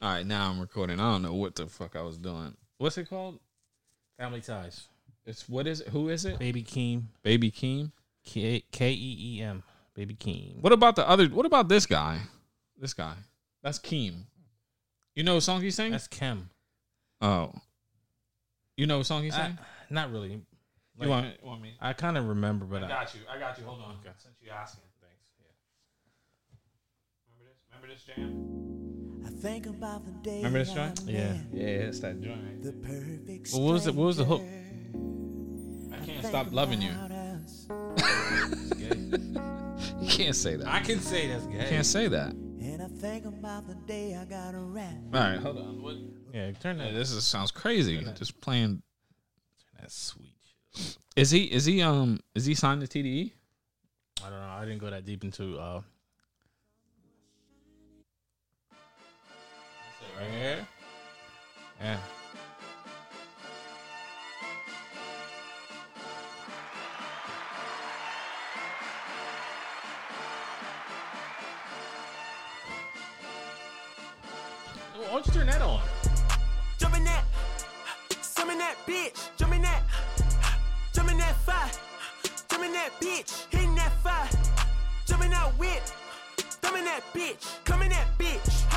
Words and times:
All 0.00 0.08
right, 0.12 0.24
now 0.24 0.48
I'm 0.48 0.60
recording. 0.60 1.00
I 1.00 1.10
don't 1.12 1.22
know 1.22 1.34
what 1.34 1.56
the 1.56 1.66
fuck 1.66 1.96
I 1.96 2.02
was 2.02 2.18
doing. 2.18 2.54
What's 2.78 2.96
it 2.98 3.10
called? 3.10 3.40
Family 4.16 4.40
ties. 4.40 4.86
It's 5.26 5.48
what 5.48 5.66
is 5.66 5.80
it? 5.80 5.88
Who 5.88 6.08
is 6.08 6.24
it? 6.24 6.38
Baby 6.38 6.62
Keem. 6.62 7.04
Baby 7.22 7.50
Keem. 7.50 7.90
K 8.24 8.62
K 8.70 8.92
E 8.92 9.36
E 9.38 9.42
M. 9.42 9.64
Baby 9.94 10.14
Keem. 10.14 10.60
What 10.60 10.72
about 10.72 10.94
the 10.94 11.08
other? 11.08 11.26
What 11.26 11.46
about 11.46 11.68
this 11.68 11.84
guy? 11.84 12.20
This 12.80 12.94
guy. 12.94 13.14
That's 13.62 13.80
Keem. 13.80 14.22
You 15.16 15.24
know 15.24 15.34
what 15.34 15.42
song 15.42 15.62
he 15.62 15.70
sang? 15.72 15.90
That's 15.90 16.06
Kem. 16.06 16.48
oh. 17.20 17.52
You 18.76 18.86
know 18.86 18.98
what 18.98 19.06
song 19.06 19.24
he 19.24 19.32
I, 19.32 19.34
sang? 19.34 19.58
not 19.90 20.12
really. 20.12 20.28
Like, 20.96 21.06
you 21.06 21.08
want, 21.08 21.42
want 21.42 21.62
me? 21.62 21.74
I 21.80 21.92
kind 21.92 22.16
of 22.16 22.28
remember, 22.28 22.64
but 22.64 22.84
I, 22.84 22.88
got 22.88 23.12
you. 23.14 23.20
I 23.28 23.36
got 23.36 23.58
you. 23.58 23.64
Hold 23.64 23.80
on. 23.80 23.96
Okay. 24.00 24.10
Since 24.18 24.36
you 24.40 24.50
asking. 24.50 24.84
Thanks. 25.00 25.30
Yeah. 25.40 25.50
Remember 27.26 27.50
this? 27.50 27.58
Remember 27.68 27.92
this 27.92 28.04
jam? 28.04 28.97
I 29.38 29.40
think 29.40 29.66
about 29.66 30.04
the 30.04 30.10
day 30.28 30.38
Remember 30.38 30.58
this 30.58 30.72
joint? 30.72 31.00
Yeah. 31.06 31.36
Yeah, 31.52 31.62
it's 31.66 32.00
that 32.00 32.20
joint. 32.20 32.62
The 32.62 32.72
perfect 32.72 33.50
Well, 33.52 33.62
what 33.62 33.72
was 33.74 33.86
it- 33.86 33.94
what 33.94 34.06
was 34.06 34.16
the 34.16 34.24
hook? 34.24 34.42
I 35.92 35.96
can't 36.04 36.22
Think 36.22 36.26
stop 36.26 36.52
loving 36.52 36.82
you. 36.82 36.90
You 40.00 40.08
can't 40.08 40.34
say 40.34 40.56
that. 40.56 40.66
I 40.66 40.80
can 40.80 41.00
say 41.00 41.28
that's 41.28 41.46
gay. 41.46 41.60
You 41.62 41.68
can't 41.68 41.86
say 41.86 42.08
that. 42.08 42.32
And 42.32 42.82
I 42.82 42.88
think 42.88 43.24
about 43.26 43.66
the 43.68 43.74
day 43.86 44.16
I 44.16 44.24
got 44.24 44.54
a 44.54 44.58
rap. 44.58 44.94
All 45.14 45.20
right, 45.20 45.38
hold 45.38 45.58
on. 45.58 45.82
What? 45.82 45.96
Yeah, 46.32 46.50
turn 46.52 46.78
Hey, 46.78 46.92
that. 46.92 46.98
this 46.98 47.12
is, 47.12 47.24
sounds 47.24 47.50
crazy. 47.50 48.04
Just 48.16 48.40
playing. 48.40 48.82
That 49.80 49.90
sweet 49.92 50.34
shit. 50.74 50.96
Is 51.16 51.30
he? 51.30 51.44
Is 51.44 51.64
he? 51.64 51.82
Um. 51.82 52.20
Is 52.34 52.46
he 52.46 52.54
signed 52.54 52.80
to 52.80 52.86
TDE? 52.86 53.32
I 54.24 54.30
don't 54.30 54.40
know. 54.40 54.46
I 54.48 54.64
didn't 54.64 54.78
go 54.78 54.90
that 54.90 55.04
deep 55.04 55.24
into. 55.24 55.58
uh 55.58 55.82
Right 60.18 60.30
here. 60.30 60.66
Yeah. 61.80 61.96
Why 74.96 75.06
don't 75.06 75.26
you 75.26 75.32
turn 75.32 75.46
that 75.46 75.62
on? 75.62 75.80
Jumping 76.78 77.04
that, 77.04 77.24
summon 78.20 78.58
that 78.58 78.74
bitch, 78.86 79.30
jumping 79.36 79.62
that, 79.62 79.82
jumping 80.92 81.18
that 81.18 81.36
fire, 81.36 81.70
jumping 82.50 82.72
that 82.72 82.90
bitch, 83.00 83.46
hitting 83.50 83.76
that 83.76 83.92
fire, 84.02 84.28
jumping 85.06 85.30
that 85.30 85.56
whip, 85.58 85.82
thumbing 86.60 86.84
that 86.84 87.02
bitch, 87.14 87.64
coming 87.64 87.90
that 87.90 88.06
bitch, 88.18 88.67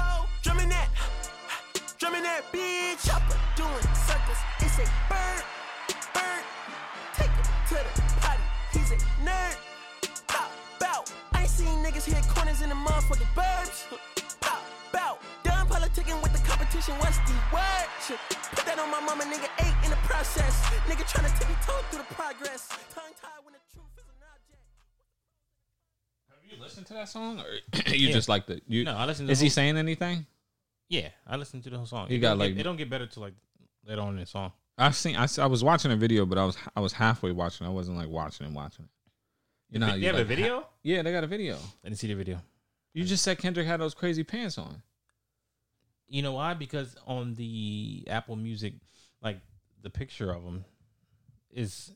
drumming 2.12 2.24
that 2.28 2.44
bitch, 2.52 3.08
chopper 3.08 3.38
doing 3.56 3.96
circles, 3.96 4.38
it's 4.60 4.80
a 4.80 4.86
bird, 5.08 5.44
bird, 6.14 6.44
take 7.16 7.30
him 7.32 7.46
to 7.70 7.76
the 7.76 8.04
potty, 8.20 8.44
he's 8.74 8.92
a 8.92 8.96
nerd, 9.24 9.56
pop 10.28 10.52
out, 10.84 11.12
I 11.34 11.42
ain't 11.42 11.50
seen 11.50 11.68
niggas 11.84 12.04
hit 12.06 12.28
corners 12.28 12.62
in 12.62 12.70
the 12.70 12.76
motherfucking 12.76 13.32
burbs, 13.34 13.88
pop 14.42 14.62
out, 15.00 15.20
done 15.44 15.68
politicking 15.68 16.22
with 16.22 16.34
the 16.34 16.44
competition, 16.48 16.96
what's 17.00 17.18
the 17.20 17.34
word? 17.54 17.88
Put 18.56 18.66
that 18.66 18.78
on 18.80 18.92
my 18.92 19.00
mama, 19.00 19.24
nigga, 19.24 19.48
eight 19.64 19.76
in 19.86 19.90
the 19.92 19.96
process, 20.04 20.62
nigga 20.92 21.08
tryna 21.08 21.32
tip 21.40 21.48
me 21.48 21.56
toe 21.66 21.80
through 21.92 22.00
the 22.00 22.14
progress, 22.14 22.68
tongue 22.94 23.14
tied 23.22 23.40
when 23.44 23.54
the 23.54 23.60
truth 23.74 23.88
is 23.96 24.04
an 24.04 24.20
object. 24.36 24.60
Have 26.30 26.44
you 26.52 26.62
listened 26.62 26.88
to 26.88 26.94
that 26.96 27.08
song, 27.08 27.40
or 27.40 27.90
you 27.94 28.08
Yeah. 28.08 28.14
just 28.14 28.28
like 28.28 28.48
the? 28.48 28.60
You, 28.68 28.84
No, 28.84 28.98
I 28.98 29.06
listened 29.06 29.30
to 29.30 29.32
Is 29.32 29.40
he 29.40 29.48
whole- 29.48 29.52
saying 29.54 29.78
anything? 29.78 30.26
Yeah, 30.92 31.08
I 31.26 31.38
listened 31.38 31.64
to 31.64 31.70
the 31.70 31.78
whole 31.78 31.86
song. 31.86 32.08
He 32.10 32.16
It 32.16 32.20
got, 32.20 32.32
don't 32.32 32.40
get- 32.40 32.44
like- 32.52 32.60
it 32.60 32.64
don't 32.64 32.76
get 32.76 32.90
better 32.90 33.08
till 33.08 33.24
like 33.24 33.34
later 33.88 34.02
on 34.02 34.14
in 34.16 34.20
the 34.20 34.26
song. 34.26 34.52
I've 34.78 34.96
seen. 34.96 35.16
I, 35.16 35.26
I 35.40 35.46
was 35.46 35.64
watching 35.64 35.92
a 35.92 35.96
video, 35.96 36.26
but 36.26 36.38
I 36.38 36.44
was 36.46 36.58
I 36.76 36.82
was 36.82 36.92
halfway 36.92 37.32
watching. 37.32 37.66
I 37.66 37.70
wasn't 37.70 37.98
like 37.98 38.10
watching 38.10 38.46
and 38.46 38.54
watching 38.56 38.86
it. 38.86 38.92
You 39.74 39.80
know, 39.80 39.92
they 39.92 40.00
you, 40.00 40.06
have 40.08 40.16
like, 40.16 40.24
a 40.26 40.28
video. 40.28 40.60
ha- 40.62 40.68
yeah, 40.84 41.02
they 41.02 41.12
got 41.14 41.24
a 41.24 41.28
video. 41.28 41.56
I 41.56 41.88
didn't 41.88 42.00
see 42.00 42.08
the 42.08 42.16
video. 42.16 42.42
You 42.94 43.06
just 43.06 43.24
said 43.24 43.38
Kendrick 43.38 43.68
had 43.68 43.80
those 43.80 43.94
crazy 43.94 44.24
pants 44.24 44.58
on. 44.58 44.82
You 46.08 46.24
know 46.24 46.34
why? 46.34 46.56
Because 46.56 46.96
on 47.08 47.36
the 47.36 48.04
Apple 48.10 48.36
Music, 48.36 48.74
like 49.22 49.40
the 49.82 49.90
picture 49.90 50.32
of 50.34 50.44
him 50.44 50.66
is 51.52 51.92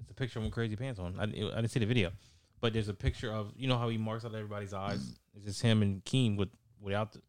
it's 0.00 0.10
a 0.10 0.14
picture 0.14 0.38
of 0.38 0.46
him 0.46 0.50
crazy 0.50 0.76
pants 0.76 0.98
on. 0.98 1.16
I, 1.18 1.26
didn't- 1.26 1.52
I 1.52 1.56
didn't 1.56 1.70
see 1.72 1.80
the 1.80 1.86
video, 1.86 2.10
but 2.62 2.72
there's 2.72 2.88
a 2.88 2.94
picture 2.94 3.30
of 3.32 3.52
you 3.56 3.68
know 3.68 3.76
how 3.76 3.90
he 3.90 3.98
marks 3.98 4.24
out 4.24 4.34
everybody's 4.34 4.72
eyes. 4.72 5.00
Mm. 5.00 5.14
It's 5.36 5.44
just 5.44 5.62
him 5.62 5.82
and 5.82 6.02
Keem 6.06 6.36
with 6.38 6.48
without 6.80 7.12
the, 7.12 7.20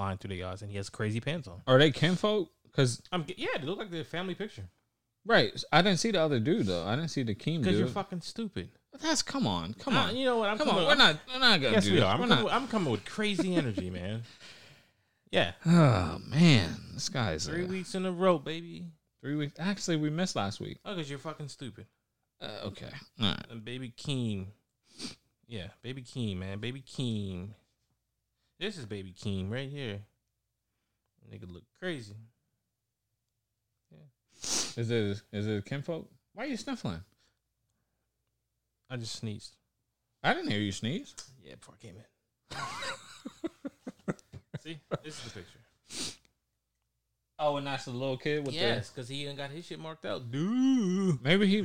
line 0.00 0.18
through 0.18 0.30
the 0.30 0.42
eyes, 0.44 0.62
and 0.62 0.70
he 0.70 0.76
has 0.78 0.88
crazy 0.90 1.20
pants 1.20 1.46
on. 1.46 1.62
Are 1.68 1.78
they 1.78 1.90
kinfolk? 1.92 2.48
Because 2.64 3.00
I'm 3.12 3.24
yeah, 3.36 3.48
they 3.60 3.66
look 3.66 3.78
like 3.78 3.90
the 3.90 4.02
family 4.04 4.34
picture. 4.34 4.68
right, 5.24 5.52
I 5.72 5.82
didn't 5.82 5.98
see 6.00 6.10
the 6.10 6.20
other 6.20 6.40
dude 6.40 6.66
though. 6.66 6.84
I 6.86 6.96
didn't 6.96 7.10
see 7.10 7.22
the 7.22 7.34
Keem 7.34 7.62
Because 7.62 7.78
you're 7.78 7.88
fucking 7.88 8.22
stupid. 8.22 8.70
That's 9.00 9.22
come 9.22 9.46
on, 9.46 9.74
come 9.74 9.96
Uh, 9.96 10.08
on. 10.08 10.16
you 10.16 10.24
know 10.24 10.38
what? 10.38 10.48
I'm 10.50 10.58
come 10.58 10.68
coming, 10.68 10.82
on, 10.84 10.88
we're 10.88 10.94
not 10.96 11.16
we're 11.32 11.38
not 11.40 11.60
gonna 11.60 11.74
Yes, 11.74 11.84
do 11.84 11.90
we 11.92 11.96
this. 11.96 12.04
are. 12.04 12.14
I'm 12.14 12.28
coming, 12.28 12.44
with, 12.44 12.52
I'm 12.52 12.68
coming 12.68 12.90
with 12.92 13.04
crazy 13.04 13.54
energy, 13.54 13.90
man. 13.90 14.22
Yeah, 15.32 15.52
Oh 15.66 16.18
man, 16.26 16.74
this 16.94 17.08
guy's 17.08 17.46
three 17.46 17.64
uh, 17.64 17.68
weeks 17.68 17.94
in 17.94 18.04
a 18.04 18.10
row, 18.10 18.38
baby. 18.38 18.86
Three 19.20 19.36
weeks. 19.36 19.52
Actually, 19.60 19.96
we 19.98 20.10
missed 20.10 20.34
last 20.34 20.58
week. 20.60 20.78
Oh, 20.84 20.94
because 20.94 21.08
you're 21.08 21.20
fucking 21.20 21.46
stupid. 21.48 21.86
Uh, 22.40 22.66
okay, 22.66 22.88
all 23.20 23.28
right. 23.28 23.46
And 23.50 23.64
baby 23.64 23.92
Keem. 23.96 24.46
Yeah, 25.46 25.68
baby 25.82 26.02
Keem, 26.02 26.38
man. 26.38 26.58
Baby 26.58 26.82
Keem. 26.82 27.50
This 28.60 28.76
is 28.76 28.84
baby 28.84 29.14
Keem 29.18 29.50
right 29.50 29.70
here. 29.70 30.00
Nigga 31.32 31.50
look 31.50 31.62
crazy. 31.78 32.16
Yeah. 33.90 34.04
Is 34.76 34.90
it 34.90 35.22
is 35.32 35.46
it 35.46 35.64
kinfolk? 35.64 36.06
Why 36.34 36.44
are 36.44 36.46
you 36.46 36.58
sniffling? 36.58 37.00
I 38.90 38.98
just 38.98 39.16
sneezed. 39.16 39.56
I 40.22 40.34
didn't 40.34 40.50
hear 40.50 40.60
you 40.60 40.72
sneeze. 40.72 41.14
Yeah, 41.42 41.54
before 41.54 41.76
I 41.80 41.86
came 41.86 41.94
in. 41.96 42.04
See, 44.60 44.78
this 45.02 45.16
is 45.16 45.24
the 45.24 45.30
picture. 45.40 45.59
Oh, 47.42 47.56
and 47.56 47.66
that's 47.66 47.86
the 47.86 47.90
little 47.92 48.18
kid 48.18 48.44
with 48.44 48.54
that. 48.54 48.60
Yes, 48.60 48.90
because 48.90 49.08
he 49.08 49.24
done 49.24 49.34
got 49.34 49.50
his 49.50 49.64
shit 49.64 49.80
marked 49.80 50.04
out. 50.04 50.30
Dude. 50.30 51.22
Maybe 51.22 51.46
he. 51.46 51.62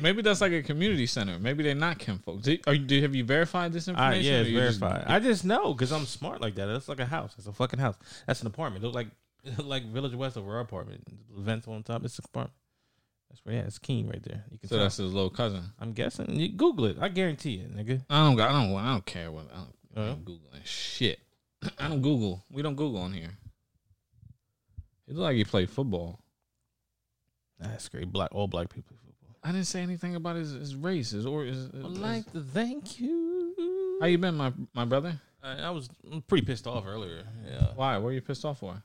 Maybe 0.00 0.22
that's 0.22 0.40
like 0.40 0.52
a 0.52 0.62
community 0.62 1.06
center. 1.06 1.38
Maybe 1.38 1.62
they're 1.62 1.74
not 1.74 1.98
kinfolk. 1.98 2.40
Did, 2.42 2.62
are 2.66 2.72
you, 2.74 2.84
do, 2.84 3.02
have 3.02 3.14
you 3.14 3.24
verified 3.24 3.72
this 3.74 3.88
Uh, 3.88 3.92
information? 3.92 4.24
yeah, 4.24 4.40
it's 4.40 4.48
you 4.48 4.60
just- 4.60 4.82
I 4.82 5.20
just 5.20 5.44
know 5.44 5.74
because 5.74 5.92
I'm 5.92 6.06
smart 6.06 6.40
like 6.40 6.54
that. 6.54 6.66
That's 6.66 6.88
like 6.88 7.00
a 7.00 7.04
house. 7.06 7.34
That's 7.36 7.46
a 7.46 7.52
fucking 7.52 7.78
house. 7.78 7.96
That's 8.26 8.40
an 8.40 8.46
apartment. 8.46 8.84
Look 8.84 8.94
like 8.94 9.08
like 9.58 9.84
Village 9.84 10.14
West 10.14 10.36
over 10.38 10.54
our 10.54 10.60
apartment. 10.60 11.02
Vents 11.36 11.68
on 11.68 11.82
top. 11.82 12.02
It's 12.04 12.18
an 12.18 12.24
apartment. 12.24 12.54
That's 13.30 13.44
where 13.44 13.56
yeah, 13.56 13.62
it's 13.62 13.78
Keem 13.78 14.08
right 14.10 14.22
there. 14.22 14.44
You 14.50 14.58
can 14.58 14.68
so 14.70 14.76
tell. 14.76 14.84
that's 14.84 14.96
his 14.96 15.12
little 15.12 15.28
cousin. 15.30 15.62
I'm 15.78 15.92
guessing. 15.92 16.34
You 16.38 16.48
Google 16.48 16.86
it. 16.86 16.96
I 17.00 17.08
guarantee 17.08 17.56
it, 17.56 17.76
nigga. 17.76 18.00
I 18.08 18.24
don't. 18.24 18.40
I 18.40 18.50
don't. 18.52 18.74
I 18.76 18.92
don't 18.92 19.04
care 19.04 19.30
what. 19.30 19.46
I 19.52 19.56
don't, 19.56 19.68
Uh-huh. 19.96 20.06
don't 20.14 20.24
Google 20.24 20.48
shit. 20.64 21.18
I 21.78 21.88
don't 21.88 22.00
Google. 22.00 22.42
We 22.50 22.62
don't 22.62 22.76
Google 22.76 23.02
on 23.02 23.12
here. 23.12 23.30
He 25.06 25.12
looked 25.12 25.22
like 25.22 25.36
he 25.36 25.44
played 25.44 25.70
football. 25.70 26.20
That's 27.58 27.88
great. 27.88 28.10
Black 28.10 28.30
all 28.34 28.48
black 28.48 28.68
people 28.72 28.96
play 29.02 29.12
football. 29.20 29.36
I 29.42 29.52
didn't 29.52 29.66
say 29.66 29.80
anything 29.82 30.16
about 30.16 30.36
his, 30.36 30.52
his 30.52 30.74
race, 30.74 31.10
his 31.10 31.26
or 31.26 31.44
his. 31.44 31.66
I'd 31.68 31.74
his- 31.74 31.98
like 31.98 32.32
to 32.32 32.40
thank 32.40 33.00
you. 33.00 33.98
how 34.00 34.06
you 34.06 34.18
been, 34.18 34.34
my 34.36 34.52
my 34.74 34.84
brother? 34.84 35.20
I, 35.42 35.64
I 35.64 35.70
was 35.70 35.88
pretty 36.26 36.46
pissed 36.46 36.66
off 36.66 36.84
earlier. 36.86 37.22
Yeah, 37.46 37.68
Why? 37.76 37.98
What 37.98 38.08
are 38.08 38.12
you 38.12 38.22
pissed 38.22 38.44
off 38.44 38.58
for? 38.60 38.82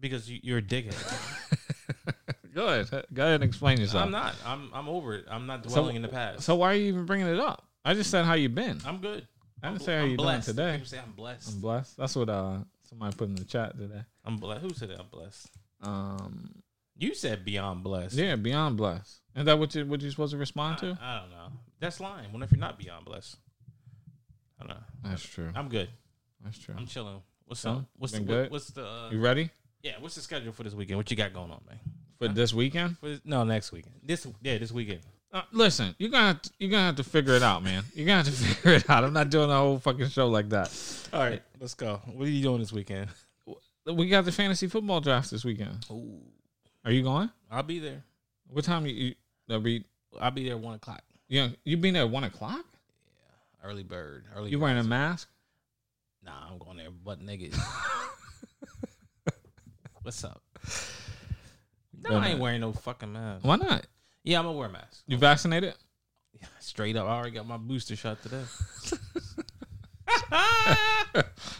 because 0.00 0.28
you, 0.30 0.40
you're 0.42 0.58
a 0.58 0.62
dickhead. 0.62 0.94
Go 2.54 2.66
ahead. 2.68 3.04
Go 3.12 3.22
ahead 3.22 3.34
and 3.36 3.44
explain 3.44 3.80
yourself. 3.80 4.04
I'm 4.04 4.10
not. 4.10 4.34
I'm 4.44 4.70
I'm 4.74 4.88
over 4.88 5.14
it. 5.14 5.24
I'm 5.30 5.46
not 5.46 5.64
So- 5.64 5.70
dwelling 5.76 5.96
in 5.96 6.02
the 6.02 6.08
past. 6.08 6.42
So 6.42 6.54
why 6.56 6.72
are 6.72 6.74
you 6.74 6.86
even 6.88 7.04
bringing 7.06 7.26
it 7.26 7.38
up? 7.38 7.66
I 7.84 7.94
just 7.94 8.10
said 8.10 8.24
how 8.24 8.34
you 8.34 8.48
been. 8.48 8.80
I'm 8.86 8.98
good. 8.98 9.26
I 9.62 9.68
didn't 9.68 9.80
I'm, 9.82 9.84
say 9.86 9.96
how 9.96 10.02
I'm 10.04 10.10
you 10.10 10.16
doing 10.16 10.26
blessed. 10.26 10.48
today. 10.48 10.72
People 10.72 10.86
say 10.86 10.98
I'm 10.98 11.12
blessed. 11.12 11.52
I'm 11.54 11.60
blessed. 11.60 11.96
That's 11.96 12.16
what 12.16 12.28
uh 12.28 12.58
somebody 12.94 13.16
put 13.16 13.28
in 13.28 13.34
the 13.34 13.44
chat 13.44 13.76
today. 13.76 14.02
I'm 14.24 14.36
blessed. 14.36 14.62
Who 14.62 14.70
said 14.70 14.90
that? 14.90 15.00
I'm 15.00 15.08
blessed. 15.10 15.50
Um, 15.82 16.62
You 16.96 17.14
said 17.14 17.44
beyond 17.44 17.82
blessed. 17.82 18.14
yeah, 18.16 18.36
beyond 18.36 18.76
blessed. 18.76 19.20
Is 19.36 19.44
that 19.44 19.58
what 19.58 19.74
you 19.74 19.84
what 19.86 20.00
you 20.00 20.10
supposed 20.10 20.30
to 20.32 20.36
I, 20.36 20.40
respond 20.40 20.78
to? 20.78 20.98
I 21.00 21.20
don't 21.20 21.30
know. 21.30 21.48
That's 21.80 22.00
lying. 22.00 22.32
What 22.32 22.42
if 22.42 22.52
you're 22.52 22.60
not 22.60 22.78
beyond 22.78 23.04
blessed? 23.04 23.36
I 24.60 24.66
don't 24.66 24.76
know. 24.76 24.82
That's 25.02 25.22
true. 25.24 25.50
I'm 25.54 25.68
good. 25.68 25.88
That's 26.42 26.58
true. 26.58 26.74
I'm 26.78 26.86
chilling. 26.86 27.20
What's 27.46 27.64
up? 27.66 27.84
What's 27.96 28.12
the 28.12 28.20
been 28.20 28.28
what- 28.28 28.34
good? 28.34 28.50
what's 28.50 28.68
the 28.68 28.86
uh, 28.86 29.10
You 29.10 29.20
ready 29.20 29.50
yeah? 29.82 29.92
What's 30.00 30.14
the 30.14 30.20
schedule 30.22 30.52
for 30.52 30.62
this 30.62 30.74
weekend? 30.74 30.96
What 30.96 31.10
you 31.10 31.16
got 31.16 31.32
going 31.34 31.50
on, 31.50 31.60
man? 31.68 31.78
for 32.18 32.28
this 32.28 32.54
weekend? 32.54 32.96
For 32.98 33.08
this, 33.08 33.20
no, 33.24 33.44
next 33.44 33.72
weekend. 33.72 33.96
This 34.02 34.26
yeah, 34.40 34.56
this 34.58 34.72
weekend. 34.72 35.00
Uh, 35.34 35.42
listen, 35.50 35.96
you're 35.98 36.10
gonna 36.10 36.28
have 36.28 36.42
to, 36.42 36.50
you're 36.60 36.70
gonna 36.70 36.86
have 36.86 36.94
to 36.94 37.02
figure 37.02 37.34
it 37.34 37.42
out, 37.42 37.64
man. 37.64 37.82
You're 37.92 38.06
gonna 38.06 38.22
have 38.22 38.26
to 38.26 38.32
figure 38.32 38.74
it 38.76 38.88
out. 38.88 39.02
I'm 39.02 39.12
not 39.12 39.30
doing 39.30 39.50
a 39.50 39.56
whole 39.56 39.80
fucking 39.80 40.08
show 40.10 40.28
like 40.28 40.48
that. 40.50 40.72
All 41.12 41.18
right, 41.18 41.42
let's 41.60 41.74
go. 41.74 42.00
What 42.06 42.28
are 42.28 42.30
you 42.30 42.40
doing 42.40 42.60
this 42.60 42.72
weekend? 42.72 43.08
We 43.84 44.08
got 44.08 44.24
the 44.24 44.30
fantasy 44.32 44.68
football 44.68 45.00
draft 45.00 45.32
this 45.32 45.44
weekend. 45.44 45.84
Ooh, 45.90 46.20
Are 46.84 46.92
you 46.92 47.02
going? 47.02 47.28
I'll 47.50 47.64
be 47.64 47.80
there. 47.80 48.04
What 48.48 48.64
time 48.64 48.86
you? 48.86 49.16
you 49.48 49.58
be 49.58 49.84
I'll 50.20 50.30
be 50.30 50.48
there 50.48 50.56
one 50.56 50.76
o'clock. 50.76 51.02
yeah. 51.26 51.48
You 51.64 51.78
been 51.78 51.94
there 51.94 52.04
at 52.04 52.10
one 52.10 52.22
o'clock? 52.22 52.64
Yeah, 52.64 53.68
early 53.68 53.82
bird. 53.82 54.26
Early. 54.36 54.50
You 54.50 54.58
bird. 54.58 54.62
wearing 54.62 54.78
a 54.78 54.84
mask? 54.84 55.28
Nah, 56.24 56.48
I'm 56.48 56.58
going 56.58 56.76
there 56.76 56.90
butt 56.90 57.20
naked. 57.20 57.54
What's 60.02 60.22
up? 60.22 60.40
No, 62.08 62.18
I 62.18 62.28
ain't 62.28 62.38
wearing 62.38 62.60
no 62.60 62.72
fucking 62.72 63.12
mask. 63.12 63.44
Why 63.44 63.56
not? 63.56 63.84
Yeah, 64.24 64.38
I'm 64.38 64.46
gonna 64.46 64.56
wear 64.56 64.68
a 64.68 64.72
mask. 64.72 65.02
You 65.06 65.18
vaccinated? 65.18 65.74
Yeah, 66.32 66.46
straight 66.60 66.96
up, 66.96 67.06
I 67.06 67.10
already 67.10 67.32
got 67.32 67.46
my 67.46 67.58
booster 67.58 67.94
shot 67.94 68.22
today. 68.22 68.42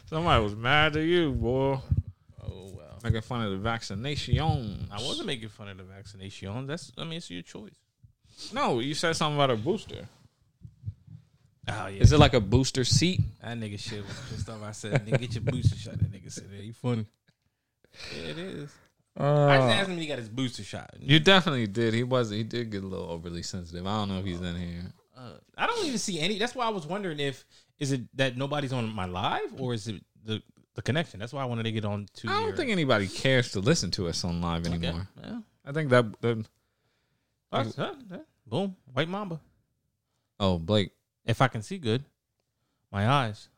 Somebody 0.07 0.43
was 0.43 0.57
mad 0.57 0.97
at 0.97 1.05
you, 1.05 1.33
boy. 1.33 1.79
Oh 2.43 2.73
well. 2.75 2.99
Making 3.03 3.21
fun 3.21 3.45
of 3.45 3.51
the 3.53 3.59
vaccination. 3.59 4.39
I 4.91 5.03
wasn't 5.03 5.27
making 5.27 5.51
fun 5.51 5.69
of 5.69 5.77
the 5.77 5.85
vaccination. 5.85 6.67
That's 6.67 6.91
I 6.97 7.05
mean 7.05 7.19
it's 7.19 7.31
your 7.31 7.43
choice. 7.43 7.75
No, 8.53 8.81
you 8.81 8.95
said 8.95 9.15
something 9.15 9.37
about 9.37 9.51
a 9.51 9.57
booster. 9.57 10.09
Oh 11.69 11.87
yeah. 11.87 12.01
Is 12.01 12.13
it 12.13 12.19
like 12.19 12.35
a 12.35 12.41
booster 12.41 12.85
seat? 12.85 13.21
that 13.43 13.59
nigga 13.59 13.79
shit 13.79 14.05
was 14.07 14.17
just 14.31 14.41
stuff 14.43 14.63
I 14.65 14.73
said. 14.73 15.07
Nigga, 15.07 15.21
get 15.21 15.35
your 15.35 15.45
booster 15.45 15.77
shot. 15.77 15.99
That 15.99 16.11
nigga 16.11 16.33
said, 16.33 16.49
"Hey, 16.55 16.65
you 16.65 16.73
funny." 16.73 17.07
Yeah, 18.17 18.31
it 18.31 18.39
is. 18.39 18.71
I 19.17 19.57
just 19.59 19.75
asked 19.77 19.89
him 19.89 19.95
if 19.97 20.01
he 20.01 20.07
got 20.07 20.19
his 20.19 20.29
booster 20.29 20.65
shot. 20.65 20.91
You 20.99 21.21
definitely 21.21 21.67
did. 21.69 21.95
He 21.95 22.03
was. 22.03 22.31
He 22.31 22.43
did 22.43 22.71
get 22.71 22.83
a 22.83 22.87
little 22.87 23.09
overly 23.09 23.43
sensitive. 23.43 23.87
I 23.87 23.99
don't 23.99 24.09
know 24.09 24.19
if 24.19 24.25
he's 24.25 24.41
in 24.41 24.57
here. 24.57 24.83
Uh, 25.17 25.35
I 25.57 25.67
don't 25.67 25.85
even 25.87 25.99
see 25.99 26.19
any. 26.21 26.39
That's 26.39 26.55
why 26.55 26.67
I 26.67 26.71
was 26.71 26.87
wondering 26.87 27.21
if 27.21 27.45
is 27.79 27.93
it 27.93 28.03
that 28.17 28.37
nobody's 28.37 28.73
on 28.73 28.93
my 28.93 29.05
live 29.07 29.55
or 29.59 29.73
is 29.75 29.87
it 29.89 30.03
the 30.25 30.43
the 30.75 30.83
connection? 30.83 31.21
That's 31.21 31.33
why 31.33 31.43
I 31.43 31.45
wanted 31.45 31.63
to 31.65 31.73
get 31.73 31.85
on 31.85 32.07
to. 32.17 32.29
I 32.29 32.33
don't 32.33 32.47
your- 32.49 32.57
think 32.57 32.71
anybody 32.71 33.07
cares 33.07 33.53
to 33.53 33.61
listen 33.61 33.91
to 33.93 34.09
us 34.09 34.25
on 34.25 34.41
live 34.41 34.67
Okay. 34.67 34.75
anymore. 34.75 35.07
Yeah. 35.23 35.39
I 35.65 35.73
think 35.73 35.91
that. 35.91 36.21
that. 36.21 36.47
Boom, 38.47 38.77
white 38.93 39.09
mamba. 39.09 39.41
oh, 40.41 40.59
Blake, 40.59 40.91
If 41.25 41.41
I 41.41 41.49
can 41.49 41.63
see 41.63 41.79
good, 41.79 42.05
my 42.93 43.09
eyes. 43.09 43.49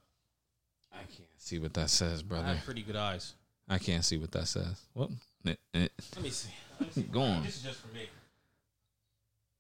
I 0.93 0.99
can't 0.99 1.29
see 1.39 1.59
what 1.59 1.75
that 1.75 1.91
says, 1.91 2.21
I 2.21 2.23
brother. 2.25 2.47
have 2.49 2.65
pretty 2.65 2.83
good 2.83 2.97
eyes. 2.97 3.35
I 3.69 3.79
can't 3.79 4.05
see 4.05 4.17
what 4.19 4.31
that 4.33 4.47
says. 4.47 4.81
What? 4.93 5.11
Eh, 5.47 5.55
eh. 5.75 5.89
Let 6.15 6.23
me 6.23 6.31
see. 6.31 6.49
Let 6.81 6.89
me 6.89 7.03
see. 7.03 7.09
Go 7.09 7.23
on. 7.23 7.43
This 7.43 7.57
is 7.57 7.63
just 7.63 7.81
for 7.81 7.89
me. 7.95 8.09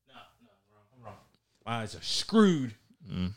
No, 0.08 0.14
no, 0.42 0.50
I'm 0.50 0.74
wrong. 0.74 0.84
I'm 0.98 1.04
wrong. 1.04 1.14
My 1.64 1.82
eyes 1.82 1.94
are 1.94 2.02
screwed. 2.02 2.74
Mm. 3.10 3.32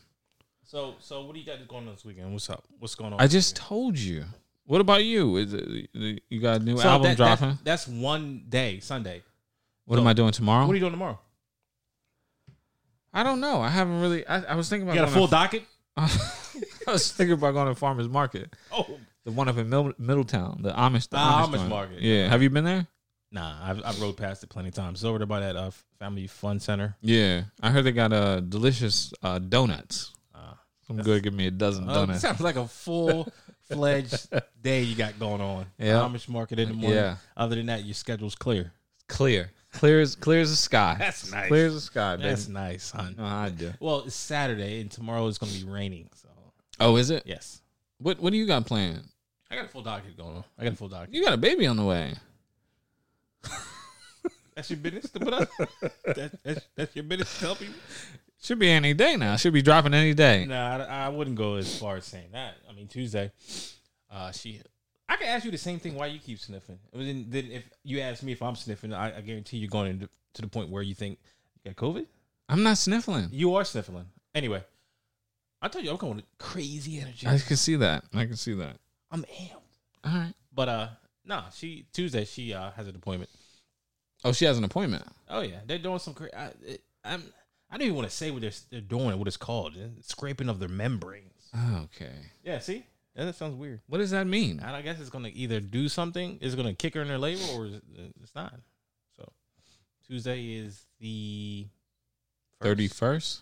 So, 0.64 0.94
so 1.00 1.24
what 1.24 1.34
do 1.34 1.40
you 1.40 1.46
got 1.46 1.66
going 1.68 1.86
on 1.88 1.94
this 1.94 2.04
weekend? 2.04 2.32
What's 2.32 2.48
up? 2.50 2.64
What's 2.78 2.94
going 2.94 3.12
on? 3.12 3.20
I 3.20 3.26
just 3.26 3.54
weekend? 3.56 3.68
told 3.68 3.98
you. 3.98 4.24
What 4.66 4.80
about 4.80 5.04
you? 5.04 5.36
Is 5.36 5.52
it, 5.52 5.88
you 6.28 6.40
got 6.40 6.60
a 6.60 6.64
new 6.64 6.76
So 6.78 6.88
album 6.88 7.02
that- 7.08 7.18
that- 7.18 7.38
dropping? 7.38 7.58
that's 7.64 7.88
one 7.88 8.44
day, 8.48 8.78
Sunday. 8.80 9.22
what 9.84 9.96
so- 9.96 10.00
am 10.02 10.06
I 10.06 10.12
doing 10.12 10.30
tomorrow? 10.32 10.66
What 10.66 10.72
are 10.72 10.76
you 10.76 10.80
doing 10.80 10.92
tomorrow? 10.92 11.18
I 13.12 13.24
don't 13.24 13.40
know. 13.40 13.60
I 13.60 13.68
haven't 13.68 14.00
really. 14.00 14.24
I, 14.26 14.52
I 14.52 14.54
was 14.54 14.68
thinking 14.68 14.86
You 14.86 14.92
about. 14.92 15.06
got 15.06 15.08
a 15.08 15.12
full 15.12 15.26
going 15.26 15.30
docket? 15.42 15.64
I 15.96 16.92
was 16.92 17.10
thinking 17.10 17.34
about 17.34 17.52
going 17.54 17.66
to 17.66 17.74
farmers 17.74 18.08
market, 18.08 18.54
Oh, 18.72 18.86
the 19.30 19.36
one 19.36 19.48
up 19.48 19.56
in 19.56 19.68
Mil- 19.68 19.94
Middletown, 19.98 20.60
the 20.62 20.72
Amish, 20.72 21.08
the 21.08 21.16
Ah, 21.18 21.46
Amish, 21.46 21.50
Amish 21.54 21.56
joint. 21.58 21.68
market. 21.68 22.00
Yeah, 22.02 22.28
have 22.28 22.42
you 22.42 22.50
been 22.50 22.64
there? 22.64 22.86
nah. 23.32 23.56
I've, 23.62 23.82
I've 23.84 24.00
rode 24.00 24.16
past 24.16 24.42
it 24.42 24.48
plenty 24.50 24.68
of 24.68 24.74
times. 24.74 24.98
It's 25.00 25.04
over 25.04 25.18
there 25.18 25.26
by 25.26 25.40
that 25.40 25.56
uh, 25.56 25.70
Family 25.98 26.26
Fun 26.26 26.58
Center. 26.60 26.96
Yeah, 27.00 27.42
I 27.62 27.70
heard 27.70 27.84
they 27.84 27.92
got 27.92 28.12
uh 28.12 28.40
delicious 28.40 29.12
uh 29.22 29.38
donuts. 29.38 30.12
Uh, 30.34 30.54
I'm 30.88 30.98
good. 30.98 31.22
Give 31.22 31.32
me 31.34 31.46
a 31.46 31.50
dozen 31.50 31.88
uh, 31.88 31.94
donuts. 31.94 32.20
sounds 32.20 32.40
like 32.40 32.56
a 32.56 32.66
full 32.66 33.32
fledged 33.68 34.28
day 34.62 34.82
you 34.82 34.96
got 34.96 35.18
going 35.18 35.40
on. 35.40 35.66
Yeah. 35.78 35.94
Amish 36.00 36.28
market 36.28 36.58
in 36.58 36.68
the 36.68 36.74
morning. 36.74 36.98
Yeah. 36.98 37.16
Other 37.36 37.56
than 37.56 37.66
that, 37.66 37.84
your 37.84 37.94
schedule's 37.94 38.34
clear. 38.34 38.72
Clear, 39.08 39.50
clear 39.72 40.00
as 40.00 40.14
clear 40.16 40.40
as 40.40 40.50
the 40.50 40.56
sky. 40.56 40.96
That's 40.98 41.30
nice. 41.32 41.48
Clear 41.48 41.66
as 41.66 41.74
the 41.74 41.80
sky, 41.80 42.16
baby. 42.16 42.28
That's 42.28 42.46
nice, 42.48 42.84
son. 42.84 43.14
know 43.18 43.24
I 43.24 43.48
do. 43.50 43.72
Well, 43.80 44.04
it's 44.06 44.14
Saturday 44.14 44.80
and 44.80 44.90
tomorrow 44.90 45.26
is 45.26 45.38
going 45.38 45.52
to 45.52 45.64
be 45.64 45.70
raining. 45.70 46.08
So 46.14 46.28
Oh, 46.78 46.96
is 46.96 47.10
it? 47.10 47.24
yes, 47.26 47.60
What 47.98 48.20
What 48.20 48.30
do 48.30 48.36
you 48.38 48.46
got 48.46 48.66
planned? 48.66 49.02
I 49.50 49.56
got 49.56 49.64
a 49.64 49.68
full 49.68 49.82
docket 49.82 50.16
going 50.16 50.36
on. 50.36 50.44
I 50.58 50.64
got 50.64 50.72
a 50.74 50.76
full 50.76 50.88
docket. 50.88 51.12
You 51.12 51.24
got 51.24 51.34
a 51.34 51.38
baby 51.38 51.66
on 51.66 51.76
the 51.76 51.84
way. 51.84 52.14
That's 54.54 54.70
your 54.70 54.78
business 54.78 55.10
to 55.10 55.20
put 55.20 55.32
up. 55.32 55.48
that, 56.04 56.32
that's, 56.44 56.68
that's 56.76 56.94
your 56.94 57.04
business 57.04 57.32
to 57.34 57.40
tell 57.40 57.56
people. 57.56 57.74
Should 58.42 58.58
be 58.58 58.70
any 58.70 58.94
day 58.94 59.16
now. 59.16 59.36
Should 59.36 59.52
be 59.52 59.62
dropping 59.62 59.94
any 59.94 60.14
day. 60.14 60.44
No, 60.46 60.54
I, 60.56 61.06
I 61.06 61.08
wouldn't 61.08 61.36
go 61.36 61.56
as 61.56 61.78
far 61.78 61.96
as 61.96 62.04
saying 62.04 62.28
that. 62.32 62.56
I 62.68 62.72
mean, 62.72 62.86
Tuesday, 62.86 63.32
uh, 64.10 64.32
she. 64.32 64.60
I 65.08 65.16
can 65.16 65.28
ask 65.28 65.44
you 65.44 65.50
the 65.50 65.58
same 65.58 65.78
thing. 65.78 65.94
Why 65.94 66.06
you 66.06 66.18
keep 66.18 66.38
sniffing? 66.38 66.78
Then, 66.92 67.26
then 67.28 67.50
if 67.50 67.64
you 67.84 68.00
ask 68.00 68.22
me 68.22 68.32
if 68.32 68.42
I'm 68.42 68.54
sniffing, 68.54 68.92
I, 68.92 69.18
I 69.18 69.20
guarantee 69.20 69.58
you're 69.58 69.68
going 69.68 69.90
into, 69.90 70.08
to 70.34 70.42
the 70.42 70.48
point 70.48 70.70
where 70.70 70.82
you 70.82 70.94
think 70.94 71.18
you 71.62 71.72
got 71.72 71.76
COVID. 71.76 72.06
I'm 72.48 72.62
not 72.62 72.78
sniffling. 72.78 73.28
You 73.32 73.54
are 73.54 73.64
sniffling. 73.64 74.06
Anyway, 74.34 74.62
I 75.60 75.68
told 75.68 75.84
you 75.84 75.90
I'm 75.90 75.96
going 75.96 76.16
with 76.16 76.24
crazy 76.38 77.00
energy. 77.00 77.26
I 77.26 77.38
can 77.38 77.56
see 77.56 77.76
that. 77.76 78.04
I 78.14 78.24
can 78.26 78.36
see 78.36 78.54
that. 78.54 78.76
I'm 79.10 79.22
amped. 79.22 80.04
All 80.04 80.12
right. 80.12 80.34
But 80.54 80.68
uh, 80.68 80.88
nah, 81.24 81.48
she 81.50 81.86
Tuesday 81.92 82.24
she 82.24 82.54
uh 82.54 82.70
has 82.72 82.88
an 82.88 82.96
appointment. 82.96 83.30
Oh, 84.24 84.32
she 84.32 84.44
has 84.44 84.58
an 84.58 84.64
appointment. 84.64 85.04
Oh 85.28 85.40
yeah, 85.40 85.60
they're 85.66 85.78
doing 85.78 85.98
some. 85.98 86.14
Cra- 86.14 86.36
I, 86.36 86.50
it, 86.64 86.82
I'm. 87.04 87.22
I 87.70 87.76
don't 87.76 87.86
even 87.86 87.96
want 87.96 88.08
to 88.10 88.14
say 88.14 88.30
what 88.32 88.40
they're, 88.42 88.50
they're 88.70 88.80
doing. 88.80 89.16
What 89.18 89.28
it's 89.28 89.36
called? 89.36 89.76
Scraping 90.02 90.48
of 90.48 90.58
their 90.58 90.68
membranes. 90.68 91.48
Okay. 91.84 92.12
Yeah. 92.42 92.58
See, 92.58 92.84
yeah, 93.16 93.24
that 93.26 93.36
sounds 93.36 93.54
weird. 93.54 93.80
What 93.86 93.98
does 93.98 94.10
that 94.10 94.26
mean? 94.26 94.60
I 94.60 94.82
guess 94.82 95.00
it's 95.00 95.10
gonna 95.10 95.30
either 95.32 95.60
do 95.60 95.88
something, 95.88 96.38
it's 96.40 96.54
gonna 96.54 96.74
kick 96.74 96.94
her 96.94 97.02
in 97.02 97.08
her 97.08 97.18
labor, 97.18 97.42
or 97.54 97.66
it's 97.66 97.80
it's 98.22 98.34
not. 98.34 98.54
So 99.16 99.30
Tuesday 100.06 100.54
is 100.54 100.86
the. 101.00 101.66
Thirty 102.60 102.88
first. 102.88 103.40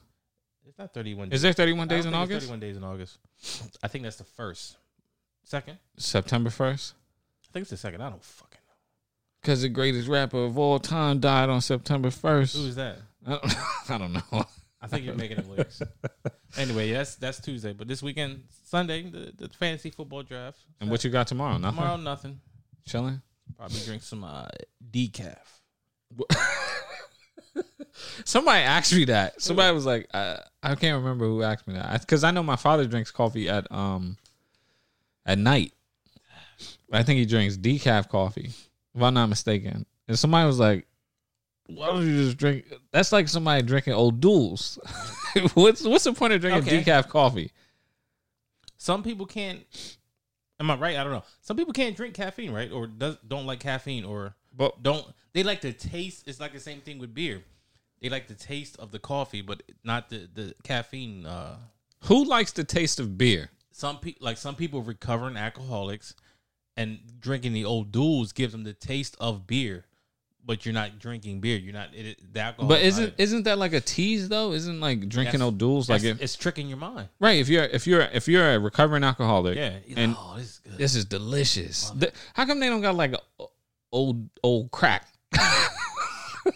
It's 0.65 0.79
not 0.79 0.95
thirty-one. 0.95 1.33
Is 1.33 1.43
there 1.43 1.53
thirty 1.53 1.73
one 1.73 1.89
days 1.89 2.05
in 2.07 2.15
August? 2.15 2.43
Thirty-one 2.43 2.61
days 2.61 2.77
in 2.77 2.85
August. 2.85 3.19
I 3.83 3.89
think 3.89 4.05
that's 4.05 4.17
the 4.17 4.25
first. 4.25 4.77
Second. 5.49 5.79
September 5.97 6.51
first. 6.51 6.93
I 7.43 7.49
think 7.55 7.63
it's 7.63 7.71
the 7.71 7.79
second. 7.79 8.03
I 8.03 8.11
don't 8.11 8.23
fucking 8.23 8.61
know. 8.69 8.75
Because 9.41 9.63
the 9.63 9.71
greatest 9.71 10.07
rapper 10.07 10.45
of 10.45 10.59
all 10.59 10.79
time 10.79 11.21
died 11.21 11.49
on 11.49 11.63
September 11.63 12.11
first. 12.11 12.55
Who 12.55 12.67
is 12.67 12.77
that? 12.77 12.99
I 13.27 13.31
don't, 13.31 13.45
I 13.89 13.99
don't 13.99 14.13
know. 14.13 14.45
I 14.83 14.87
think 14.89 15.07
you're 15.07 15.15
making 15.15 15.39
it 15.39 15.45
up 15.45 15.49
lyrics. 15.49 15.81
anyway, 16.59 16.93
that's 16.93 17.15
that's 17.15 17.41
Tuesday, 17.41 17.73
but 17.73 17.89
this 17.89 18.03
weekend, 18.03 18.43
Sunday, 18.65 19.09
the, 19.09 19.33
the 19.35 19.49
fantasy 19.49 19.89
football 19.89 20.23
draft. 20.23 20.59
And 20.83 20.91
what 20.91 21.03
you 21.03 21.09
got 21.09 21.27
tomorrow? 21.29 21.57
Nothing. 21.57 21.79
tomorrow? 21.79 21.97
Nothing. 21.97 22.41
Chilling. 22.87 23.23
Probably 23.57 23.81
drink 23.87 24.03
some 24.03 24.25
uh, 24.25 24.49
decaf. 24.91 25.39
Somebody 28.27 28.65
asked 28.65 28.93
me 28.93 29.07
that. 29.07 29.41
Somebody 29.41 29.75
was 29.75 29.87
like, 29.87 30.09
I, 30.13 30.41
I 30.63 30.75
can't 30.75 31.03
remember 31.03 31.25
who 31.25 31.43
asked 31.43 31.67
me 31.67 31.73
that 31.73 32.03
because 32.03 32.23
I 32.23 32.33
know 32.33 32.43
my 32.43 32.57
father 32.57 32.85
drinks 32.85 33.11
coffee 33.11 33.49
at 33.49 33.67
um 33.73 34.19
at 35.29 35.39
night. 35.39 35.73
I 36.91 37.05
think 37.05 37.19
he 37.19 37.27
drinks 37.27 37.57
decaf 37.57 38.09
coffee, 38.09 38.51
if 38.95 39.03
I'm 39.03 39.15
not 39.15 39.29
mistaken. 39.29 39.87
And 40.09 40.19
somebody 40.19 40.47
was 40.47 40.59
like, 40.59 40.89
"Why 41.67 41.87
don't 41.89 42.05
you 42.07 42.25
just 42.25 42.39
drink?" 42.39 42.65
That's 42.91 43.13
like 43.13 43.29
somebody 43.29 43.63
drinking 43.63 43.93
O'Doul's. 43.93 44.79
what's 45.55 45.85
what's 45.85 46.05
the 46.05 46.15
point 46.15 46.33
of 46.33 46.41
drinking 46.41 46.63
Okay. 46.63 46.83
decaf 46.83 47.09
coffee? 47.09 47.53
Some 48.79 49.03
people 49.03 49.27
can't. 49.27 49.61
Am 50.59 50.71
I 50.71 50.77
right? 50.77 50.97
I 50.97 51.05
don't 51.05 51.13
know. 51.13 51.23
Some 51.43 51.57
people 51.57 51.73
can't 51.73 51.95
drink 51.97 52.15
caffeine, 52.15 52.51
right? 52.53 52.73
Or 52.73 52.87
does 52.87 53.19
don't 53.29 53.47
like 53.47 53.61
caffeine, 53.61 54.05
or 54.05 54.35
But 54.57 54.83
don't 54.83 55.07
they 55.35 55.43
like 55.43 55.61
the 55.61 55.73
taste? 55.73 56.27
It's 56.27 56.41
like 56.41 56.55
the 56.55 56.61
same 56.61 56.81
thing 56.81 56.99
with 56.99 57.15
beer. 57.15 57.43
They 58.01 58.09
like 58.09 58.29
the 58.29 58.35
taste 58.35 58.77
of 58.79 58.91
the 58.91 58.99
coffee, 58.99 59.43
but 59.43 59.63
not 59.85 60.09
the 60.09 60.29
the 60.33 60.55
caffeine. 60.65 61.27
Uh, 61.27 61.59
who 62.05 62.25
likes 62.25 62.53
the 62.53 62.65
taste 62.65 62.99
of 62.99 63.19
beer? 63.19 63.51
Some 63.79 63.99
people 63.99 64.25
like 64.27 64.37
some 64.39 64.57
people 64.57 64.83
recovering 64.83 65.37
alcoholics 65.37 66.15
and 66.77 66.99
drinking 67.21 67.53
the 67.53 67.65
O'Doul's 67.65 68.33
gives 68.33 68.51
them 68.53 68.65
the 68.65 68.73
taste 68.73 69.17
of 69.21 69.47
beer 69.47 69.85
but 70.45 70.65
you're 70.65 70.73
not 70.73 70.99
drinking 70.99 71.41
beer 71.41 71.59
you're 71.59 71.73
not 71.75 71.95
it, 71.95 72.07
it- 72.07 72.33
the 72.35 72.41
alcohol 72.41 72.69
But 72.69 72.81
is 72.81 72.97
not 72.97 73.03
isn't 73.03 73.15
it. 73.19 73.23
isn't 73.23 73.43
that 73.45 73.57
like 73.59 73.73
a 73.75 73.81
tease 73.81 74.29
though? 74.29 74.53
Isn't 74.53 74.81
like 74.81 75.09
drinking 75.09 75.43
O'Doul's 75.43 75.89
like 75.89 76.03
if, 76.03 76.21
it's 76.21 76.35
tricking 76.35 76.67
your 76.69 76.79
mind 76.79 77.09
right? 77.21 77.39
If 77.39 77.49
you're 77.49 77.65
if 77.65 77.87
you're 77.87 78.01
if 78.01 78.27
you're 78.27 78.55
a 78.55 78.59
recovering 78.59 79.05
alcoholic, 79.05 79.57
yeah 79.57 79.75
and 79.97 80.17
oh 80.19 80.35
this 80.39 80.47
is 80.49 80.59
good 80.65 80.79
This 80.79 80.95
is 80.97 81.05
delicious. 81.05 81.91
Th- 81.91 82.13
How 82.35 82.47
come 82.47 82.59
they 82.59 82.69
don't 82.69 82.81
got 82.81 82.97
like 82.97 83.13
a 83.13 83.21
old 83.93 84.29
old 84.43 84.73
crack? 84.73 85.07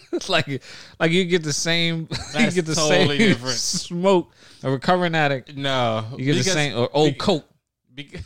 like 0.29 0.61
like 0.99 1.11
you 1.11 1.25
get 1.25 1.43
the 1.43 1.53
same 1.53 2.07
you 2.39 2.51
get 2.51 2.65
the 2.65 2.75
totally 2.75 3.17
same 3.17 3.27
different. 3.29 3.55
smoke. 3.57 4.31
A 4.63 4.71
recovering 4.71 5.13
addict, 5.15 5.55
no 5.55 6.05
you 6.17 6.25
get 6.25 6.35
the 6.35 6.43
same 6.49 6.77
or 6.77 6.89
old 6.93 7.17
coke. 7.17 7.45
because, 7.93 8.21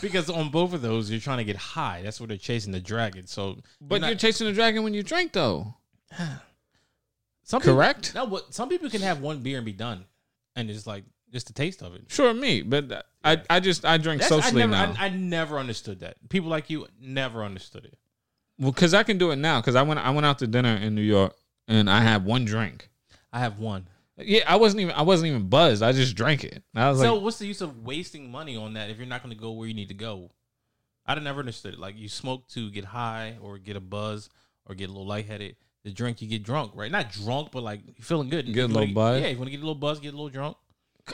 because 0.00 0.30
on 0.30 0.50
both 0.50 0.72
of 0.72 0.82
those 0.82 1.10
you're 1.10 1.20
trying 1.20 1.38
to 1.38 1.44
get 1.44 1.56
high 1.56 2.00
that's 2.04 2.20
what 2.20 2.28
they're 2.28 2.38
chasing 2.38 2.72
the 2.72 2.80
dragon 2.80 3.26
so 3.26 3.58
But 3.80 4.00
not- 4.00 4.06
you're 4.08 4.16
chasing 4.18 4.46
the 4.46 4.52
dragon 4.52 4.82
when 4.84 4.94
you 4.94 5.02
drink 5.02 5.32
though. 5.32 5.74
some 7.42 7.60
people- 7.60 7.74
correct? 7.74 8.14
no 8.14 8.26
but 8.26 8.54
some 8.54 8.68
people 8.68 8.88
can 8.90 9.00
have 9.02 9.20
one 9.20 9.40
beer 9.40 9.56
and 9.58 9.66
be 9.66 9.72
done 9.72 10.04
and 10.56 10.70
it's 10.70 10.86
like 10.86 11.04
just 11.32 11.46
the 11.46 11.52
taste 11.52 11.82
of 11.82 11.94
it 11.94 12.02
Sure, 12.08 12.32
me, 12.34 12.62
but 12.62 13.06
I 13.24 13.40
I 13.48 13.60
just 13.60 13.84
I 13.84 13.98
drink 13.98 14.20
That's- 14.22 14.38
I 14.38 14.42
socially 14.42 14.62
never, 14.62 14.72
now. 14.72 14.94
I, 14.98 15.06
I 15.06 15.08
never 15.10 15.58
understood 15.58 16.00
that. 16.00 16.16
People 16.28 16.48
like 16.50 16.70
you 16.70 16.86
never 17.00 17.44
understood 17.44 17.84
it. 17.84 17.96
Well, 18.60 18.72
because 18.72 18.94
I 18.94 19.02
can 19.02 19.18
do 19.18 19.30
it 19.30 19.36
now. 19.36 19.60
Because 19.60 19.74
I 19.74 19.82
went 19.82 19.98
I 20.00 20.10
went 20.10 20.26
out 20.26 20.38
to 20.40 20.46
dinner 20.46 20.76
in 20.76 20.94
New 20.94 21.02
York 21.02 21.34
and 21.66 21.90
I 21.90 22.02
had 22.02 22.24
one 22.24 22.44
drink. 22.44 22.88
I 23.32 23.40
have 23.40 23.58
one. 23.58 23.88
Yeah, 24.18 24.42
I 24.46 24.56
wasn't 24.56 24.82
even 24.82 24.94
I 24.94 25.02
wasn't 25.02 25.30
even 25.30 25.48
buzzed. 25.48 25.82
I 25.82 25.92
just 25.92 26.14
drank 26.14 26.44
it. 26.44 26.62
And 26.74 26.84
I 26.84 26.90
was 26.90 27.00
so 27.00 27.14
like, 27.14 27.24
what's 27.24 27.38
the 27.38 27.46
use 27.46 27.60
of 27.62 27.84
wasting 27.84 28.30
money 28.30 28.56
on 28.56 28.74
that 28.74 28.90
if 28.90 28.98
you're 28.98 29.06
not 29.06 29.22
going 29.22 29.34
to 29.34 29.40
go 29.40 29.52
where 29.52 29.66
you 29.66 29.74
need 29.74 29.88
to 29.88 29.94
go? 29.94 30.30
I 31.06 31.18
never 31.18 31.40
understood 31.40 31.74
it. 31.74 31.80
Like 31.80 31.96
you 31.98 32.08
smoke 32.08 32.46
to 32.48 32.70
get 32.70 32.84
high 32.84 33.38
or 33.40 33.58
get 33.58 33.76
a 33.76 33.80
buzz 33.80 34.28
or 34.66 34.74
get 34.74 34.90
a 34.90 34.92
little 34.92 35.06
lightheaded. 35.06 35.56
The 35.82 35.90
drink 35.90 36.20
you 36.20 36.28
get 36.28 36.42
drunk, 36.42 36.72
right? 36.74 36.90
Not 36.90 37.10
drunk, 37.10 37.50
but 37.52 37.62
like 37.62 37.80
you 37.86 38.04
feeling 38.04 38.28
good. 38.28 38.52
Get 38.52 38.64
a 38.64 38.72
little 38.72 38.94
buzz? 38.94 39.22
Yeah, 39.22 39.28
you 39.28 39.38
want 39.38 39.46
to 39.46 39.50
get 39.50 39.58
a 39.58 39.66
little 39.66 39.74
buzz, 39.74 39.98
get 39.98 40.08
a 40.08 40.16
little 40.16 40.28
drunk. 40.28 40.56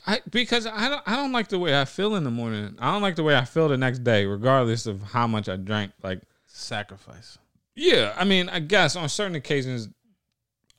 I, 0.06 0.20
because 0.28 0.66
I 0.66 0.88
don't 0.88 1.02
I 1.06 1.16
don't 1.16 1.32
like 1.32 1.48
the 1.48 1.58
way 1.58 1.80
I 1.80 1.84
feel 1.84 2.16
in 2.16 2.24
the 2.24 2.30
morning. 2.30 2.76
I 2.80 2.92
don't 2.92 3.02
like 3.02 3.14
the 3.14 3.22
way 3.22 3.36
I 3.36 3.44
feel 3.44 3.68
the 3.68 3.76
next 3.76 4.00
day, 4.00 4.26
regardless 4.26 4.86
of 4.86 5.02
how 5.02 5.26
much 5.26 5.48
I 5.48 5.56
drank. 5.56 5.92
Like, 6.02 6.20
Sacrifice. 6.56 7.38
yeah, 7.74 8.14
I 8.16 8.24
mean, 8.24 8.48
I 8.48 8.60
guess 8.60 8.96
on 8.96 9.08
certain 9.08 9.34
occasions, 9.36 9.88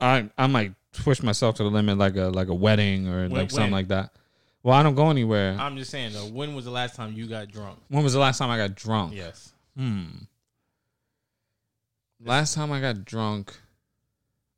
I 0.00 0.28
I 0.36 0.46
might 0.48 0.74
push 1.04 1.22
myself 1.22 1.54
to 1.56 1.62
the 1.62 1.70
limit, 1.70 1.98
like 1.98 2.16
a 2.16 2.24
like 2.26 2.48
a 2.48 2.54
wedding 2.54 3.06
or 3.08 3.22
When- 3.22 3.30
like 3.30 3.50
something 3.50 3.66
when? 3.66 3.72
like 3.72 3.88
that. 3.88 4.10
Well, 4.64 4.74
I 4.74 4.82
don't 4.82 4.96
go 4.96 5.08
anywhere. 5.10 5.56
I'm 5.58 5.76
just 5.76 5.90
saying 5.90 6.12
though. 6.14 6.26
When 6.26 6.54
was 6.56 6.64
the 6.64 6.72
last 6.72 6.96
time 6.96 7.12
you 7.12 7.26
got 7.28 7.48
drunk? 7.50 7.78
when 7.88 8.02
was 8.02 8.12
the 8.12 8.18
last 8.18 8.38
time 8.38 8.50
I 8.50 8.56
got 8.56 8.74
drunk? 8.74 9.14
Yes. 9.14 9.52
Hmm. 9.76 10.06
Last 12.20 12.54
time 12.54 12.72
I 12.72 12.80
got 12.80 13.04
drunk, 13.04 13.56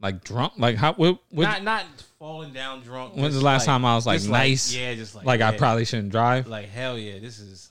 like 0.00 0.24
drunk, 0.24 0.54
like 0.56 0.76
how? 0.76 0.94
What? 0.94 1.18
what 1.30 1.42
not 1.42 1.62
not 1.62 1.84
falling 2.18 2.54
down 2.54 2.80
drunk. 2.80 3.14
when's 3.16 3.34
the 3.34 3.42
last 3.44 3.62
like- 3.62 3.66
time 3.66 3.84
I 3.84 3.94
was 3.94 4.06
like 4.06 4.22
nice? 4.24 4.74
yeah, 4.74 4.94
just 4.94 5.14
like 5.14 5.26
like 5.26 5.40
I 5.42 5.56
probably 5.58 5.84
shouldn't 5.84 6.08
drive. 6.10 6.46
like 6.46 6.70
hell 6.70 6.96
yeah. 6.96 7.18
This 7.18 7.38
is 7.38 7.70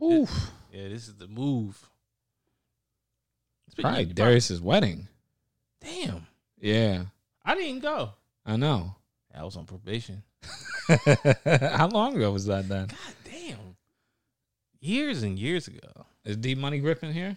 Oof. 0.00 0.30
yeah. 0.72 0.86
This 0.88 1.08
is 1.08 1.16
the 1.16 1.26
move. 1.26 1.76
But 3.76 3.82
Probably 3.82 4.04
Darius's 4.06 4.60
wedding. 4.60 5.08
Damn, 5.80 6.26
Yeah, 6.60 7.04
I 7.44 7.54
didn't 7.54 7.80
go. 7.80 8.10
I 8.44 8.56
know. 8.56 8.96
I 9.34 9.44
was 9.44 9.56
on 9.56 9.66
probation. 9.66 10.22
How 11.44 11.88
long 11.88 12.16
ago 12.16 12.32
was 12.32 12.46
that 12.46 12.68
then? 12.68 12.86
God 12.86 13.14
damn. 13.24 13.76
Years 14.80 15.22
and 15.22 15.38
years 15.38 15.68
ago. 15.68 16.06
Is 16.24 16.36
D 16.36 16.54
Money 16.54 16.78
Gripping 16.78 17.12
here? 17.12 17.36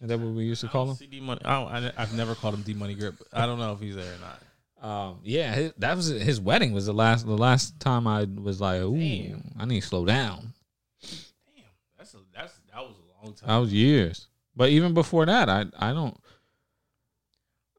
Is 0.00 0.08
that 0.08 0.18
what 0.18 0.34
we 0.34 0.44
used 0.44 0.60
to 0.60 0.68
call 0.68 0.90
him? 0.90 0.96
D 1.10 1.20
Money. 1.20 1.40
I 1.44 1.92
I've 1.96 2.14
never 2.14 2.34
called 2.34 2.54
him 2.54 2.62
D 2.62 2.74
Money 2.74 2.94
Grip. 2.94 3.14
I 3.32 3.46
don't 3.46 3.58
know 3.58 3.72
if 3.72 3.80
he's 3.80 3.96
there 3.96 4.12
or 4.12 4.18
not. 4.20 4.40
Um, 4.84 5.20
yeah, 5.22 5.54
his, 5.54 5.72
that 5.78 5.96
was 5.96 6.06
his 6.08 6.40
wedding. 6.40 6.72
Was 6.72 6.84
the 6.84 6.92
last 6.92 7.24
the 7.24 7.38
last 7.38 7.80
time 7.80 8.06
I 8.06 8.24
was 8.24 8.60
like, 8.60 8.82
ooh, 8.82 8.98
Damn. 8.98 9.52
I 9.58 9.64
need 9.64 9.80
to 9.80 9.86
slow 9.86 10.04
down. 10.04 10.52
Damn, 11.00 11.64
that's 11.96 12.12
a 12.12 12.18
that's 12.34 12.52
that 12.70 12.82
was 12.82 12.96
a 12.98 13.24
long 13.24 13.34
time. 13.34 13.48
That 13.48 13.56
was 13.56 13.72
years. 13.72 14.26
But 14.56 14.70
even 14.70 14.94
before 14.94 15.26
that, 15.26 15.48
I 15.48 15.66
I 15.78 15.92
don't 15.92 16.16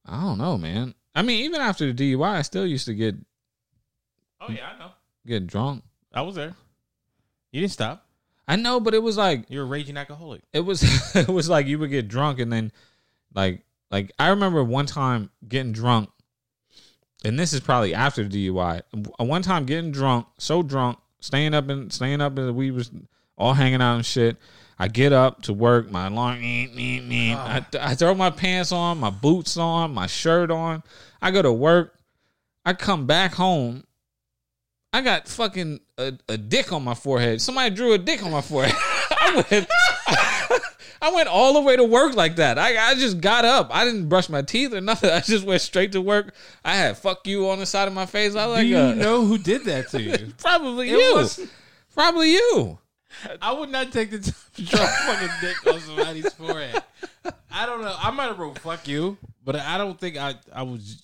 I 0.05 0.22
don't 0.22 0.38
know, 0.38 0.58
man. 0.58 0.94
I 1.13 1.22
mean, 1.22 1.46
even 1.46 1.62
after 1.62 1.91
the 1.91 2.13
DUI, 2.13 2.27
I 2.27 2.41
still 2.41 2.65
used 2.65 2.86
to 2.86 2.94
get 2.94 3.15
oh 4.41 4.51
yeah, 4.51 4.70
I 4.75 4.79
know. 4.79 4.91
get 5.25 5.48
drunk. 5.48 5.84
I 6.13 6.22
was 6.22 6.36
there. 6.36 6.55
You 7.51 7.62
didn't 7.62 7.74
stop. 7.74 8.05
I 8.48 8.58
know, 8.58 8.79
but 8.79 8.94
it 8.94 9.01
was 9.01 9.17
like 9.17 9.46
You're 9.50 9.63
a 9.63 9.67
raging 9.67 9.98
alcoholic. 9.98 10.41
it 10.53 10.60
was 10.60 10.84
it 11.15 11.27
was 11.27 11.50
like 11.50 11.67
you 11.67 11.79
would 11.79 11.89
get 11.89 12.08
drunk 12.08 12.39
and 12.39 12.51
then 12.51 12.72
like 13.34 13.63
like 13.91 14.12
I 14.20 14.29
remember 14.29 14.63
one 14.63 14.86
time 14.86 15.29
getting 15.48 15.72
drunk 15.72 16.10
and 17.24 17.39
this 17.39 17.53
is 17.53 17.60
probably 17.60 17.94
after 17.96 18.24
the 18.27 18.50
DUI. 18.50 18.82
One 19.17 19.41
time 19.41 19.65
getting 19.65 19.91
drunk, 19.91 20.27
so 20.38 20.62
drunk, 20.62 21.00
staying 21.22 21.55
up 21.55 21.70
and 21.70 21.91
staying 21.91 22.22
up 22.22 22.38
and 22.38 22.55
we 22.55 22.70
was 22.70 22.91
all 23.38 23.53
hanging 23.53 23.82
out 23.82 23.96
and 23.96 24.05
shit. 24.05 24.38
I 24.77 24.88
get 24.89 25.13
up 25.13 25.41
to 25.44 25.53
work, 25.53 25.89
my 25.89 26.08
alarm, 26.08 26.39
eh, 26.44 26.67
eh, 26.77 27.01
eh. 27.10 27.36
I, 27.36 27.65
I 27.79 27.96
throw 27.96 28.13
my 28.13 28.29
pants 28.29 28.72
on, 28.72 29.00
my 29.00 29.10
boots 29.10 29.55
on, 29.58 29.94
my 29.94 30.08
shirt 30.08 30.51
on. 30.51 30.84
I 31.22 31.32
go 31.32 31.41
to 31.41 31.51
work. 31.53 31.94
I 32.65 32.74
come 32.74 33.05
back 33.05 33.34
home. 33.36 33.84
I 34.91 35.01
got 35.01 35.27
fucking 35.27 35.79
a, 35.98 36.13
a 36.27 36.38
dick 36.38 36.74
on 36.74 36.84
my 36.84 36.94
forehead. 36.94 37.41
Somebody 37.41 37.74
drew 37.74 37.94
a 37.94 37.98
dick 37.98 38.24
on 38.24 38.32
my 38.32 38.41
forehead. 38.41 38.75
I 39.12 39.44
went, 39.50 39.67
I 41.01 41.12
went 41.13 41.27
all 41.29 41.53
the 41.53 41.62
way 41.62 41.75
to 41.75 41.84
work 41.84 42.15
like 42.15 42.38
that. 42.38 42.58
I, 42.58 42.91
I 42.91 42.96
just 42.96 43.22
got 43.22 43.46
up. 43.46 43.70
I 43.74 43.86
didn't 43.86 44.10
brush 44.10 44.29
my 44.29 44.41
teeth 44.41 44.74
or 44.74 44.82
nothing. 44.82 45.10
I 45.10 45.20
just 45.20 45.46
went 45.46 45.62
straight 45.62 45.91
to 45.94 46.01
work. 46.01 46.34
I 46.63 46.75
had 46.75 46.98
"fuck 46.98 47.27
you" 47.27 47.50
on 47.50 47.60
the 47.60 47.65
side 47.65 47.88
of 47.88 47.94
my 47.94 48.05
face. 48.05 48.36
I 48.36 48.46
like, 48.46 48.62
Do 48.62 48.67
you 48.67 48.77
uh, 48.77 48.94
know 48.94 49.25
who 49.25 49.38
did 49.38 49.65
that 49.65 49.89
to 49.89 50.01
you? 50.01 50.34
probably 50.38 50.89
It 50.89 51.00
you, 51.00 51.15
was- 51.15 51.39
probably 51.94 52.32
you. 52.34 52.79
I 53.41 53.51
would 53.53 53.69
not 53.69 53.91
take 53.91 54.12
the 54.12 54.19
time 54.19 54.34
to 54.55 54.62
draw 54.65 54.84
a 54.84 54.88
fucking 54.88 55.29
dick 55.41 55.74
on 55.74 55.79
somebody's 55.79 56.34
forehead. 56.34 56.84
I 57.51 57.65
don't 57.65 57.81
know. 57.81 57.95
I 57.98 58.12
might 58.12 58.25
have 58.27 58.39
wrote 58.39 58.60
"fuck 58.60 58.88
you," 58.88 59.17
but 59.43 59.55
I 59.55 59.77
don't 59.77 60.00
think 60.00 60.17
I 60.17 60.36
I 60.53 60.63
was. 60.63 61.01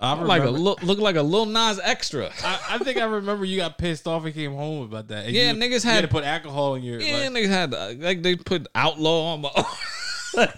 I 0.00 0.12
Like 0.14 0.42
a 0.42 0.44
remember- 0.44 0.60
look, 0.60 0.82
look 0.84 0.98
like 1.00 1.16
a 1.16 1.22
little 1.22 1.46
Nas 1.46 1.80
extra. 1.82 2.30
I, 2.44 2.60
I 2.74 2.78
think 2.78 2.98
I 2.98 3.04
remember 3.04 3.44
you 3.44 3.56
got 3.56 3.78
pissed 3.78 4.06
off 4.06 4.24
and 4.24 4.32
came 4.32 4.54
home 4.54 4.84
about 4.84 5.08
that. 5.08 5.26
And 5.26 5.34
Yeah, 5.34 5.50
you, 5.50 5.58
niggas 5.58 5.84
you 5.84 5.90
had- 5.90 6.02
to 6.02 6.08
put 6.08 6.22
alcohol 6.22 6.76
in 6.76 6.84
your. 6.84 7.00
Yeah, 7.00 7.28
like, 7.28 7.30
niggas 7.32 7.48
had 7.48 7.72
like 8.00 8.22
they 8.22 8.36
put 8.36 8.68
outlaw 8.76 9.34
on 9.34 9.40
my. 9.40 9.50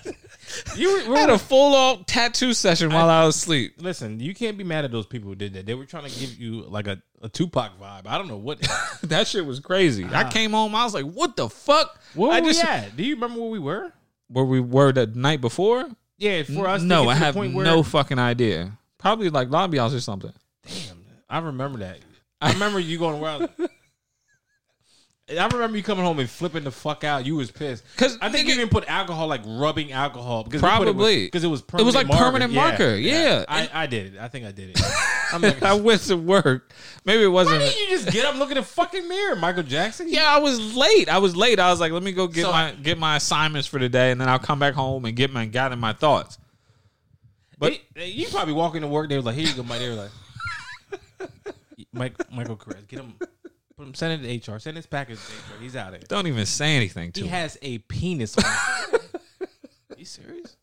you 0.77 1.09
were, 1.09 1.17
I 1.17 1.21
had 1.21 1.31
a 1.31 1.39
full 1.39 1.75
on 1.75 2.05
tattoo 2.05 2.55
session 2.55 2.93
while 2.93 3.09
I 3.09 3.25
was 3.25 3.37
asleep. 3.37 3.75
listen. 3.79 4.21
You 4.21 4.35
can't 4.35 4.57
be 4.59 4.65
mad 4.65 4.85
at 4.85 4.91
those 4.91 5.07
people 5.07 5.29
who 5.29 5.35
did 5.35 5.55
that. 5.55 5.67
They 5.67 5.75
were 5.75 5.87
trying 5.87 6.11
to 6.11 6.19
give 6.19 6.39
you 6.39 6.63
like 6.63 6.87
a, 6.87 7.03
a 7.23 7.29
Tupac 7.29 7.81
vibe. 7.81 8.07
I 8.07 8.19
don't 8.19 8.29
know 8.29 8.37
what. 8.37 8.61
That 9.03 9.27
shit 9.27 9.45
was 9.45 9.61
crazy. 9.61 10.07
I 10.13 10.31
came 10.31 10.53
home, 10.53 10.75
I 10.75 10.85
was 10.85 10.95
like, 10.95 11.07
"What 11.07 11.35
the 11.35 11.49
fuck?" 11.49 12.01
Where 12.15 12.31
I 12.31 12.41
were 12.41 12.47
just 12.47 12.63
we 12.63 12.69
at? 12.69 12.97
Do 12.97 13.03
you 13.03 13.15
remember 13.15 13.41
where 13.41 13.51
we 13.51 13.59
were? 13.59 13.93
where 14.31 14.45
we 14.45 14.61
were 14.61 14.93
the 14.93 15.07
night 15.07 15.41
before. 15.41 15.89
Yeah, 16.19 16.43
for 16.43 16.69
us. 16.69 16.83
no, 16.83 17.09
I 17.09 17.15
to 17.15 17.19
have 17.19 17.35
point 17.35 17.55
where, 17.55 17.65
no 17.65 17.83
fucking 17.83 18.19
idea. 18.19 18.79
Probably 18.99 19.31
like 19.31 19.51
lobby 19.51 19.79
house 19.79 19.95
or 19.95 20.01
something. 20.01 20.33
Damn, 20.67 21.05
I 21.29 21.39
remember 21.39 21.79
that. 21.79 21.99
I 22.41 22.53
remember 22.53 22.79
you 22.79 22.99
going. 22.99 23.23
I 23.25 23.49
remember 25.31 25.77
you 25.77 25.83
coming 25.83 26.05
home 26.05 26.19
and 26.19 26.29
flipping 26.29 26.65
the 26.65 26.71
fuck 26.71 27.05
out. 27.05 27.25
You 27.27 27.37
was 27.37 27.51
pissed 27.51 27.85
because 27.95 28.19
I 28.21 28.29
think 28.31 28.47
nigga- 28.47 28.51
you 28.51 28.55
even 28.57 28.69
put 28.69 28.85
alcohol, 28.89 29.27
like 29.29 29.43
rubbing 29.47 29.93
alcohol, 29.93 30.45
because 30.45 30.63
we 30.63 30.69
put 30.69 30.75
it 30.75 30.79
with- 30.79 30.97
Probably. 30.97 31.25
because 31.27 31.45
it 31.45 31.49
was 31.49 31.63
It 31.79 31.83
was 31.83 31.95
like 31.95 32.09
permanent 32.09 32.53
Yeah, 32.53 32.61
marker, 32.69 32.95
yeah. 32.97 33.45
I, 33.49 33.69
I 33.73 33.87
did 33.87 34.15
it. 34.15 34.21
I 34.21 34.29
think 34.29 34.47
I 34.47 34.53
did 34.53 34.71
it. 34.71 34.81
Like, 35.39 35.63
I 35.63 35.75
went 35.75 36.01
to 36.03 36.17
work. 36.17 36.73
Maybe 37.05 37.23
it 37.23 37.29
wasn't. 37.29 37.61
Why 37.61 37.67
didn't 37.69 37.81
you 37.89 37.97
just 37.97 38.11
get 38.11 38.25
up, 38.25 38.33
and 38.33 38.41
look 38.41 38.51
in 38.51 38.57
the 38.57 38.65
fucking 38.65 39.07
mirror, 39.07 39.37
Michael 39.37 39.63
Jackson? 39.63 40.09
Yeah, 40.09 40.25
I 40.25 40.39
was 40.39 40.75
late. 40.75 41.09
I 41.09 41.19
was 41.19 41.37
late. 41.37 41.61
I 41.61 41.71
was 41.71 41.79
like, 41.79 41.93
let 41.93 42.03
me 42.03 42.11
go 42.11 42.27
get 42.27 42.43
So- 42.47 42.51
my 42.51 42.73
get 42.73 42.99
my 42.99 43.15
assignments 43.15 43.69
for 43.69 43.79
the 43.79 43.89
day, 43.89 44.11
and 44.11 44.21
then 44.21 44.29
I'll 44.29 44.41
come 44.41 44.59
back 44.59 44.75
home 44.75 45.05
and 45.05 45.15
get 45.15 45.33
my 45.33 45.47
gather 45.47 45.77
my 45.77 45.93
thoughts. 45.93 46.37
but 47.61 47.79
you 47.95 48.27
probably 48.27 48.55
walk 48.55 48.75
into 48.75 48.89
work. 48.89 49.09
They 49.09 49.15
were 49.17 49.23
like, 49.23 49.37
"Here 49.37 49.47
you 49.47 49.55
go, 49.55 49.63
Mike." 49.63 49.79
They 49.79 49.89
were 49.91 49.95
like, 49.95 50.11
"Mike, 51.93 52.33
Michael 52.33 52.57
Perez, 52.57 52.85
get 52.87 52.99
him, 52.99 53.15
put 53.81 53.89
him, 53.89 53.95
send 53.95 54.25
it 54.25 54.41
to 54.43 54.53
HR, 54.53 54.59
send 54.59 54.77
his 54.77 54.87
package 54.87 55.19
to 55.19 55.33
HR. 55.33 55.63
He's 55.63 55.75
out 55.77 55.89
of 55.89 56.01
here." 56.01 56.07
Don't 56.09 56.27
even 56.27 56.47
say 56.47 56.77
anything 56.77 57.13
to 57.13 57.21
He 57.21 57.25
me. 57.27 57.31
has 57.31 57.59
a 57.63 57.79
penis. 57.79 58.37
on 58.39 58.45
He 59.97 60.05
serious? 60.05 60.57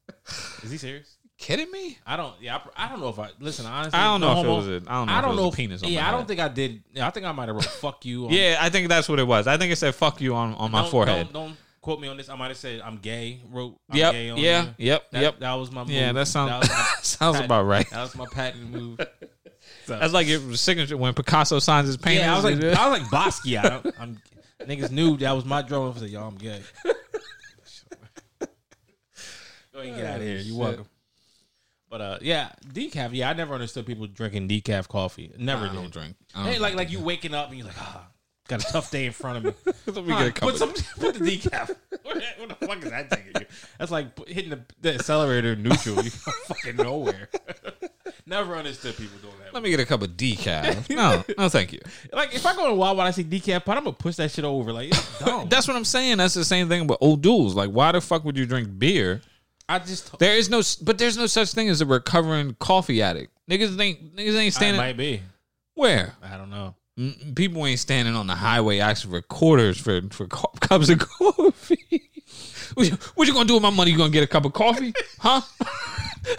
Is 0.64 0.72
he 0.72 0.78
serious? 0.78 1.18
Kidding 1.38 1.70
me? 1.72 2.00
I 2.06 2.18
don't. 2.18 2.34
Yeah, 2.42 2.58
I, 2.76 2.86
I 2.86 2.90
don't 2.90 3.00
know 3.00 3.10
if 3.10 3.20
I 3.20 3.30
listen. 3.40 3.66
Honestly, 3.68 4.00
I 4.00 4.06
don't 4.06 4.22
know 4.22 4.34
no 4.34 4.40
if 4.40 4.46
it 4.46 4.48
homo. 4.48 4.58
was 4.58 4.68
a- 4.68 4.72
I 4.72 4.96
don't 4.96 5.06
know 5.08 5.14
I 5.14 5.22
don't 5.22 5.32
it 5.32 5.34
was 5.36 5.38
know 5.44 5.48
a 5.50 5.52
penis 5.52 5.84
on 5.84 5.90
Yeah, 5.92 6.02
my 6.02 6.08
I 6.08 6.12
don't 6.12 6.20
head. 6.22 6.28
think 6.30 6.40
I 6.40 6.48
did. 6.48 6.84
Yeah, 6.94 7.08
I 7.08 7.10
think 7.12 7.26
I 7.28 7.32
might 7.32 7.48
have 7.48 7.56
wrote 7.56 7.66
"fuck 7.66 8.06
you." 8.06 8.26
On, 8.26 8.32
Yeah, 8.34 8.58
I 8.60 8.70
think 8.70 8.90
that's 8.90 9.08
what 9.08 9.20
it 9.20 9.28
was. 9.28 9.46
I 9.46 9.58
think 9.58 9.72
it 9.72 9.76
said 9.76 9.94
"fuck 9.94 10.20
you" 10.20 10.34
on, 10.36 10.56
on 10.56 10.72
my 10.72 10.82
Don't- 10.82 10.92
forehead. 10.92 11.28
Don't, 11.32 11.48
don't 11.50 11.58
quote 11.82 12.00
me 12.02 12.08
on 12.08 12.18
this. 12.18 12.28
I 12.30 12.36
might 12.36 12.48
have 12.48 12.58
said 12.58 12.82
I'm 12.82 12.98
gay. 12.98 13.40
Wrote 13.52 13.78
I'm 13.92 13.98
Yep. 13.98 14.12
gay 14.14 14.30
on 14.32 14.38
Yeah. 14.40 14.62
there. 14.64 14.74
Yep. 14.80 15.12
That, 15.12 15.22
Yep. 15.22 15.40
That 15.42 15.54
was 15.54 15.72
my 15.72 15.82
move. 15.84 15.92
Yeah, 15.92 16.12
that 16.14 16.28
sounds 16.28 16.52
was 16.68 16.70
my 16.70 16.76
sounds 17.04 17.36
patent- 17.36 17.46
about 17.46 17.64
right. 17.66 17.90
That 17.92 18.02
was 18.02 18.16
my 18.16 18.26
patent 18.26 18.72
move. 18.72 19.00
So- 19.88 19.98
That's 20.00 20.14
like 20.14 20.28
your 20.28 20.54
signature 20.56 20.98
when 20.98 21.14
Picasso 21.14 21.60
signs 21.60 21.88
his 21.88 21.98
paintings. 21.98 22.26
yeah, 22.26 22.34
I 22.34 22.36
was 22.36 22.44
like, 22.44 22.64
I 22.78 22.90
was 22.90 23.00
like 23.00 23.10
Basquiat. 23.34 23.94
I'm, 24.00 24.22
niggas 24.62 24.92
knew 24.92 25.18
that 25.18 25.32
was 25.32 25.46
my 25.46 25.62
drawing. 25.62 25.86
I 25.86 25.94
was 25.94 26.00
said, 26.00 26.10
"Yo, 26.10 26.22
I'm 26.28 26.36
gay." 26.36 26.62
Go 29.74 29.80
ahead 29.80 29.88
and 29.94 29.96
get 29.96 30.06
out 30.06 30.16
of 30.18 30.22
here. 30.24 30.38
You're 30.38 30.58
welcome. 30.58 30.86
But 31.90 32.02
uh, 32.02 32.18
yeah, 32.22 32.50
decaf. 32.74 33.12
Yeah, 33.14 33.30
I 33.30 33.34
never 33.34 33.54
understood 33.54 33.86
people 33.86 34.08
drinking 34.08 34.50
decaf 34.50 34.88
coffee. 34.90 35.32
Never 35.38 35.66
I 35.66 35.70
did. 35.70 35.76
don't 35.76 35.92
drink. 35.92 36.16
I 36.36 36.44
don't 36.44 36.54
Hey, 36.54 36.60
like 36.60 36.76
like 36.76 36.92
you 36.92 37.00
waking 37.00 37.34
up 37.34 37.50
and 37.50 37.58
you're 37.58 37.68
like, 37.68 37.80
ah, 37.80 38.08
got 38.50 38.62
a 38.68 38.68
tough 38.72 38.92
day 38.92 39.06
in 39.06 39.14
front 39.14 39.38
of 39.38 39.44
me. 39.46 39.74
Let 39.86 40.06
me 40.06 40.12
Huh, 40.14 40.20
get 40.30 40.38
a 40.38 40.42
put 40.42 40.58
some, 40.58 40.74
put 41.00 41.14
the 41.16 41.20
decaf. 41.22 41.74
What 42.04 42.16
the, 42.16 42.24
what 42.40 42.50
the 42.60 42.68
fuck 42.68 42.84
is 42.84 42.90
that 42.90 43.10
taking 43.10 43.32
you? 43.40 43.46
That's 43.80 43.92
like 43.92 44.28
hitting 44.28 44.50
the, 44.50 44.60
the 44.82 44.96
accelerator 44.96 45.56
neutral. 45.56 46.04
You 46.04 46.10
fucking 46.10 46.76
nowhere. 46.76 47.30
Never 48.26 48.56
understood 48.58 48.98
people 48.98 49.18
doing. 49.22 49.34
Let 49.58 49.64
me 49.64 49.72
get 49.72 49.80
a 49.80 49.86
cup 49.88 50.04
of 50.04 50.12
decaf. 50.12 50.88
No, 50.96 51.24
no, 51.36 51.50
thank 51.50 51.74
you. 51.74 51.80
like 52.14 52.36
if 52.36 52.46
I 52.46 52.56
go 52.56 52.68
to 52.68 52.76
Wawa 52.76 53.00
and 53.00 53.08
I 53.08 53.12
see 53.12 53.24
decaf 53.24 53.66
pot, 53.66 53.76
I'm 53.76 53.86
gonna 53.86 53.96
push 53.96 54.16
that 54.18 54.30
shit 54.30 54.46
over. 54.46 54.72
Like 54.72 54.90
it's 54.90 55.20
dumb. 55.26 55.50
That's 55.50 55.68
what 55.68 55.76
I'm 55.76 55.84
saying. 55.84 56.18
That's 56.18 56.36
the 56.36 56.46
same 56.46 56.70
thing 56.70 56.86
with 56.86 57.02
O'Doul's. 57.02 57.56
Like, 57.56 57.72
why 57.72 57.92
the 57.92 58.00
fuck 58.00 58.24
would 58.24 58.38
you 58.38 58.46
drink 58.46 58.78
beer? 58.78 59.20
I 59.68 59.80
just 59.80 60.20
There 60.20 60.36
is 60.36 60.48
no, 60.52 60.62
but 60.84 61.00
there's 61.00 61.18
no 61.18 61.26
such 61.26 61.54
thing 61.54 61.70
as 61.70 61.82
a 61.82 61.88
recovering 61.88 62.56
coffee 62.60 63.02
addict. 63.02 63.32
Niggas 63.50 63.80
ain't 63.82 64.16
niggas 64.16 64.36
ain't 64.36 64.38
I 64.38 64.50
standing 64.50 64.78
might 64.78 64.96
be. 64.96 65.24
where 65.74 66.14
I 66.22 66.38
don't 66.38 66.52
know. 66.52 66.76
Mm, 67.00 67.36
people 67.36 67.66
ain't 67.66 67.80
standing 67.80 68.14
on 68.16 68.28
the 68.28 68.36
highway 68.36 68.78
asking 68.78 69.10
for 69.10 69.22
quarters 69.24 69.80
for 69.80 70.02
for 70.12 70.28
co- 70.28 70.54
cups 70.62 70.90
of 70.90 71.00
coffee. 71.00 72.12
what, 72.76 72.92
you, 72.92 72.98
what 73.16 73.28
you 73.28 73.34
gonna 73.34 73.46
do 73.48 73.56
with 73.56 73.64
my 73.64 73.72
money? 73.72 73.90
You 73.90 73.98
gonna 73.98 74.12
get 74.12 74.24
a 74.24 74.28
cup 74.28 74.46
of 74.46 74.54
coffee, 74.54 74.94
huh? 75.18 75.42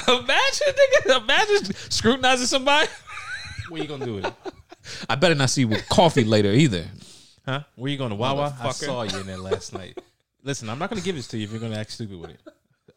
imagine, 0.06 0.66
nigga, 0.68 1.22
imagine 1.22 1.74
scrutinizing 1.90 2.46
somebody. 2.46 2.88
What 3.68 3.80
you 3.80 3.88
gonna 3.88 4.04
do 4.04 4.14
with 4.16 4.26
it? 4.26 4.34
I 5.10 5.14
better 5.14 5.34
not 5.34 5.50
see 5.50 5.62
you 5.62 5.68
with 5.68 5.88
coffee 5.88 6.24
later 6.24 6.50
either. 6.52 6.86
Huh? 7.44 7.62
Where 7.76 7.90
you 7.90 7.98
going 7.98 8.10
to 8.10 8.16
Wawa? 8.16 8.56
I 8.60 8.70
saw 8.72 9.02
you 9.02 9.18
in 9.18 9.26
there 9.26 9.38
last 9.38 9.72
night. 9.72 9.98
Listen, 10.42 10.68
I'm 10.68 10.78
not 10.78 10.90
gonna 10.90 11.02
give 11.02 11.16
this 11.16 11.28
to 11.28 11.38
you 11.38 11.44
if 11.44 11.50
you're 11.50 11.60
gonna 11.60 11.76
act 11.76 11.90
stupid 11.90 12.20
with 12.20 12.30
it. 12.30 12.40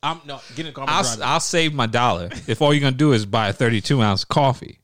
I'm 0.04 0.22
no 0.26 0.40
get 0.56 0.60
in 0.60 0.66
the 0.68 0.72
car. 0.72 0.86
I'm 0.88 0.90
I'll 0.90 1.04
gonna 1.04 1.18
drive 1.18 1.30
I'll 1.30 1.40
save 1.40 1.74
my 1.74 1.86
dollar 1.86 2.30
if 2.48 2.62
all 2.62 2.74
you're 2.74 2.82
gonna 2.82 2.96
do 2.96 3.14
is 3.14 3.26
buy 3.26 3.50
a 3.50 3.54
32 3.54 4.02
ounce 4.02 4.24
coffee. 4.24 4.80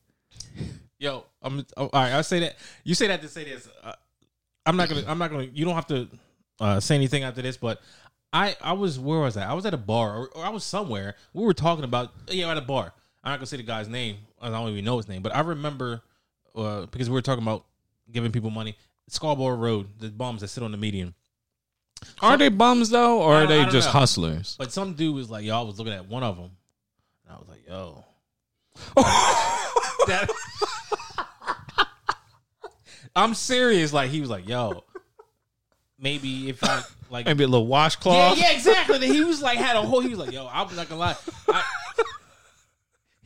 Yo, 0.98 1.24
I'm 1.42 1.64
oh, 1.76 1.84
all 1.84 1.90
right. 1.92 2.12
I 2.12 2.22
say 2.22 2.40
that. 2.40 2.56
You 2.84 2.94
say 2.94 3.06
that 3.08 3.22
to 3.22 3.28
say 3.28 3.44
this. 3.44 3.68
Uh, 3.82 3.92
I'm 4.66 4.76
not 4.76 4.88
gonna. 4.88 5.04
I'm 5.06 5.18
not 5.18 5.30
gonna. 5.30 5.44
You 5.44 5.64
don't 5.64 5.74
have 5.74 5.86
to 5.88 6.08
uh, 6.60 6.80
say 6.80 6.94
anything 6.94 7.22
after 7.22 7.42
this. 7.42 7.56
But 7.56 7.80
I 8.32 8.56
I 8.60 8.72
was 8.72 8.98
where 8.98 9.20
was 9.20 9.36
I? 9.36 9.48
I 9.48 9.54
was 9.54 9.64
at 9.66 9.74
a 9.74 9.78
bar 9.78 10.16
or, 10.16 10.28
or 10.28 10.44
I 10.44 10.50
was 10.50 10.64
somewhere. 10.64 11.14
We 11.32 11.44
were 11.44 11.54
talking 11.54 11.84
about 11.84 12.12
yeah 12.28 12.50
at 12.50 12.56
a 12.56 12.62
bar. 12.62 12.92
I'm 13.22 13.32
not 13.32 13.38
gonna 13.38 13.46
say 13.46 13.56
the 13.56 13.62
guy's 13.62 13.88
name. 13.88 14.16
I 14.40 14.50
don't 14.50 14.68
even 14.70 14.84
know 14.84 14.96
his 14.96 15.08
name. 15.08 15.22
But 15.22 15.34
I 15.34 15.40
remember 15.40 16.00
uh, 16.54 16.86
because 16.86 17.08
we 17.10 17.14
were 17.14 17.22
talking 17.22 17.42
about 17.42 17.64
giving 18.10 18.32
people 18.32 18.50
money. 18.50 18.76
Scarborough 19.08 19.56
Road, 19.56 19.88
the 19.98 20.08
bums 20.08 20.42
that 20.42 20.48
sit 20.48 20.62
on 20.62 20.70
the 20.72 20.76
median. 20.78 21.14
Are 22.20 22.36
they 22.36 22.48
bums 22.48 22.90
though, 22.90 23.20
or 23.20 23.34
are 23.34 23.46
they 23.46 23.64
just 23.66 23.88
know. 23.88 23.92
hustlers? 23.92 24.54
But 24.58 24.72
some 24.72 24.92
dude 24.94 25.14
was 25.14 25.30
like, 25.30 25.44
"Yo, 25.44 25.58
I 25.58 25.62
was 25.62 25.78
looking 25.78 25.92
at 25.94 26.06
one 26.08 26.22
of 26.22 26.36
them, 26.36 26.50
and 27.26 27.34
I 27.34 27.38
was 27.38 27.48
like, 27.48 27.66
yo." 27.66 28.04
That- 30.06 30.30
I'm 33.16 33.34
serious. 33.34 33.92
Like 33.92 34.10
he 34.10 34.20
was 34.20 34.30
like, 34.30 34.46
"Yo, 34.48 34.84
maybe 35.98 36.48
if 36.48 36.62
I 36.62 36.82
like." 37.10 37.26
Maybe 37.26 37.44
a 37.44 37.48
little 37.48 37.66
Yeah, 37.66 37.70
washcloth. 37.70 38.38
yeah, 38.38 38.52
exactly. 38.52 39.06
He 39.08 39.24
was 39.24 39.42
like, 39.42 39.58
had 39.58 39.76
a 39.76 39.82
whole. 39.82 40.00
He 40.00 40.10
was 40.10 40.18
like, 40.18 40.32
"Yo, 40.32 40.46
I'm 40.52 40.74
not 40.76 40.88
gonna 40.88 41.00
lie." 41.00 41.16
I, 41.48 41.64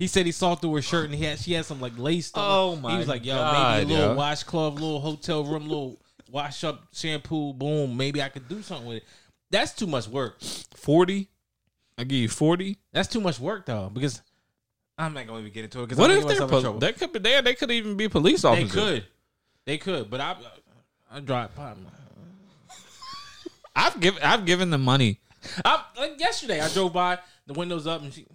he 0.02 0.08
said 0.08 0.26
he 0.26 0.32
saw 0.32 0.56
through 0.56 0.74
her 0.74 0.82
shirt 0.82 1.04
and 1.04 1.14
he 1.14 1.24
had 1.24 1.38
she 1.38 1.52
had 1.52 1.64
some 1.64 1.80
like 1.80 1.96
lace. 1.96 2.26
Stuff. 2.26 2.42
Oh, 2.44 2.74
my! 2.74 2.90
He 2.90 2.98
was 2.98 3.06
like, 3.06 3.24
"Yo, 3.24 3.36
God, 3.36 3.78
maybe 3.78 3.94
a 3.94 3.96
little 3.98 4.10
yo. 4.14 4.16
washcloth, 4.16 4.74
little 4.74 4.98
hotel 4.98 5.44
room, 5.44 5.68
little 5.68 6.00
wash 6.28 6.64
up 6.64 6.88
shampoo, 6.92 7.52
boom. 7.52 7.96
Maybe 7.96 8.20
I 8.20 8.28
could 8.28 8.48
do 8.48 8.62
something 8.62 8.88
with 8.88 8.96
it." 8.96 9.04
That's 9.48 9.72
too 9.72 9.86
much 9.86 10.08
work. 10.08 10.40
40. 10.74 11.28
I 11.96 12.02
give 12.02 12.18
you 12.18 12.28
40. 12.28 12.78
That's 12.92 13.06
too 13.06 13.20
much 13.20 13.38
work 13.38 13.64
though, 13.64 13.92
because 13.94 14.22
I'm 14.98 15.14
not 15.14 15.28
gonna 15.28 15.38
even 15.38 15.52
get 15.52 15.64
into 15.64 15.78
it. 15.78 15.82
Because 15.82 15.98
What 15.98 16.10
I'm 16.10 16.18
if 16.18 16.26
they're 16.26 16.48
pol- 16.48 16.78
they 16.80 16.92
could 16.94 17.12
be 17.12 17.20
there? 17.20 17.40
They 17.40 17.54
could 17.54 17.70
even 17.70 17.96
be 17.96 18.08
police 18.08 18.44
officers. 18.44 18.74
They 18.74 18.80
could, 18.80 19.06
they 19.66 19.78
could, 19.78 20.10
but 20.10 20.20
I, 20.20 20.34
I 21.12 21.20
drive. 21.20 21.50
I've 23.76 24.00
given 24.00 24.20
I've 24.20 24.46
given 24.46 24.70
them 24.70 24.82
money. 24.82 25.20
I, 25.64 25.84
like 25.96 26.18
yesterday, 26.18 26.60
I 26.60 26.68
drove 26.70 26.92
by, 26.92 27.20
the 27.46 27.52
windows 27.52 27.86
up, 27.86 28.02
and 28.02 28.12
she 28.12 28.26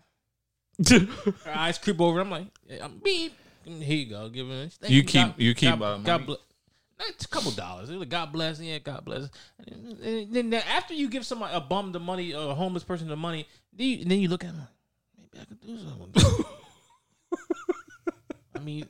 her 0.89 1.51
eyes 1.53 1.77
creep 1.77 2.00
over. 2.01 2.19
I'm 2.19 2.29
like, 2.29 2.48
yeah, 2.69 2.86
I'm 2.86 2.98
beep. 3.03 3.34
Here 3.65 3.98
you 3.98 4.05
go, 4.05 4.29
give 4.29 4.50
it. 4.50 4.74
thank 4.74 4.93
You 4.93 5.03
keep- 5.03 5.39
you 5.39 5.53
keep, 5.53 5.77
God, 5.79 5.81
uh, 5.81 5.98
God 5.98 6.25
bless. 6.25 6.39
It's 7.10 7.25
a 7.25 7.27
couple 7.27 7.51
dollars. 7.51 7.89
It 7.89 7.93
was 7.93 8.00
like, 8.01 8.10
God 8.10 8.31
bless. 8.31 8.60
Yeah, 8.60 8.79
God 8.79 9.05
bless. 9.05 9.29
And 9.67 10.31
then- 10.34 10.50
then 10.50 10.53
after 10.53 10.93
you 10.93 11.10
give 11.10 11.25
somebody 11.25 11.53
a 11.55 11.60
bum 11.62 11.91
the 11.91 12.00
money, 12.00 12.31
a 12.31 12.53
homeless 12.55 12.84
person 12.84 13.07
the 13.07 13.15
money, 13.15 13.48
then 13.74 13.88
you, 13.88 14.05
then 14.05 14.19
you 14.19 14.29
look 14.29 14.43
at 14.43 14.51
them. 14.53 14.67
like, 15.19 15.29
Maybe 15.34 15.41
I 15.41 15.46
could 15.46 15.62
do 15.62 15.77
something. 15.77 16.46
I 18.55 18.60
mean, 18.60 18.88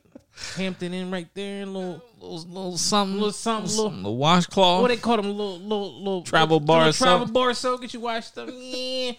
Hampton 0.55 0.93
Inn 0.93 1.11
right 1.11 1.27
there, 1.33 1.65
little 1.65 2.01
little, 2.19 2.37
little 2.47 2.77
something, 2.77 3.15
little 3.15 3.31
something, 3.31 3.75
little 3.75 3.91
little 3.91 4.17
washcloth. 4.17 4.81
what 4.81 4.87
they 4.89 4.97
call 4.97 5.17
them, 5.17 5.25
little 5.27 5.59
little 5.59 5.97
little 5.99 6.21
Travel 6.21 6.57
little, 6.57 6.65
bar 6.65 6.85
little 6.85 6.93
travel 6.93 7.25
bar 7.27 7.53
soap. 7.53 7.81
Get 7.81 7.93
you 7.93 7.99
washed 7.99 8.37
up. 8.37 8.47
Yeah. 8.51 9.11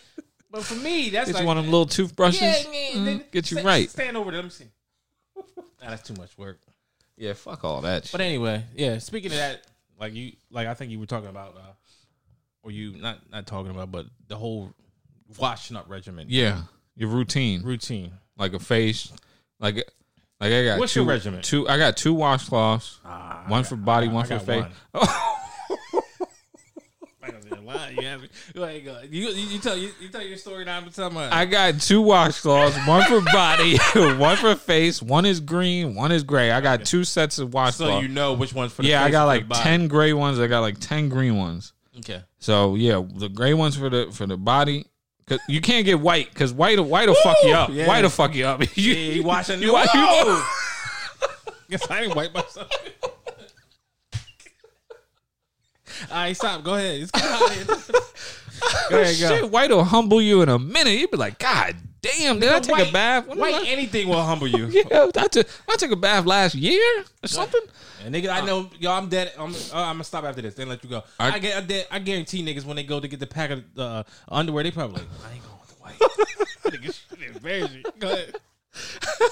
But 0.51 0.65
for 0.65 0.75
me, 0.77 1.11
that's 1.11 1.27
Get 1.27 1.35
like 1.35 1.43
you 1.43 1.47
one 1.47 1.59
of 1.59 1.65
them 1.65 1.73
little 1.73 1.87
toothbrushes. 1.87 2.41
yeah, 2.41 2.57
yeah, 2.73 2.91
Mm, 2.97 3.05
then 3.05 3.25
get 3.31 3.51
you 3.51 3.59
sta- 3.59 3.67
right. 3.67 3.91
Stand 3.91 4.17
over 4.17 4.31
there. 4.31 4.39
Let 4.41 4.45
me 4.45 4.51
see. 4.51 4.65
Nah, 5.83 5.91
that's 5.91 6.03
too 6.09 6.15
much 6.15 6.37
work. 6.39 6.59
Yeah, 7.17 7.35
fuck 7.35 7.65
all 7.65 7.81
that. 7.83 8.05
Shit. 8.05 8.13
But 8.13 8.21
anyway, 8.23 8.65
yeah. 8.75 8.99
Speaking 8.99 9.31
of 9.33 9.37
that, 9.39 9.63
like 10.01 10.15
you, 10.15 10.33
like 10.51 10.67
I 10.67 10.75
think 10.75 10.91
you 10.91 10.99
were 10.99 11.07
talking 11.07 11.29
about, 11.29 11.57
uh, 11.57 11.61
or 12.63 12.71
you 12.71 12.97
not 12.97 13.19
not 13.31 13.47
talking 13.47 13.71
about, 13.71 13.91
but 13.93 14.07
the 14.29 14.37
whole 14.37 14.73
washing 15.39 15.77
up 15.77 15.87
regimen, 15.89 16.27
yeah, 16.31 16.63
your 16.97 17.11
routine, 17.11 17.63
routine. 17.63 18.13
like 18.39 18.55
a 18.55 18.59
face, 18.59 19.13
like 19.61 19.77
like 20.41 20.53
I 20.53 20.65
got 20.65 20.79
What's 20.79 20.95
two, 20.95 21.01
your 21.01 21.09
regimen? 21.09 21.43
Two, 21.43 21.69
I 21.69 21.77
got 21.77 21.97
two 21.97 22.15
washcloths, 22.15 22.99
Ah, 23.05 23.45
one 23.49 23.65
for 23.65 23.77
body, 23.77 24.09
I 24.09 24.13
one 24.13 24.27
for 24.27 24.39
face. 24.39 24.65
one. 24.65 24.73
Like 27.69 27.77
I 27.77 27.87
said, 27.87 27.97
lie, 27.97 28.03
you 28.03 28.07
have 28.09 28.23
like 28.55 28.87
uh, 28.87 29.01
you, 29.11 29.29
you 29.29 29.47
you 29.49 29.59
tell 29.59 29.77
you, 29.77 29.91
you 30.01 30.09
tell 30.09 30.23
your 30.23 30.37
story 30.37 30.65
now. 30.65 30.79
I'm 30.79 30.91
telling 30.91 31.15
my 31.15 31.35
I 31.35 31.45
got 31.45 31.81
two 31.81 32.03
washcloths, 32.03 32.87
one 32.87 33.05
for 33.07 33.21
body, 33.33 33.79
one 34.19 34.37
for 34.37 34.55
face. 34.55 35.03
One 35.03 35.27
is 35.27 35.41
green, 35.41 35.95
one 35.95 36.13
is 36.13 36.23
gray. 36.23 36.51
I 36.51 36.61
got 36.61 36.85
two 36.85 37.05
sets 37.05 37.39
of 37.39 37.51
washcloths. 37.51 37.73
so 37.75 38.01
you 38.01 38.09
know 38.09 38.33
which 38.33 38.55
one's 38.55 38.73
for 38.73 38.83
the 38.83 38.89
yeah, 38.89 39.05
I 39.05 39.11
got 39.11 39.29
and 39.29 39.43
for 39.43 39.49
the 39.49 39.55
like 39.55 39.63
ten 39.63 39.89
gray 39.89 40.13
ones. 40.13 40.39
I 40.39 40.47
got 40.47 40.61
like 40.61 40.79
ten 40.81 41.09
green 41.09 41.37
ones. 41.37 41.73
Okay. 41.99 42.23
So 42.39 42.75
yeah, 42.75 43.03
the 43.17 43.29
gray 43.29 43.55
ones 43.55 43.77
for 43.77 43.91
the 43.91 44.11
for 44.13 44.27
the 44.27 44.37
body. 44.37 44.87
Cause 45.27 45.41
you 45.47 45.61
can't 45.61 45.85
get 45.85 46.01
white 46.01 46.31
because 46.31 46.55
white 46.55 46.81
white 46.81 47.07
will 47.07 47.15
fuck 47.17 47.37
you 47.43 47.53
up. 47.53 47.69
yeah. 47.71 47.87
White 47.87 48.03
will 48.03 48.09
fuck 48.09 48.35
you 48.35 48.47
up. 48.47 48.61
you, 48.79 48.95
Yeah, 48.95 49.13
you 49.13 49.23
watching 49.23 49.61
you 49.63 49.75
watch- 49.75 49.91
Whoa! 49.93 50.43
Guess 51.69 51.91
I 51.91 52.01
didn't 52.01 52.17
wipe 52.17 52.33
myself. 52.33 52.71
All 56.11 56.17
right, 56.17 56.37
stop. 56.37 56.63
Go 56.65 56.75
ahead. 56.75 57.01
Let's 57.01 57.11
get 57.11 57.25
out 57.25 57.43
of 57.51 57.55
here. 57.57 57.67
Go 58.91 59.01
ahead, 59.01 59.17
go. 59.21 59.29
Shit, 59.29 59.51
white 59.51 59.71
will 59.71 59.85
humble 59.85 60.21
you 60.21 60.43
in 60.43 60.49
a 60.49 60.59
minute. 60.59 60.95
You'd 60.99 61.11
be 61.11 61.17
like, 61.17 61.39
God 61.39 61.77
damn, 62.03 62.39
did 62.41 62.51
I 62.53 62.61
take 62.61 62.77
White- 62.77 62.91
a 62.91 62.93
bath? 62.93 63.27
When 63.29 63.39
White 63.39 63.55
I- 63.55 63.67
anything 63.69 64.09
will 64.09 64.23
humble 64.23 64.47
you. 64.49 64.67
yeah, 64.91 65.09
I 65.17 65.29
took, 65.29 65.47
I 65.69 65.77
took 65.77 65.91
a 65.93 65.97
bath 65.97 66.25
last 66.27 66.55
year 66.55 67.05
or 67.23 67.29
something. 67.29 67.61
And 68.05 68.15
nigga, 68.15 68.29
I 68.31 68.45
know, 68.45 68.69
yo, 68.79 68.93
I'm 68.93 69.09
dead. 69.09 69.33
I'm, 69.39 69.53
uh, 69.55 69.57
I'm 69.75 69.95
gonna 69.95 70.05
stop 70.05 70.25
after 70.25 70.43
this. 70.43 70.55
Then 70.55 70.69
let 70.69 70.83
you 70.85 70.91
go. 70.91 71.03
I, 71.19 71.33
I- 71.33 71.39
get, 71.39 71.57
I, 71.57 71.61
de- 71.67 71.95
I 71.95 71.99
guarantee 72.01 72.45
niggas 72.45 72.65
when 72.65 72.77
they 72.77 72.85
go 72.85 72.99
to 73.01 73.09
get 73.09 73.21
the 73.21 73.27
pack 73.27 73.51
of 73.51 73.65
uh, 73.79 74.03
underwear, 74.29 74.65
they 74.65 74.71
probably 74.71 75.03
like, 75.03 75.09
I 75.29 75.35
ain't 75.35 75.43
going 75.45 75.59
with 75.61 75.69
the 75.69 76.75
white. 76.75 76.81
nigga, 76.83 77.19
shit 77.21 77.37
embarrass 77.37 77.73
you. 77.73 77.83
Go 77.99 78.09
ahead. 78.13 78.37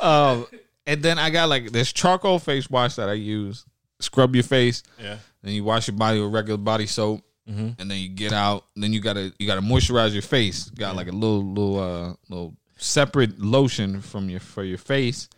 Um, 0.00 0.46
and 0.86 1.02
then 1.02 1.18
I 1.18 1.30
got 1.30 1.48
like 1.48 1.72
this 1.72 1.92
charcoal 1.92 2.38
face 2.38 2.70
wash 2.70 2.94
that 2.96 3.08
I 3.08 3.14
use. 3.14 3.64
Scrub 4.00 4.32
your 4.36 4.44
face, 4.44 4.84
Yeah. 4.96 5.16
Then 5.42 5.54
you 5.54 5.64
wash 5.64 5.88
your 5.88 5.96
body 5.96 6.20
with 6.20 6.32
regular 6.32 6.58
body 6.58 6.86
soap, 6.86 7.22
and 7.46 7.74
then 7.78 7.92
you 7.98 8.08
get 8.08 8.32
out. 8.32 8.64
Then 8.76 8.92
you 8.92 9.00
gotta 9.00 9.32
you 9.38 9.46
gotta 9.46 9.62
moisturize 9.62 10.12
your 10.12 10.22
face. 10.22 10.68
Got 10.70 10.96
like 10.96 11.08
a 11.08 11.12
little 11.12 11.42
little 11.44 11.78
uh 11.80 12.14
little 12.28 12.56
separate 12.76 13.38
lotion 13.40 14.00
from 14.00 14.28
your 14.28 14.40
for 14.40 14.62
your 14.64 14.78
face, 14.78 15.28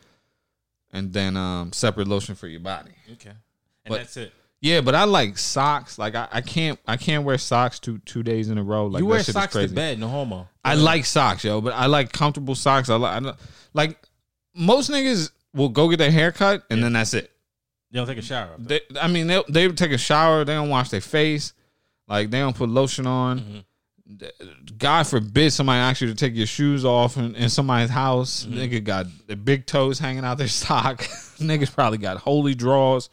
and 0.92 1.12
then 1.12 1.36
um 1.36 1.72
separate 1.72 2.08
lotion 2.08 2.34
for 2.34 2.48
your 2.48 2.60
body. 2.60 2.92
Okay. 3.12 3.30
And 3.30 3.38
But- 3.86 3.98
that's 3.98 4.16
it. 4.16 4.32
Yeah, 4.62 4.82
but 4.82 4.94
I 4.94 5.04
like 5.04 5.38
socks. 5.38 5.98
Like 5.98 6.14
I, 6.14 6.28
I 6.30 6.40
can't 6.42 6.78
I 6.86 6.98
can't 6.98 7.24
wear 7.24 7.38
socks 7.38 7.78
two 7.78 7.96
two 8.04 8.22
days 8.22 8.50
in 8.50 8.58
a 8.58 8.62
row. 8.62 8.86
Like 8.88 9.00
you 9.00 9.06
that 9.06 9.10
wear 9.10 9.22
socks 9.22 9.54
to 9.54 9.68
bed, 9.68 9.98
no 9.98 10.06
homo. 10.08 10.48
I 10.62 10.74
like 10.74 11.06
socks, 11.06 11.44
yo, 11.44 11.62
but 11.62 11.72
I 11.72 11.86
like 11.86 12.12
comfortable 12.12 12.54
socks. 12.54 12.90
I 12.90 12.96
like, 12.96 13.22
I 13.24 13.32
like 13.72 13.98
most 14.54 14.90
niggas 14.90 15.30
will 15.54 15.70
go 15.70 15.88
get 15.88 15.96
their 15.96 16.10
hair 16.10 16.30
cut 16.30 16.64
and 16.68 16.84
then 16.84 16.92
that's 16.92 17.14
it. 17.14 17.32
You 17.90 17.96
don't 17.98 18.06
take 18.06 18.18
a 18.18 18.22
shower. 18.22 18.50
after. 18.52 18.62
They, 18.62 18.80
I 19.00 19.08
mean, 19.08 19.26
they 19.26 19.42
they 19.48 19.68
take 19.68 19.90
a 19.92 19.98
shower. 19.98 20.44
They 20.44 20.54
don't 20.54 20.68
wash 20.68 20.90
their 20.90 21.00
face. 21.00 21.52
Like 22.06 22.30
they 22.30 22.38
don't 22.38 22.56
put 22.56 22.68
lotion 22.68 23.06
on. 23.06 23.40
Mm-hmm. 23.40 23.58
God 24.78 25.06
forbid 25.06 25.52
somebody 25.52 25.78
asks 25.78 26.00
you 26.00 26.08
to 26.08 26.14
take 26.14 26.34
your 26.34 26.46
shoes 26.46 26.84
off 26.84 27.16
in, 27.16 27.34
in 27.36 27.48
somebody's 27.48 27.90
house. 27.90 28.44
Mm-hmm. 28.44 28.58
Nigga 28.58 28.84
got 28.84 29.06
the 29.28 29.36
big 29.36 29.66
toes 29.66 29.98
hanging 29.98 30.24
out 30.24 30.38
their 30.38 30.48
sock. 30.64 30.98
Niggas 31.38 31.72
probably 31.72 31.98
got 31.98 32.16
holy 32.18 32.54
draws. 32.54 33.08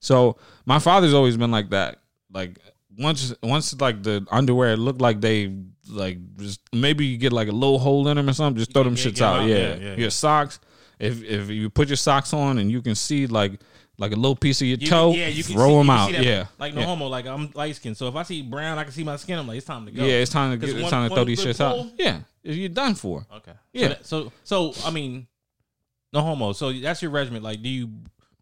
So 0.00 0.36
my 0.66 0.78
father's 0.78 1.14
always 1.14 1.36
been 1.36 1.50
like 1.50 1.70
that. 1.70 1.98
Like 2.32 2.58
once 2.98 3.34
once 3.42 3.78
like 3.80 4.02
the 4.02 4.26
underwear 4.30 4.76
looked 4.76 5.00
like 5.00 5.20
they 5.20 5.54
like 5.88 6.18
just 6.38 6.60
maybe 6.72 7.04
you 7.06 7.18
get 7.18 7.32
like 7.32 7.48
a 7.48 7.52
little 7.52 7.78
hole 7.78 8.08
in 8.08 8.16
them 8.16 8.28
or 8.28 8.32
something, 8.32 8.58
just 8.58 8.72
throw 8.72 8.84
them 8.84 8.94
Yeah, 8.96 9.02
shits 9.04 9.14
get 9.16 9.22
out. 9.22 9.40
out. 9.40 9.48
Yeah. 9.48 9.56
Yeah, 9.56 9.74
yeah, 9.76 9.94
Your 9.96 10.10
socks. 10.10 10.60
If 10.98 11.22
if 11.24 11.50
you 11.50 11.68
put 11.68 11.88
your 11.88 11.96
socks 11.96 12.32
on 12.32 12.58
and 12.58 12.70
you 12.70 12.80
can 12.80 12.94
see 12.94 13.26
like 13.26 13.60
like 14.02 14.12
a 14.12 14.16
little 14.16 14.36
piece 14.36 14.60
of 14.60 14.66
your 14.66 14.76
You 14.78 14.86
toe, 14.86 15.10
can- 15.12 15.20
yeah, 15.20 15.28
you 15.28 15.42
can 15.44 15.54
throw 15.54 15.68
see, 15.68 15.76
them 15.78 15.90
out. 15.90 16.12
that, 16.12 16.24
yeah. 16.24 16.46
Like 16.58 16.74
no 16.74 16.80
yeah. 16.80 16.86
homo. 16.86 17.06
Like 17.06 17.26
I'm 17.26 17.50
light 17.54 17.76
skinned. 17.76 17.96
So 17.96 18.08
if 18.08 18.16
I 18.16 18.22
see 18.24 18.42
brown, 18.42 18.76
I 18.78 18.82
can 18.84 18.92
see 18.92 19.04
my 19.04 19.16
skin. 19.16 19.38
I'm 19.38 19.46
like, 19.46 19.56
it's 19.56 19.66
time 19.66 19.86
to 19.86 19.92
go. 19.92 20.04
Yeah, 20.04 20.14
it's 20.14 20.30
time 20.30 20.50
to 20.50 20.56
get, 20.66 20.76
it's 20.76 20.90
time 20.90 21.08
to 21.08 21.14
throw 21.14 21.24
these 21.24 21.42
shits 21.42 21.60
out. 21.60 21.86
Yeah, 21.96 22.18
you're 22.42 22.68
done 22.68 22.94
for. 22.94 23.24
Okay. 23.36 23.52
Yeah. 23.72 23.94
So, 24.02 24.24
that- 24.24 24.32
so 24.44 24.72
so 24.72 24.86
I 24.86 24.90
mean, 24.90 25.26
no 26.12 26.20
homo. 26.20 26.52
So 26.52 26.72
that's 26.72 27.00
your 27.00 27.10
regimen. 27.10 27.42
Like, 27.42 27.62
do 27.62 27.68
you 27.70 27.88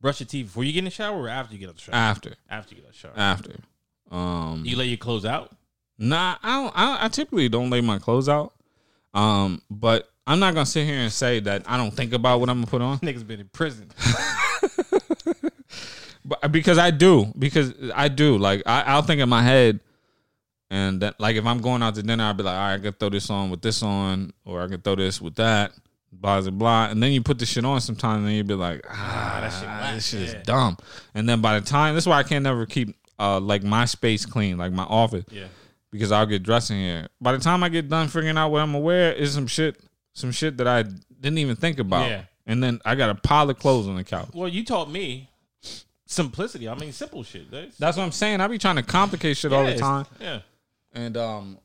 brush 0.00 0.18
your 0.20 0.26
teeth 0.26 0.46
before 0.46 0.64
you 0.64 0.72
get 0.72 0.78
in 0.80 0.84
the 0.86 0.90
shower 0.90 1.20
or 1.20 1.28
after 1.28 1.54
you 1.54 1.60
get 1.60 1.68
out 1.68 1.76
the 1.76 1.80
shower? 1.82 1.94
After, 1.94 2.34
after 2.48 2.74
you 2.74 2.80
get 2.80 2.88
out 2.88 2.92
the 2.92 2.98
shower. 2.98 3.12
after. 3.16 3.52
Um, 4.10 4.64
you 4.66 4.76
lay 4.76 4.86
your 4.86 4.96
clothes 4.96 5.24
out. 5.24 5.54
Nah, 5.98 6.36
I 6.42 6.62
don't. 6.62 6.72
I, 6.74 7.04
I 7.04 7.08
typically 7.08 7.48
don't 7.50 7.68
lay 7.70 7.80
my 7.82 7.98
clothes 7.98 8.28
out. 8.28 8.54
Um, 9.12 9.60
but 9.70 10.08
I'm 10.26 10.38
not 10.38 10.54
gonna 10.54 10.64
sit 10.66 10.86
here 10.86 10.96
and 10.98 11.12
say 11.12 11.40
that 11.40 11.64
I 11.66 11.76
don't 11.76 11.90
think 11.90 12.12
about 12.12 12.40
what 12.40 12.48
I'm 12.48 12.58
gonna 12.58 12.66
put 12.70 12.80
on, 12.82 12.98
Niggas 13.00 13.26
been 13.26 13.40
in 13.40 13.48
prison. 13.48 13.90
but 16.30 16.52
because 16.52 16.78
I 16.78 16.90
do, 16.90 17.32
because 17.38 17.74
I 17.94 18.08
do. 18.08 18.38
Like 18.38 18.62
I, 18.64 18.82
I'll 18.82 19.02
think 19.02 19.20
in 19.20 19.28
my 19.28 19.42
head, 19.42 19.80
and 20.70 21.02
that 21.02 21.18
like 21.20 21.36
if 21.36 21.44
I'm 21.44 21.60
going 21.60 21.82
out 21.82 21.94
to 21.96 22.02
dinner, 22.02 22.24
I'll 22.24 22.34
be 22.34 22.42
like, 22.44 22.54
all 22.54 22.60
right, 22.60 22.74
I 22.74 22.78
can 22.78 22.92
throw 22.92 23.10
this 23.10 23.28
on 23.28 23.50
with 23.50 23.60
this 23.62 23.82
on, 23.82 24.32
or 24.44 24.62
I 24.62 24.68
can 24.68 24.80
throw 24.80 24.94
this 24.94 25.20
with 25.20 25.34
that. 25.36 25.72
blah 26.12 26.40
blah 26.40 26.50
blah, 26.50 26.86
and 26.90 27.02
then 27.02 27.12
you 27.12 27.22
put 27.22 27.38
the 27.38 27.46
shit 27.46 27.64
on 27.64 27.80
sometimes, 27.80 28.24
and 28.26 28.34
you 28.34 28.44
be 28.44 28.54
like, 28.54 28.84
ah, 28.88 29.38
that 29.42 29.52
shit 29.52 29.68
whack, 29.68 29.94
this 29.94 30.06
shit 30.08 30.20
yeah. 30.20 30.26
is 30.26 30.46
dumb. 30.46 30.76
And 31.14 31.28
then 31.28 31.40
by 31.40 31.58
the 31.58 31.66
time, 31.66 31.94
that's 31.94 32.06
why 32.06 32.18
I 32.18 32.22
can't 32.22 32.44
never 32.44 32.66
keep 32.66 32.96
uh 33.18 33.40
like 33.40 33.62
my 33.62 33.84
space 33.84 34.24
clean, 34.26 34.56
like 34.58 34.72
my 34.72 34.84
office, 34.84 35.24
Yeah. 35.30 35.46
because 35.90 36.10
I'll 36.12 36.26
get 36.26 36.42
dressed 36.42 36.70
in 36.70 36.76
here. 36.78 37.08
By 37.20 37.32
the 37.32 37.38
time 37.38 37.62
I 37.64 37.68
get 37.68 37.88
done 37.88 38.08
figuring 38.08 38.36
out 38.38 38.50
what 38.50 38.60
I'm 38.62 38.72
gonna 38.72 38.84
wear, 38.84 39.12
is 39.12 39.34
some 39.34 39.46
shit, 39.46 39.80
some 40.14 40.32
shit 40.32 40.56
that 40.58 40.66
I 40.68 40.82
didn't 40.84 41.38
even 41.38 41.56
think 41.56 41.78
about. 41.78 42.08
Yeah. 42.08 42.22
And 42.46 42.62
then 42.62 42.80
I 42.84 42.94
got 42.96 43.10
a 43.10 43.14
pile 43.14 43.48
of 43.50 43.58
clothes 43.58 43.86
on 43.86 43.94
the 43.96 44.02
couch. 44.04 44.30
Well, 44.34 44.48
you 44.48 44.64
taught 44.64 44.90
me 44.90 45.29
simplicity. 46.12 46.68
I 46.68 46.74
mean, 46.74 46.92
simple 46.92 47.22
shit. 47.22 47.50
That's, 47.50 47.76
That's 47.78 47.96
what 47.96 48.04
I'm 48.04 48.12
saying. 48.12 48.40
I 48.40 48.48
be 48.48 48.58
trying 48.58 48.76
to 48.76 48.82
complicate 48.82 49.36
shit 49.36 49.52
all 49.52 49.64
the 49.64 49.76
time. 49.76 50.06
Yeah. 50.20 50.40
and 50.92 51.16
um 51.16 51.58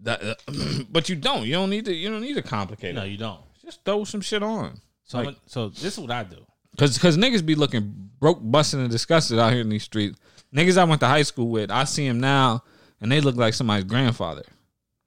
that 0.00 0.22
uh, 0.22 0.34
but 0.90 1.08
you 1.08 1.16
don't 1.16 1.44
you 1.46 1.52
don't 1.52 1.70
need 1.70 1.84
to 1.84 1.94
you 1.94 2.10
don't 2.10 2.20
need 2.22 2.34
to 2.34 2.42
complicate 2.42 2.94
No, 2.94 3.04
it 3.04 3.08
you 3.08 3.18
don't. 3.18 3.40
just 3.64 3.84
throw 3.84 4.04
some 4.04 4.20
shit 4.20 4.42
on 4.42 4.80
So, 5.04 5.20
Like- 5.22 5.36
so 5.46 5.68
this 5.68 5.84
is 5.94 5.98
what 5.98 6.10
I 6.10 6.24
do. 6.24 6.44
because 6.72 6.94
because 6.96 7.16
niggas 7.16 7.44
be 7.44 7.54
looking 7.54 8.10
broke 8.18 8.38
busting 8.42 8.80
and 8.80 8.90
disgusted 8.90 9.38
out 9.38 9.52
here 9.52 9.60
in 9.60 9.68
these 9.68 9.82
streets 9.84 10.18
niggas 10.54 10.76
i 10.78 10.84
went 10.84 11.00
to 11.00 11.06
high 11.06 11.22
school 11.22 11.48
with 11.48 11.70
i 11.70 11.84
see 11.84 12.06
them 12.06 12.18
now 12.20 12.62
and 13.00 13.10
they 13.12 13.20
look 13.20 13.36
like 13.36 13.52
somebody's 13.54 13.84
grandfather 13.84 14.42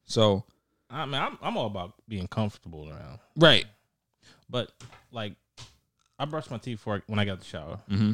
so 0.05 0.43
I 0.89 1.05
mean, 1.05 1.15
I'm, 1.21 1.38
I'm 1.41 1.57
all 1.57 1.65
about 1.65 1.93
being 2.07 2.27
comfortable 2.27 2.89
around. 2.89 3.19
right 3.35 3.65
But 4.49 4.71
like, 5.11 5.33
I 6.17 6.25
brush 6.25 6.49
my 6.49 6.58
teeth 6.58 6.80
for 6.80 7.01
when 7.08 7.19
I 7.19 7.25
got 7.25 7.39
the 7.39 7.45
shower, 7.45 7.80
mm-hmm. 7.89 8.13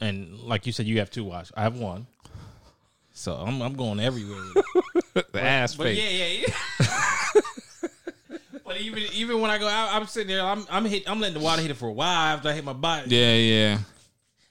and 0.00 0.38
like 0.40 0.66
you 0.66 0.72
said, 0.72 0.86
you 0.86 0.98
have 1.00 1.10
two 1.10 1.24
wash. 1.24 1.50
I 1.56 1.62
have 1.62 1.76
one, 1.76 2.06
so 3.12 3.34
I'm 3.34 3.60
I'm 3.62 3.74
going 3.74 4.00
everywhere. 4.00 4.42
The 5.32 5.42
ass 5.42 5.74
But 5.74 5.84
face 5.84 5.98
yeah, 5.98 6.10
yeah, 6.10 6.46
yeah. 6.46 7.40
but 8.64 8.80
even 8.80 9.02
even 9.12 9.40
when 9.40 9.50
I 9.50 9.58
go 9.58 9.66
out, 9.66 9.88
I'm 9.92 10.06
sitting 10.06 10.28
there. 10.28 10.44
I'm 10.44 10.64
I'm 10.70 10.84
hit. 10.84 11.10
I'm 11.10 11.18
letting 11.18 11.36
the 11.38 11.44
water 11.44 11.60
hit 11.60 11.70
it 11.72 11.74
for 11.76 11.88
a 11.88 11.92
while 11.92 12.36
after 12.36 12.48
I 12.50 12.52
hit 12.52 12.64
my 12.64 12.72
body. 12.72 13.10
yeah 13.16 13.34
yeah 13.34 13.78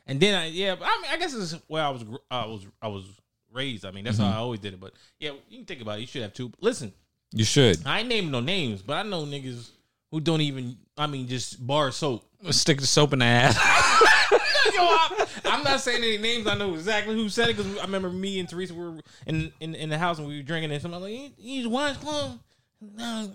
And 0.07 0.19
then 0.19 0.35
I 0.35 0.47
yeah, 0.47 0.75
but 0.75 0.85
I 0.85 1.01
mean 1.01 1.11
I 1.11 1.17
guess 1.17 1.33
it's 1.33 1.53
where 1.67 1.83
I 1.83 1.89
was 1.89 2.03
I 2.29 2.45
was 2.47 2.65
I 2.81 2.87
was 2.89 3.05
raised. 3.53 3.85
I 3.85 3.91
mean 3.91 4.03
that's 4.03 4.17
Mm-hmm. 4.17 4.25
how 4.29 4.37
I 4.39 4.41
always 4.41 4.59
did 4.59 4.73
it. 4.73 4.79
But 4.81 4.91
yeah, 5.19 5.31
you 5.49 5.59
can 5.59 5.65
think 5.65 5.81
about 5.81 5.99
it. 5.99 6.01
You 6.01 6.07
should 6.07 6.23
have 6.23 6.33
two. 6.33 6.51
Listen, 6.59 6.91
you 7.31 7.45
should 7.45 7.85
I 7.87 7.99
ain't 7.99 8.09
naming 8.09 8.31
no 8.31 8.41
names, 8.41 8.81
but 8.81 8.97
I 8.97 9.03
know 9.03 9.23
niggas 9.23 9.69
who 10.11 10.19
don't 10.19 10.41
even. 10.41 10.75
I 10.97 11.07
mean, 11.07 11.27
just 11.29 11.65
bar 11.65 11.91
soap. 11.91 12.26
Stick 12.51 12.79
the 12.79 12.87
soap 12.87 13.13
in 13.13 13.19
the 13.19 13.25
ass 13.25 13.55
Yo, 14.73 14.81
I, 14.81 15.27
I'm 15.45 15.63
not 15.63 15.79
saying 15.79 16.03
any 16.03 16.17
names. 16.17 16.45
I 16.45 16.55
know 16.55 16.73
exactly 16.73 17.15
who 17.15 17.29
said 17.29 17.49
it 17.49 17.57
because 17.57 17.77
I 17.77 17.83
remember 17.83 18.09
me 18.09 18.39
and 18.39 18.49
Teresa 18.49 18.73
were 18.73 18.99
in, 19.25 19.51
in 19.59 19.75
in 19.75 19.89
the 19.89 19.97
house 19.97 20.19
and 20.19 20.27
we 20.27 20.37
were 20.37 20.43
drinking 20.43 20.71
and 20.71 20.81
somebody 20.81 21.03
like, 21.03 21.13
you, 21.13 21.31
you 21.37 21.59
use 21.59 21.67
washcloth? 21.67 22.37
No. 22.81 23.31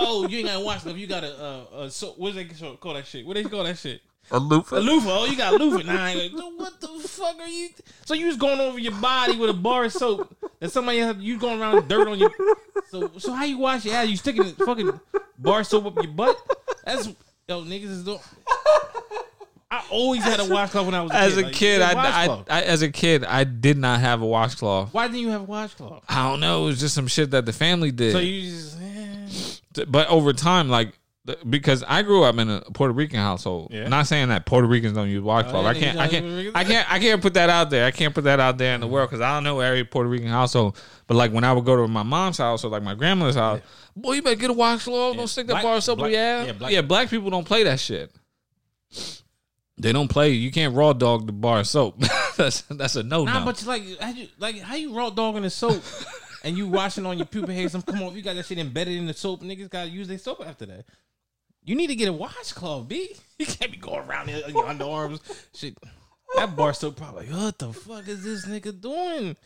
oh, 0.00 0.26
you 0.28 0.38
ain't 0.38 0.48
got 0.48 0.64
washcloth. 0.64 0.96
You 0.96 1.06
got 1.06 1.22
a 1.24 1.44
uh, 1.44 1.78
a 1.82 1.90
so 1.90 2.12
what 2.16 2.34
they 2.34 2.46
call 2.46 2.94
that 2.94 3.06
shit? 3.06 3.26
What 3.26 3.34
they 3.34 3.44
call 3.44 3.64
that 3.64 3.78
shit? 3.78 4.00
a 4.30 4.38
loofah 4.38 4.76
A 4.76 4.78
loofah. 4.78 5.10
Oh, 5.10 5.24
you 5.26 5.36
got 5.36 5.52
a 5.52 5.56
loofah. 5.56 5.86
Nah, 5.86 6.02
I 6.02 6.10
ain't 6.10 6.34
like, 6.34 6.58
what 6.58 6.80
the 6.80 6.88
fuck 7.06 7.38
are 7.38 7.46
you? 7.46 7.68
So 8.06 8.14
you 8.14 8.26
was 8.26 8.36
going 8.36 8.58
over 8.58 8.78
your 8.78 8.92
body 8.92 9.36
with 9.36 9.50
a 9.50 9.54
bar 9.54 9.84
of 9.84 9.92
soap 9.92 10.34
and 10.60 10.70
somebody 10.70 11.00
else, 11.00 11.18
you 11.18 11.38
going 11.38 11.60
around 11.60 11.74
with 11.74 11.88
dirt 11.88 12.08
on 12.08 12.18
you. 12.18 12.30
So 12.88 13.10
so 13.18 13.32
how 13.32 13.44
you 13.44 13.58
wash 13.58 13.84
your 13.84 13.94
ass? 13.94 14.08
You 14.08 14.16
sticking 14.16 14.44
fucking 14.44 14.98
bar 15.38 15.62
soap 15.62 15.86
up 15.86 16.02
your 16.02 16.12
butt? 16.12 16.40
That's 16.84 17.08
yo 17.48 17.62
niggas 17.62 17.84
is 17.90 18.04
doing. 18.04 18.18
I 19.70 19.82
always 19.90 20.22
had 20.22 20.38
a 20.38 20.44
washcloth 20.44 20.86
when 20.86 20.94
I 20.94 21.02
was 21.02 21.10
a 21.10 21.16
as 21.16 21.34
kid. 21.34 21.40
a 21.40 21.42
Like, 21.46 21.54
kid 21.54 21.82
I, 21.82 21.90
I, 21.90 21.94
washcloth. 22.28 22.46
I 22.50 22.62
as 22.62 22.82
a 22.82 22.90
kid 22.90 23.24
i 23.24 23.42
did 23.42 23.76
not 23.76 23.98
have 24.00 24.22
a 24.22 24.26
washcloth 24.26 24.94
Why 24.94 25.08
didn't 25.08 25.20
you 25.22 25.30
have 25.30 25.40
a 25.40 25.44
washcloth? 25.44 26.04
i 26.08 26.28
don't 26.28 26.38
know 26.38 26.62
it 26.62 26.66
was 26.66 26.80
just 26.80 26.94
some 26.94 27.08
shit 27.08 27.32
that 27.32 27.44
the 27.44 27.52
family 27.52 27.90
did 27.90 28.12
So 28.12 28.18
you 28.20 28.50
just 28.50 28.78
eh. 28.80 29.84
but 29.88 30.06
over 30.08 30.32
time, 30.32 30.68
like 30.68 30.92
because 31.48 31.82
I 31.86 32.02
grew 32.02 32.22
up 32.22 32.36
in 32.38 32.50
a 32.50 32.60
Puerto 32.60 32.92
Rican 32.92 33.18
household. 33.18 33.70
Yeah. 33.72 33.88
Not 33.88 34.06
saying 34.06 34.28
that 34.28 34.44
Puerto 34.44 34.66
Ricans 34.66 34.94
don't 34.94 35.08
use 35.08 35.22
washcloth. 35.22 35.54
Oh, 35.54 35.62
yeah, 35.62 35.68
I 35.68 35.74
can't. 35.74 35.98
I 35.98 36.08
can't. 36.08 36.56
I 36.56 36.64
can't. 36.64 36.92
I 36.92 36.98
can't 36.98 37.22
put 37.22 37.34
that 37.34 37.48
out 37.48 37.70
there. 37.70 37.86
I 37.86 37.90
can't 37.90 38.14
put 38.14 38.24
that 38.24 38.40
out 38.40 38.58
there 38.58 38.74
in 38.74 38.80
the 38.80 38.86
world 38.86 39.08
because 39.08 39.22
I 39.22 39.34
don't 39.34 39.44
know 39.44 39.60
every 39.60 39.84
Puerto 39.84 40.08
Rican 40.08 40.28
household. 40.28 40.78
But 41.06 41.16
like 41.16 41.32
when 41.32 41.44
I 41.44 41.52
would 41.52 41.64
go 41.64 41.76
to 41.76 41.88
my 41.88 42.02
mom's 42.02 42.38
house 42.38 42.64
or 42.64 42.68
like 42.68 42.82
my 42.82 42.94
grandmother's 42.94 43.36
house, 43.36 43.60
boy, 43.96 44.14
you 44.14 44.22
better 44.22 44.36
get 44.36 44.50
a 44.50 44.54
washcloth. 44.54 45.16
Don't 45.16 45.26
stick 45.28 45.46
that 45.46 45.54
Black- 45.54 45.62
bar 45.62 45.76
of 45.76 45.84
soap 45.84 45.98
black- 45.98 46.08
in 46.08 46.12
your 46.12 46.20
yeah, 46.20 46.44
Yeah, 46.44 46.52
black- 46.52 46.88
black 46.88 47.10
people 47.10 47.30
don't 47.30 47.46
play 47.46 47.62
that 47.64 47.80
shit. 47.80 48.12
They 49.76 49.92
don't 49.92 50.08
play. 50.08 50.30
You 50.30 50.50
can't 50.50 50.74
raw 50.74 50.92
dog 50.92 51.26
the 51.26 51.32
bar 51.32 51.60
of 51.60 51.66
soap. 51.66 52.00
that's 52.36 52.62
that's 52.62 52.96
a 52.96 53.02
no 53.02 53.24
Nah, 53.24 53.44
but 53.44 53.64
like 53.66 53.98
how 53.98 54.10
you 54.10 54.28
like 54.38 54.58
how 54.60 54.76
you 54.76 54.94
raw 54.94 55.10
dogging 55.10 55.42
the 55.42 55.50
soap 55.50 55.82
and 56.44 56.56
you 56.56 56.68
washing 56.68 57.06
on 57.06 57.16
your 57.18 57.26
pubic 57.26 57.56
hairs. 57.56 57.72
Some 57.72 57.82
come 57.82 58.02
on, 58.02 58.14
you 58.14 58.22
got 58.22 58.36
that 58.36 58.46
shit 58.46 58.58
embedded 58.58 58.96
in 58.96 59.06
the 59.06 59.14
soap. 59.14 59.42
Niggas 59.42 59.70
gotta 59.70 59.88
use 59.88 60.06
their 60.06 60.18
soap 60.18 60.42
after 60.46 60.66
that. 60.66 60.84
You 61.64 61.74
need 61.74 61.86
to 61.88 61.94
get 61.96 62.08
a 62.08 62.12
washcloth, 62.12 62.88
B. 62.88 63.14
You 63.38 63.46
can't 63.46 63.72
be 63.72 63.78
going 63.78 64.06
around 64.08 64.28
in 64.30 64.36
your 64.54 64.64
underarms. 64.64 65.20
Shit, 65.54 65.76
that 66.36 66.54
bar 66.54 66.72
soap 66.72 66.96
probably. 66.96 67.26
What 67.26 67.58
the 67.58 67.72
fuck 67.72 68.06
is 68.06 68.22
this 68.22 68.46
nigga 68.46 68.80
doing? 68.80 69.36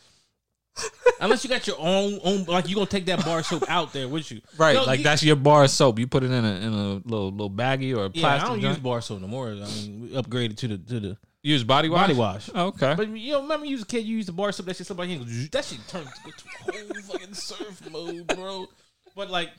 Unless 1.19 1.43
you 1.43 1.49
got 1.49 1.65
your 1.67 1.75
own 1.79 2.19
own, 2.23 2.43
like 2.45 2.69
you 2.69 2.75
gonna 2.75 2.85
take 2.85 3.05
that 3.07 3.25
bar 3.25 3.41
soap 3.43 3.63
out 3.67 3.91
there 3.91 4.07
with 4.07 4.31
you, 4.31 4.41
right, 4.57 4.77
like 4.85 4.99
you- 4.99 5.03
that's 5.03 5.23
your 5.23 5.35
bar 5.35 5.67
soap. 5.67 5.97
You 5.99 6.05
put 6.07 6.23
it 6.23 6.31
in 6.31 6.45
a 6.45 6.51
in 6.55 6.71
a 6.73 6.93
little 7.03 7.31
little 7.31 7.49
baggie 7.49 7.97
or 7.97 8.05
a 8.05 8.11
Yeah, 8.13 8.21
plastic. 8.21 8.49
I 8.49 8.53
don't 8.53 8.61
use 8.61 8.77
bar 8.77 9.01
soap 9.01 9.21
no 9.21 9.27
more. 9.27 9.49
I 9.49 9.53
mean, 9.55 10.01
we 10.03 10.09
upgraded 10.09 10.55
to 10.57 10.67
the 10.69 10.77
to 10.77 10.99
the 10.99 11.07
you 11.41 11.53
use 11.53 11.63
body 11.63 11.89
wash. 11.89 12.01
body 12.07 12.13
wash. 12.13 12.49
Oh, 12.53 12.67
okay. 12.67 12.93
But 12.95 13.09
you 13.09 13.31
know, 13.33 13.41
remember 13.41 13.65
you 13.65 13.73
was 13.73 13.81
a 13.83 13.87
kid, 13.87 14.05
you 14.05 14.17
used 14.17 14.27
the 14.29 14.33
bar 14.33 14.51
soap, 14.51 14.67
that 14.67 14.75
shit 14.77 14.85
somebody 14.87 15.17
that 15.51 15.65
shit 15.65 15.79
turned 15.87 16.07
to 16.07 16.13
go 16.23 16.31
to 16.31 16.71
whole 16.93 17.01
fucking 17.01 17.33
surf 17.33 17.89
mode, 17.91 18.27
bro. 18.27 18.67
But 19.15 19.29
like, 19.31 19.49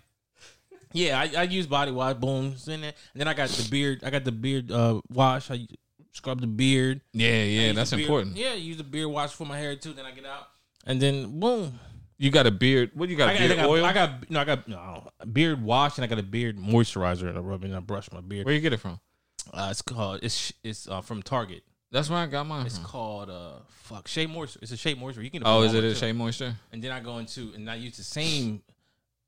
yeah, 0.92 1.18
I, 1.20 1.40
I 1.40 1.42
use 1.44 1.66
body 1.66 1.92
wash, 1.92 2.16
boom, 2.16 2.54
in 2.66 2.80
there. 2.80 2.92
And 3.14 3.20
then 3.20 3.28
I 3.28 3.34
got 3.34 3.48
the 3.48 3.68
beard, 3.70 4.02
I 4.04 4.10
got 4.10 4.24
the 4.24 4.32
beard 4.32 4.70
uh 4.70 5.00
wash. 5.10 5.50
I 5.50 5.66
scrub 6.12 6.40
the 6.40 6.46
beard. 6.46 7.00
Yeah, 7.12 7.42
yeah, 7.42 7.72
that's 7.72 7.92
important. 7.92 8.36
Yeah, 8.36 8.54
use 8.54 8.76
the 8.76 8.84
beard 8.84 9.08
wash 9.08 9.32
for 9.32 9.46
my 9.46 9.58
hair 9.58 9.76
too. 9.76 9.92
Then 9.92 10.06
I 10.06 10.10
get 10.12 10.26
out, 10.26 10.48
and 10.86 11.00
then 11.00 11.38
boom. 11.40 11.78
You 12.18 12.30
got 12.30 12.46
a 12.46 12.50
beard. 12.50 12.90
What 12.94 13.06
do 13.06 13.12
you 13.12 13.16
got? 13.16 13.30
I 13.30 13.32
got, 13.32 13.38
beard 13.38 13.52
I 13.52 13.56
got, 13.56 13.66
oil. 13.66 13.84
I 13.84 13.92
got 13.94 14.30
no, 14.30 14.40
I 14.40 14.44
got 14.44 14.68
no 14.68 15.08
beard 15.32 15.62
wash, 15.62 15.96
and 15.96 16.04
I 16.04 16.06
got 16.06 16.18
a 16.18 16.22
beard 16.22 16.58
moisturizer, 16.58 17.28
and 17.28 17.38
I 17.38 17.40
rub 17.40 17.64
it 17.64 17.68
and 17.68 17.76
I 17.76 17.80
brush 17.80 18.12
my 18.12 18.20
beard. 18.20 18.44
Where 18.44 18.54
you 18.54 18.60
get 18.60 18.74
it 18.74 18.80
from? 18.80 19.00
Uh, 19.54 19.68
it's 19.70 19.80
called 19.82 20.20
it's 20.22 20.52
it's 20.62 20.86
uh, 20.86 21.00
from 21.00 21.22
Target. 21.22 21.62
That's 21.92 22.08
where 22.08 22.20
I 22.20 22.26
got 22.26 22.46
mine 22.46 22.66
It's 22.66 22.76
from. 22.76 22.84
called 22.86 23.30
uh 23.30 23.52
fuck 23.68 24.06
Shea 24.06 24.26
Moisture. 24.26 24.60
It's 24.62 24.70
a 24.70 24.76
Shea 24.76 24.94
Moisture. 24.94 25.22
You 25.22 25.30
can. 25.30 25.42
Oh, 25.44 25.62
is 25.62 25.72
it 25.74 25.82
a 25.82 25.88
too. 25.90 25.94
Shea 25.94 26.12
Moisture? 26.12 26.54
and 26.72 26.82
then 26.82 26.92
I 26.92 27.00
go 27.00 27.18
into 27.18 27.52
and 27.54 27.68
I 27.70 27.76
use 27.76 27.96
the 27.96 28.04
same 28.04 28.62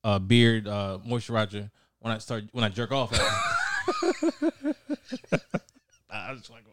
uh, 0.04 0.18
beard 0.18 0.66
uh, 0.68 0.98
moisturizer 1.06 1.70
when 2.00 2.12
I 2.12 2.18
start 2.18 2.44
when 2.52 2.64
I 2.64 2.68
jerk 2.68 2.92
off. 2.92 3.12
Nah, 6.12 6.28
I'm 6.28 6.36
just 6.36 6.48
fucking 6.48 6.64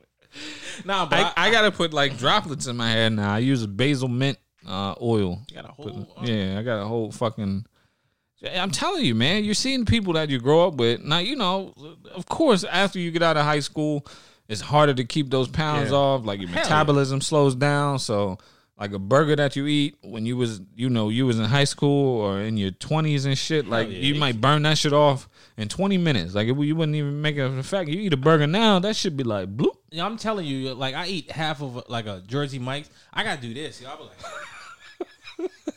Nah, 0.85 1.05
but 1.05 1.19
I, 1.19 1.21
I, 1.45 1.47
I 1.47 1.51
gotta 1.51 1.71
put 1.71 1.93
like 1.93 2.17
droplets 2.17 2.67
in 2.67 2.75
my 2.77 2.89
hair 2.91 3.09
now. 3.09 3.33
I 3.33 3.39
use 3.39 3.63
a 3.63 3.67
basil 3.67 4.07
mint 4.07 4.37
uh, 4.67 4.95
oil. 5.01 5.39
got 5.53 5.65
a 5.65 5.69
whole. 5.69 6.13
uh, 6.17 6.21
yeah, 6.25 6.59
I 6.59 6.63
got 6.63 6.81
a 6.81 6.85
whole 6.85 7.11
fucking. 7.11 7.65
I'm 8.53 8.71
telling 8.71 9.03
you, 9.05 9.15
man. 9.15 9.43
You're 9.43 9.53
seeing 9.53 9.85
people 9.85 10.13
that 10.13 10.29
you 10.29 10.39
grow 10.39 10.67
up 10.67 10.75
with. 10.75 11.01
Now, 11.01 11.17
you 11.19 11.35
know, 11.35 11.73
of 12.13 12.25
course, 12.27 12.63
after 12.63 12.99
you 12.99 13.11
get 13.11 13.23
out 13.23 13.35
of 13.37 13.43
high 13.45 13.59
school, 13.59 14.05
it's 14.47 14.61
harder 14.61 14.93
to 14.93 15.03
keep 15.03 15.29
those 15.29 15.47
pounds 15.47 15.89
Yeah. 15.91 15.97
off. 15.97 16.25
Like 16.25 16.39
your 16.39 16.49
Hell 16.49 16.57
yeah. 16.59 16.63
metabolism 16.63 17.19
slows 17.21 17.55
down. 17.55 17.99
So, 17.99 18.37
like 18.79 18.93
a 18.93 18.99
burger 18.99 19.35
that 19.35 19.57
you 19.57 19.67
eat 19.67 19.97
when 20.01 20.25
you 20.25 20.37
was, 20.37 20.61
you 20.73 20.89
know, 20.89 21.09
you 21.09 21.25
was 21.25 21.37
in 21.37 21.45
high 21.45 21.65
school 21.65 22.21
or 22.21 22.39
in 22.39 22.55
your 22.55 22.71
20s 22.71 23.25
and 23.25 23.37
shit, 23.37 23.67
like 23.67 23.89
yeah. 23.89 23.97
you 23.97 24.15
might 24.15 24.39
burn 24.39 24.63
that 24.63 24.77
shit 24.77 24.93
off 24.93 25.27
in 25.57 25.67
20 25.67 25.97
minutes. 25.97 26.33
Like 26.33 26.47
if 26.47 26.57
you 26.57 26.75
wouldn't 26.77 26.95
even 26.95 27.21
make 27.21 27.35
it 27.35 27.41
a 27.41 27.61
fact. 27.61 27.89
You 27.89 27.99
eat 27.99 28.13
a 28.13 28.17
burger 28.17 28.47
now, 28.47 28.79
that 28.79 28.95
should 28.95 29.17
be 29.17 29.25
like 29.25 29.55
bloop. 29.55 29.75
Yeah, 29.91 30.05
I'm 30.05 30.15
telling 30.15 30.45
you, 30.45 30.73
like 30.73 30.95
I 30.95 31.07
eat 31.07 31.29
half 31.29 31.61
of 31.61 31.83
like 31.89 32.05
a 32.05 32.23
Jersey 32.25 32.57
Mike's. 32.57 32.89
I 33.13 33.23
gotta 33.23 33.41
do 33.41 33.53
this. 33.53 33.83
I 33.85 33.95
be 33.97 34.03
like, 35.39 35.51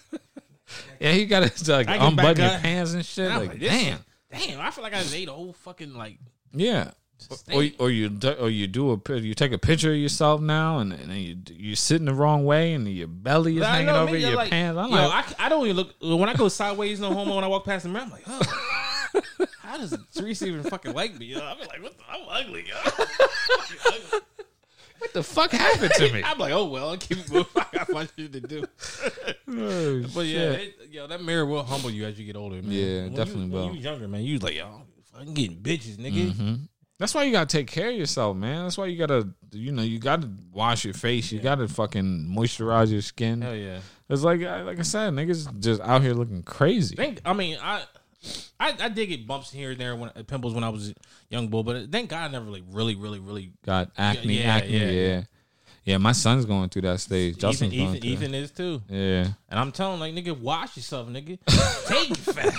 Yeah, 1.01 1.12
you 1.12 1.27
gotta 1.27 1.51
like 1.73 1.88
I 1.88 1.99
get 1.99 1.99
back 1.99 2.09
unbutton 2.09 2.45
your 2.45 2.59
pants 2.61 2.93
and 2.93 3.05
shit. 3.05 3.33
I'm 3.33 3.41
Like, 3.41 3.49
like, 3.49 3.61
damn. 3.61 3.99
damn, 4.31 4.61
I 4.61 4.71
feel 4.71 4.85
like 4.85 4.95
I 4.95 5.03
just 5.03 5.15
ate 5.15 5.29
a 5.29 5.33
whole 5.33 5.53
fucking 5.53 5.95
like. 5.95 6.19
Yeah. 6.53 6.93
Or, 7.53 7.64
or 7.79 7.90
you 7.90 8.09
do- 8.09 8.33
or 8.33 8.51
you 8.51 8.66
do 8.66 8.90
a 8.92 9.14
you 9.16 9.33
take 9.35 9.53
a 9.53 9.59
picture 9.59 9.92
of 9.92 9.96
yourself 9.96 10.40
now 10.40 10.79
and, 10.81 10.92
and 10.92 11.09
then 11.11 11.16
you 11.18 11.37
you 11.55 11.77
sitting 11.77 12.05
the 12.07 12.12
wrong 12.14 12.44
way 12.44 12.75
and 12.75 12.87
your 12.88 13.07
belly 13.07 13.57
is 13.59 13.62
I 13.62 13.77
hanging 13.77 13.87
know, 13.87 14.03
over 14.03 14.16
your 14.16 14.35
like, 14.35 14.51
pants. 14.51 14.77
I'm 14.77 14.90
yo, 14.90 15.09
like, 15.09 15.40
I, 15.40 15.46
I 15.46 15.48
don't 15.48 15.64
even 15.66 15.77
look 15.77 15.94
when 16.20 16.29
I 16.29 16.35
go 16.35 16.48
sideways, 16.48 16.98
no 17.01 17.12
homo. 17.14 17.37
When 17.37 17.44
I 17.44 17.46
walk 17.46 17.64
past 17.64 17.85
the 17.85 17.90
mirror, 17.90 18.05
I'm 18.05 18.11
like, 18.11 18.25
oh, 18.27 19.46
how 19.61 19.79
does 19.79 19.96
Teresa 20.14 20.46
even 20.46 20.64
fucking 20.64 20.92
like 20.94 21.16
me? 21.18 21.27
Yo? 21.27 21.38
I'm 21.40 21.59
like, 21.61 21.81
what? 21.83 21.96
The, 21.96 22.05
I'm 22.11 22.20
ugly. 22.29 22.66
Yo. 22.68 22.75
what 24.98 25.12
the 25.12 25.22
fuck 25.22 25.53
happened 25.53 25.92
to 25.96 26.12
me? 26.12 26.22
I'm 26.27 26.38
like, 26.38 26.53
oh 26.53 26.66
well, 26.66 26.90
I'll 26.90 26.96
keep 26.96 27.18
moving. 27.31 27.46
I 27.57 27.66
got 27.72 27.90
my 27.90 28.09
shit 28.16 28.33
to 28.33 28.40
do. 28.40 28.64
Oh, 29.48 30.03
But 30.14 30.27
yeah, 30.27 30.53
it, 30.53 30.75
yo, 30.90 31.07
that 31.07 31.22
mirror 31.22 31.46
will 31.46 31.62
humble 31.62 31.90
you 31.90 32.05
as 32.05 32.18
you 32.18 32.27
get 32.27 32.37
older, 32.37 32.57
man. 32.62 32.72
Yeah, 32.72 33.03
When 33.05 33.14
definitely 33.14 33.46
you, 33.46 33.53
will. 33.53 33.75
You 33.75 33.81
younger, 33.81 34.09
man, 34.09 34.22
you 34.22 34.35
was 34.35 34.42
like, 34.42 34.55
yo, 34.57 34.83
I'm 35.18 35.35
getting 35.35 35.57
bitches, 35.59 35.96
nigga. 35.98 36.33
Mhm. 36.33 36.68
That's 37.03 37.15
why 37.15 37.25
you 37.25 37.33
gotta 37.33 37.47
take 37.47 37.67
care 37.67 37.88
of 37.88 37.97
yourself, 37.97 38.37
man. 38.37 38.62
That's 38.62 38.79
why 38.79 38.87
you 38.87 38.97
gotta, 38.97 39.29
you 39.51 39.73
know, 39.73 39.83
you 39.83 39.99
gotta 39.99 40.31
wash 40.53 40.85
your 40.85 40.95
face. 40.95 41.33
You 41.33 41.41
gotta 41.41 41.67
fucking 41.67 42.33
moisturize 42.33 42.93
your 42.93 43.03
skin. 43.03 43.43
Hell 43.43 43.57
yeah. 43.57 43.81
It's 44.09 44.23
like, 44.23 44.41
like 44.41 44.79
I 44.79 44.83
said, 44.83 45.12
niggas 45.12 45.59
just 45.59 45.81
out 45.81 46.03
here 46.03 46.12
looking 46.12 46.45
crazy. 46.45 46.95
Think, 46.95 47.21
I 47.25 47.33
mean, 47.33 47.59
I 47.61 47.83
I, 48.61 48.77
I 48.83 48.88
did 48.88 49.07
get 49.07 49.27
bumps 49.27 49.51
here 49.51 49.73
and 49.73 49.81
there 49.81 49.97
when 49.97 50.11
pimples 50.29 50.55
when 50.55 50.62
I 50.62 50.69
was 50.69 50.91
a 50.91 50.95
young 51.29 51.49
bull, 51.49 51.65
but 51.65 51.91
thank 51.91 52.09
God 52.09 52.23
I 52.23 52.29
never 52.29 52.49
like 52.49 52.62
really, 52.71 52.95
really, 52.95 53.19
really. 53.19 53.51
Got 53.67 53.91
acne, 53.99 54.38
yeah, 54.38 54.55
acne. 54.55 54.71
yeah. 54.71 54.91
Yeah. 54.91 55.23
yeah, 55.85 55.97
My 55.97 56.12
son's 56.12 56.45
going 56.45 56.69
through 56.69 56.83
that 56.83 57.01
stage. 57.01 57.31
Ethan, 57.31 57.41
Justin's 57.41 57.75
Ethan, 57.75 58.01
through. 58.01 58.11
Ethan 58.11 58.35
is 58.37 58.51
too. 58.53 58.83
Yeah, 58.88 59.27
and 59.49 59.59
I'm 59.59 59.73
telling 59.73 59.99
like 59.99 60.15
nigga, 60.15 60.38
wash 60.38 60.77
yourself, 60.77 61.09
nigga. 61.09 61.37
Take 61.88 62.12
it 62.12 62.17
fat. 62.17 62.55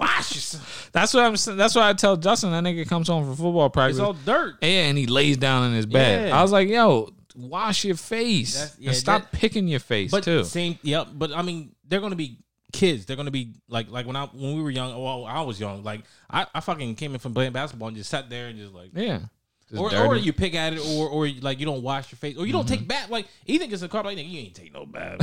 Wash 0.00 0.34
yourself. 0.34 0.90
that's 0.92 1.12
what 1.14 1.24
I'm. 1.24 1.56
That's 1.56 1.74
why 1.74 1.88
I 1.90 1.92
tell 1.92 2.16
Justin 2.16 2.50
that 2.52 2.64
nigga 2.64 2.88
comes 2.88 3.08
home 3.08 3.24
from 3.26 3.36
football 3.36 3.68
practice. 3.70 3.98
It's 3.98 4.04
all 4.04 4.14
dirt. 4.14 4.56
Yeah, 4.62 4.68
and 4.88 4.96
he 4.96 5.06
lays 5.06 5.36
down 5.36 5.64
in 5.68 5.74
his 5.74 5.86
bed. 5.86 6.28
Yeah. 6.28 6.38
I 6.38 6.42
was 6.42 6.52
like, 6.52 6.68
yo, 6.68 7.10
wash 7.36 7.84
your 7.84 7.96
face. 7.96 8.54
That's- 8.54 8.78
and 8.86 8.96
stop 8.96 9.30
that- 9.30 9.32
picking 9.38 9.68
your 9.68 9.80
face 9.80 10.10
But 10.10 10.24
too. 10.24 10.44
same, 10.44 10.78
yep. 10.82 11.08
But 11.12 11.32
I 11.36 11.42
mean, 11.42 11.72
they're 11.86 12.00
gonna 12.00 12.16
be 12.16 12.38
kids. 12.72 13.04
They're 13.04 13.16
gonna 13.16 13.30
be 13.30 13.54
like 13.68 13.90
like 13.90 14.06
when 14.06 14.16
I 14.16 14.24
when 14.26 14.56
we 14.56 14.62
were 14.62 14.70
young. 14.70 14.90
Well, 14.90 15.26
I 15.26 15.42
was 15.42 15.60
young. 15.60 15.82
Like 15.84 16.02
I, 16.30 16.46
I 16.54 16.60
fucking 16.60 16.94
came 16.94 17.12
in 17.12 17.18
from 17.20 17.34
playing 17.34 17.52
basketball 17.52 17.88
and 17.88 17.96
just 17.96 18.08
sat 18.10 18.30
there 18.30 18.48
and 18.48 18.58
just 18.58 18.72
like. 18.72 18.90
Yeah. 18.94 19.20
Just 19.68 19.80
Or, 19.80 19.88
dirty. 19.90 20.02
or 20.08 20.16
you 20.16 20.32
pick 20.32 20.54
at 20.56 20.72
it, 20.72 20.80
or 20.80 21.08
or 21.08 21.28
like 21.42 21.60
you 21.60 21.66
don't 21.66 21.82
wash 21.82 22.10
your 22.10 22.16
face, 22.16 22.36
or 22.36 22.44
you 22.46 22.52
don't 22.52 22.64
Mm-hmm. 22.66 22.74
take 22.74 22.88
bath. 22.88 23.08
Like 23.10 23.28
Ethan 23.46 23.68
gets 23.70 23.82
a 23.82 23.88
car, 23.88 24.02
like 24.02 24.18
you 24.18 24.38
ain't 24.40 24.54
take 24.54 24.72
no 24.74 24.84
bath. 24.86 25.18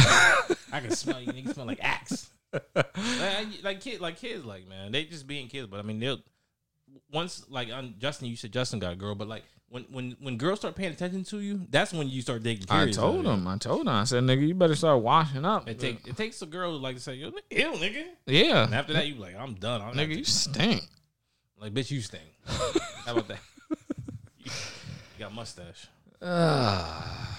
I 0.72 0.80
can 0.80 0.92
smell 0.92 1.20
you. 1.20 1.28
Nigga 1.34 1.54
smell 1.54 1.66
like 1.66 1.80
axe. 1.82 2.30
Like, 2.76 3.64
like 3.64 3.82
kid, 3.82 4.02
like 4.02 4.18
kids, 4.18 4.46
like 4.46 4.68
man, 4.68 4.92
they 4.92 5.06
just 5.06 5.28
being 5.28 5.48
kids. 5.48 5.68
But 5.68 5.80
I 5.80 5.84
mean, 5.84 6.00
they'll 6.00 6.20
once 7.12 7.46
like 7.50 7.72
on 7.72 7.96
Justin, 8.00 8.28
you 8.28 8.36
said 8.36 8.52
Justin 8.52 8.80
got 8.80 8.94
a 8.94 8.96
girl, 8.96 9.16
but 9.16 9.28
like 9.28 9.44
when 9.70 9.84
when 9.92 10.16
when 10.20 10.38
girls 10.38 10.60
start 10.60 10.76
paying 10.76 10.92
attention 10.92 11.24
to 11.26 11.40
you, 11.40 11.66
that's 11.70 11.94
when 11.94 12.08
you 12.08 12.22
start 12.22 12.44
dating. 12.44 12.68
I 12.70 12.90
told 12.92 13.26
him. 13.26 13.48
I 13.48 13.58
told 13.58 13.82
him. 13.82 13.90
I 13.90 14.06
said, 14.06 14.24
nigga, 14.24 14.48
you 14.48 14.56
better 14.56 14.76
start 14.76 15.02
washing 15.02 15.46
up. 15.46 15.68
It 15.68 15.80
take 15.80 16.08
it 16.08 16.16
takes 16.16 16.42
a 16.42 16.46
girl 16.46 16.72
to 16.72 16.78
like 16.78 16.96
to 16.96 17.02
say, 17.02 17.16
"Yo, 17.16 17.28
ew, 17.28 17.72
nigga," 17.74 18.06
and 18.28 18.36
yeah. 18.36 18.68
after 18.72 18.94
that, 18.94 19.08
you 19.08 19.16
like, 19.16 19.36
"I'm 19.36 19.56
done." 19.56 19.82
I'm 19.82 19.94
Nigga, 19.94 20.18
you 20.18 20.24
stink. 20.24 20.84
like, 21.60 21.74
bitch, 21.74 21.92
you 21.92 22.02
stink. 22.02 22.24
How 22.46 23.12
about 23.12 23.28
that? 23.28 23.40
you 24.44 24.52
got 25.20 25.34
mustache. 25.34 25.88
Ah. 26.22 27.34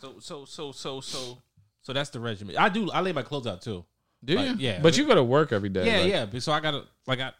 So 0.00 0.14
so 0.20 0.44
so 0.44 0.72
so 0.72 1.00
so 1.00 1.38
so 1.80 1.92
that's 1.92 2.10
the 2.10 2.20
regimen. 2.20 2.56
I 2.56 2.68
do. 2.68 2.90
I 2.90 3.00
lay 3.00 3.12
my 3.12 3.22
clothes 3.22 3.46
out 3.46 3.62
too. 3.62 3.84
Do 4.24 4.34
Like, 4.36 4.46
you? 4.50 4.54
yeah. 4.58 4.80
But 4.80 4.96
you 4.96 5.06
go 5.06 5.14
to 5.14 5.24
work 5.24 5.52
every 5.52 5.68
day. 5.68 5.86
Yeah, 5.86 6.16
like- 6.18 6.32
yeah. 6.34 6.40
So 6.40 6.52
I 6.52 6.60
gotta 6.60 6.84
like 7.06 7.20
I. 7.20 7.32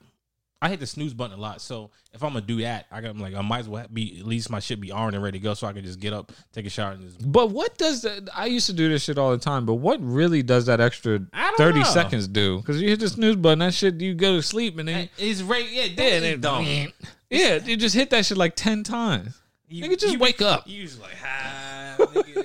I 0.62 0.70
hit 0.70 0.81
the 0.81 0.87
snooze 0.87 1.12
button 1.12 1.37
a 1.38 1.40
lot, 1.42 1.61
so 1.61 1.90
if 2.14 2.23
I'm 2.25 2.33
gonna 2.33 2.40
do 2.47 2.62
that, 2.62 2.87
I 2.90 3.03
got 3.03 3.11
I'm 3.11 3.18
like 3.18 3.35
I 3.35 3.42
might 3.42 3.59
as 3.59 3.68
well 3.68 3.85
be 3.92 4.18
at 4.20 4.27
least 4.27 4.49
my 4.49 4.61
shit 4.61 4.81
be 4.81 4.90
armed 4.92 5.12
and 5.14 5.23
ready 5.23 5.38
to 5.38 5.42
go, 5.42 5.53
so 5.53 5.66
I 5.66 5.75
can 5.75 5.85
just 5.85 6.01
get 6.01 6.14
up, 6.14 6.33
take 6.55 6.64
a 6.64 6.70
shower, 6.70 6.92
and 6.92 7.03
just. 7.03 7.31
But 7.31 7.51
what 7.51 7.77
does 7.77 8.01
that? 8.01 8.31
I 8.35 8.47
used 8.47 8.64
to 8.68 8.73
do 8.73 8.88
this 8.88 9.03
shit 9.05 9.18
all 9.18 9.31
the 9.33 9.37
time. 9.37 9.66
But 9.66 9.75
what 9.75 9.99
really 10.01 10.42
does 10.42 10.64
that 10.64 10.81
extra 10.81 11.20
thirty 11.59 11.81
know. 11.81 11.85
seconds 11.85 12.29
do? 12.29 12.59
Because 12.61 12.81
you 12.81 12.88
hit 12.88 13.01
the 13.01 13.11
snooze 13.11 13.37
button, 13.37 13.59
that 13.59 13.75
shit, 13.75 14.01
you 14.01 14.14
go 14.14 14.37
to 14.37 14.42
sleep, 14.42 14.79
and 14.79 14.88
then 14.88 15.11
It's 15.18 15.42
right, 15.42 15.70
yeah, 15.70 15.83
yeah, 15.85 15.94
that's 15.97 16.25
and 16.25 16.42
dumb. 16.42 16.64
then 16.64 16.92
yeah, 17.31 17.57
you 17.62 17.77
just 17.77 17.94
hit 17.94 18.09
that 18.11 18.25
shit 18.25 18.38
like 18.38 18.57
ten 18.57 18.85
times. 18.85 19.38
Nigga, 19.70 19.99
just 19.99 20.18
wake 20.18 20.40
up. 20.40 20.66
You 20.66 20.85
just 20.85 20.99
like, 20.99 21.12
hi, 21.16 21.97
nigga. 21.99 22.43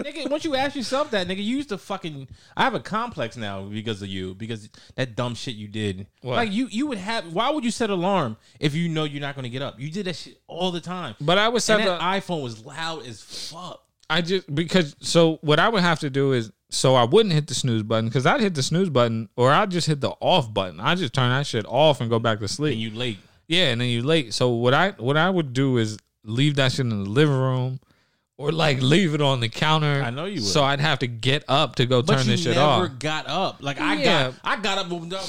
Nigga, 0.00 0.28
once 0.30 0.44
you 0.44 0.54
ask 0.54 0.76
yourself 0.76 1.10
that, 1.12 1.26
nigga, 1.26 1.38
you 1.38 1.56
used 1.56 1.70
to 1.70 1.78
fucking. 1.78 2.28
I 2.54 2.64
have 2.64 2.74
a 2.74 2.80
complex 2.80 3.34
now 3.36 3.62
because 3.62 4.02
of 4.02 4.08
you, 4.08 4.34
because 4.34 4.68
that 4.94 5.16
dumb 5.16 5.34
shit 5.34 5.54
you 5.54 5.68
did. 5.68 6.06
What? 6.20 6.36
Like 6.36 6.52
you, 6.52 6.68
you 6.70 6.86
would 6.88 6.98
have. 6.98 7.32
Why 7.32 7.48
would 7.50 7.64
you 7.64 7.70
set 7.70 7.88
alarm 7.88 8.36
if 8.60 8.74
you 8.74 8.90
know 8.90 9.04
you're 9.04 9.22
not 9.22 9.34
going 9.34 9.44
to 9.44 9.48
get 9.50 9.62
up? 9.62 9.80
You 9.80 9.90
did 9.90 10.06
that 10.06 10.16
shit 10.16 10.38
all 10.46 10.70
the 10.70 10.82
time. 10.82 11.14
But 11.20 11.38
I 11.38 11.48
would 11.48 11.62
set 11.62 11.80
and 11.80 11.88
that 11.88 11.98
the. 11.98 12.04
iPhone 12.04 12.42
was 12.42 12.64
loud 12.64 13.06
as 13.06 13.22
fuck. 13.22 13.82
I 14.10 14.20
just 14.20 14.54
because 14.54 14.94
so 15.00 15.38
what 15.40 15.58
I 15.58 15.68
would 15.68 15.82
have 15.82 15.98
to 16.00 16.10
do 16.10 16.32
is 16.32 16.52
so 16.70 16.94
I 16.94 17.04
wouldn't 17.04 17.34
hit 17.34 17.46
the 17.46 17.54
snooze 17.54 17.82
button 17.82 18.04
because 18.06 18.26
I'd 18.26 18.40
hit 18.40 18.54
the 18.54 18.62
snooze 18.62 18.90
button 18.90 19.28
or 19.34 19.50
I'd 19.50 19.70
just 19.70 19.86
hit 19.86 20.00
the 20.00 20.10
off 20.20 20.52
button. 20.52 20.78
I 20.78 20.94
just 20.94 21.12
turn 21.14 21.30
that 21.30 21.46
shit 21.46 21.64
off 21.66 22.00
and 22.00 22.10
go 22.10 22.18
back 22.18 22.38
to 22.38 22.44
And 22.44 22.50
sleep. 22.50 22.78
you 22.78 22.90
late. 22.90 23.18
Yeah, 23.48 23.70
and 23.70 23.80
then 23.80 23.88
you 23.88 24.02
late. 24.02 24.34
So 24.34 24.50
what 24.50 24.74
I 24.74 24.90
what 24.90 25.16
I 25.16 25.30
would 25.30 25.52
do 25.52 25.78
is 25.78 25.96
leave 26.22 26.54
that 26.56 26.72
shit 26.72 26.80
in 26.80 26.90
the 26.90 26.96
living 27.10 27.34
room, 27.34 27.80
or 28.38 28.52
like 28.52 28.80
leave 28.82 29.14
it 29.14 29.20
on 29.20 29.40
the 29.40 29.48
counter. 29.48 30.02
I 30.02 30.10
know 30.10 30.24
you 30.26 30.36
would. 30.36 30.44
So 30.44 30.62
I'd 30.64 30.80
have 30.80 30.98
to 31.00 31.06
get 31.06 31.44
up 31.48 31.76
to 31.76 31.86
go 31.86 32.02
But 32.02 32.18
turn 32.18 32.26
this 32.26 32.42
shit 32.42 32.56
off. 32.56 32.82
never 32.82 32.94
got 32.94 33.26
up. 33.26 33.58
Like 33.62 33.80
I 33.80 33.94
Yeah. 33.96 34.24
got, 34.30 34.34
I 34.44 34.56
got 34.60 34.78
up, 34.78 34.88
moved 34.88 35.12
up. 35.14 35.24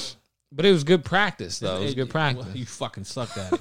But 0.52 0.64
it 0.66 0.72
was 0.72 0.84
good 0.84 1.04
practice 1.04 1.58
though. 1.58 1.76
It 1.78 1.84
was 1.84 1.94
good 1.94 2.10
practice. 2.10 2.46
Well, 2.46 2.56
you 2.56 2.66
fucking 2.66 3.04
sucked 3.04 3.36
at 3.38 3.52
it. 3.54 3.60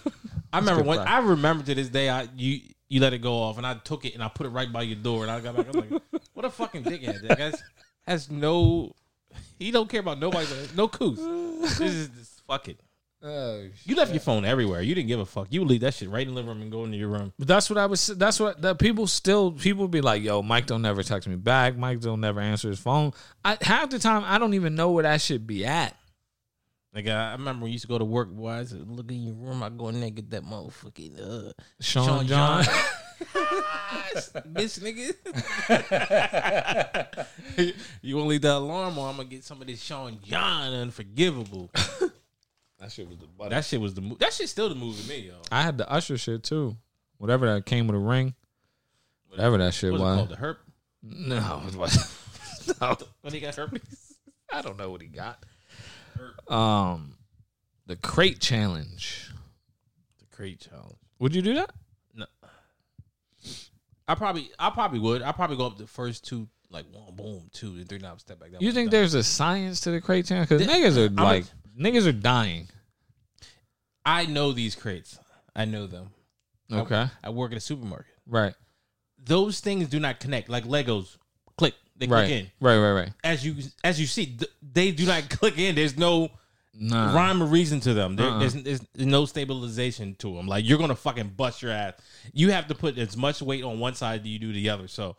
I 0.53 0.59
remember 0.59 0.83
when 0.83 0.97
practice. 0.99 1.13
I 1.15 1.19
remember 1.29 1.63
to 1.65 1.75
this 1.75 1.89
day. 1.89 2.09
I 2.09 2.27
you 2.35 2.61
you 2.89 3.01
let 3.01 3.11
it 3.13 3.17
go 3.19 3.33
off, 3.33 3.57
and 3.57 3.67
I 3.67 3.73
took 3.73 4.05
it 4.05 4.13
and 4.13 4.23
I 4.23 4.29
put 4.29 4.45
it 4.45 4.49
right 4.49 4.71
by 4.71 4.83
your 4.83 4.95
door, 4.95 5.23
and 5.23 5.31
I 5.31 5.39
got 5.41 5.57
back. 5.57 5.67
I'm 5.73 5.79
like, 5.89 6.01
what 6.33 6.45
a 6.45 6.49
fucking 6.49 6.83
dickhead! 6.85 7.27
That 7.27 7.37
guy 7.37 7.51
has 8.07 8.31
no. 8.31 8.93
He 9.59 9.71
don't 9.71 9.89
care 9.89 9.99
about 9.99 10.19
nobody. 10.19 10.47
No 10.75 10.87
coos. 10.87 11.17
This 11.77 11.79
is 11.81 12.09
this, 12.09 12.41
fuck 12.47 12.69
it. 12.69 12.79
Oh, 13.23 13.65
You 13.83 13.95
left 13.95 14.11
your 14.11 14.19
phone 14.19 14.45
everywhere. 14.45 14.81
You 14.81 14.93
didn't 14.93 15.07
give 15.07 15.19
a 15.19 15.25
fuck. 15.25 15.47
You 15.49 15.61
would 15.61 15.69
leave 15.69 15.81
that 15.81 15.95
shit 15.95 16.09
right 16.09 16.21
in 16.21 16.29
the 16.29 16.35
living 16.35 16.49
room 16.49 16.61
and 16.61 16.71
go 16.71 16.83
into 16.83 16.97
your 16.97 17.09
room. 17.09 17.33
But 17.39 17.47
that's 17.47 17.67
what 17.67 17.79
I 17.79 17.87
was. 17.87 18.07
That's 18.07 18.39
what 18.39 18.61
that 18.61 18.77
people 18.77 19.07
still 19.07 19.51
people 19.51 19.87
be 19.87 20.01
like, 20.01 20.21
"Yo, 20.21 20.43
Mike 20.43 20.67
don't 20.67 20.83
never 20.83 21.01
text 21.01 21.27
me 21.27 21.35
back. 21.35 21.75
Mike 21.75 21.99
don't 21.99 22.21
never 22.21 22.39
answer 22.39 22.69
his 22.69 22.79
phone." 22.79 23.13
I 23.43 23.57
half 23.61 23.89
the 23.89 23.97
time 23.97 24.23
I 24.23 24.37
don't 24.37 24.53
even 24.53 24.75
know 24.75 24.91
where 24.91 25.01
that 25.03 25.19
should 25.21 25.47
be 25.47 25.65
at. 25.65 25.95
Like 26.93 27.07
I 27.07 27.29
I 27.29 27.31
remember 27.33 27.63
when 27.63 27.69
you 27.69 27.73
used 27.73 27.85
to 27.85 27.87
go 27.87 27.97
to 27.97 28.05
work. 28.05 28.29
Boy, 28.29 28.49
I 28.49 28.63
said, 28.65 28.87
look 28.87 29.11
in 29.11 29.23
your 29.23 29.33
room. 29.35 29.63
I 29.63 29.69
go 29.69 29.87
in 29.87 29.95
there 29.95 30.05
and 30.07 30.15
get 30.15 30.29
that 30.29 30.43
motherfucking 30.43 31.19
uh, 31.19 31.53
Sean, 31.81 32.05
Sean 32.05 32.27
John. 32.27 32.63
John. 32.63 32.73
Bitch, 34.53 34.79
nigga. 34.79 35.13
you 38.03 38.15
want 38.15 38.25
to 38.25 38.29
leave 38.29 38.41
that 38.41 38.57
alarm 38.57 38.99
on? 38.99 39.09
I'm 39.09 39.17
gonna 39.17 39.29
get 39.29 39.43
some 39.43 39.59
of 39.59 39.67
this 39.67 39.81
Sean 39.81 40.19
John 40.23 40.71
unforgivable. 40.71 41.71
that 42.79 42.91
shit 42.91 43.07
was 43.07 43.17
the 43.17 43.27
butt. 43.27 43.49
that 43.49 43.65
shit 43.65 43.81
was 43.81 43.93
the 43.93 44.01
move. 44.01 44.19
That 44.19 44.33
shit 44.33 44.49
still 44.49 44.69
the 44.69 44.75
move 44.75 44.99
to 45.01 45.09
me, 45.09 45.19
yo. 45.27 45.33
I 45.51 45.61
had 45.63 45.77
the 45.77 45.89
Usher 45.91 46.17
shit 46.17 46.43
too. 46.43 46.75
Whatever 47.17 47.51
that 47.53 47.65
came 47.65 47.87
with 47.87 47.95
a 47.95 47.99
ring. 47.99 48.35
Whatever 49.29 49.57
that 49.57 49.73
shit 49.73 49.91
What's 49.91 50.01
it 50.01 50.05
was. 50.05 50.15
called? 50.17 50.29
The 50.29 50.35
herp. 50.35 50.57
No, 51.03 51.61
it 51.67 51.75
wasn't. 51.75 52.79
no, 52.81 52.97
When 53.21 53.33
he 53.33 53.39
got 53.39 53.55
herpes. 53.55 54.15
I 54.51 54.61
don't 54.61 54.77
know 54.77 54.89
what 54.91 55.01
he 55.01 55.07
got. 55.07 55.43
Um, 56.47 57.15
the 57.85 57.95
crate 57.95 58.39
challenge. 58.39 59.31
The 60.19 60.25
crate 60.35 60.59
challenge. 60.69 60.95
Would 61.19 61.35
you 61.35 61.41
do 61.41 61.55
that? 61.55 61.71
No. 62.13 62.25
I 64.07 64.15
probably, 64.15 64.49
I 64.57 64.69
probably 64.69 64.99
would. 64.99 65.21
I 65.21 65.31
probably 65.33 65.57
go 65.57 65.65
up 65.67 65.77
the 65.77 65.87
first 65.87 66.25
two, 66.25 66.47
like 66.69 66.85
one, 66.91 67.13
boom, 67.15 67.49
two, 67.51 67.71
and 67.71 67.87
three, 67.89 67.97
now 67.99 68.15
step 68.17 68.39
back. 68.39 68.51
That 68.51 68.61
You 68.61 68.69
one, 68.69 68.75
think 68.75 68.91
done. 68.91 68.99
there's 69.01 69.13
a 69.15 69.23
science 69.23 69.81
to 69.81 69.91
the 69.91 69.99
crate 69.99 70.25
challenge? 70.27 70.49
Because 70.49 70.65
The- 70.65 70.71
niggas 70.71 70.97
are 70.97 71.07
I'm 71.07 71.19
a- 71.19 71.23
like 71.23 71.45
niggas 71.79 72.07
are 72.07 72.11
dying. 72.11 72.67
I 74.05 74.25
know 74.25 74.51
these 74.53 74.75
crates. 74.75 75.19
I 75.55 75.65
know 75.65 75.87
them. 75.87 76.09
Okay, 76.71 77.05
I 77.23 77.29
work 77.29 77.51
at 77.51 77.57
a 77.57 77.61
supermarket. 77.61 78.13
right, 78.25 78.53
Those 79.23 79.59
things 79.61 79.87
do 79.87 79.99
not 79.99 80.19
connect. 80.19 80.49
Like 80.49 80.65
Legos, 80.65 81.17
click, 81.57 81.73
they 81.95 82.07
right, 82.07 82.25
click 82.27 82.41
in. 82.41 82.51
right, 82.59 82.77
right, 82.77 82.91
right. 82.91 83.13
As 83.23 83.45
you 83.45 83.55
as 83.85 83.99
you 84.01 84.05
see, 84.05 84.25
th- 84.37 84.51
they 84.61 84.91
do 84.91 85.05
not 85.05 85.29
click 85.29 85.57
in. 85.57 85.75
There's 85.75 85.97
no 85.97 86.29
Nah, 86.79 87.11
rhyme 87.15 87.41
or 87.41 87.47
reason 87.47 87.79
to 87.79 87.93
them. 87.95 88.15
There, 88.17 88.27
Uh-uh. 88.27 88.37
there's, 88.39 88.53
there's 88.53 88.81
no 88.97 89.25
stabilization 89.25 90.13
to 90.19 90.35
them. 90.35 90.45
Like 90.45 90.63
you're 90.67 90.77
gonna 90.77 90.93
fucking 90.95 91.29
bust 91.29 91.61
your 91.63 91.71
ass. 91.71 91.93
You 92.33 92.51
have 92.51 92.67
to 92.67 92.75
put 92.75 92.97
as 92.99 93.17
much 93.17 93.41
weight 93.41 93.63
on 93.63 93.79
one 93.79 93.95
side 93.95 94.21
as 94.21 94.27
you 94.27 94.37
do 94.37 94.53
the 94.53 94.69
other. 94.69 94.87
So 94.87 95.15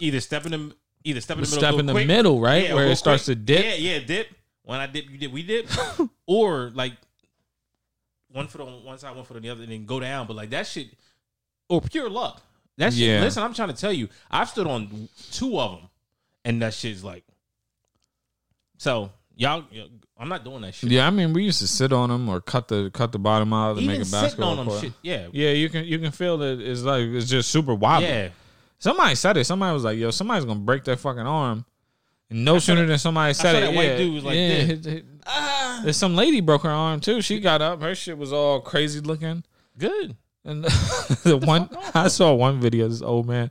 either 0.00 0.20
step 0.20 0.44
in 0.44 0.50
the 0.52 0.74
either 1.04 1.20
step 1.22 1.38
in 1.38 1.44
the 1.44 1.48
middle, 1.48 1.58
step 1.58 1.78
in 1.80 1.86
the 1.86 1.92
quick. 1.94 2.06
middle, 2.06 2.40
right, 2.40 2.64
Yeah, 2.64 2.74
where 2.74 2.86
it 2.88 2.96
starts 2.96 3.24
quick. 3.26 3.38
to 3.38 3.42
dip. 3.44 3.64
Yeah, 3.64 3.74
yeah, 3.76 3.98
dip. 4.00 4.26
When 4.64 4.78
I 4.80 4.86
dip, 4.86 5.10
you 5.10 5.18
dip. 5.18 5.32
We 5.32 5.42
dip. 5.42 5.68
or 6.26 6.70
like 6.74 6.92
one 8.32 8.46
foot 8.48 8.60
on 8.60 8.84
one 8.84 8.98
side, 8.98 9.14
one 9.16 9.24
foot 9.24 9.36
on 9.36 9.42
the 9.42 9.50
other, 9.50 9.62
and 9.62 9.72
then 9.72 9.86
go 9.86 10.00
down. 10.00 10.26
But 10.26 10.36
like 10.36 10.50
that 10.50 10.66
shit, 10.66 10.88
or 11.68 11.80
pure 11.80 12.08
luck. 12.10 12.42
That 12.76 12.92
shit. 12.92 13.02
Yeah. 13.08 13.20
Listen, 13.20 13.42
I'm 13.42 13.54
trying 13.54 13.68
to 13.68 13.74
tell 13.76 13.92
you, 13.92 14.08
I've 14.30 14.48
stood 14.48 14.66
on 14.66 15.08
two 15.32 15.58
of 15.60 15.72
them, 15.78 15.88
and 16.44 16.62
that 16.62 16.74
shit's 16.74 17.02
like. 17.04 17.24
So 18.78 19.10
y'all, 19.36 19.64
I'm 20.18 20.28
not 20.28 20.44
doing 20.44 20.62
that 20.62 20.74
shit. 20.74 20.90
Yeah, 20.90 21.06
I 21.06 21.10
mean, 21.10 21.32
we 21.32 21.42
used 21.44 21.60
to 21.60 21.68
sit 21.68 21.92
on 21.92 22.08
them 22.08 22.28
or 22.28 22.40
cut 22.40 22.68
the 22.68 22.90
cut 22.92 23.12
the 23.12 23.18
bottom 23.18 23.52
out 23.52 23.74
to 23.74 23.80
Even 23.82 23.92
make 23.92 24.00
a 24.02 24.04
sitting 24.04 24.22
basketball 24.22 24.50
on 24.50 24.56
them, 24.58 24.66
court. 24.66 24.80
shit. 24.80 24.92
Yeah, 25.02 25.28
Yeah, 25.32 25.50
you 25.50 25.68
can 25.68 25.84
you 25.84 25.98
can 25.98 26.10
feel 26.12 26.38
that 26.38 26.60
it's 26.60 26.82
like 26.82 27.02
it's 27.04 27.28
just 27.28 27.50
super 27.50 27.74
wobbly. 27.74 28.08
yeah. 28.08 28.28
Somebody 28.78 29.14
said 29.14 29.36
it. 29.36 29.44
Somebody 29.44 29.74
was 29.74 29.84
like, 29.84 29.98
"Yo, 29.98 30.10
somebody's 30.10 30.46
gonna 30.46 30.60
break 30.60 30.84
their 30.84 30.96
fucking 30.96 31.20
arm." 31.26 31.66
And 32.30 32.44
no 32.44 32.58
sooner 32.58 32.86
than 32.86 32.98
somebody 32.98 33.34
said 33.34 33.56
it, 33.56 33.60
that 33.60 33.74
white 33.74 33.84
yeah, 33.88 33.96
dude 33.96 34.14
was 34.14 34.24
like 34.24 34.36
yeah, 34.36 34.64
this. 34.64 34.84
hit- 34.86 35.04
There's 35.82 35.96
some 35.96 36.14
lady 36.14 36.40
broke 36.40 36.62
her 36.62 36.70
arm 36.70 37.00
too. 37.00 37.20
She 37.22 37.40
got 37.40 37.60
up. 37.60 37.82
Her 37.82 37.94
shit 37.94 38.16
was 38.16 38.32
all 38.32 38.60
crazy 38.60 39.00
looking. 39.00 39.44
Good. 39.76 40.16
And 40.44 40.64
the 41.24 41.36
one 41.44 41.68
I 41.94 42.08
saw 42.08 42.32
one 42.32 42.60
video, 42.60 42.88
this 42.88 43.02
old 43.02 43.26
man, 43.26 43.50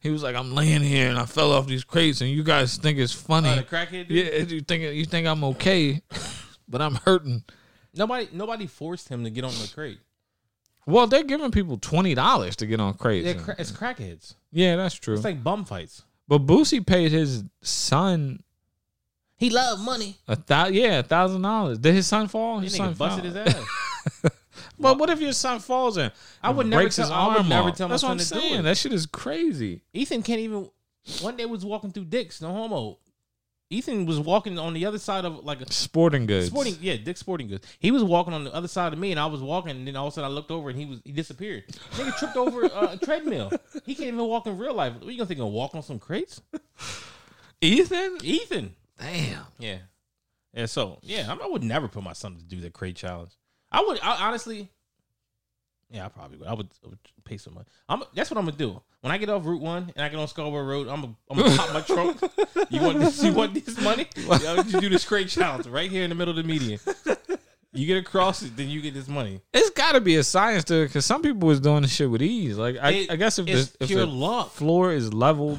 he 0.00 0.10
was 0.10 0.22
like, 0.22 0.34
"I'm 0.36 0.54
laying 0.54 0.80
here 0.80 1.10
and 1.10 1.18
I 1.18 1.26
fell 1.26 1.52
off 1.52 1.66
these 1.66 1.84
crates, 1.84 2.20
and 2.22 2.30
you 2.30 2.42
guys 2.42 2.76
think 2.78 2.98
it's 2.98 3.12
funny. 3.12 3.50
Uh, 3.50 3.56
the 3.56 3.62
crackhead. 3.64 4.08
Dude? 4.08 4.12
yeah, 4.12 4.38
you 4.42 4.60
think 4.62 4.82
you 4.94 5.04
think 5.04 5.26
I'm 5.26 5.44
okay, 5.44 6.00
but 6.68 6.80
I'm 6.80 6.94
hurting." 6.94 7.44
Nobody, 7.92 8.28
nobody 8.32 8.66
forced 8.68 9.08
him 9.08 9.24
to 9.24 9.30
get 9.30 9.42
on 9.44 9.50
the 9.50 9.68
crate. 9.74 9.98
Well, 10.86 11.06
they're 11.08 11.24
giving 11.24 11.50
people 11.50 11.76
twenty 11.76 12.14
dollars 12.14 12.56
to 12.56 12.66
get 12.66 12.80
on 12.80 12.94
crates. 12.94 13.42
Cra- 13.42 13.56
it's 13.58 13.72
crackheads. 13.72 14.34
yeah, 14.50 14.76
that's 14.76 14.94
true. 14.94 15.14
It's 15.14 15.24
like 15.24 15.42
bum 15.42 15.64
fights. 15.64 16.04
But 16.30 16.46
Boosie 16.46 16.86
paid 16.86 17.12
his 17.12 17.44
son 17.60 18.40
He 19.36 19.50
loved 19.50 19.82
money. 19.82 20.16
A 20.28 20.36
thou, 20.36 20.68
yeah, 20.68 21.00
a 21.00 21.02
thousand 21.02 21.42
dollars. 21.42 21.78
Did 21.78 21.94
his 21.94 22.06
son 22.06 22.28
fall? 22.28 22.60
This 22.60 22.72
His 22.72 22.76
son 22.78 22.94
busted 22.94 23.32
fell. 23.34 23.44
his 23.44 23.54
ass. 24.24 24.32
But 24.78 24.96
what 24.98 25.10
if 25.10 25.20
your 25.20 25.32
son 25.34 25.58
falls 25.60 25.98
in? 25.98 26.10
I 26.42 26.50
would 26.50 26.66
never 26.66 26.88
tell- 26.88 27.04
his 27.04 27.10
I 27.10 27.36
would 27.36 27.48
never 27.48 27.68
off? 27.70 27.76
tell 27.76 27.88
my 27.88 27.92
That's 27.94 28.02
what 28.02 28.08
son 28.08 28.12
I'm 28.12 28.18
to 28.18 28.34
do 28.34 28.40
saying. 28.40 28.60
it. 28.60 28.62
That 28.62 28.76
shit 28.78 28.92
is 28.94 29.04
crazy. 29.06 29.82
Ethan 29.92 30.22
can't 30.22 30.40
even. 30.40 30.70
One 31.20 31.36
day 31.36 31.44
was 31.46 31.64
walking 31.64 31.90
through 31.90 32.04
Dick's, 32.06 32.40
no 32.40 32.52
homo. 32.52 32.98
Ethan 33.72 34.04
was 34.04 34.18
walking 34.18 34.58
on 34.58 34.74
the 34.74 34.84
other 34.84 34.98
side 34.98 35.24
of 35.24 35.44
like 35.44 35.60
a 35.60 35.72
Sporting 35.72 36.26
goods. 36.26 36.48
sporting, 36.48 36.76
yeah, 36.80 36.96
Dick 36.96 37.16
Sporting 37.16 37.46
Goods. 37.46 37.66
He 37.78 37.92
was 37.92 38.02
walking 38.02 38.34
on 38.34 38.42
the 38.42 38.52
other 38.52 38.66
side 38.66 38.92
of 38.92 38.98
me, 38.98 39.12
and 39.12 39.20
I 39.20 39.26
was 39.26 39.40
walking, 39.40 39.70
and 39.70 39.86
then 39.86 39.94
all 39.94 40.08
of 40.08 40.12
a 40.12 40.14
sudden 40.16 40.28
I 40.28 40.34
looked 40.34 40.50
over, 40.50 40.70
and 40.70 40.78
he 40.78 40.86
was 40.86 41.00
he 41.04 41.12
disappeared. 41.12 41.64
Nigga 41.92 42.18
tripped 42.18 42.36
over 42.36 42.64
uh, 42.64 42.92
a 42.94 42.96
treadmill. 43.04 43.52
He 43.86 43.94
can't 43.94 44.08
even 44.08 44.18
walk 44.26 44.46
in 44.48 44.58
real 44.58 44.74
life. 44.74 44.94
What 44.94 45.06
you 45.06 45.16
gonna 45.16 45.26
think? 45.26 45.38
Gonna 45.38 45.50
walk 45.50 45.74
on 45.76 45.82
some 45.84 46.00
crates? 46.00 46.42
Ethan. 47.60 48.18
Ethan. 48.22 48.74
Damn. 48.98 49.44
Yeah. 49.58 49.78
Yeah. 50.52 50.66
So 50.66 50.98
yeah, 51.02 51.32
I, 51.32 51.44
I 51.44 51.48
would 51.48 51.62
never 51.62 51.86
put 51.86 52.02
my 52.02 52.12
son 52.12 52.36
to 52.36 52.42
do 52.42 52.60
the 52.60 52.70
crate 52.70 52.96
challenge. 52.96 53.30
I 53.70 53.84
would 53.86 54.00
I, 54.02 54.26
honestly. 54.26 54.68
Yeah, 55.90 56.06
I 56.06 56.08
probably 56.08 56.38
would. 56.38 56.46
I 56.46 56.54
would, 56.54 56.68
I 56.84 56.88
would 56.88 56.98
pay 57.24 57.36
some 57.36 57.54
money. 57.54 57.66
I'm. 57.88 58.02
That's 58.14 58.30
what 58.30 58.38
I'm 58.38 58.44
gonna 58.44 58.56
do. 58.56 58.80
When 59.00 59.10
I 59.10 59.18
get 59.18 59.28
off 59.28 59.44
Route 59.44 59.60
One 59.60 59.92
and 59.96 60.04
I 60.04 60.08
get 60.08 60.18
on 60.20 60.28
Scarborough 60.28 60.64
Road, 60.64 60.88
I'm 60.88 61.00
gonna, 61.00 61.14
I'm 61.30 61.38
gonna 61.38 61.56
pop 61.56 61.72
my 61.74 61.80
trunk. 61.80 62.20
You 62.70 62.80
want 62.82 63.00
this? 63.00 63.22
You 63.24 63.32
want 63.32 63.54
this 63.54 63.80
money? 63.80 64.06
Yeah, 64.16 64.28
I'll 64.30 64.62
just 64.62 64.78
do 64.78 64.88
this 64.88 65.04
crate 65.04 65.28
challenge 65.28 65.66
right 65.66 65.90
here 65.90 66.04
in 66.04 66.10
the 66.10 66.14
middle 66.14 66.30
of 66.38 66.44
the 66.44 66.48
median. 66.48 66.78
You 67.72 67.86
get 67.86 67.96
across 67.98 68.42
it, 68.42 68.56
then 68.56 68.68
you 68.68 68.80
get 68.80 68.94
this 68.94 69.08
money. 69.08 69.40
It's 69.52 69.70
got 69.70 69.92
to 69.92 70.00
be 70.00 70.16
a 70.16 70.22
science 70.24 70.62
to 70.64 70.82
it 70.82 70.86
because 70.88 71.04
some 71.06 71.20
people 71.22 71.48
was 71.48 71.60
doing 71.60 71.82
this 71.82 71.92
shit 71.92 72.08
with 72.10 72.22
ease. 72.22 72.56
Like 72.56 72.76
I, 72.80 72.90
It- 72.92 73.10
I 73.12 73.16
guess 73.16 73.38
if 73.40 73.46
the, 73.46 73.68
if 73.80 73.88
pure 73.88 74.00
the 74.00 74.06
luck. 74.06 74.52
floor 74.52 74.92
is 74.92 75.12
leveled, 75.12 75.58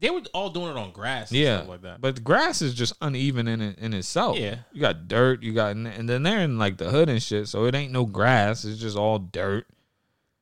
They 0.00 0.08
were 0.10 0.22
all 0.32 0.48
doing 0.48 0.70
it 0.70 0.76
on 0.76 0.92
grass. 0.92 1.30
Yeah, 1.30 1.60
like 1.68 1.82
that. 1.82 2.00
but 2.00 2.16
the 2.16 2.22
grass 2.22 2.62
is 2.62 2.74
just 2.74 2.94
uneven 3.02 3.46
in 3.46 3.60
it 3.60 3.78
in 3.78 3.92
itself. 3.92 4.38
Yeah. 4.38 4.56
you 4.72 4.80
got 4.80 5.08
dirt, 5.08 5.42
you 5.42 5.52
got, 5.52 5.76
and 5.76 6.08
then 6.08 6.22
they're 6.22 6.40
in 6.40 6.58
like 6.58 6.78
the 6.78 6.90
hood 6.90 7.08
and 7.10 7.22
shit, 7.22 7.48
so 7.48 7.66
it 7.66 7.74
ain't 7.74 7.92
no 7.92 8.06
grass. 8.06 8.64
It's 8.64 8.80
just 8.80 8.96
all 8.96 9.18
dirt. 9.18 9.66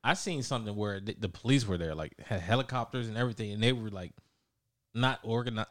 I 0.04 0.14
seen 0.14 0.42
something 0.44 0.74
where 0.76 1.00
the, 1.00 1.16
the 1.18 1.28
police 1.28 1.66
were 1.66 1.76
there, 1.76 1.94
like 1.94 2.12
had 2.20 2.40
helicopters 2.40 3.08
and 3.08 3.16
everything, 3.16 3.52
and 3.52 3.62
they 3.62 3.72
were 3.72 3.90
like 3.90 4.12
not 4.94 5.18
organized. 5.24 5.68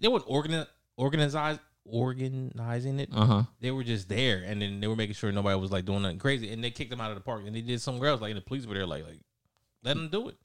They 0.00 0.08
weren't 0.08 0.24
organize 0.26 0.66
organize 0.96 1.58
organizing 1.84 3.00
it. 3.00 3.10
Uh 3.12 3.26
huh. 3.26 3.42
They 3.60 3.72
were 3.72 3.84
just 3.84 4.08
there, 4.08 4.44
and 4.46 4.62
then 4.62 4.80
they 4.80 4.86
were 4.86 4.96
making 4.96 5.14
sure 5.14 5.32
nobody 5.32 5.58
was 5.58 5.72
like 5.72 5.84
doing 5.84 6.02
nothing 6.02 6.18
crazy, 6.18 6.52
and 6.52 6.62
they 6.62 6.70
kicked 6.70 6.90
them 6.90 7.00
out 7.00 7.10
of 7.10 7.16
the 7.16 7.22
park, 7.22 7.42
and 7.44 7.54
they 7.54 7.60
did 7.60 7.80
somewhere 7.80 8.10
else. 8.10 8.20
Like 8.20 8.30
and 8.30 8.38
the 8.38 8.44
police 8.44 8.66
were 8.66 8.74
there, 8.74 8.86
like 8.86 9.04
like 9.04 9.20
let 9.82 9.96
them 9.96 10.08
do 10.10 10.28
it. 10.28 10.36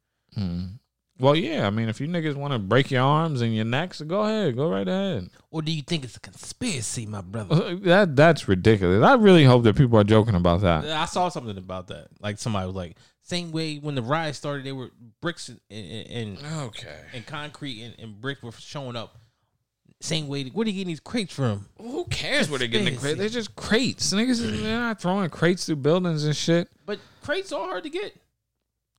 Well, 1.21 1.35
yeah. 1.35 1.67
I 1.67 1.69
mean, 1.69 1.87
if 1.89 2.01
you 2.01 2.07
niggas 2.07 2.35
want 2.35 2.53
to 2.53 2.59
break 2.59 2.91
your 2.91 3.03
arms 3.03 3.41
and 3.41 3.55
your 3.55 3.65
necks, 3.65 4.01
go 4.01 4.23
ahead, 4.23 4.55
go 4.55 4.69
right 4.69 4.87
ahead. 4.87 5.29
Or 5.51 5.61
do 5.61 5.71
you 5.71 5.81
think 5.81 6.03
it's 6.03 6.17
a 6.17 6.19
conspiracy, 6.19 7.05
my 7.05 7.21
brother? 7.21 7.55
Uh, 7.55 7.75
that 7.81 8.15
that's 8.15 8.47
ridiculous. 8.47 9.03
I 9.03 9.13
really 9.15 9.43
hope 9.45 9.63
that 9.63 9.75
people 9.75 9.97
are 9.99 10.03
joking 10.03 10.35
about 10.35 10.61
that. 10.61 10.85
I 10.85 11.05
saw 11.05 11.29
something 11.29 11.57
about 11.57 11.87
that. 11.87 12.07
Like 12.19 12.37
somebody 12.39 12.65
was 12.67 12.75
like, 12.75 12.97
same 13.21 13.51
way 13.51 13.77
when 13.77 13.95
the 13.95 14.01
riot 14.01 14.35
started, 14.35 14.65
they 14.65 14.71
were 14.71 14.91
bricks 15.21 15.47
and 15.49 15.59
and, 15.69 16.07
and, 16.09 16.45
Okay. 16.67 16.99
and 17.13 17.25
concrete 17.25 17.83
and, 17.83 17.95
and 17.99 18.19
bricks 18.19 18.41
were 18.41 18.51
showing 18.53 18.95
up. 18.95 19.17
Same 19.99 20.27
way. 20.27 20.45
Where 20.45 20.65
do 20.65 20.71
you 20.71 20.77
get 20.83 20.87
these 20.87 20.99
crates 20.99 21.31
from? 21.31 21.67
Who 21.77 22.05
cares 22.05 22.49
where 22.49 22.57
they're 22.57 22.67
getting 22.67 22.95
the 22.95 22.99
crates? 22.99 23.19
They're 23.19 23.29
just 23.29 23.55
crates. 23.55 24.11
Niggas, 24.11 24.39
they're 24.41 24.79
not 24.79 24.99
throwing 24.99 25.29
crates 25.29 25.65
through 25.67 25.75
buildings 25.75 26.25
and 26.25 26.35
shit. 26.35 26.69
But 26.87 26.97
crates 27.21 27.51
are 27.51 27.67
hard 27.67 27.83
to 27.83 27.89
get. 27.91 28.15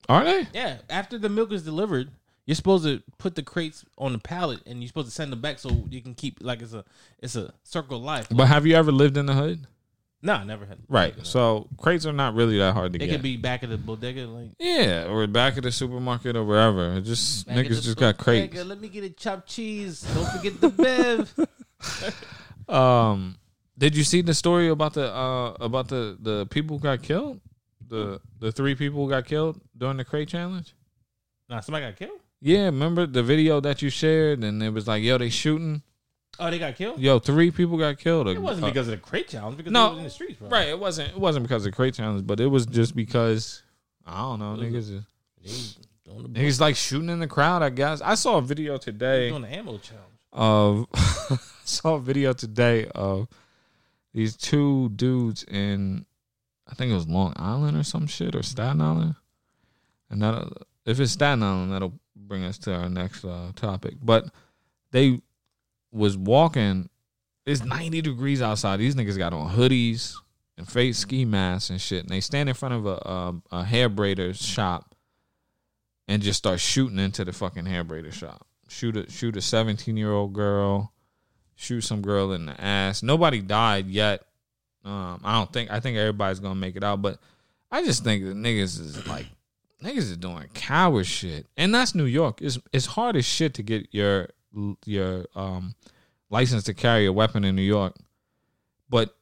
Are 0.09 0.23
they? 0.23 0.47
Yeah, 0.53 0.77
after 0.89 1.17
the 1.17 1.29
milk 1.29 1.51
is 1.51 1.63
delivered, 1.63 2.11
you're 2.45 2.55
supposed 2.55 2.83
to 2.85 3.01
put 3.17 3.35
the 3.35 3.43
crates 3.43 3.85
on 3.97 4.11
the 4.13 4.19
pallet, 4.19 4.59
and 4.65 4.81
you're 4.81 4.87
supposed 4.87 5.07
to 5.07 5.13
send 5.13 5.31
them 5.31 5.41
back 5.41 5.59
so 5.59 5.85
you 5.89 6.01
can 6.01 6.13
keep 6.13 6.39
like 6.41 6.61
it's 6.61 6.73
a 6.73 6.83
it's 7.19 7.35
a 7.35 7.53
circle 7.63 7.97
of 7.97 8.03
life. 8.03 8.27
But 8.29 8.47
have 8.47 8.65
you 8.65 8.75
ever 8.75 8.91
lived 8.91 9.17
in 9.17 9.25
the 9.25 9.33
hood? 9.33 9.67
No, 10.25 10.35
I 10.35 10.45
never 10.45 10.65
had. 10.65 10.77
Right. 10.87 11.13
So 11.23 11.67
crates 11.77 12.05
are 12.05 12.13
not 12.13 12.33
really 12.33 12.57
that 12.57 12.73
hard 12.73 12.93
to 12.93 12.99
get. 12.99 13.07
They 13.07 13.11
could 13.11 13.21
be 13.21 13.35
back 13.35 13.61
at 13.63 13.69
the 13.69 13.77
bodega, 13.77 14.25
like 14.25 14.51
yeah, 14.57 15.05
or 15.07 15.27
back 15.27 15.57
at 15.57 15.63
the 15.63 15.71
supermarket 15.71 16.37
or 16.37 16.45
wherever. 16.45 16.93
It 16.93 17.01
just 17.01 17.45
back 17.45 17.57
niggas 17.57 17.83
just 17.83 17.97
got 17.97 18.17
crates. 18.17 18.63
Let 18.63 18.79
me 18.79 18.87
get 18.87 19.03
a 19.03 19.09
chopped 19.09 19.49
cheese. 19.49 20.01
Don't 20.01 20.29
forget 20.29 20.59
the 20.61 20.69
bev. 20.69 21.33
Um, 22.69 23.37
did 23.77 23.95
you 23.95 24.03
see 24.03 24.21
the 24.21 24.33
story 24.33 24.69
about 24.69 24.93
the 24.93 25.13
uh 25.13 25.53
about 25.59 25.89
the 25.89 26.17
the 26.19 26.45
people 26.45 26.77
who 26.77 26.83
got 26.83 27.01
killed? 27.01 27.41
The 27.89 28.21
the 28.39 28.51
three 28.51 28.75
people 28.75 29.03
who 29.03 29.09
got 29.09 29.25
killed 29.25 29.59
during 29.77 29.97
the 29.97 30.05
crate 30.05 30.29
challenge. 30.29 30.75
nah, 31.49 31.59
somebody 31.59 31.85
got 31.85 31.95
killed. 31.95 32.19
Yeah, 32.41 32.65
remember 32.65 33.05
the 33.05 33.23
video 33.23 33.59
that 33.61 33.81
you 33.81 33.89
shared, 33.89 34.43
and 34.43 34.61
it 34.61 34.71
was 34.71 34.87
like, 34.87 35.01
yo, 35.01 35.17
they 35.17 35.29
shooting. 35.29 35.81
Oh, 36.39 36.49
they 36.49 36.59
got 36.59 36.75
killed. 36.75 36.99
Yo, 36.99 37.19
three 37.19 37.51
people 37.51 37.77
got 37.77 37.97
killed. 37.99 38.27
It 38.27 38.41
wasn't 38.41 38.65
Uh, 38.65 38.69
because 38.69 38.87
of 38.87 38.91
the 38.91 38.97
crate 38.97 39.29
challenge. 39.29 39.55
Because 39.55 39.71
no, 39.71 39.95
in 39.97 40.03
the 40.03 40.09
streets, 40.09 40.39
bro. 40.39 40.49
Right. 40.49 40.67
It 40.67 40.79
wasn't. 40.79 41.09
It 41.09 41.19
wasn't 41.19 41.43
because 41.43 41.65
of 41.65 41.71
the 41.71 41.75
crate 41.75 41.93
challenge, 41.93 42.25
but 42.25 42.39
it 42.39 42.47
was 42.47 42.65
just 42.65 42.95
because 42.95 43.61
I 44.05 44.17
don't 44.17 44.39
know. 44.39 44.55
Niggas, 44.55 45.03
is, 45.43 45.77
niggas 46.07 46.59
like 46.59 46.75
shooting 46.75 47.09
in 47.09 47.19
the 47.19 47.27
crowd. 47.27 47.61
I 47.61 47.69
guess 47.69 48.01
I 48.01 48.15
saw 48.15 48.37
a 48.37 48.41
video 48.41 48.77
today 48.77 49.29
doing 49.29 49.43
the 49.43 49.53
ammo 49.55 49.77
challenge. 49.77 50.07
of 50.33 50.87
saw 51.63 51.95
a 51.95 51.99
video 52.01 52.33
today 52.33 52.87
of 52.95 53.27
these 54.13 54.35
two 54.35 54.89
dudes 54.89 55.43
in 55.43 56.05
I 56.67 56.73
think 56.75 56.91
it 56.91 56.95
was 56.95 57.07
Long 57.07 57.33
Island 57.35 57.77
or 57.77 57.83
some 57.83 58.07
shit 58.07 58.35
or 58.35 58.41
Staten 58.43 58.81
Island, 58.81 59.15
and 60.13 60.21
that 60.21 60.47
if 60.85 60.99
it's 60.99 61.11
Staten 61.11 61.43
Island, 61.43 61.73
that'll 61.73 61.99
bring 62.15 62.43
us 62.43 62.57
to 62.59 62.73
our 62.73 62.89
next 62.89 63.25
uh, 63.25 63.51
topic. 63.55 63.95
But 64.01 64.27
they 64.91 65.21
was 65.91 66.15
walking. 66.15 66.89
It's 67.45 67.63
ninety 67.63 68.01
degrees 68.01 68.41
outside. 68.41 68.77
These 68.77 68.95
niggas 68.95 69.17
got 69.17 69.33
on 69.33 69.55
hoodies 69.55 70.13
and 70.57 70.69
face 70.69 70.99
ski 70.99 71.25
masks 71.25 71.69
and 71.69 71.81
shit, 71.81 72.01
and 72.01 72.09
they 72.09 72.21
stand 72.21 72.47
in 72.47 72.55
front 72.55 72.75
of 72.75 72.85
a 72.85 72.91
a, 72.91 73.33
a 73.51 73.63
hair 73.65 73.89
braider's 73.89 74.41
shop 74.41 74.95
and 76.07 76.21
just 76.21 76.37
start 76.37 76.59
shooting 76.59 76.99
into 76.99 77.25
the 77.25 77.33
fucking 77.33 77.65
hair 77.65 77.83
braider 77.83 78.13
shop. 78.13 78.45
Shoot 78.69 78.95
a 78.95 79.09
shoot 79.09 79.35
a 79.35 79.41
seventeen 79.41 79.97
year 79.97 80.11
old 80.11 80.33
girl, 80.33 80.93
shoot 81.55 81.81
some 81.81 82.01
girl 82.01 82.31
in 82.33 82.45
the 82.45 82.61
ass. 82.61 83.03
Nobody 83.03 83.41
died 83.41 83.87
yet. 83.87 84.21
Um, 84.85 85.21
I 85.23 85.37
don't 85.39 85.51
think. 85.51 85.71
I 85.71 85.79
think 85.79 85.97
everybody's 85.97 86.39
gonna 86.39 86.55
make 86.55 86.75
it 86.75 86.83
out, 86.83 87.01
but 87.01 87.19
I 87.71 87.83
just 87.83 88.03
think 88.03 88.23
that 88.23 88.37
niggas 88.37 88.79
is 88.79 89.07
like 89.07 89.25
niggas 89.83 89.97
is 89.97 90.17
doing 90.17 90.47
coward 90.53 91.05
shit, 91.05 91.47
and 91.57 91.73
that's 91.73 91.93
New 91.93 92.05
York. 92.05 92.41
It's 92.41 92.57
it's 92.71 92.85
hard 92.85 93.15
as 93.15 93.25
shit 93.25 93.53
to 93.55 93.63
get 93.63 93.87
your 93.91 94.29
your 94.85 95.25
um 95.35 95.75
license 96.29 96.63
to 96.63 96.73
carry 96.73 97.05
a 97.05 97.13
weapon 97.13 97.43
in 97.43 97.55
New 97.55 97.61
York, 97.61 97.95
but 98.89 99.15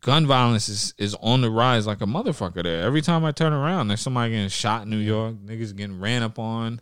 gun 0.00 0.26
violence 0.26 0.68
is, 0.68 0.94
is 0.98 1.14
on 1.20 1.40
the 1.40 1.50
rise 1.50 1.86
like 1.86 2.00
a 2.00 2.06
motherfucker 2.06 2.62
there. 2.62 2.82
Every 2.82 3.02
time 3.02 3.24
I 3.24 3.32
turn 3.32 3.52
around, 3.52 3.88
there's 3.88 4.00
somebody 4.00 4.32
getting 4.32 4.48
shot 4.48 4.82
in 4.82 4.90
New 4.90 4.98
York, 4.98 5.36
niggas 5.36 5.76
getting 5.76 6.00
ran 6.00 6.22
up 6.22 6.38
on, 6.38 6.80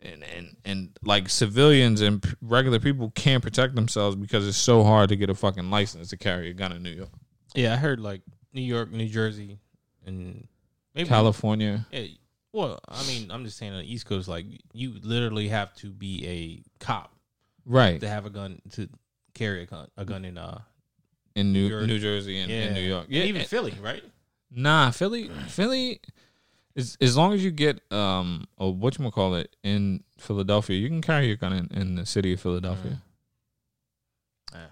and 0.00 0.24
and 0.24 0.56
and 0.64 0.98
like 1.02 1.28
civilians 1.28 2.00
and 2.00 2.24
regular 2.40 2.78
people 2.78 3.10
can't 3.14 3.42
protect 3.42 3.74
themselves 3.74 4.16
because 4.16 4.46
it's 4.48 4.56
so 4.56 4.82
hard 4.82 5.08
to 5.10 5.16
get 5.16 5.28
a 5.30 5.34
fucking 5.34 5.70
license 5.70 6.08
to 6.10 6.16
carry 6.16 6.50
a 6.50 6.54
gun 6.54 6.72
in 6.72 6.82
New 6.82 6.90
York, 6.90 7.10
Yeah, 7.54 7.74
I 7.74 7.76
heard 7.76 8.00
like 8.00 8.22
New 8.52 8.62
York, 8.62 8.90
New 8.90 9.08
Jersey, 9.08 9.58
and 10.06 10.46
maybe 10.94 11.08
California. 11.08 11.86
Yeah. 11.92 12.06
Well, 12.52 12.80
I 12.88 13.06
mean, 13.06 13.30
I'm 13.30 13.44
just 13.44 13.58
saying 13.58 13.72
on 13.72 13.78
the 13.78 13.92
East 13.92 14.06
Coast, 14.06 14.26
like 14.28 14.44
you 14.72 14.94
literally 15.02 15.48
have 15.48 15.72
to 15.76 15.90
be 15.90 16.26
a 16.26 16.84
cop 16.84 17.14
Right 17.64 18.00
to 18.00 18.08
have 18.08 18.26
a 18.26 18.30
gun 18.30 18.60
to 18.72 18.88
carry 19.34 19.62
a 19.62 19.66
gun, 19.66 19.88
a 19.96 20.04
gun 20.04 20.24
in 20.24 20.36
uh 20.36 20.60
in 21.36 21.52
New 21.52 21.68
Jersey. 21.68 21.86
New 21.86 21.98
Jersey 22.00 22.38
and, 22.40 22.50
yeah 22.50 22.62
in 22.62 22.74
New 22.74 22.80
York. 22.80 23.06
yeah 23.08 23.20
Yeah, 23.20 23.26
even 23.26 23.40
and- 23.42 23.50
Philly 23.50 23.74
right 23.80 24.02
Nah, 24.52 24.90
Philly, 24.90 25.30
Philly. 25.48 26.00
As, 26.76 26.96
as 27.00 27.16
long 27.16 27.32
as 27.34 27.44
you 27.44 27.50
get 27.52 27.80
um 27.92 28.46
a 28.58 28.68
what 28.68 28.98
you 28.98 29.08
call 29.12 29.34
it 29.36 29.54
in 29.62 30.02
Philadelphia, 30.18 30.76
you 30.76 30.88
can 30.88 31.00
carry 31.02 31.26
your 31.28 31.36
gun 31.36 31.52
in, 31.52 31.68
in 31.70 31.94
the 31.94 32.04
city 32.06 32.32
of 32.32 32.40
Philadelphia. 32.40 33.00
Yeah. 34.52 34.66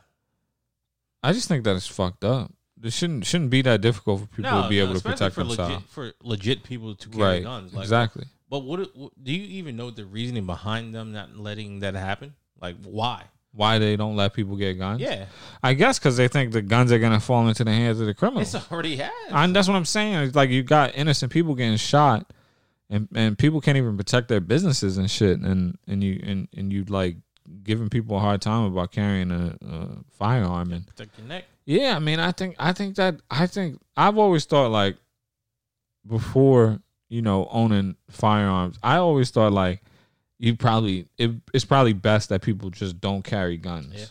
I 1.23 1.33
just 1.33 1.49
think 1.49 1.65
that 1.65 1.77
is 1.77 1.87
fucked 1.87 2.25
up. 2.25 2.53
It 2.83 2.93
shouldn't 2.93 3.27
shouldn't 3.27 3.51
be 3.51 3.63
that 3.63 3.81
difficult 3.81 4.21
for 4.21 4.27
people 4.27 4.63
to 4.63 4.69
be 4.69 4.79
able 4.81 4.95
to 4.95 5.01
protect 5.01 5.35
for 5.35 5.45
themselves. 5.45 5.75
legit, 5.75 5.89
for 5.89 6.13
legit 6.23 6.63
people 6.63 6.95
to 6.95 7.09
carry 7.09 7.23
right. 7.25 7.43
guns 7.43 7.73
like 7.75 7.83
exactly. 7.85 8.25
but 8.49 8.61
what, 8.61 8.95
what 8.97 9.13
do 9.23 9.33
you 9.33 9.43
even 9.59 9.77
know 9.77 9.91
the 9.91 10.05
reasoning 10.05 10.47
behind 10.47 10.95
them 10.95 11.13
not 11.13 11.37
letting 11.37 11.81
that 11.81 11.95
happen 11.95 12.35
like 12.61 12.77
why 12.85 13.25
Why 13.53 13.79
they 13.79 13.97
don't 13.97 14.15
let 14.17 14.35
people 14.35 14.57
get 14.57 14.75
guns? 14.79 15.01
yeah 15.01 15.27
I 15.63 15.75
guess 15.75 15.99
because 15.99 16.17
they 16.17 16.29
think 16.29 16.53
the 16.53 16.63
guns 16.63 16.93
are 16.93 16.99
gonna 16.99 17.19
fall 17.21 17.49
into 17.49 17.65
the 17.65 17.73
hands 17.73 17.99
of 18.01 18.07
the 18.07 18.15
criminals. 18.15 18.55
it's 18.55 18.71
already 18.71 18.97
has 18.97 19.11
And 19.31 19.55
that's 19.57 19.67
what 19.69 19.75
I'm 19.77 19.85
saying. 19.85 20.15
It's 20.27 20.37
like 20.37 20.51
you 20.51 20.63
got 20.63 20.95
innocent 20.95 21.33
people 21.33 21.55
getting 21.55 21.77
shot, 21.79 22.33
and 22.91 23.09
and 23.15 23.37
people 23.37 23.61
can't 23.61 23.77
even 23.77 23.97
protect 23.97 24.29
their 24.29 24.41
businesses 24.41 24.99
and 24.99 25.11
shit. 25.11 25.39
And 25.41 25.77
and 25.87 26.03
you 26.05 26.21
and 26.23 26.49
and 26.57 26.73
you 26.73 26.85
like 26.85 27.17
giving 27.63 27.89
people 27.89 28.17
a 28.17 28.21
hard 28.21 28.41
time 28.43 28.65
about 28.65 28.93
carrying 28.93 29.31
a, 29.31 29.57
a 29.67 29.89
firearm. 30.19 30.73
And 30.73 30.87
protect 30.87 31.19
your 31.19 31.27
neck 31.27 31.45
yeah, 31.69 31.95
I 31.95 31.99
mean, 31.99 32.19
I 32.19 32.33
think 32.33 32.57
I 32.59 32.73
think 32.73 32.97
that 32.97 33.21
I 33.31 33.47
think 33.47 33.79
I've 33.95 34.17
always 34.17 34.47
thought 34.47 34.71
like 34.71 34.97
before 36.07 36.81
you 37.11 37.21
know 37.21 37.47
owning 37.51 37.95
firearms, 38.09 38.79
I 38.83 38.97
always 38.97 39.31
thought 39.31 39.53
like 39.53 39.83
you 40.39 40.57
probably 40.57 41.09
it, 41.19 41.31
it's 41.53 41.67
probably 41.67 41.93
best 41.93 42.31
that 42.31 42.41
people 42.41 42.71
just 42.71 43.03
don't 43.03 43.23
carry 43.23 43.59
guns. 43.59 43.95
Yeah. 43.95 44.07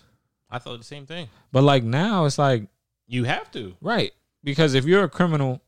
I 0.51 0.59
thought 0.59 0.77
the 0.77 0.85
same 0.85 1.07
thing. 1.07 1.29
But 1.51 1.63
like 1.63 1.83
now, 1.83 2.25
it's 2.25 2.37
like 2.37 2.67
You 3.07 3.23
have 3.23 3.49
to. 3.53 3.75
right 3.81 4.13
because 4.43 4.75
if 4.75 4.85
you're 4.85 5.05
a 5.05 5.09
criminal, 5.09 5.59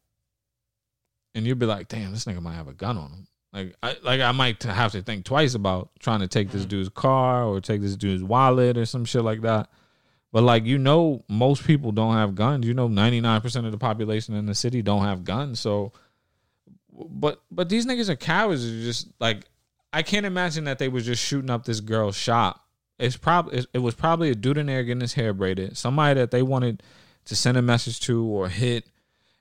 and 1.33 1.47
you'd 1.47 1.57
be 1.57 1.65
like, 1.65 1.87
"Damn, 1.87 2.11
this 2.11 2.25
nigga 2.25 2.39
might 2.39 2.53
have 2.53 2.67
a 2.67 2.73
gun 2.73 2.97
on 2.97 3.09
him." 3.09 3.27
Like, 3.51 3.75
I 3.81 3.97
like 4.03 4.21
I 4.21 4.31
might 4.31 4.61
have 4.61 4.91
to 4.91 5.01
think 5.01 5.25
twice 5.25 5.55
about 5.55 5.89
trying 5.97 6.19
to 6.19 6.27
take 6.27 6.51
this 6.51 6.61
mm-hmm. 6.61 6.69
dude's 6.69 6.89
car 6.89 7.45
or 7.45 7.59
take 7.61 7.81
this 7.81 7.95
dude's 7.95 8.23
wallet 8.23 8.77
or 8.77 8.85
some 8.85 9.05
shit 9.05 9.23
like 9.23 9.41
that. 9.41 9.71
But 10.31 10.43
like 10.43 10.65
you 10.65 10.77
know, 10.77 11.23
most 11.27 11.65
people 11.65 11.91
don't 11.91 12.13
have 12.13 12.35
guns. 12.35 12.65
You 12.67 12.73
know, 12.73 12.87
ninety 12.87 13.21
nine 13.21 13.41
percent 13.41 13.65
of 13.65 13.71
the 13.71 13.77
population 13.77 14.35
in 14.35 14.45
the 14.45 14.55
city 14.55 14.81
don't 14.81 15.03
have 15.03 15.23
guns. 15.23 15.59
So, 15.59 15.93
but 16.91 17.41
but 17.51 17.69
these 17.69 17.85
niggas 17.85 18.09
are 18.09 18.15
cowards. 18.15 18.65
Are 18.65 18.81
just 18.81 19.07
like 19.19 19.45
I 19.91 20.03
can't 20.03 20.25
imagine 20.25 20.65
that 20.65 20.77
they 20.77 20.87
was 20.87 21.05
just 21.05 21.23
shooting 21.23 21.49
up 21.49 21.65
this 21.65 21.79
girl's 21.79 22.15
shop. 22.15 22.63
It's 22.99 23.17
probably 23.17 23.65
it 23.73 23.79
was 23.79 23.95
probably 23.95 24.29
a 24.29 24.35
dude 24.35 24.57
in 24.57 24.67
there 24.67 24.83
getting 24.83 25.01
his 25.01 25.13
hair 25.13 25.33
braided. 25.33 25.77
Somebody 25.77 26.19
that 26.19 26.31
they 26.31 26.43
wanted 26.43 26.83
to 27.25 27.35
send 27.35 27.57
a 27.57 27.61
message 27.61 27.99
to 28.01 28.23
or 28.25 28.49
hit. 28.49 28.85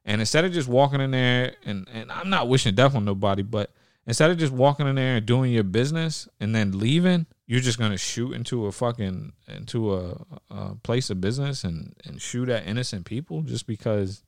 And 0.05 0.23
instead 0.23 0.45
of 0.47 0.53
just 0.53 0.69
walking 0.69 1.01
in 1.01 1.11
there 1.11 1.55
and 1.67 1.87
and 1.93 2.11
I'm 2.11 2.31
not 2.31 2.49
wishing 2.49 2.75
death 2.75 2.95
on 2.95 3.05
nobody, 3.05 3.43
but 3.43 3.73
instead 4.07 4.31
of 4.31 4.39
just 4.39 4.53
walking 4.53 4.87
in 4.87 4.95
there 4.95 5.17
and 5.17 5.27
doing 5.27 5.53
your 5.53 5.65
business 5.65 6.29
and 6.41 6.55
then 6.55 6.79
leaving, 6.79 7.27
you're 7.49 7.61
just 7.61 7.79
gonna 7.79 7.97
shoot 7.97 8.33
into 8.35 8.67
a 8.67 8.73
fucking 8.73 9.33
into 9.49 9.95
a, 9.95 10.17
a 10.51 10.75
place 10.83 11.09
of 11.09 11.21
business 11.21 11.65
and 11.65 11.97
and 12.05 12.21
shoot 12.21 12.49
at 12.51 12.67
innocent 12.67 13.07
people 13.07 13.41
just 13.41 13.67
because 13.67 14.23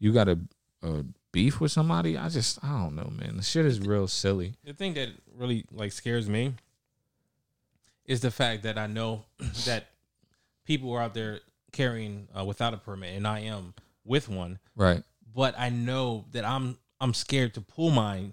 you 0.00 0.12
got 0.12 0.28
a, 0.28 0.38
a 0.82 1.04
beef 1.30 1.60
with 1.60 1.70
somebody. 1.70 2.16
I 2.16 2.30
just 2.30 2.58
I 2.64 2.68
don't 2.68 2.96
know, 2.96 3.12
man. 3.14 3.36
The 3.36 3.42
shit 3.42 3.66
is 3.66 3.80
real 3.80 4.08
silly. 4.08 4.54
The 4.64 4.72
thing 4.72 4.94
that 4.94 5.10
really 5.36 5.66
like 5.70 5.92
scares 5.92 6.28
me 6.28 6.54
is 8.06 8.22
the 8.22 8.30
fact 8.30 8.62
that 8.62 8.78
I 8.78 8.86
know 8.86 9.26
that 9.66 9.90
people 10.64 10.90
are 10.94 11.02
out 11.02 11.12
there 11.12 11.40
carrying 11.72 12.28
uh, 12.36 12.46
without 12.46 12.72
a 12.72 12.78
permit, 12.78 13.14
and 13.14 13.28
I 13.28 13.40
am 13.40 13.74
with 14.06 14.26
one. 14.30 14.58
Right. 14.74 15.02
But 15.34 15.54
I 15.58 15.68
know 15.68 16.24
that 16.32 16.46
I'm 16.46 16.78
I'm 16.98 17.12
scared 17.12 17.52
to 17.54 17.60
pull 17.60 17.90
mine 17.90 18.32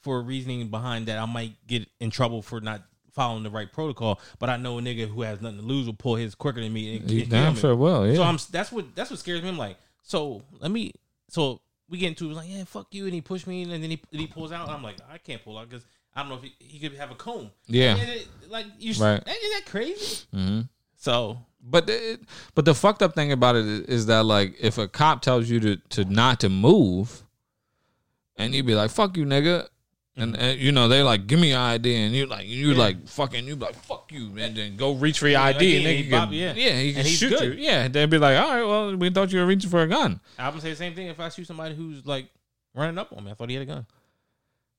for 0.00 0.16
a 0.16 0.22
reasoning 0.22 0.68
behind 0.68 1.04
that 1.06 1.18
I 1.18 1.26
might 1.26 1.66
get 1.66 1.86
in 2.00 2.10
trouble 2.10 2.40
for 2.40 2.62
not 2.62 2.82
following 3.12 3.42
the 3.42 3.50
right 3.50 3.70
protocol. 3.72 4.20
But 4.38 4.50
I 4.50 4.56
know 4.56 4.78
a 4.78 4.82
nigga 4.82 5.08
who 5.08 5.22
has 5.22 5.40
nothing 5.40 5.58
to 5.60 5.64
lose 5.64 5.86
will 5.86 5.94
pull 5.94 6.16
his 6.16 6.34
quicker 6.34 6.60
than 6.60 6.72
me. 6.72 6.96
And, 6.96 7.10
and 7.10 7.28
damn 7.30 7.54
sure 7.56 7.74
will, 7.76 8.06
yeah. 8.06 8.14
So 8.16 8.22
I'm 8.22 8.38
that's 8.50 8.72
what 8.72 8.94
that's 8.94 9.10
what 9.10 9.18
scares 9.18 9.42
me. 9.42 9.48
I'm 9.48 9.58
like, 9.58 9.76
so 10.02 10.42
let 10.60 10.70
me 10.70 10.92
so 11.28 11.60
we 11.88 11.98
get 11.98 12.08
into 12.08 12.30
it 12.30 12.34
like, 12.34 12.48
yeah, 12.48 12.64
fuck 12.64 12.86
you, 12.94 13.04
and 13.06 13.14
he 13.14 13.20
pushed 13.20 13.46
me, 13.46 13.62
and 13.62 13.72
then 13.72 13.82
he 13.82 14.00
and 14.12 14.20
he 14.20 14.26
pulls 14.26 14.52
out, 14.52 14.66
and 14.68 14.76
I'm 14.76 14.82
like, 14.82 14.96
I 15.12 15.18
can't 15.18 15.42
pull 15.44 15.58
out 15.58 15.68
because 15.68 15.84
I 16.14 16.20
don't 16.20 16.28
know 16.28 16.36
if 16.36 16.42
he, 16.42 16.54
he 16.58 16.78
could 16.78 16.96
have 16.98 17.10
a 17.10 17.14
comb. 17.14 17.50
Yeah. 17.66 17.96
It- 17.96 18.28
like 18.48 18.66
you, 18.78 18.92
Right. 18.94 19.12
right? 19.12 19.28
Isn't 19.28 19.50
that 19.54 19.66
crazy? 19.66 20.24
mm-hmm. 20.34 20.60
So 20.96 21.38
But 21.62 21.86
the, 21.86 22.18
but 22.54 22.64
the 22.64 22.74
fucked 22.74 23.00
up 23.02 23.14
thing 23.14 23.30
about 23.32 23.54
it 23.56 23.64
is, 23.64 23.80
is 23.82 24.06
that 24.06 24.24
like 24.24 24.56
if 24.60 24.76
a 24.76 24.88
cop 24.88 25.22
tells 25.22 25.48
you 25.48 25.60
to 25.60 25.76
to 25.90 26.04
not 26.04 26.40
to 26.40 26.48
move, 26.48 27.22
and 28.36 28.54
you'd 28.54 28.66
be 28.66 28.74
like 28.74 28.90
fuck 28.90 29.16
you 29.16 29.24
nigga, 29.24 29.66
and, 30.16 30.36
and 30.36 30.58
you 30.60 30.72
know 30.72 30.88
they 30.88 31.02
like 31.02 31.26
give 31.26 31.38
me 31.40 31.50
your 31.50 31.58
ID, 31.60 31.94
and 31.94 32.14
you 32.14 32.26
like 32.26 32.46
you 32.46 32.72
Yeah. 32.72 32.78
like 32.78 33.06
fucking 33.08 33.46
you 33.46 33.56
like 33.56 33.74
fuck 33.74 34.10
you, 34.12 34.26
and 34.38 34.56
then 34.56 34.76
go 34.76 34.92
reach 34.92 35.18
for 35.18 35.28
your 35.28 35.40
ID, 35.40 35.54
like, 35.54 35.62
and 35.62 35.82
yeah, 35.82 35.82
then 35.88 35.96
he 35.96 36.02
you 36.02 36.10
bop- 36.10 36.28
can, 36.28 36.38
yeah. 36.38 36.52
yeah, 36.54 36.80
he 36.80 36.92
can 36.92 37.00
And 37.00 37.08
shoot 37.08 37.30
good. 37.30 37.42
you, 37.58 37.62
yeah. 37.64 37.88
They'd 37.88 38.10
be 38.10 38.18
like, 38.18 38.38
all 38.38 38.48
right, 38.50 38.62
well 38.64 38.96
we 38.96 39.10
thought 39.10 39.32
you 39.32 39.38
were 39.38 39.46
reaching 39.46 39.70
for 39.70 39.82
a 39.82 39.86
gun, 39.88 40.20
I'm 40.38 40.50
gonna 40.50 40.60
say 40.62 40.70
the 40.70 40.76
same 40.76 40.94
thing 40.94 41.06
if 41.08 41.18
I 41.20 41.28
shoot 41.28 41.46
somebody 41.46 41.74
who's 41.74 42.04
like 42.06 42.26
running 42.74 42.98
up 42.98 43.12
on 43.16 43.24
me. 43.24 43.30
I 43.30 43.34
thought 43.34 43.48
he 43.48 43.54
had 43.56 43.62
a 43.62 43.66
gun. 43.66 43.86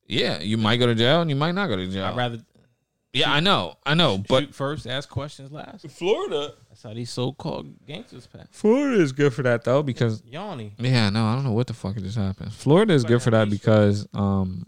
yeah. 0.08 0.40
You 0.40 0.58
might 0.58 0.78
go 0.78 0.86
to 0.88 0.96
jail, 0.96 1.22
and 1.22 1.30
you 1.30 1.36
might 1.36 1.54
not 1.54 1.68
go 1.68 1.76
to 1.76 1.88
jail. 1.88 2.06
I'd 2.06 2.16
rather 2.18 2.40
yeah, 3.14 3.30
I 3.30 3.42
know, 3.42 3.76
I 3.86 3.94
know, 3.94 4.18
but 4.20 4.40
shoot 4.44 4.56
first, 4.56 4.88
ask 4.88 5.10
questions 5.10 5.52
last. 5.52 5.86
Florida, 5.90 6.54
That's 6.70 6.82
how 6.84 6.94
these 6.94 7.10
so-called 7.10 7.68
gangsters 7.86 8.26
pass. 8.26 8.48
Florida 8.52 9.02
is 9.02 9.12
good 9.12 9.34
for 9.34 9.44
that 9.44 9.66
though 9.66 9.84
because 9.84 10.24
Yanni. 10.26 10.74
Yeah, 10.78 11.10
no, 11.10 11.26
I 11.26 11.36
don't 11.36 11.44
know 11.44 11.52
what 11.52 11.68
the 11.68 11.74
fuck 11.74 11.98
just 11.98 12.18
happened. 12.18 12.54
Florida 12.54 12.94
is 12.94 13.04
good 13.04 13.22
for 13.22 13.32
that 13.32 13.50
because, 13.50 14.08
um, 14.14 14.66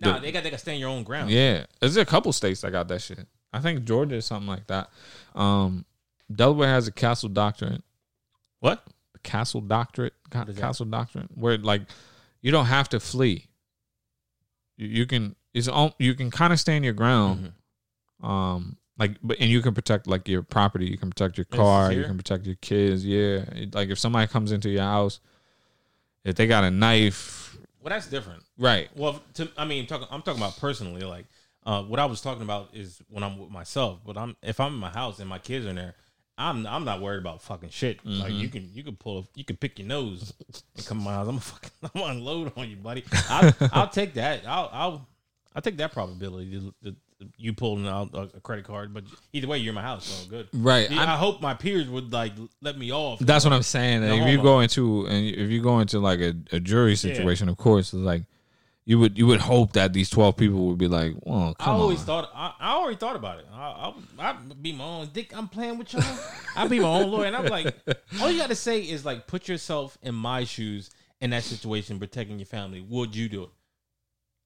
Nah, 0.00 0.14
The- 0.14 0.20
they 0.20 0.32
got 0.32 0.42
they 0.44 0.50
got 0.50 0.60
stand 0.60 0.78
your 0.80 0.88
own 0.90 1.02
ground. 1.02 1.30
yeah, 1.30 1.66
there's 1.80 1.96
a 1.96 2.04
couple 2.04 2.32
states 2.32 2.60
that 2.60 2.70
got 2.72 2.88
that 2.88 3.02
shit. 3.02 3.26
I 3.52 3.60
think 3.60 3.84
Georgia 3.84 4.16
is 4.16 4.26
something 4.26 4.46
like 4.48 4.66
that. 4.68 4.90
Um, 5.34 5.84
Delaware 6.32 6.68
has 6.68 6.86
a 6.86 6.92
castle 6.92 7.28
doctrine, 7.30 7.82
What? 8.60 8.84
castle 9.22 9.60
doctorate, 9.62 10.14
ca- 10.30 10.40
What 10.40 10.48
is 10.50 10.54
that? 10.56 10.60
castle 10.60 10.86
doctrine, 10.86 11.28
where 11.34 11.56
like 11.58 11.82
you 12.42 12.52
don't 12.52 12.66
have 12.66 12.88
to 12.90 13.00
flee. 13.00 13.46
You, 14.76 14.86
you 14.88 15.06
can 15.06 15.34
it's 15.54 15.66
on, 15.68 15.92
you 15.98 16.14
can 16.14 16.30
kind 16.30 16.52
of 16.52 16.60
stand 16.60 16.84
your 16.84 16.94
ground. 16.94 17.52
Mhm. 18.22 18.28
Um, 18.28 18.76
like 18.98 19.16
but 19.22 19.38
and 19.40 19.50
you 19.50 19.62
can 19.62 19.74
protect 19.74 20.06
like 20.06 20.28
your 20.28 20.42
property. 20.42 20.86
You 20.86 20.98
can 20.98 21.08
protect 21.10 21.38
your 21.38 21.44
car. 21.46 21.92
You 21.92 22.04
can 22.04 22.16
protect 22.16 22.46
your 22.46 22.56
kids. 22.56 23.04
Yeah, 23.04 23.44
like 23.72 23.88
if 23.88 23.98
somebody 23.98 24.26
comes 24.28 24.52
into 24.52 24.68
your 24.70 24.82
house, 24.82 25.20
if 26.24 26.34
they 26.36 26.46
got 26.46 26.64
a 26.64 26.70
knife, 26.70 27.47
Well, 27.82 27.90
that's 27.90 28.08
different. 28.08 28.42
right? 28.58 28.88
Well, 28.96 29.22
to, 29.34 29.48
I 29.56 29.64
mean, 29.64 29.86
talk, 29.86 30.06
I'm 30.10 30.22
talking 30.22 30.40
about 30.40 30.56
personally. 30.58 31.02
Like, 31.02 31.26
uh, 31.64 31.82
what 31.82 32.00
I 32.00 32.06
was 32.06 32.20
talking 32.20 32.42
about 32.42 32.70
is 32.72 33.00
when 33.08 33.22
I'm 33.22 33.38
with 33.38 33.50
myself. 33.50 34.00
But 34.04 34.16
I'm 34.16 34.36
if 34.42 34.58
I'm 34.60 34.74
in 34.74 34.80
my 34.80 34.90
house 34.90 35.18
and 35.20 35.28
my 35.28 35.38
kids 35.38 35.66
are 35.66 35.70
in 35.70 35.76
there, 35.76 35.94
I'm 36.36 36.66
I'm 36.66 36.84
not 36.84 37.00
worried 37.00 37.18
about 37.20 37.42
fucking 37.42 37.70
shit. 37.70 38.04
Like 38.04 38.30
Mm-hmm. 38.32 38.40
you 38.40 38.48
can 38.48 38.70
you 38.72 38.82
can 38.84 38.96
pull 38.96 39.18
a, 39.20 39.22
you 39.34 39.44
can 39.44 39.56
pick 39.56 39.78
your 39.78 39.88
nose 39.88 40.32
and 40.76 40.86
come 40.86 41.00
house. 41.00 41.28
I'm 41.28 41.38
fucking 41.38 41.70
I'm 41.82 42.00
gonna 42.00 42.12
unload 42.12 42.52
on 42.56 42.68
you, 42.70 42.76
buddy. 42.76 43.04
I'll, 43.28 43.52
I'll 43.72 43.88
take 43.88 44.14
that. 44.14 44.46
I'll 44.46 44.70
I'll 44.72 45.08
I'll 45.54 45.62
take 45.62 45.76
that 45.78 45.92
probability. 45.92 46.52
To, 46.60 46.74
to, 46.90 46.96
you 47.36 47.52
pulling 47.52 47.86
out 47.86 48.10
a, 48.14 48.40
credit 48.40 48.64
card, 48.64 48.94
but 48.94 49.04
either 49.32 49.46
way, 49.46 49.58
you're 49.58 49.70
in 49.70 49.74
my 49.74 49.82
house, 49.82 50.06
so 50.06 50.28
good. 50.30 50.48
Right. 50.52 50.90
Yeah, 50.90 51.02
I 51.02 51.16
hope 51.16 51.40
my 51.40 51.54
peers 51.54 51.88
would 51.88 52.12
like 52.12 52.32
let 52.60 52.78
me 52.78 52.92
off. 52.92 53.18
That's 53.18 53.44
what 53.44 53.52
I'm 53.52 53.62
saying. 53.62 54.02
If 54.04 54.28
you 54.28 54.40
go 54.40 54.60
into 54.60 55.06
and 55.06 55.26
if 55.26 55.50
you 55.50 55.62
go 55.62 55.80
into 55.80 55.98
like 55.98 56.20
a, 56.20 56.34
a 56.52 56.60
jury 56.60 56.96
situation, 56.96 57.48
of 57.48 57.56
course, 57.56 57.92
it's 57.92 58.02
like 58.02 58.22
you 58.84 58.98
would 58.98 59.18
you 59.18 59.26
would 59.26 59.40
hope 59.40 59.72
that 59.72 59.92
these 59.92 60.08
twelve 60.08 60.36
people 60.36 60.66
would 60.68 60.78
be 60.78 60.88
like, 60.88 61.14
well, 61.22 61.54
I 61.60 61.70
always 61.70 62.00
on. 62.00 62.06
thought 62.06 62.30
I, 62.34 62.54
I 62.58 62.74
already 62.76 62.96
thought 62.96 63.16
about 63.16 63.40
it. 63.40 63.46
I, 63.52 63.92
I 64.18 64.30
I'd 64.30 64.62
be 64.62 64.72
my 64.72 64.84
own 64.84 65.10
dick. 65.12 65.36
I'm 65.36 65.48
playing 65.48 65.78
with 65.78 65.92
y'all. 65.92 66.18
I'd 66.56 66.70
be 66.70 66.80
my 66.80 66.88
own 66.88 67.10
lawyer, 67.10 67.26
and 67.26 67.36
I'm 67.36 67.46
like, 67.46 67.74
all 68.20 68.30
you 68.30 68.38
got 68.38 68.48
to 68.48 68.54
say 68.54 68.80
is 68.80 69.04
like, 69.04 69.26
put 69.26 69.48
yourself 69.48 69.98
in 70.02 70.14
my 70.14 70.44
shoes 70.44 70.90
in 71.20 71.30
that 71.30 71.42
situation, 71.42 71.98
protecting 71.98 72.38
your 72.38 72.46
family. 72.46 72.80
Would 72.80 73.14
you 73.14 73.28
do 73.28 73.42
it? 73.44 73.50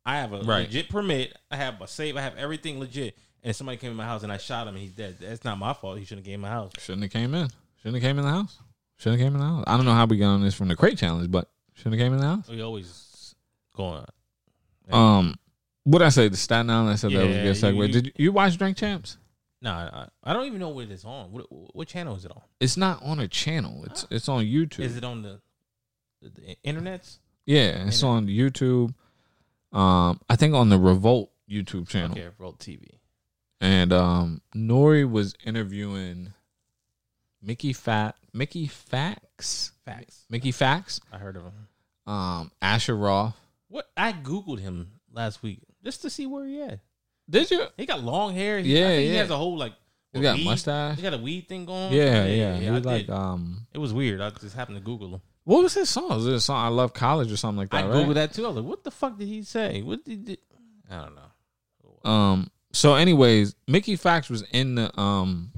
I 0.05 0.17
have 0.17 0.33
a 0.33 0.41
Right. 0.43 0.67
legit 0.67 0.89
permit. 0.89 1.37
I 1.51 1.57
have 1.57 1.81
a 1.81 1.87
safe. 1.87 2.17
I 2.17 2.21
have 2.23 2.37
everything 2.37 2.81
legit. 2.81 3.17
And 3.45 3.55
somebody 3.55 3.77
came 3.79 3.91
in 3.91 3.97
my 3.97 4.05
house 4.05 4.23
and 4.23 4.33
I 4.33 4.37
shot 4.37 4.67
him 4.69 4.75
and 4.75 4.83
he's 4.83 4.93
dead, 4.93 5.17
that's 5.21 5.45
not 5.45 5.59
my 5.59 5.73
fault. 5.73 5.99
He 5.99 6.05
shouldn't 6.05 6.25
have 6.27 6.31
came 6.31 6.35
in 6.37 6.41
my 6.43 6.49
house. 6.51 6.73
Shouldn't 6.79 7.03
have 7.03 7.13
came 7.13 7.35
in. 7.35 7.49
Shouldn't 7.79 7.95
have 7.97 8.03
came 8.09 8.19
in 8.19 8.25
the 8.25 8.31
house. 8.31 8.59
Shouldn't 8.99 9.21
have 9.21 9.27
came 9.27 9.35
in 9.35 9.41
the 9.41 9.47
house. 9.47 9.65
I 9.67 9.77
don't 9.77 9.85
know 9.87 9.95
how 9.95 10.07
we 10.07 10.17
got 10.17 10.29
on 10.35 10.43
this 10.43 10.55
from 10.55 10.69
the 10.69 10.77
crate 10.77 10.97
challenge, 10.99 11.31
but 11.31 11.51
shouldn't 11.75 11.95
have 11.99 12.05
came 12.05 12.13
in 12.15 12.21
the 12.21 12.27
house. 12.27 12.49
We 12.49 12.61
always 12.63 13.35
going. 13.77 14.05
Um, 14.91 15.37
what 15.85 16.03
I 16.03 16.09
say? 16.11 16.29
The 16.29 16.37
Staten 16.37 16.71
Island. 16.71 16.91
I 16.91 16.95
said 16.97 17.11
that 17.13 17.27
was 17.27 17.37
a 17.37 17.43
good 17.43 17.57
segue. 17.57 17.77
you- 17.77 17.83
you- 17.83 17.89
Did 17.89 18.07
you, 18.07 18.13
you 18.17 18.33
watch 18.33 18.57
Drink 18.59 18.77
Champs? 18.77 19.19
Nah, 19.61 20.09
I, 20.25 20.31
I 20.31 20.33
don't 20.33 20.47
even 20.47 20.59
know 20.59 20.71
what 20.71 20.85
it 20.87 20.91
is 20.91 21.05
on. 21.05 21.31
What, 21.33 21.47
what 21.75 21.87
channel 21.89 22.17
is 22.17 22.25
it 22.25 22.33
on? 22.33 22.43
It's 22.61 22.77
not 22.77 23.01
on 23.03 23.21
a 23.21 23.29
channel. 23.29 23.85
It's 23.87 24.07
it's 24.11 24.29
on 24.29 24.45
YouTube. 24.45 24.81
Is 24.81 24.97
it 24.97 25.05
on 25.05 25.23
the 25.23 25.41
the, 26.21 26.31
the 26.31 26.57
internets? 26.65 27.19
yeah, 27.47 27.87
it's 27.87 28.03
on 28.03 28.27
YouTube. 28.27 28.93
Um, 29.73 30.21
I 30.29 30.37
think 30.37 30.55
on 30.55 30.69
the 30.69 30.79
Revolt 30.79 31.31
YouTube 31.51 31.89
channel. 31.89 32.13
Okay, 32.13 32.29
Roll 32.39 32.53
TV. 32.55 32.89
and 33.61 33.93
um 33.93 34.41
Nori 34.55 35.09
was 35.11 35.35
interviewing 35.45 36.33
Mickey 37.41 37.73
Fat 37.73 38.17
Mickey 38.33 38.69
Factz 38.69 39.73
Facts. 39.85 40.25
Mickey 40.31 40.53
Factz 40.53 41.01
I 41.13 41.19
heard 41.19 41.37
of 41.37 41.43
him. 41.45 41.53
um 42.07 42.51
Asher 42.61 42.97
Roth 42.97 43.37
What 43.69 43.91
I 43.97 44.13
googled 44.13 44.61
him 44.61 44.93
last 45.13 45.43
week 45.43 45.61
just 45.85 46.03
to 46.03 46.11
see 46.11 46.27
where 46.27 46.47
he 46.47 46.63
at. 46.63 46.81
did 47.29 47.51
you 47.51 47.67
He 47.77 47.87
got 47.87 48.03
long 48.03 48.35
hair. 48.35 48.59
He, 48.61 48.79
Yeah, 48.79 48.87
I 48.87 48.89
think 48.91 49.11
He 49.11 49.15
has 49.17 49.31
a 49.31 49.37
whole 49.37 49.57
like. 49.59 49.73
he 50.13 50.21
got 50.21 50.37
weed- 50.37 50.45
mustache 50.45 50.97
He 50.97 51.03
got 51.03 51.15
a 51.15 51.19
weed 51.19 51.49
thing 51.49 51.67
going. 51.67 51.87
on. 51.89 51.93
yeah 51.93 52.25
yeah, 52.27 52.57
he 52.57 52.71
was 52.71 52.85
like 52.85 53.07
did. 53.07 53.15
um 53.15 53.67
it 53.73 53.79
was 53.79 53.93
weird. 53.93 54.21
I 54.21 54.31
just 54.31 54.55
happened 54.57 54.77
to 54.79 54.85
Google 54.85 55.15
him. 55.15 55.21
What 55.45 55.63
was 55.63 55.75
his 55.75 55.91
song 55.91 56.09
was 56.09 56.27
it 56.27 56.35
a 56.35 56.41
song 56.41 56.65
I 56.65 56.69
love 56.69 56.93
college 56.93 57.33
or 57.33 57.37
something 57.37 57.59
like 57.59 57.75
I 57.75 57.83
that 57.83 57.91
googled 57.91 58.07
right? 58.09 58.15
that 58.15 58.33
too. 58.35 58.45
I 58.45 58.49
was 58.49 58.57
like, 58.59 58.65
"What 58.67 58.85
the 58.85 58.91
fuck 58.91 59.19
did 59.19 59.27
he 59.29 59.43
say? 59.43 59.83
What 59.83 60.05
did 60.05 60.29
he? 60.29 60.39
I 60.91 61.01
don't 61.05 61.15
know." 61.17 62.11
um 62.11 62.51
so 62.73 62.95
anyways 62.95 63.55
Mickey 63.69 63.97
Factz 63.97 64.29
was 64.31 64.43
in 64.53 64.75
the 64.77 64.99
um 65.01 65.53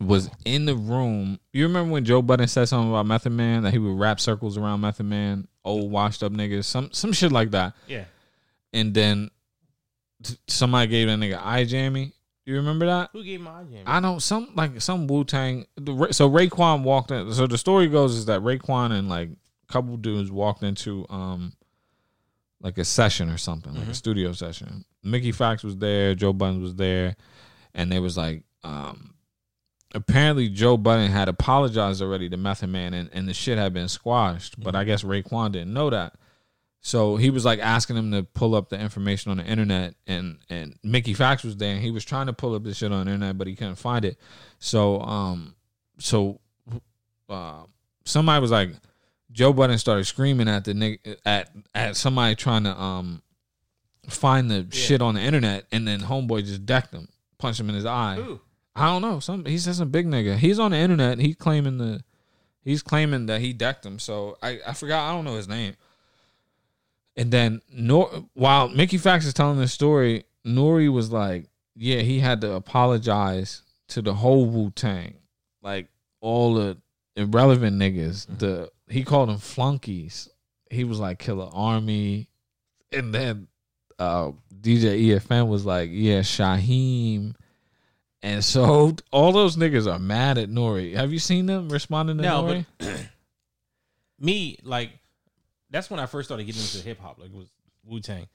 was 0.00 0.30
in 0.44 0.64
the 0.64 0.76
room 0.76 1.40
you 1.52 1.64
remember 1.66 1.92
when 1.92 2.04
Joe 2.04 2.22
Budden 2.22 2.46
said 2.48 2.66
something 2.66 2.90
about 2.90 3.06
Method 3.06 3.32
Man 3.32 3.62
that 3.64 3.72
he 3.72 3.78
would 3.78 3.98
rap 3.98 4.20
circles 4.20 4.56
around 4.56 4.80
Method 4.80 5.06
Man 5.06 5.48
old 5.64 5.90
washed 5.90 6.22
up 6.22 6.32
niggas 6.32 6.64
some 6.64 6.92
some 6.92 7.12
shit 7.12 7.32
like 7.32 7.50
that 7.52 7.74
Yeah. 7.88 8.04
and 8.72 8.94
then 8.94 9.30
somebody 10.46 10.88
gave 10.88 11.08
that 11.08 11.18
nigga 11.18 11.40
eye 11.42 11.64
jammy. 11.64 12.12
You 12.44 12.56
remember 12.56 12.86
that? 12.86 13.10
Who 13.12 13.22
gave 13.22 13.40
my 13.40 13.62
jam? 13.62 13.84
I 13.86 14.00
know 14.00 14.18
some 14.18 14.50
like 14.54 14.80
some 14.80 15.06
Wu 15.06 15.24
Tang. 15.24 15.66
So 16.10 16.28
Raekwon 16.28 16.82
walked 16.82 17.10
in. 17.10 17.32
So 17.32 17.46
the 17.46 17.58
story 17.58 17.86
goes 17.86 18.16
is 18.16 18.26
that 18.26 18.40
Raekwon 18.40 18.90
and 18.92 19.08
like 19.08 19.30
a 19.30 19.72
couple 19.72 19.96
dudes 19.96 20.30
walked 20.30 20.62
into 20.62 21.06
um 21.08 21.52
like 22.60 22.78
a 22.78 22.84
session 22.84 23.28
or 23.28 23.38
something, 23.38 23.74
like 23.74 23.88
a 23.88 23.94
studio 23.94 24.32
session. 24.32 24.84
Mickey 25.02 25.32
Factz 25.32 25.64
was 25.64 25.76
there, 25.76 26.14
Joe 26.14 26.32
Budden 26.32 26.62
was 26.62 26.76
there, 26.76 27.16
and 27.74 27.90
they 27.90 27.98
was 27.98 28.16
like, 28.16 28.44
um, 28.62 29.14
apparently 29.94 30.48
Joe 30.48 30.76
Budden 30.76 31.10
had 31.10 31.28
apologized 31.28 32.00
already 32.00 32.28
to 32.28 32.36
Method 32.36 32.68
Man, 32.68 32.94
and, 32.94 33.10
and 33.12 33.28
the 33.28 33.34
shit 33.34 33.58
had 33.58 33.74
been 33.74 33.88
squashed. 33.88 34.60
But 34.60 34.76
I 34.76 34.84
guess 34.84 35.02
Raekwon 35.02 35.52
didn't 35.52 35.72
know 35.72 35.90
that. 35.90 36.14
So 36.84 37.14
he 37.14 37.30
was 37.30 37.44
like 37.44 37.60
asking 37.60 37.96
him 37.96 38.10
to 38.10 38.24
pull 38.24 38.56
up 38.56 38.68
the 38.68 38.78
information 38.78 39.30
on 39.30 39.36
the 39.36 39.44
internet, 39.44 39.94
and 40.08 40.38
and 40.50 40.76
Mickey 40.82 41.14
Factz 41.14 41.44
was 41.44 41.56
there, 41.56 41.74
and 41.74 41.80
he 41.82 41.92
was 41.92 42.04
trying 42.04 42.26
to 42.26 42.32
pull 42.32 42.56
up 42.56 42.64
the 42.64 42.74
shit 42.74 42.90
on 42.90 43.06
the 43.06 43.12
internet, 43.12 43.38
but 43.38 43.46
he 43.46 43.54
couldn't 43.54 43.76
find 43.76 44.04
it. 44.04 44.18
So 44.58 45.00
um, 45.00 45.54
so 45.98 46.40
uh, 47.28 47.62
somebody 48.04 48.40
was 48.40 48.50
like, 48.50 48.70
Joe 49.30 49.52
Budden 49.52 49.78
started 49.78 50.04
screaming 50.06 50.48
at 50.48 50.64
the 50.64 50.72
nigga 50.72 51.16
at 51.24 51.50
at 51.72 51.96
somebody 51.96 52.34
trying 52.34 52.64
to 52.64 52.76
um 52.76 53.22
find 54.08 54.50
the 54.50 54.66
shit 54.72 55.00
on 55.00 55.14
the 55.14 55.20
internet, 55.20 55.66
and 55.70 55.86
then 55.86 56.00
homeboy 56.00 56.44
just 56.44 56.66
decked 56.66 56.92
him, 56.92 57.08
punched 57.38 57.60
him 57.60 57.68
in 57.68 57.76
his 57.76 57.86
eye. 57.86 58.16
Who? 58.16 58.40
I 58.74 58.86
don't 58.86 59.02
know. 59.02 59.20
Some 59.20 59.44
he 59.44 59.56
said 59.56 59.76
some 59.76 59.90
big 59.90 60.06
nigga. 60.06 60.36
He's 60.36 60.58
on 60.58 60.72
the 60.72 60.78
internet. 60.78 61.20
He's 61.20 61.36
claiming 61.36 61.78
the 61.78 62.02
he's 62.64 62.82
claiming 62.82 63.26
that 63.26 63.40
he 63.40 63.52
decked 63.52 63.86
him. 63.86 64.00
So 64.00 64.36
I 64.42 64.58
I 64.66 64.72
forgot. 64.72 65.08
I 65.08 65.12
don't 65.12 65.24
know 65.24 65.36
his 65.36 65.46
name. 65.46 65.74
And 67.16 67.30
then 67.30 67.60
Nor 67.70 68.26
while 68.34 68.68
Mickey 68.68 68.98
Factz 68.98 69.26
is 69.26 69.34
telling 69.34 69.58
this 69.58 69.72
story, 69.72 70.24
Nori 70.46 70.90
was 70.92 71.10
like, 71.12 71.46
yeah, 71.76 72.00
he 72.00 72.20
had 72.20 72.40
to 72.42 72.52
apologize 72.52 73.62
to 73.88 74.02
the 74.02 74.14
whole 74.14 74.46
Wu 74.46 74.70
Tang, 74.70 75.14
like 75.62 75.88
all 76.20 76.54
the 76.54 76.78
irrelevant 77.16 77.76
niggas. 77.78 78.26
The 78.38 78.70
he 78.88 79.04
called 79.04 79.28
them 79.28 79.38
flunkies. 79.38 80.28
He 80.70 80.84
was 80.84 80.98
like 80.98 81.18
Killarmy, 81.18 82.28
and 82.90 83.12
then 83.14 83.48
uh, 83.98 84.32
DJ 84.60 85.06
EFN 85.08 85.48
was 85.48 85.66
like, 85.66 85.90
yeah, 85.92 86.20
Shyheim. 86.20 87.34
And 88.22 88.42
so 88.42 88.94
all 89.10 89.32
those 89.32 89.56
niggas 89.56 89.92
are 89.92 89.98
mad 89.98 90.38
at 90.38 90.48
Nori. 90.48 90.94
Have 90.94 91.12
you 91.12 91.18
seen 91.18 91.44
them 91.46 91.68
responding 91.68 92.16
to 92.18 92.22
No, 92.22 92.42
Nori? 92.44 92.66
but 92.78 93.06
me 94.18 94.58
like 94.62 94.90
that's 95.72 95.90
when 95.90 95.98
I 95.98 96.06
first 96.06 96.28
started 96.28 96.44
getting 96.44 96.62
into 96.62 96.78
hip 96.78 97.00
hop. 97.00 97.18
Like 97.18 97.30
it 97.30 97.36
was 97.36 97.48
Wu 97.84 97.98
Tang, 97.98 98.26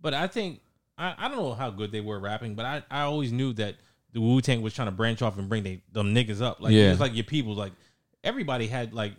but 0.00 0.14
I 0.14 0.26
think 0.26 0.60
I, 0.96 1.14
I 1.18 1.28
don't 1.28 1.36
know 1.36 1.52
how 1.52 1.68
good 1.68 1.92
they 1.92 2.00
were 2.00 2.18
rapping, 2.18 2.54
but 2.54 2.64
I, 2.64 2.82
I 2.90 3.02
always 3.02 3.30
knew 3.32 3.52
that 3.54 3.74
the 4.12 4.20
Wu 4.22 4.40
Tang 4.40 4.62
was 4.62 4.72
trying 4.72 4.88
to 4.88 4.92
branch 4.92 5.20
off 5.20 5.36
and 5.36 5.48
bring 5.48 5.62
they 5.62 5.82
them 5.92 6.14
niggas 6.14 6.40
up. 6.40 6.60
Like 6.60 6.72
Yeah. 6.72 6.90
it's 6.92 7.00
like 7.00 7.14
your 7.14 7.24
people. 7.24 7.54
Like 7.54 7.72
everybody 8.24 8.66
had 8.66 8.94
like 8.94 9.12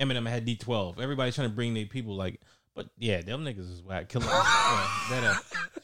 Eminem 0.00 0.28
had 0.28 0.44
D 0.44 0.54
twelve. 0.56 1.00
Everybody's 1.00 1.34
trying 1.34 1.48
to 1.48 1.54
bring 1.54 1.74
their 1.74 1.86
people. 1.86 2.14
Like, 2.14 2.40
but 2.74 2.88
yeah, 2.98 3.20
them 3.22 3.44
niggas 3.44 3.70
is 3.72 3.82
whack. 3.82 4.08
Killer, 4.08 4.26
uh, 4.28 5.06
that 5.10 5.24
uh, 5.24 5.80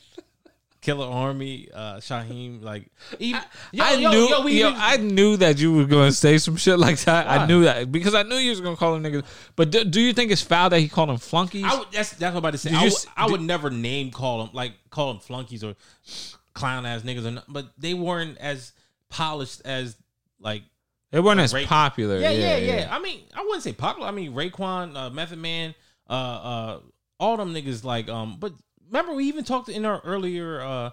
Killarmy, 0.92 1.68
uh, 1.74 1.96
Shyheim. 1.96 2.62
Like 2.62 2.90
even 3.18 3.40
yo, 3.72 3.84
I 3.84 3.92
yo, 3.94 4.10
knew, 4.10 4.28
yo, 4.28 4.42
we 4.42 4.60
yo, 4.60 4.72
I 4.74 4.96
knew 4.96 5.36
that 5.36 5.58
you 5.58 5.72
were 5.74 5.84
going 5.84 6.08
to 6.10 6.14
say 6.16 6.38
some 6.38 6.56
shit 6.56 6.78
like 6.78 6.98
that. 7.00 7.28
I 7.28 7.46
knew 7.46 7.64
that 7.64 7.92
because 7.92 8.14
I 8.14 8.22
knew 8.22 8.36
you 8.36 8.50
was 8.50 8.60
going 8.60 8.74
to 8.74 8.78
call 8.78 8.98
them 8.98 9.02
niggas. 9.02 9.24
But 9.56 9.70
do, 9.70 9.84
do 9.84 10.00
you 10.00 10.12
think 10.12 10.30
it's 10.30 10.42
foul 10.42 10.70
that 10.70 10.80
he 10.80 10.88
called 10.88 11.08
them 11.10 11.18
flunkies? 11.18 11.64
I 11.64 11.78
would, 11.78 11.88
that's 11.92 12.10
that's 12.10 12.20
what 12.22 12.30
I'm 12.30 12.36
about 12.38 12.52
to 12.52 12.58
say. 12.58 12.70
Did 12.70 12.78
I 12.78 12.84
you 12.84 12.90
would, 12.90 12.98
I 13.16 13.24
did- 13.26 13.32
would 13.32 13.42
never 13.42 13.70
name 13.70 14.10
call 14.10 14.38
them 14.38 14.50
like 14.54 14.72
call 14.90 15.12
them 15.12 15.20
flunkies 15.20 15.62
or 15.62 15.74
clown 16.54 16.86
ass 16.86 17.02
niggas 17.02 17.26
or 17.26 17.30
not, 17.32 17.44
but 17.48 17.66
they 17.78 17.94
weren't 17.94 18.38
as 18.38 18.72
polished 19.10 19.62
as 19.64 19.96
like 20.40 20.62
they 21.10 21.20
weren't 21.20 21.40
as 21.40 21.54
Ray- 21.54 21.64
popular. 21.66 22.18
yeah 22.18 22.30
yeah 22.30 22.56
yeah. 22.56 22.88
I 22.90 22.98
mean 23.00 23.20
I 23.34 23.42
wouldn't 23.42 23.62
say 23.62 23.72
popular. 23.72 24.08
I 24.08 24.10
mean 24.12 24.32
Raekwon, 24.32 24.96
uh, 24.96 25.10
Method 25.10 25.38
Man, 25.38 25.74
uh, 26.08 26.12
uh, 26.12 26.80
all 27.20 27.36
them 27.36 27.54
niggas 27.54 27.84
like 27.84 28.08
um. 28.08 28.36
But 28.38 28.52
remember 28.88 29.14
we 29.14 29.24
even 29.24 29.44
talked 29.44 29.68
in 29.68 29.84
our 29.84 30.00
earlier 30.04 30.60
uh 30.60 30.90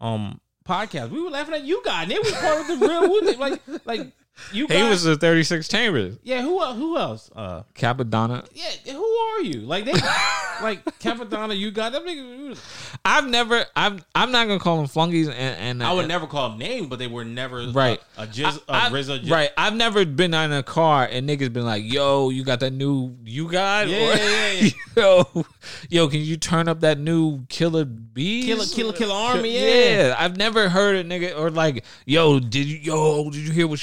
um 0.00 0.40
podcast. 0.68 1.10
We 1.10 1.22
were 1.22 1.30
laughing 1.30 1.54
at 1.54 1.64
you 1.64 1.82
guys. 1.84 2.04
And 2.04 2.12
they 2.12 2.18
was 2.18 2.32
part 2.32 2.60
of 2.60 2.66
the 2.68 2.86
real 2.86 3.38
like 3.38 3.60
like 3.84 4.12
you 4.52 4.66
He 4.66 4.74
guys. 4.74 4.90
was 4.90 5.02
the 5.04 5.16
36 5.16 5.68
Chambers. 5.68 6.16
yeah. 6.22 6.42
Who 6.42 6.60
el- 6.62 6.74
who 6.74 6.96
else? 6.96 7.30
Uh, 7.34 7.62
Cappadonna. 7.74 8.46
yeah. 8.54 8.92
Who 8.92 9.04
are 9.04 9.42
you? 9.42 9.60
Like 9.60 9.84
they 9.84 9.92
like 10.62 10.84
Cappadonna. 10.98 11.56
You 11.56 11.70
got 11.70 11.92
that 11.92 12.04
nigga. 12.04 12.58
I've 13.04 13.28
never, 13.28 13.64
I'm, 13.76 14.00
I'm 14.14 14.30
not 14.32 14.46
going 14.46 14.58
to 14.58 14.62
call 14.62 14.78
them 14.78 14.86
flunkies. 14.86 15.28
And, 15.28 15.36
and 15.38 15.82
I 15.82 15.92
would 15.92 16.08
never 16.08 16.26
call 16.26 16.50
them 16.50 16.58
names, 16.58 16.86
but 16.88 16.98
they 16.98 17.06
were 17.06 17.24
never 17.24 17.66
Right. 17.68 18.00
A, 18.16 18.22
a, 18.22 18.26
jizz, 18.26 18.58
a 18.68 18.72
I- 18.72 18.86
I- 18.86 18.90
RZA. 18.90 19.24
Jizz. 19.24 19.30
right. 19.30 19.50
I've 19.56 19.74
never 19.74 20.04
been 20.04 20.34
in 20.34 20.52
a 20.52 20.62
car 20.62 21.06
and 21.10 21.28
niggas 21.28 21.52
been 21.52 21.64
like, 21.66 21.82
"Yo, 21.84 22.30
you 22.30 22.44
got 22.44 22.60
that 22.60 22.72
new 22.72 23.16
you 23.24 23.50
got? 23.50 23.88
Yeah, 23.88 23.96
Or, 23.98 24.16
yeah, 24.16 24.50
yeah. 24.52 24.70
yo, 24.96 25.44
yo, 25.90 26.08
can 26.08 26.20
you 26.20 26.36
turn 26.36 26.68
up 26.68 26.80
that 26.80 26.98
new 26.98 27.44
Killer 27.48 27.84
Bees? 27.84 28.46
Killer- 28.74 28.92
Killer- 28.92 28.92
Killarmy, 28.92 29.52
Yeah. 29.54 29.60
yeah. 30.08 30.16
I've 30.18 30.36
never 30.36 30.68
heard 30.68 30.96
a 30.96 31.04
nigga 31.04 31.38
or 31.38 31.50
like, 31.50 31.84
yo, 32.06 32.40
did 32.40 32.66
you 32.66 32.78
yo, 32.78 33.30
did 33.30 33.40
you 33.46 33.52
hear 33.52 33.66
what 33.66 33.78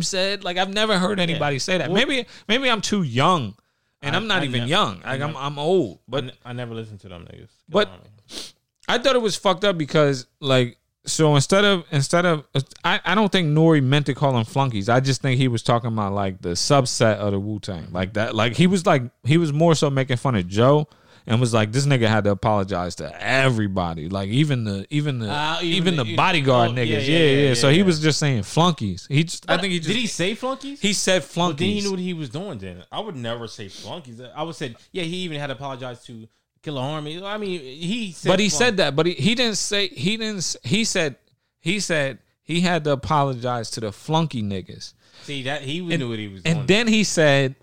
Said? 0.00 0.44
Like, 0.44 0.56
I've 0.56 0.72
never 0.72 0.98
heard 0.98 1.20
anybody 1.20 1.58
say 1.58 1.76
that. 1.76 1.90
Well- 1.90 2.06
maybe, 2.06 2.26
maybe 2.48 2.70
I'm 2.70 2.80
too 2.80 3.02
young, 3.02 3.54
and 4.00 4.16
I- 4.16 4.18
I, 4.18 4.22
am 4.22 4.28
not 4.28 4.42
I 4.42 4.46
even 4.46 4.66
young. 4.68 5.02
Like, 5.04 5.20
I'm, 5.20 5.36
I'm 5.36 5.58
old, 5.58 5.98
But 6.08 6.26
but 6.26 6.34
I 6.44 6.54
never 6.54 6.74
listened 6.74 7.00
to 7.00 7.08
them 7.08 7.26
niggas. 7.26 7.50
But- 7.68 7.90
I 8.88 8.98
thought 8.98 9.14
it 9.14 9.22
was 9.22 9.36
fucked 9.36 9.64
up 9.64 9.78
because 9.78 10.26
like 10.40 10.78
so 11.04 11.34
instead 11.34 11.64
of 11.64 11.84
instead 11.90 12.26
of 12.26 12.44
I, 12.84 13.00
I 13.04 13.14
don't 13.14 13.30
think 13.30 13.48
Nori 13.48 13.82
meant 13.82 14.06
to 14.06 14.14
call 14.14 14.32
them 14.32 14.44
flunkies. 14.44 14.88
I 14.88 15.00
just 15.00 15.22
think 15.22 15.38
he 15.38 15.48
was 15.48 15.62
talking 15.62 15.88
about 15.88 16.12
like 16.12 16.40
the 16.42 16.50
subset 16.50 17.16
of 17.16 17.32
the 17.32 17.40
Wu 17.40 17.58
Tang. 17.58 17.88
Like 17.92 18.14
that 18.14 18.34
like 18.34 18.54
he 18.56 18.66
was 18.66 18.86
like 18.86 19.02
he 19.24 19.36
was 19.38 19.52
more 19.52 19.74
so 19.74 19.90
making 19.90 20.16
fun 20.16 20.34
of 20.34 20.46
Joe 20.46 20.88
and 21.26 21.40
was 21.40 21.54
like 21.54 21.72
this 21.72 21.86
nigga 21.86 22.08
had 22.08 22.24
to 22.24 22.30
apologize 22.30 22.94
to 22.96 23.22
everybody. 23.22 24.08
Like 24.08 24.28
even 24.30 24.64
the 24.64 24.86
even 24.90 25.18
the 25.20 25.28
Ah, 25.30 25.60
even 25.62 25.76
even, 25.76 25.96
the- 25.96 26.04
the, 26.04 26.16
bodyguard 26.16 26.70
oh, 26.70 26.74
niggas. 26.74 26.88
yeah, 26.88 26.98
Yeah 26.98 27.18
yeah, 27.18 27.18
yeah, 27.42 27.48
yeah, 27.48 27.54
So 27.54 27.70
he 27.70 27.82
was 27.82 28.00
just 28.00 28.18
saying 28.18 28.42
flunkies. 28.42 29.06
He 29.08 29.24
just 29.24 29.48
I 29.50 29.56
think 29.58 29.72
he 29.72 29.78
just 29.78 29.88
did 29.88 29.96
he 29.96 30.06
say 30.06 30.34
flunkies? 30.34 30.80
he 30.80 30.92
said 30.92 31.22
But 31.22 31.28
flunkies. 31.30 31.58
then 31.58 31.68
he 31.68 31.80
knew 31.82 31.90
what 31.90 32.00
he 32.00 32.14
was 32.14 32.28
doing. 32.30 32.58
Then 32.58 32.82
I 32.90 33.00
would 33.00 33.16
never 33.16 33.46
say 33.48 33.68
flunkies. 33.68 34.20
I 34.34 34.42
would 34.42 34.54
say 34.56 34.74
yeah. 34.92 35.04
He 35.04 35.16
even 35.18 35.38
had 35.38 35.48
to 35.48 35.54
apologize 35.54 36.04
to 36.06 36.26
Killarmy. 36.62 37.22
I 37.22 37.38
mean 37.38 37.60
he 37.60 38.12
said 38.12 38.28
but 38.28 38.40
he 38.40 38.48
flunk- 38.48 38.58
said 38.58 38.76
that. 38.78 38.96
But 38.96 39.06
he, 39.06 39.12
he 39.14 39.34
didn't 39.34 39.56
say 39.58 39.88
he 39.88 40.16
didn't. 40.16 40.56
He 40.62 40.84
said 40.84 41.16
he 41.60 41.80
said 41.80 42.18
he 42.42 42.60
had 42.60 42.84
to 42.84 42.90
apologize 42.90 43.70
to 43.72 43.80
the 43.80 43.92
flunky 43.92 44.42
niggas, 44.42 44.94
see 45.22 45.44
that 45.44 45.62
he 45.62 45.78
and, 45.78 45.98
knew 46.00 46.08
what 46.08 46.18
he 46.18 46.28
was 46.28 46.42
doing. 46.42 46.58
and 46.58 46.68
then 46.68 46.88
he 46.88 47.04
said, 47.04 47.54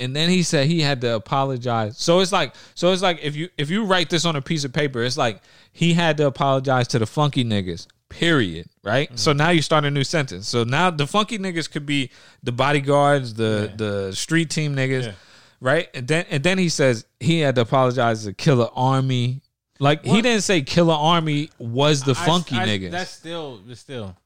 and 0.00 0.16
then 0.16 0.28
he 0.28 0.42
said 0.42 0.66
he 0.66 0.80
had 0.80 1.00
to 1.02 1.14
apologize. 1.14 1.98
So 1.98 2.20
it's 2.20 2.32
like 2.32 2.54
so 2.74 2.92
it's 2.92 3.02
like 3.02 3.20
if 3.22 3.36
you 3.36 3.48
if 3.58 3.70
you 3.70 3.84
write 3.84 4.10
this 4.10 4.24
on 4.24 4.34
a 4.36 4.42
piece 4.42 4.64
of 4.64 4.72
paper, 4.72 5.02
it's 5.02 5.16
like 5.18 5.40
he 5.72 5.92
had 5.94 6.16
to 6.16 6.26
apologize 6.26 6.88
to 6.88 6.98
the 6.98 7.06
funky 7.06 7.44
niggas. 7.44 7.86
Period. 8.08 8.66
Right. 8.82 9.06
Mm-hmm. 9.08 9.16
So 9.16 9.32
now 9.32 9.50
you 9.50 9.62
start 9.62 9.84
a 9.84 9.90
new 9.90 10.02
sentence. 10.02 10.48
So 10.48 10.64
now 10.64 10.90
the 10.90 11.06
funky 11.06 11.38
niggas 11.38 11.70
could 11.70 11.86
be 11.86 12.10
the 12.42 12.50
bodyguards, 12.52 13.34
the 13.34 13.72
the 13.76 14.12
street 14.14 14.50
team 14.50 14.74
niggas 14.74 15.04
Yeah. 15.04 15.12
right? 15.60 15.88
And 15.94 16.08
then 16.08 16.24
and 16.30 16.42
then 16.42 16.58
he 16.58 16.68
says 16.70 17.04
he 17.20 17.38
had 17.40 17.54
to 17.54 17.60
apologize 17.60 18.24
to 18.24 18.32
Killarmy. 18.32 19.42
Like 19.78 20.04
he 20.04 20.22
didn't 20.22 20.42
say 20.42 20.62
Killarmy 20.62 21.50
was 21.58 22.02
the 22.02 22.14
funky 22.16 22.56
I- 22.56 22.66
niggas. 22.66 22.90
That's 22.90 23.10
still 23.12 23.60
that's 23.66 23.80
still. 23.80 24.16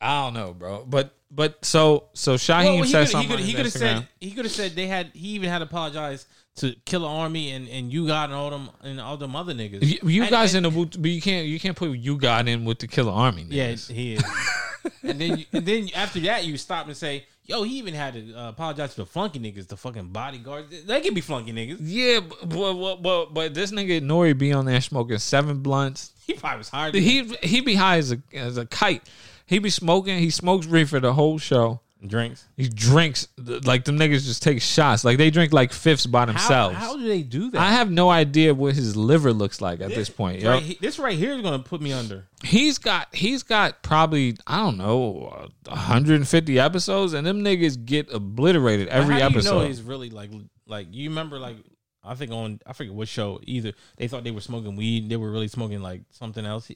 I 0.00 0.24
don't 0.24 0.34
know, 0.34 0.52
bro. 0.52 0.84
But 0.86 1.15
but 1.30 1.64
so 1.64 2.04
so 2.14 2.34
Shyheim 2.34 2.80
Well, 2.80 2.84
said 2.88 3.00
could 3.02 3.10
something. 3.10 3.38
he 3.38 3.52
could 3.52 3.64
have 3.66 3.72
said 3.72 4.08
he 4.20 4.30
could 4.32 4.44
have 4.44 4.52
said 4.52 4.72
they 4.76 4.86
had 4.86 5.10
he 5.12 5.28
even 5.30 5.48
had 5.50 5.58
to 5.58 5.64
apologize 5.64 6.26
to 6.56 6.72
Killarmy 6.86 7.54
and 7.54 7.68
and 7.68 7.92
you 7.92 8.06
got 8.06 8.24
and 8.30 8.34
all 8.34 8.50
them 8.50 8.70
and 8.82 9.00
all 9.00 9.16
them 9.16 9.34
other 9.36 9.52
niggas. 9.52 9.82
You, 9.82 10.08
you 10.08 10.22
And- 10.22 10.30
guys 10.30 10.54
and- 10.54 10.66
in 10.66 10.72
the 10.72 10.98
but 10.98 11.10
you 11.10 11.20
can't 11.20 11.46
you 11.46 11.58
can't 11.60 11.76
put 11.76 11.90
you 11.90 12.16
got 12.16 12.48
in 12.48 12.64
with 12.64 12.78
the 12.78 12.88
Killarmy. 12.88 13.46
Yeah, 13.50 13.72
he 13.72 14.14
is. 14.14 14.24
and 15.02 15.20
then, 15.20 15.38
you, 15.38 15.44
and 15.52 15.66
then 15.66 15.88
after 15.94 16.20
that, 16.20 16.44
you 16.44 16.56
stop 16.56 16.86
and 16.86 16.96
say, 16.96 17.26
"Yo, 17.44 17.64
he 17.64 17.76
even 17.78 17.92
had 17.92 18.14
to 18.14 18.34
uh, 18.34 18.48
apologize 18.50 18.90
to 18.94 18.98
the 19.02 19.06
flunky 19.06 19.40
niggas, 19.40 19.66
the 19.66 19.76
fucking 19.76 20.08
bodyguards. 20.10 20.84
They 20.84 21.00
can 21.00 21.12
be 21.12 21.20
flunky 21.20 21.52
niggas. 21.52 21.78
yeah, 21.80 22.20
but, 22.20 22.46
but 22.74 23.02
but 23.02 23.34
but 23.34 23.52
this 23.54 23.72
nigga 23.72 24.00
Nori 24.00 24.38
be 24.38 24.52
on 24.52 24.64
there 24.64 24.80
smoking 24.80 25.18
seven 25.18 25.58
blunts. 25.58 26.12
He 26.26 26.34
probably 26.34 26.58
was 26.58 26.70
to- 26.70 27.00
He 27.00 27.24
he 27.42 27.60
be 27.60 27.74
high 27.74 27.98
as 27.98 28.12
a 28.12 28.18
as 28.32 28.56
a 28.58 28.64
kite. 28.66 29.02
He 29.46 29.58
be 29.58 29.70
smoking. 29.70 30.18
He 30.18 30.30
smokes 30.30 30.66
reefer 30.66 31.00
the 31.00 31.12
whole 31.14 31.38
show. 31.38 31.80
drinks. 32.06 32.46
He 32.56 32.68
drinks 32.68 33.26
like 33.36 33.84
them 33.84 33.98
niggas 33.98 34.24
just 34.24 34.42
take 34.42 34.60
shots. 34.60 35.04
Like 35.04 35.18
they 35.18 35.30
drink 35.30 35.52
like 35.52 35.72
fifths 35.72 36.06
by 36.06 36.24
themselves. 36.26 36.76
how 36.76 36.96
do 36.96 37.06
they 37.08 37.22
do 37.22 37.50
that? 37.50 37.60
I 37.60 37.70
have 37.72 37.90
no 37.90 38.10
idea 38.10 38.54
what 38.54 38.74
his 38.74 38.96
liver 38.96 39.32
looks 39.32 39.60
like 39.60 39.80
at 39.80 39.88
this 39.90 40.08
point. 40.10 40.42
Right, 40.44 40.62
he- 40.62 40.78
this 40.80 40.98
right 40.98 41.16
here 41.18 41.32
is 41.34 41.42
gonna 41.42 41.58
put 41.60 41.80
me 41.80 41.92
under. 41.92 42.26
He's 42.44 42.78
got 42.78 43.14
he's 43.14 43.42
got 43.42 43.82
probably 43.82 44.36
I 44.46 44.58
don't 44.58 44.76
know 44.76 45.48
150 45.68 46.58
episodes, 46.60 47.12
and 47.12 47.26
them 47.26 47.42
niggas 47.42 47.84
get 47.84 48.12
obliterated 48.12 48.88
every 48.88 49.14
But 49.16 49.22
how 49.22 49.28
episode. 49.28 49.50
Do 49.50 49.56
you 49.56 49.62
know 49.62 49.66
he's 49.68 49.82
really 49.82 50.10
like 50.10 50.30
like 50.66 50.88
you 50.90 51.08
remember 51.08 51.38
like 51.38 51.56
I 52.04 52.14
think 52.14 52.30
on 52.30 52.60
I 52.66 52.72
forget 52.72 52.94
what 52.94 53.08
show 53.08 53.40
either 53.44 53.72
they 53.96 54.06
thought 54.08 54.22
they 54.22 54.30
were 54.30 54.40
smoking 54.40 54.76
weed 54.76 55.08
they 55.08 55.16
were 55.16 55.30
really 55.30 55.48
smoking 55.48 55.82
like 55.82 56.02
something 56.10 56.44
else. 56.44 56.70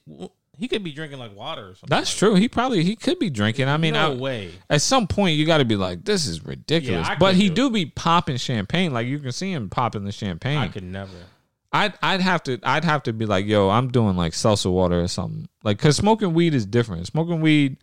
He, 0.57 0.67
could 0.67 0.83
be 0.83 0.91
drinking 0.91 1.17
like 1.19 1.35
water 1.35 1.61
or 1.69 1.75
something. 1.75 1.87
That's 1.89 2.11
like 2.11 2.17
true. 2.19 2.35
He 2.35 2.47
probably 2.47 2.83
he 2.83 2.95
could 2.95 3.17
be 3.19 3.29
drinking. 3.29 3.67
I 3.67 3.77
mean, 3.77 3.93
no 3.93 4.11
I- 4.11 4.15
way. 4.15 4.51
at 4.69 4.81
some 4.81 5.07
point 5.07 5.37
you 5.37 5.45
got 5.45 5.57
to 5.57 5.65
be 5.65 5.75
like, 5.75 6.03
this 6.05 6.27
is 6.27 6.45
ridiculous. 6.45 7.07
Yeah, 7.07 7.17
but 7.17 7.35
he 7.35 7.49
do 7.49 7.55
do 7.55 7.69
be 7.71 7.85
popping 7.85 8.37
champagne. 8.37 8.93
Like 8.93 9.07
you 9.07 9.19
can 9.19 9.31
see 9.31 9.51
him 9.51 9.69
popping 9.69 10.03
the 10.03 10.11
champagne. 10.11 10.57
I 10.57 10.67
could 10.67 10.83
never. 10.83 11.11
I'd 11.73 11.93
I'd 12.01 12.21
have 12.21 12.43
to 12.43 12.59
I'd 12.63 12.83
have 12.83 13.03
to 13.03 13.13
be 13.13 13.25
like, 13.25 13.45
yo, 13.45 13.69
I'm 13.69 13.89
doing 13.91 14.17
like 14.17 14.33
salsa 14.33 14.71
water 14.71 15.01
or 15.01 15.07
something. 15.07 15.47
Like, 15.63 15.79
cause 15.79 15.95
smoking 15.95 16.33
weed 16.33 16.53
is 16.53 16.65
different. 16.65 17.07
Smoking 17.07 17.39
weed, 17.41 17.77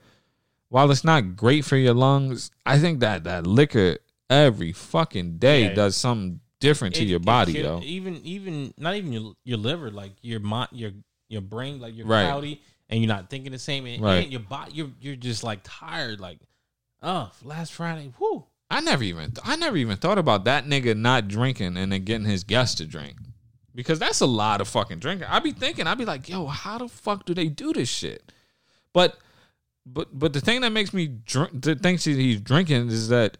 while 0.68 0.90
it's 0.90 1.04
not 1.04 1.36
great 1.36 1.64
for 1.64 1.76
your 1.76 1.94
lungs, 1.94 2.50
I 2.66 2.78
think 2.78 3.00
that 3.00 3.24
that 3.24 3.46
liquor 3.46 3.98
every 4.28 4.72
fucking 4.72 5.38
day 5.38 5.64
Yeah. 5.64 5.74
does 5.74 5.96
something 5.96 6.40
different 6.60 6.94
to 6.96 7.04
your 7.04 7.20
body, 7.20 7.52
yo. 7.52 7.80
Even 7.82 8.20
even 8.24 8.74
not 8.76 8.94
even 8.94 9.12
your 9.12 9.32
your 9.44 9.58
liver, 9.58 9.90
like 9.90 10.12
your 10.22 10.40
mind, 10.40 10.68
your 10.72 10.90
your 11.28 11.40
brain, 11.42 11.80
like 11.80 11.96
you're 11.96 12.06
Right. 12.06 12.24
cloudy 12.26 12.60
and 12.88 13.00
you're 13.00 13.08
not 13.08 13.30
thinking 13.30 13.52
the 13.52 13.58
same. 13.58 13.86
And, 13.86 14.02
Right. 14.02 14.22
and 14.24 14.32
your 14.32 14.40
body, 14.40 14.72
you're 14.74 14.90
you're 15.00 15.16
just 15.16 15.42
like 15.44 15.60
tired. 15.62 16.20
Like, 16.20 16.38
oh, 17.02 17.30
last 17.44 17.72
Friday, 17.72 18.12
whoo. 18.18 18.44
I 18.70 18.80
never 18.80 19.02
even 19.04 19.32
I 19.44 19.56
never 19.56 19.76
even 19.76 19.96
thought 19.96 20.18
about 20.18 20.44
that 20.44 20.66
nigga 20.66 20.96
not 20.96 21.28
drinking 21.28 21.76
and 21.76 21.90
then 21.92 22.04
getting 22.04 22.26
his 22.26 22.44
guests 22.44 22.74
to 22.76 22.86
drink. 22.86 23.16
Because 23.74 23.98
that's 23.98 24.20
a 24.20 24.26
lot 24.26 24.60
of 24.60 24.66
fucking 24.68 24.98
drinking. 24.98 25.28
I'd 25.30 25.42
be 25.44 25.52
thinking, 25.52 25.86
I'd 25.86 25.98
be 25.98 26.04
like, 26.04 26.28
yo, 26.28 26.46
how 26.46 26.78
the 26.78 26.88
fuck 26.88 27.24
do 27.24 27.32
they 27.32 27.48
do 27.48 27.72
this 27.72 27.88
shit? 27.88 28.32
But 28.92 29.18
but 29.86 30.18
but 30.18 30.32
the 30.32 30.40
thing 30.40 30.60
that 30.62 30.70
makes 30.72 30.92
me 30.92 31.06
drink 31.06 31.50
the 31.62 31.74
thing 31.76 31.96
that 31.96 32.04
he's 32.04 32.40
drinking 32.40 32.88
is 32.88 33.08
that 33.08 33.38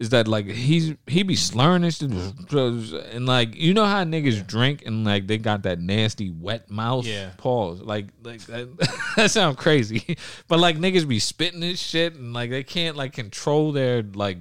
is 0.00 0.08
that 0.10 0.26
like 0.26 0.46
he's 0.46 0.94
he 1.06 1.22
be 1.22 1.36
slurring 1.36 1.84
and 1.84 1.92
shit 1.94 2.10
and 2.10 3.26
like 3.26 3.54
you 3.54 3.74
know 3.74 3.84
how 3.84 4.02
niggas 4.02 4.46
drink 4.46 4.82
and 4.86 5.04
like 5.04 5.26
they 5.26 5.36
got 5.38 5.62
that 5.64 5.78
nasty 5.78 6.30
wet 6.30 6.70
mouth 6.70 7.04
Yeah. 7.06 7.30
pause 7.36 7.82
like 7.82 8.06
like 8.22 8.40
that, 8.46 8.68
that 9.16 9.30
sounds 9.30 9.56
crazy 9.56 10.16
but 10.48 10.58
like 10.58 10.78
niggas 10.78 11.06
be 11.06 11.18
spitting 11.18 11.60
this 11.60 11.78
shit 11.78 12.14
and 12.14 12.32
like 12.32 12.48
they 12.48 12.62
can't 12.64 12.96
like 12.96 13.12
control 13.12 13.72
their 13.72 14.02
like 14.02 14.38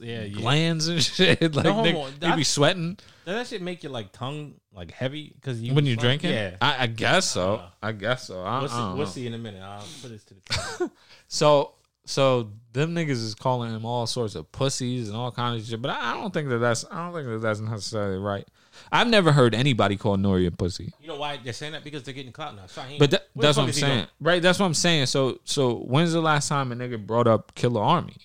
yeah, 0.00 0.22
yeah. 0.22 0.28
glands 0.28 0.88
and 0.88 1.02
shit 1.04 1.54
like 1.54 1.64
No 1.64 1.74
homo. 1.74 1.90
nigg- 2.08 2.18
they 2.20 2.34
be 2.34 2.44
sweating 2.44 2.96
Does 3.26 3.34
that 3.36 3.46
shit 3.46 3.60
make 3.62 3.82
your 3.82 3.92
like 3.92 4.12
tongue 4.12 4.54
like 4.74 4.90
heavy 4.92 5.32
because 5.34 5.60
you 5.60 5.74
when 5.74 5.84
you're 5.84 5.96
drinking 5.96 6.30
Yeah. 6.32 6.56
I, 6.62 6.84
I 6.84 6.86
guess 6.86 7.30
so 7.30 7.56
Uh, 7.56 7.68
I 7.82 7.92
guess 7.92 8.28
so 8.28 8.40
I, 8.42 8.60
we'll 8.62 8.70
I 8.70 8.72
see, 8.92 8.98
we'll 8.98 9.06
see 9.06 9.26
in 9.26 9.34
a 9.34 9.38
minute. 9.38 9.62
I'll 9.62 9.84
put 10.00 10.10
this 10.10 10.24
to 10.24 10.34
the. 10.34 10.90
So 11.28 11.74
so 12.06 12.50
them 12.72 12.94
niggas 12.94 13.10
is 13.10 13.34
calling 13.34 13.74
him 13.74 13.84
all 13.84 14.06
sorts 14.06 14.34
of 14.34 14.50
pussies 14.52 15.08
and 15.08 15.16
all 15.16 15.30
kinds 15.30 15.62
of 15.62 15.68
shit. 15.68 15.82
But 15.82 15.90
I, 15.90 16.12
I 16.12 16.14
don't 16.14 16.32
think 16.32 16.48
that 16.48 16.58
that's 16.58 16.84
I 16.90 17.04
don't 17.04 17.14
think 17.14 17.26
that 17.28 17.40
that's 17.40 17.60
necessarily 17.60 18.18
right. 18.18 18.46
I've 18.90 19.08
never 19.08 19.32
heard 19.32 19.54
anybody 19.54 19.96
call 19.96 20.16
Nori 20.16 20.46
a 20.46 20.50
pussy. 20.50 20.92
You 21.00 21.08
know 21.08 21.16
why 21.16 21.38
they're 21.42 21.52
saying 21.52 21.72
that? 21.72 21.84
Because 21.84 22.02
they're 22.02 22.14
getting 22.14 22.32
clout 22.32 22.56
now. 22.56 22.62
Shyheim, 22.62 22.98
But 22.98 23.10
that, 23.10 23.28
that's 23.36 23.56
what 23.56 23.64
I'm 23.64 23.72
saying, 23.72 24.06
right? 24.20 24.40
That's 24.40 24.58
what 24.58 24.66
I'm 24.66 24.74
saying. 24.74 25.06
So 25.06 25.40
so 25.44 25.76
when's 25.76 26.12
the 26.12 26.22
last 26.22 26.48
time 26.48 26.72
a 26.72 26.74
nigga 26.74 27.04
brought 27.04 27.26
up 27.26 27.54
Killarmy? 27.54 28.16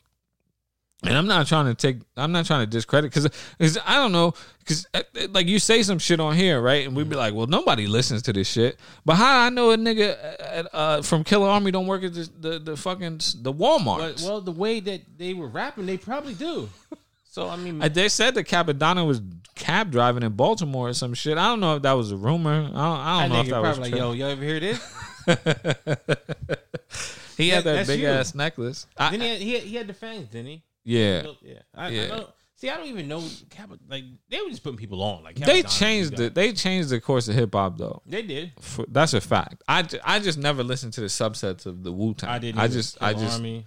And 1.04 1.16
I'm 1.16 1.28
not 1.28 1.46
trying 1.46 1.68
to 1.68 1.76
take, 1.76 1.98
I'm 2.18 2.32
not 2.32 2.48
trying 2.48 2.62
to 2.66 2.70
discredit 2.70 3.14
because 3.14 3.78
I 3.86 3.96
don't 3.98 4.12
know, 4.12 4.34
because 4.60 4.88
like 5.30 5.48
you 5.48 5.60
say 5.60 5.84
some 5.84 6.00
shit 6.00 6.20
on 6.20 6.36
here, 6.36 6.60
right? 6.60 6.88
And 6.88 6.96
we'd 6.96 7.08
be 7.08 7.16
like, 7.16 7.36
well, 7.36 7.46
nobody 7.46 7.86
listens 7.86 8.24
to 8.24 8.34
this 8.34 8.50
shit. 8.50 8.78
But 9.06 9.16
how 9.16 9.42
I 9.46 9.50
know 9.50 9.70
a 9.72 9.78
nigga 9.78 10.18
uh, 10.42 10.64
uh, 10.76 11.02
from 11.04 11.24
Killarmy 11.24 11.72
don't 11.72 11.86
work 11.86 12.04
at 12.04 12.16
the 12.16 12.28
the, 12.40 12.60
the 12.60 12.76
fucking 12.78 13.20
the 13.42 13.54
Walmart? 13.54 14.16
But, 14.16 14.22
well, 14.28 14.42
the 14.42 14.52
way 14.52 14.80
that 14.80 15.02
they 15.18 15.36
were 15.36 15.48
rapping, 15.48 15.86
they 15.86 15.98
probably 15.98 16.34
do. 16.34 16.68
So 17.30 17.48
I 17.48 17.56
mean, 17.56 17.84
Uh, 17.84 17.88
They 17.88 18.10
said 18.10 18.34
that 18.34 18.46
Cappadonna 18.46 19.06
was 19.06 19.22
cab 19.54 19.92
driving 19.92 20.24
in 20.24 20.32
Baltimore 20.32 20.90
or 20.90 20.94
some 20.96 21.14
shit. 21.14 21.38
I 21.38 21.50
don't 21.50 21.60
know 21.60 21.76
if 21.76 21.84
that 21.84 21.92
was 21.92 22.12
a 22.12 22.18
rumor. 22.18 22.52
I 22.52 22.64
don't, 22.64 22.76
I 22.76 22.80
I 22.80 23.22
don't 23.22 23.30
know 23.30 23.36
think 23.36 23.48
if 23.48 23.52
that 23.54 23.62
was 23.62 23.78
probably 23.78 23.92
true. 23.92 24.00
like, 24.00 24.18
yo, 24.18 24.26
yo, 24.26 24.32
ever 24.32 24.44
hear 24.44 24.60
this? 24.60 24.80
he 27.38 27.50
had 27.50 27.64
that- 27.66 27.86
big 27.86 28.00
you. 28.00 28.08
ass 28.08 28.34
necklace. 28.34 28.88
I- 28.98 29.12
then 29.12 29.22
he 29.22 29.28
had, 29.30 29.40
he 29.42 29.54
had, 29.54 29.64
he 29.64 29.76
had 29.76 29.86
the 29.88 29.94
fangs, 29.94 30.30
didn't 30.30 30.48
he? 30.48 30.64
Yeah, 30.88 31.24
Yeah. 31.42 31.54
I, 31.76 31.90
Yeah. 31.90 32.04
I 32.04 32.08
don't, 32.08 32.30
see, 32.56 32.70
I 32.70 32.78
don't 32.78 32.88
even 32.88 33.08
know. 33.10 33.22
Cap, 33.50 33.72
like 33.90 34.06
they 34.30 34.42
were 34.42 34.50
just 34.50 34.64
putting 34.64 34.78
people 34.78 35.04
on. 35.04 35.24
Like 35.24 35.36
they 35.36 35.62
Cappadonna, 35.64 35.78
changed 35.80 36.12
you 36.14 36.18
know. 36.18 36.24
it. 36.26 36.36
They 36.36 36.54
changed 36.54 36.90
the 36.90 37.02
course 37.02 37.28
of 37.28 37.36
hip 37.36 37.54
hop 37.54 37.78
though. 37.78 38.02
They 38.06 38.22
did. 38.22 38.54
For, 38.62 38.86
that's 38.88 39.14
a 39.14 39.20
fact. 39.22 39.64
I, 39.68 39.86
I 40.06 40.20
just 40.20 40.38
never 40.38 40.64
listened 40.64 40.94
to 40.94 41.02
the 41.02 41.08
subsets 41.08 41.66
of 41.66 41.84
the 41.84 41.92
Wu 41.92 42.14
Tang. 42.14 42.30
I 42.30 42.40
didn't. 42.40 42.60
I 42.60 42.64
either. 42.64 42.74
just 42.74 42.98
I 43.04 43.14
Killer 43.14 43.26
just 43.26 43.38
Army. 43.38 43.66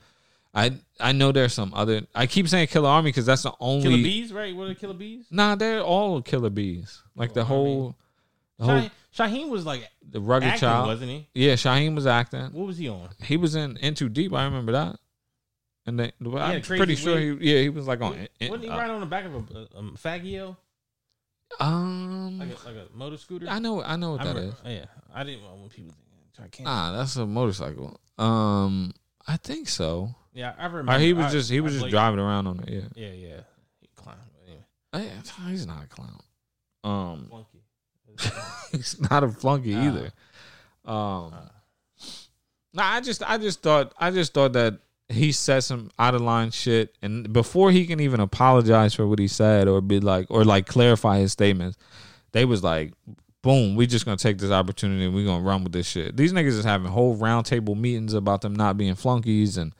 I 0.54 0.72
I 0.98 1.12
know 1.12 1.30
there's 1.30 1.52
some 1.52 1.72
other. 1.74 2.02
I 2.14 2.26
keep 2.26 2.48
saying 2.48 2.68
Killarmy 2.68 3.04
because 3.04 3.26
that's 3.26 3.42
the 3.42 3.52
only. 3.60 3.82
Killer 3.82 4.02
Bees, 4.02 4.32
right? 4.32 4.56
What 4.56 4.64
are 4.64 4.68
the 4.70 4.74
Killer 4.74 4.94
Bees? 4.94 5.26
Nah, 5.30 5.54
they're 5.54 5.82
all 5.82 6.22
Killer 6.22 6.50
Bees. 6.50 7.02
Like 7.14 7.34
the 7.34 7.42
Killarmy. 7.42 7.46
whole, 7.46 7.96
the 8.58 8.64
whole 8.64 8.80
Shyheim, 8.80 8.90
Shyheim 9.16 9.48
was 9.50 9.64
like 9.66 9.88
the 10.10 10.20
rugged 10.20 10.48
acting, 10.48 10.60
child. 10.60 10.86
wasn't 10.88 11.10
he? 11.10 11.28
Yeah, 11.34 11.52
Shyheim 11.54 11.94
was 11.94 12.06
acting. 12.06 12.46
What 12.46 12.66
was 12.66 12.78
he 12.78 12.88
on? 12.88 13.10
He 13.22 13.36
was 13.36 13.54
in 13.54 13.76
In 13.76 13.94
Too 13.94 14.08
Deep. 14.08 14.32
I 14.32 14.44
remember 14.44 14.72
that. 14.72 14.96
And 15.90 15.98
then 15.98 16.12
I'm 16.22 16.32
had 16.52 16.64
crazy 16.64 16.78
pretty 16.78 16.94
sure 16.94 17.18
he 17.18 17.30
yeah 17.52 17.60
he 17.62 17.68
was 17.68 17.88
like 17.88 18.00
on. 18.00 18.12
Wasn't 18.40 18.62
he 18.62 18.68
uh, 18.70 18.78
riding 18.78 18.94
on 18.94 19.00
the 19.00 19.06
back 19.06 19.24
of 19.24 19.34
a, 19.34 19.38
a, 19.38 19.62
a 19.80 19.82
Faggio, 19.98 20.56
um, 21.58 22.38
like 22.38 22.48
a, 22.48 22.64
like 22.68 22.76
a 22.76 22.86
motor 22.96 23.16
scooter? 23.16 23.46
I 23.48 23.58
know 23.58 23.82
I 23.82 23.96
know 23.96 24.12
what 24.12 24.20
I 24.20 24.24
that 24.24 24.34
remember- 24.36 24.56
is. 24.64 24.72
Yeah, 24.72 24.84
I 25.12 25.24
didn't 25.24 25.42
want 25.44 25.58
when 25.58 25.68
people 25.68 25.92
think 25.92 26.46
I 26.46 26.48
can't. 26.48 26.68
Ah, 26.68 26.92
that's 26.96 27.16
a 27.16 27.26
motorcycle. 27.26 27.98
Um, 28.18 28.92
I 29.26 29.36
think 29.36 29.68
so. 29.68 30.14
yeah, 30.32 30.52
I 30.56 30.66
remember. 30.66 30.92
Or 30.92 30.98
he 30.98 31.12
was 31.12 31.26
I- 31.26 31.30
just 31.32 31.50
he 31.50 31.58
I 31.58 31.60
was 31.60 31.72
just 31.72 31.82
blaked- 31.82 31.90
driving 31.92 32.20
around 32.20 32.46
on 32.46 32.60
it. 32.60 32.68
Yeah, 32.68 32.80
Yeah, 32.94 33.12
yeah. 33.12 33.40
He 33.80 33.88
clown. 33.96 34.16
but 34.92 34.98
Anyway, 35.00 35.12
Eh, 35.44 35.48
he's 35.50 35.66
not 35.66 35.82
a 35.84 35.86
clown. 35.88 36.20
Um, 36.84 37.26
flunky. 37.28 37.62
he's 38.72 39.00
not 39.10 39.24
a 39.24 39.28
flunky 39.28 39.74
either. 39.74 40.12
Um, 40.84 41.32
nah, 42.72 42.84
I 42.94 43.00
just 43.00 43.28
I 43.28 43.38
just 43.38 43.60
thought 43.62 43.92
I 43.98 44.10
just 44.10 44.32
thought 44.34 44.52
that 44.54 44.78
he 45.10 45.32
said 45.32 45.60
some 45.60 45.90
out 45.98 46.14
of 46.14 46.20
line 46.20 46.50
shit, 46.50 46.94
and 47.02 47.32
before 47.32 47.70
he 47.70 47.86
can 47.86 48.00
even 48.00 48.20
apologize 48.20 48.94
for 48.94 49.06
what 49.06 49.18
he 49.18 49.28
said 49.28 49.68
or 49.68 49.80
be 49.80 50.00
like 50.00 50.26
or 50.30 50.44
like 50.44 50.66
clarify 50.66 51.18
his 51.18 51.32
statements, 51.32 51.76
they 52.32 52.44
was 52.44 52.62
like, 52.62 52.92
"Boom, 53.42 53.74
we 53.74 53.86
just 53.86 54.04
gonna 54.04 54.16
take 54.16 54.38
this 54.38 54.50
opportunity 54.50 55.04
and 55.04 55.14
we 55.14 55.24
gonna 55.24 55.44
run 55.44 55.64
with 55.64 55.72
this 55.72 55.86
shit." 55.86 56.16
These 56.16 56.32
niggas 56.32 56.48
is 56.48 56.64
having 56.64 56.90
whole 56.90 57.16
roundtable 57.16 57.76
meetings 57.78 58.14
about 58.14 58.40
them 58.40 58.54
not 58.54 58.76
being 58.76 58.94
flunkies 58.94 59.56
and. 59.56 59.74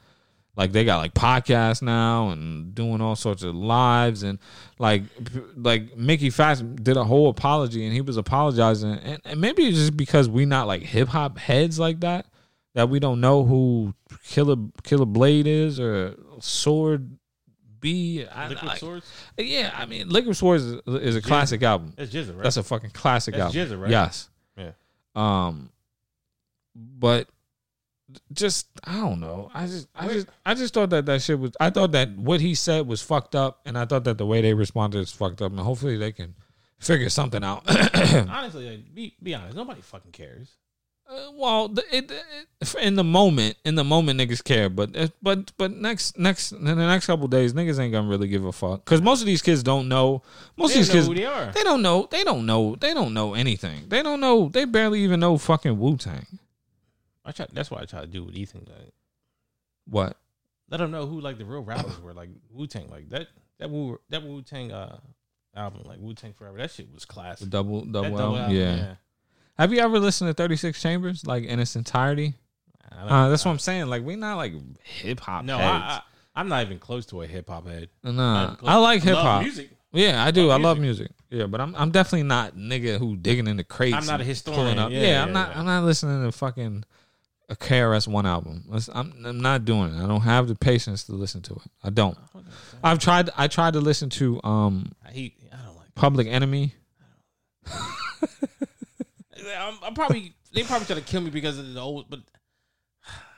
Like 0.57 0.73
they 0.73 0.85
got 0.85 0.99
like 0.99 1.15
podcasts 1.15 1.81
now 1.81 2.31
and 2.31 2.75
doing 2.75 3.01
all 3.01 3.17
sorts 3.17 3.45
of 3.45 3.55
lives 3.55 4.25
and 4.25 4.39
like 4.79 5.05
like 5.57 5.97
Mickey 5.97 6.29
Factz 6.29 6.83
did 6.83 6.99
a 6.99 7.05
whole 7.05 7.31
apology 7.31 7.85
and 7.85 7.95
he 7.95 8.03
was 8.03 8.19
apologizing 8.19 8.91
and, 8.91 9.21
and 9.25 9.41
maybe 9.41 9.63
it's 9.63 9.79
just 9.79 9.97
because 9.97 10.29
we 10.29 10.45
not 10.45 10.67
like 10.67 10.83
hip 10.83 11.09
hop 11.09 11.39
heads 11.39 11.79
like 11.79 12.01
that 12.01 12.27
that 12.75 12.89
we 12.89 13.01
don't 13.01 13.21
know 13.21 13.45
who 13.45 13.95
Killer 14.25 14.57
Killer 14.83 15.07
Blade 15.07 15.47
is 15.47 15.81
or 15.81 16.15
Sword 16.41 17.19
B. 17.81 18.27
I, 18.27 18.49
Liquid 18.49 18.71
I- 18.71 18.77
Swords. 18.77 19.07
yeah, 19.39 19.73
I 19.77 19.87
mean 19.87 20.09
Liquid 20.09 20.37
Swords 20.37 20.65
is, 20.65 20.81
is 20.87 21.17
a 21.17 21.23
classic 21.23 21.63
album. 21.63 21.95
That's 21.97 22.13
GZA, 22.13 22.35
right? 22.35 22.43
That's 22.43 22.57
a 22.57 22.63
fucking 22.63 22.91
classic 22.91 23.35
That's 23.35 23.55
album. 23.57 23.79
GZA, 23.79 23.81
right? 23.81 23.91
Yes. 23.91 24.29
Yeah. 24.57 24.73
Um, 25.17 25.71
but 26.75 27.29
just 28.33 28.67
I 28.85 28.97
don't 28.97 29.21
know. 29.21 29.51
I 29.55 29.67
just 29.67 29.89
I 29.95 30.09
just 30.09 30.27
I 30.45 30.55
just 30.55 30.75
thought 30.75 30.91
that 30.91 31.07
that 31.07 31.23
shit 31.23 31.39
was. 31.39 31.53
I 31.61 31.71
thought 31.71 31.93
that 31.93 32.11
what 32.17 32.41
he 32.41 32.55
said 32.55 32.87
was 32.87 33.01
fucked 33.03 33.35
up, 33.35 33.61
and 33.65 33.79
I 33.79 33.85
thought 33.87 34.05
that 34.05 34.19
the 34.19 34.27
way 34.27 34.41
they 34.41 34.55
responded 34.55 34.99
is 34.99 35.13
fucked 35.13 35.41
up, 35.43 35.51
and 35.53 35.61
hopefully 35.61 35.97
they 35.97 36.13
can 36.13 36.35
figure 36.79 37.09
something 37.09 37.45
out. 37.45 37.63
Honestly, 38.29 38.69
like, 38.71 38.95
be 38.95 39.15
be 39.23 39.35
honest. 39.35 39.57
Nobody 39.57 39.81
fucking 39.81 40.13
cares. 40.13 40.57
Uh, 41.11 41.33
well, 41.35 41.67
the, 41.69 41.83
it, 41.91 42.11
it, 42.11 42.75
in 42.81 42.95
the 42.95 43.03
moment, 43.03 43.57
in 43.65 43.75
the 43.75 43.83
moment, 43.83 44.21
niggas 44.21 44.45
care, 44.45 44.69
but 44.69 44.91
but 45.21 45.51
but 45.57 45.73
next 45.73 46.17
next 46.17 46.53
in 46.53 46.65
the 46.65 46.75
next 46.77 47.07
couple 47.07 47.27
days, 47.27 47.53
niggas 47.53 47.81
ain't 47.81 47.91
gonna 47.93 48.09
really 48.09 48.29
give 48.29 48.45
a 48.45 48.53
fuck 48.53 48.85
because 48.85 49.03
most 49.03 49.21
of 49.21 49.27
these 49.27 49.43
kids 49.43 49.63
don't 49.65 49.89
know. 49.89 50.23
Most 50.57 50.75
They 50.75 50.81
of 50.81 50.87
these 50.87 50.93
kids, 50.95 51.07
who 51.09 51.15
they 51.15 51.25
are. 51.27 51.51
they 51.53 51.65
don't 51.65 51.83
know. 51.83 52.07
They 52.11 52.23
don't 52.23 52.47
know. 52.47 52.77
They 52.77 52.95
don't 52.95 53.13
know 53.13 53.35
anything. 53.35 53.87
They 53.89 54.03
don't 54.05 54.21
know. 54.21 54.49
They 54.51 54.65
barely 54.67 55.01
even 55.03 55.19
know 55.19 55.37
fucking 55.37 55.79
Wu 55.81 55.97
Tang. 55.97 56.27
I 57.25 57.33
try. 57.33 57.47
That's 57.53 57.71
what 57.73 57.83
I 57.83 57.87
try 57.87 58.03
to 58.03 58.07
do 58.07 58.23
with 58.25 58.37
Ethan. 58.37 58.67
Like, 58.69 58.93
What? 59.89 60.17
let 60.71 60.77
them 60.77 60.93
know 60.93 61.07
who 61.07 61.21
like 61.21 61.39
the 61.39 61.45
real 61.45 61.63
rappers 61.63 62.01
were, 62.01 62.13
like 62.15 62.29
Wu 62.53 62.69
Tang, 62.69 62.89
like 62.89 63.09
that 63.09 63.27
that 63.59 63.69
Wu 63.69 63.99
that 64.11 64.23
Wu 64.23 64.43
Tang 64.43 64.71
uh 64.71 64.99
album, 65.57 65.83
like 65.87 65.99
Wu 65.99 66.15
Tang 66.15 66.33
Forever. 66.35 66.59
That 66.59 66.71
shit 66.71 66.93
was 66.95 67.03
The 67.05 67.13
classic. 67.13 67.51
double 67.51 67.81
That 67.81 67.93
double, 67.93 68.11
double 68.11 68.21
album? 68.39 68.41
album, 68.43 68.57
yeah. 68.57 68.95
Have 69.61 69.75
you 69.75 69.81
ever 69.81 69.99
listened 69.99 70.31
to 70.31 70.33
Thirty 70.35 70.57
Six 70.57 70.81
Chambers 70.81 71.27
like 71.27 71.45
in 71.45 71.61
its 71.61 71.77
entirety? 71.77 72.33
Uh, 72.91 73.29
that's 73.29 73.45
what 73.45 73.51
I'm 73.51 73.59
saying. 73.59 73.89
Like 73.89 74.01
we're 74.03 74.17
not 74.17 74.37
like 74.37 74.55
hip 74.83 75.21
hop. 75.21 75.45
No, 75.45 75.59
I, 75.59 75.61
I, 75.61 76.01
I'm 76.35 76.49
not 76.49 76.65
even 76.65 76.79
close 76.79 77.05
to 77.07 77.21
a 77.21 77.27
hip 77.27 77.51
hop 77.51 77.67
head. 77.69 77.91
Nah, 78.03 78.11
Not 78.13 78.45
even 78.45 78.57
close. 78.57 78.71
I 78.71 78.77
like 78.77 79.03
hip 79.03 79.17
hop 79.17 79.43
music. 79.43 79.69
Yeah, 79.93 80.25
I 80.25 80.31
do. 80.31 80.47
Love 80.47 80.61
I 80.61 80.65
love 80.65 80.79
music. 80.79 81.11
Yeah, 81.29 81.45
but 81.45 81.61
I'm 81.61 81.75
I'm 81.77 81.91
definitely 81.91 82.23
not 82.23 82.57
nigga 82.57 82.97
who 82.99 83.17
digging 83.17 83.47
in 83.49 83.59
the 83.59 83.65
crates. 83.65 83.99
I'm 83.99 84.07
not 84.07 84.23
a 84.23 84.25
historian. 84.25 84.79
Yeah, 84.79 84.89
Yeah, 84.89 85.01
yeah, 85.09 85.23
I'm 85.25 85.33
not. 85.35 85.51
yeah. 85.51 85.59
I'm 85.59 85.67
not 85.67 85.85
listening 85.85 86.25
to 86.25 86.33
fucking 86.33 86.85
a 87.51 87.55
KRS 87.55 88.09
One 88.09 88.25
album. 88.25 88.65
I'm 88.95 89.13
I'm 89.27 89.41
not 89.43 89.67
doing 89.67 89.93
it. 89.95 90.03
I 90.03 90.07
don't 90.07 90.23
have 90.23 90.49
the 90.49 90.55
patience 90.55 91.05
to 91.05 91.13
listen 91.13 91.43
to 91.43 91.57
it. 91.57 91.63
I 91.85 91.91
don't. 91.91 92.17
I've 92.83 92.99
tried. 92.99 93.29
I 93.37 93.47
tried 93.47 93.75
to 93.75 93.81
listen 93.81 94.09
to 94.11 94.41
um 94.43 94.93
He, 95.13 95.35
I 95.53 95.57
don't 95.67 95.77
like. 95.77 95.95
Public 95.95 96.29
Enemy. 96.29 96.73
I'm, 99.59 99.75
I'm 99.83 99.95
probably 99.95 100.35
they 100.53 100.63
probably 100.63 100.87
try 100.87 100.97
to 100.97 101.03
kill 101.03 101.21
me 101.21 101.31
because 101.31 101.59
of 101.59 101.73
the 101.75 101.81
old, 101.81 102.11
but 102.11 102.21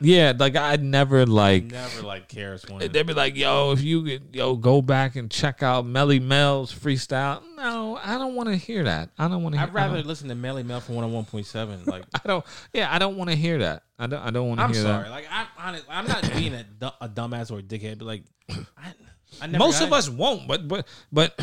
Yeah, 0.00 0.32
like 0.36 0.56
I'd 0.56 0.82
never 0.82 1.24
like 1.26 1.64
Never 1.64 2.02
like 2.02 2.28
KRS 2.28 2.68
One. 2.68 2.80
they'd 2.90 3.06
be 3.06 3.14
like, 3.14 3.36
"Yo, 3.36 3.72
if 3.72 3.82
you 3.82 4.02
could, 4.02 4.22
yo, 4.34 4.56
go 4.56 4.82
back 4.82 5.14
and 5.16 5.30
check 5.30 5.62
out 5.62 5.84
Melle 5.86 6.20
Mel's 6.20 6.72
freestyle." 6.74 7.42
No, 7.56 7.98
I 8.02 8.18
don't 8.18 8.34
want 8.34 8.48
to 8.48 8.56
hear 8.56 8.82
that. 8.84 9.10
I 9.18 9.28
don't 9.28 9.42
want 9.44 9.54
to. 9.54 9.60
I'd 9.60 9.72
rather 9.72 10.02
listen 10.02 10.28
to 10.30 10.34
Melly 10.34 10.64
Mel 10.64 10.80
from 10.80 10.96
one 10.96 11.04
on 11.04 11.12
one 11.12 11.24
point 11.24 11.46
seven. 11.46 11.82
Like 11.86 12.04
I 12.14 12.26
don't. 12.26 12.44
Yeah, 12.72 12.92
I 12.92 12.98
don't 12.98 13.16
want 13.16 13.30
to 13.30 13.36
hear 13.36 13.58
that. 13.58 13.84
I 13.98 14.08
don't. 14.08 14.20
I 14.20 14.30
don't 14.30 14.48
want 14.48 14.58
to 14.58 14.64
I'm 14.64 14.72
hear 14.72 14.82
sorry. 14.82 15.04
that. 15.04 15.10
Like 15.10 15.26
I'm 15.30 15.46
honest, 15.58 15.84
I'm 15.88 16.06
not 16.08 16.32
being 16.34 16.54
a, 16.54 16.66
a 17.00 17.08
dumbass 17.08 17.52
or 17.52 17.60
a 17.60 17.62
dickhead, 17.62 17.98
but 17.98 18.06
like 18.06 18.24
I, 18.50 18.92
I 19.40 19.46
never 19.46 19.58
Most 19.58 19.78
got 19.78 19.86
of 19.86 19.92
it. 19.92 19.96
us 19.96 20.08
won't, 20.08 20.48
but 20.48 20.66
but 20.66 20.88
but 21.12 21.38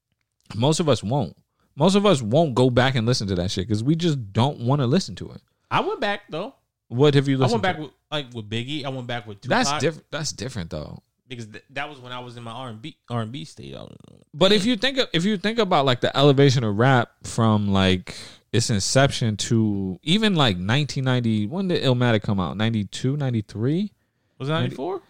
most 0.56 0.80
of 0.80 0.88
us 0.88 1.02
won't. 1.02 1.36
Most 1.76 1.94
of 1.96 2.06
us 2.06 2.22
won't 2.22 2.54
go 2.54 2.70
back 2.70 2.94
and 2.94 3.06
listen 3.06 3.26
to 3.28 3.34
that 3.36 3.50
shit 3.50 3.66
because 3.66 3.82
we 3.82 3.96
just 3.96 4.32
don't 4.32 4.60
want 4.60 4.80
to 4.80 4.86
listen 4.86 5.14
to 5.16 5.30
it. 5.30 5.40
I 5.70 5.80
went 5.80 6.00
back 6.00 6.22
though. 6.30 6.54
What 6.88 7.14
have 7.14 7.26
you 7.28 7.36
I 7.36 7.40
listened? 7.40 7.52
went 7.52 7.62
back 7.62 7.76
to? 7.76 7.82
with 7.82 7.90
like 8.10 8.26
with 8.34 8.48
Biggie. 8.48 8.84
I 8.84 8.88
went 8.90 9.06
back 9.06 9.26
with 9.26 9.40
Tupac. 9.40 9.64
That's 9.66 9.80
different. 9.80 10.06
That's 10.10 10.32
different 10.32 10.70
though. 10.70 11.02
because 11.28 11.46
th- 11.46 11.64
that 11.70 11.88
was 11.88 11.98
when 11.98 12.12
I 12.12 12.20
was 12.20 12.36
in 12.36 12.42
my 12.44 12.52
R 12.52 12.68
and 12.68 12.80
B 12.80 12.96
R 13.10 13.22
and 13.22 13.32
B 13.32 13.44
state. 13.44 13.74
I 13.74 13.80
was- 13.82 13.96
But 14.32 14.52
if 14.52 14.64
you 14.66 14.76
think 14.76 14.98
of, 14.98 15.08
if 15.12 15.24
you 15.24 15.36
think 15.36 15.58
about 15.58 15.84
like 15.86 16.00
the 16.00 16.16
elevation 16.16 16.62
of 16.62 16.76
rap 16.76 17.10
from 17.24 17.68
like 17.72 18.14
its 18.52 18.70
inception 18.70 19.36
to 19.38 19.98
even 20.04 20.34
like 20.36 20.56
1990, 20.56 21.46
when 21.48 21.66
did 21.68 21.82
Illmatic 21.82 22.22
come 22.22 22.38
out? 22.38 22.56
92, 22.56 23.16
93? 23.16 23.90
Was 24.38 24.48
it 24.48 24.52
ninety 24.52 24.76
four? 24.76 25.00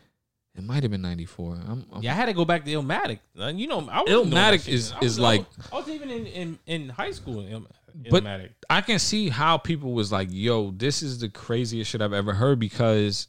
It 0.57 0.63
might 0.63 0.83
have 0.85 0.93
been 0.93 1.03
94. 1.03 1.55
I'm, 1.69 1.85
I'm, 1.93 2.03
Yeah, 2.03 2.13
I 2.13 2.15
had 2.15 2.27
to 2.27 2.33
go 2.33 2.45
back 2.45 2.65
to 2.65 2.71
Illmatic. 2.71 3.19
Uh, 3.39 3.47
You 3.49 3.67
know, 3.67 3.81
I 3.91 4.03
wasn't 4.03 4.07
doing 4.07 4.31
that 4.31 4.55
Illmatic 4.55 4.69
is- 4.69 4.93
I 4.93 5.01
is 5.05 5.19
I 5.19 5.23
like- 5.23 5.47
I 5.73 5.77
was 5.77 5.89
even 5.89 6.11
in, 6.11 6.27
in, 6.27 6.59
in 6.67 6.89
high 6.91 7.11
school. 7.11 7.41
In 7.41 7.49
Ill- 7.53 7.67
But- 8.11 8.23
Illmatic. 8.25 8.51
I 8.71 8.81
can 8.81 8.99
see 8.99 9.29
how 9.31 9.59
people 9.59 9.93
was 9.93 10.13
like, 10.13 10.29
"Yo, 10.31 10.71
this 10.71 11.03
is 11.03 11.19
the 11.19 11.29
craziest 11.29 11.91
shit 11.91 12.01
I've 12.03 12.13
ever 12.13 12.35
heard," 12.35 12.59
because 12.61 13.29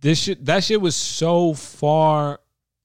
this 0.00 0.18
shit, 0.22 0.44
that 0.46 0.64
shit 0.64 0.80
was 0.80 0.94
so 0.96 1.54
far 1.54 2.40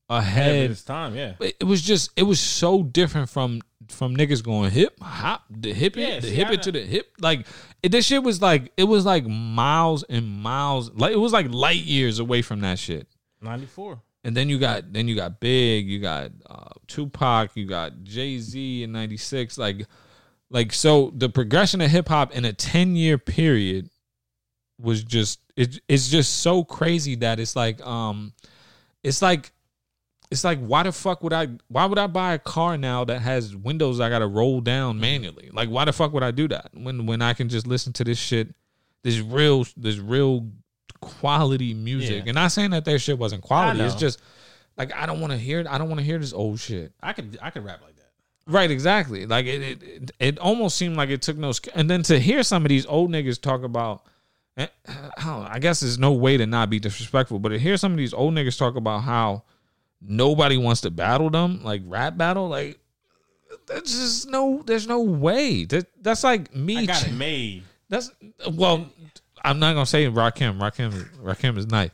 Ahead 0.09 0.65
of 0.65 0.71
its 0.71 0.83
time, 0.83 1.15
yeah. 1.15 1.33
It 1.39 1.63
was 1.63 1.81
just, 1.81 2.11
it 2.17 2.23
was 2.23 2.39
so 2.39 2.83
different 2.83 3.29
from 3.29 3.61
from 3.89 4.15
niggas 4.15 4.43
going 4.43 4.71
hip 4.71 4.97
hop, 5.01 5.43
the 5.49 5.73
hip 5.73 5.95
Yeah, 5.95 6.07
it, 6.07 6.21
the 6.21 6.27
see, 6.29 6.35
hip 6.35 6.47
I 6.49 6.53
it 6.53 6.63
to 6.63 6.71
the 6.71 6.81
hip. 6.85 7.07
Like 7.19 7.47
it, 7.81 7.91
this 7.91 8.05
shit 8.05 8.21
was 8.23 8.41
like, 8.41 8.71
it 8.77 8.83
was 8.83 9.05
like 9.05 9.25
miles 9.25 10.03
and 10.03 10.27
miles, 10.27 10.91
like 10.91 11.13
it 11.13 11.17
was 11.19 11.31
like 11.33 11.47
light 11.49 11.83
years 11.83 12.19
away 12.19 12.41
from 12.41 12.59
that 12.61 12.79
shit. 12.79 13.07
Ninety 13.43 13.65
four. 13.65 14.01
And 14.23 14.35
then 14.37 14.47
you 14.47 14.57
got 14.57 14.93
then 14.93 15.07
you 15.07 15.15
got 15.15 15.39
Big, 15.39 15.87
you 15.87 15.99
got 15.99 16.31
uh, 16.49 16.69
Tupac, 16.87 17.51
you 17.55 17.65
got 17.65 18.03
Jay 18.03 18.39
Z 18.39 18.83
in 18.83 18.91
'96. 18.91 19.57
Like, 19.57 19.85
like 20.49 20.71
so 20.71 21.11
the 21.15 21.29
progression 21.29 21.81
of 21.81 21.91
hip 21.91 22.07
hop 22.07 22.33
in 22.33 22.45
a 22.45 22.53
ten 22.53 22.95
year 22.95 23.17
period 23.17 23.89
was 24.79 25.03
just 25.03 25.39
it, 25.55 25.79
it's 25.87 26.09
just 26.09 26.37
so 26.37 26.63
crazy 26.63 27.15
that 27.15 27.39
it's 27.39 27.55
like 27.55 27.85
um 27.85 28.33
it's 29.03 29.21
like 29.21 29.51
it's 30.31 30.43
like 30.43 30.59
why 30.59 30.83
the 30.83 30.91
fuck 30.91 31.21
would 31.21 31.33
I 31.33 31.49
why 31.67 31.85
would 31.85 31.99
I 31.99 32.07
buy 32.07 32.33
a 32.33 32.39
car 32.39 32.77
now 32.77 33.05
that 33.05 33.21
has 33.21 33.55
windows 33.55 33.99
I 33.99 34.09
gotta 34.09 34.27
roll 34.27 34.61
down 34.61 34.99
manually? 34.99 35.49
Like 35.53 35.69
why 35.69 35.85
the 35.85 35.93
fuck 35.93 36.13
would 36.13 36.23
I 36.23 36.31
do 36.31 36.47
that 36.47 36.71
when 36.73 37.05
when 37.05 37.21
I 37.21 37.33
can 37.33 37.49
just 37.49 37.67
listen 37.67 37.93
to 37.93 38.03
this 38.03 38.17
shit, 38.17 38.53
this 39.03 39.19
real 39.19 39.65
this 39.77 39.97
real 39.97 40.49
quality 41.03 41.73
music. 41.73 42.23
Yeah. 42.23 42.29
And 42.29 42.35
not 42.35 42.51
saying 42.51 42.71
that 42.71 42.85
their 42.85 42.99
shit 42.99 43.17
wasn't 43.17 43.43
quality. 43.43 43.81
It's 43.81 43.95
just 43.95 44.21
like 44.77 44.93
I 44.93 45.05
don't 45.05 45.21
want 45.21 45.31
to 45.31 45.37
hear 45.37 45.65
I 45.69 45.77
don't 45.77 45.89
want 45.89 45.99
to 45.99 46.05
hear 46.05 46.17
this 46.17 46.33
old 46.33 46.59
shit. 46.59 46.91
I 47.01 47.13
could 47.13 47.37
I 47.41 47.49
could 47.49 47.63
rap 47.63 47.81
like 47.81 47.95
that. 47.95 48.03
Right, 48.45 48.69
exactly. 48.69 49.25
Like 49.25 49.45
it, 49.45 49.61
it, 49.61 49.83
it, 49.83 50.11
it 50.19 50.39
almost 50.39 50.77
seemed 50.77 50.97
like 50.97 51.09
it 51.09 51.21
took 51.21 51.37
no. 51.37 51.53
And 51.75 51.89
then 51.89 52.03
to 52.03 52.19
hear 52.19 52.43
some 52.43 52.63
of 52.63 52.69
these 52.69 52.85
old 52.85 53.09
niggas 53.09 53.41
talk 53.41 53.63
about, 53.63 54.03
eh, 54.57 54.67
I, 54.87 55.11
don't 55.23 55.43
know, 55.43 55.47
I 55.49 55.59
guess 55.59 55.79
there's 55.79 55.97
no 55.97 56.11
way 56.11 56.35
to 56.35 56.45
not 56.45 56.69
be 56.69 56.79
disrespectful, 56.79 57.39
but 57.39 57.49
to 57.49 57.59
hear 57.59 57.77
some 57.77 57.93
of 57.93 57.97
these 57.97 58.13
old 58.13 58.33
niggas 58.33 58.57
talk 58.57 58.75
about 58.75 58.99
how 58.99 59.43
nobody 60.01 60.57
wants 60.57 60.81
to 60.81 60.91
battle 60.91 61.29
them, 61.29 61.63
like 61.63 61.81
rap 61.85 62.17
battle, 62.17 62.49
like 62.49 62.79
that's 63.65 63.91
just 63.91 64.29
no. 64.29 64.61
There's 64.65 64.87
no 64.87 65.01
way. 65.01 65.65
That 65.65 65.87
that's 66.01 66.23
like 66.23 66.53
me. 66.53 66.79
I 66.79 66.85
got 66.85 67.03
ch- 67.03 67.07
it 67.07 67.13
made. 67.13 67.63
That's 67.89 68.11
well. 68.51 68.89
I'm 69.43 69.59
not 69.59 69.73
gonna 69.73 69.85
say 69.85 70.05
Rakim. 70.07 70.59
Rakim. 70.59 70.91
Rakim 71.21 71.57
is 71.57 71.67
nice. 71.67 71.91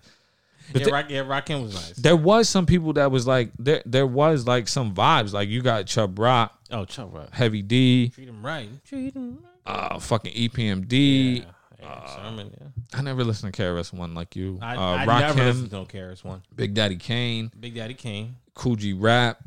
But 0.72 0.82
yeah, 0.82 0.86
the- 0.86 0.92
Rock, 0.92 1.06
yeah, 1.10 1.24
Rakim 1.24 1.64
was 1.64 1.74
nice. 1.74 1.94
there 1.98 2.16
was 2.16 2.48
some 2.48 2.66
people 2.68 2.94
that 2.94 3.10
was 3.12 3.26
like 3.26 3.52
there. 3.58 3.82
There 3.86 4.06
was 4.06 4.46
like 4.46 4.68
some 4.68 4.94
vibes. 4.94 5.34
Like 5.34 5.50
you 5.50 5.62
got 5.64 5.88
Chubb 5.88 6.20
Rock, 6.20 6.56
Oh, 6.72 6.86
Chuck 6.86 7.10
Rock. 7.12 7.30
Heavy 7.34 7.62
D, 7.64 8.10
Treat 8.10 8.30
him 8.30 8.46
right. 8.46 8.70
Treat 8.86 9.16
him 9.16 9.40
right. 9.66 9.74
uh, 9.94 10.00
fucking 10.00 10.34
EPMD. 10.34 11.40
Yeah. 11.40 11.46
Sherman, 12.16 12.54
yeah. 12.60 12.68
I 12.94 13.02
never 13.02 13.24
listened 13.24 13.54
to 13.54 13.62
KRS 13.62 13.94
One 13.94 14.14
like 14.14 14.36
you. 14.36 14.60
I, 14.62 14.76
uh, 14.76 14.80
I 14.82 15.06
Rakim, 15.06 15.20
never 15.38 15.44
listened 15.46 15.72
to 15.72 15.78
KRS 15.86 16.24
One. 16.26 16.44
Big 16.54 16.74
Daddy 16.74 16.98
Kane, 16.98 17.50
Big 17.58 17.74
Daddy 17.74 17.94
Kane. 17.94 18.36
Kool 18.54 18.76
G 18.76 18.94
Rap. 18.94 19.40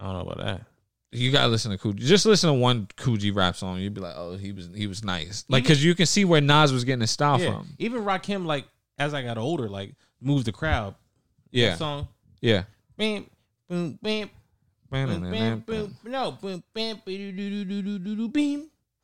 I 0.00 0.04
don't 0.04 0.14
know 0.14 0.20
about 0.32 0.38
that. 0.38 0.62
You 1.10 1.30
gotta 1.32 1.48
listen 1.48 1.70
to 1.70 1.78
Kool 1.78 1.94
G. 1.94 2.04
Just 2.06 2.26
listen 2.26 2.48
to 2.48 2.54
one 2.54 2.86
Kool 2.96 3.16
G 3.16 3.30
rap 3.30 3.56
song. 3.56 3.78
You'd 3.78 3.94
be 3.94 4.00
like, 4.00 4.14
oh, 4.16 4.36
he 4.36 4.52
was 4.52 4.68
he 4.74 4.86
was 4.86 5.02
nice. 5.02 5.44
Like, 5.48 5.66
cause 5.66 5.82
you 5.82 5.94
can 5.94 6.04
see 6.06 6.24
where 6.26 6.40
Nas 6.42 6.72
was 6.72 6.84
getting 6.84 7.00
his 7.00 7.10
style 7.10 7.40
Yeah. 7.40 7.52
from. 7.52 7.68
Even 7.78 8.02
Rakim, 8.02 8.44
like 8.44 8.66
as 8.98 9.14
I 9.14 9.22
got 9.22 9.38
older, 9.38 9.68
like 9.68 9.94
moves 10.20 10.44
the 10.44 10.52
crowd. 10.52 10.94
Yeah, 11.50 11.70
That 11.70 11.78
song. 11.78 12.08
yeah. 12.42 12.64
Bam, 12.98 13.24
boom, 13.70 13.98
bam, 14.02 14.28
boom, 14.90 15.30
bam, 15.30 15.60
boom. 15.60 15.96
No. 16.04 16.36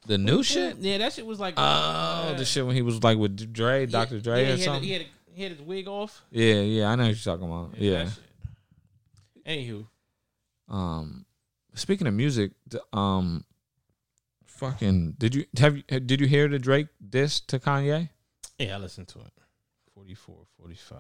The 0.07 0.19
new 0.19 0.43
shit. 0.43 0.77
Yeah, 0.79 0.99
that 0.99 1.13
shit 1.15 1.25
was 1.25 1.41
like. 1.41 1.55
Oh, 1.57 2.27
yeah. 2.31 2.35
the 2.37 2.45
shit 2.45 2.67
when 2.67 2.77
he 2.77 2.83
was 2.83 3.03
like 3.03 3.17
with 3.17 3.51
Dre, 3.53 3.87
Dr. 3.87 4.21
Dre, 4.21 4.43
yeah, 4.45 4.53
or 4.53 4.57
he 4.57 4.61
had, 4.61 4.61
something. 4.61 4.83
He 4.83 4.93
had, 4.93 5.03
a, 5.03 5.07
he 5.33 5.43
had 5.43 5.53
his 5.53 5.63
wig 5.63 5.89
off. 5.89 6.23
Yeah, 6.31 6.61
yeah. 6.61 6.91
I 6.91 6.97
know 6.97 7.05
what 7.05 7.25
you're 7.25 7.35
talking 7.37 7.51
about. 7.51 7.71
Yeah. 7.79 8.11
shit. 8.11 8.19
Anywho, 9.47 9.87
Um, 10.69 11.25
speaking 11.75 12.07
of 12.07 12.15
music, 12.15 12.53
um, 12.93 13.45
fucking, 14.47 15.17
did 15.19 15.35
you 15.35 15.45
have 15.59 15.77
you 15.77 15.83
did 15.83 16.21
you 16.21 16.27
hear 16.27 16.49
the 16.49 16.59
Drake 16.59 16.89
diss 17.07 17.41
to 17.41 17.59
Kanye? 17.59 18.11
yeah, 18.59 18.77
I 18.77 18.79
listened 18.79 19.09
to 19.09 19.21
it. 19.21 19.33
44, 19.95 20.37
45. 20.59 20.99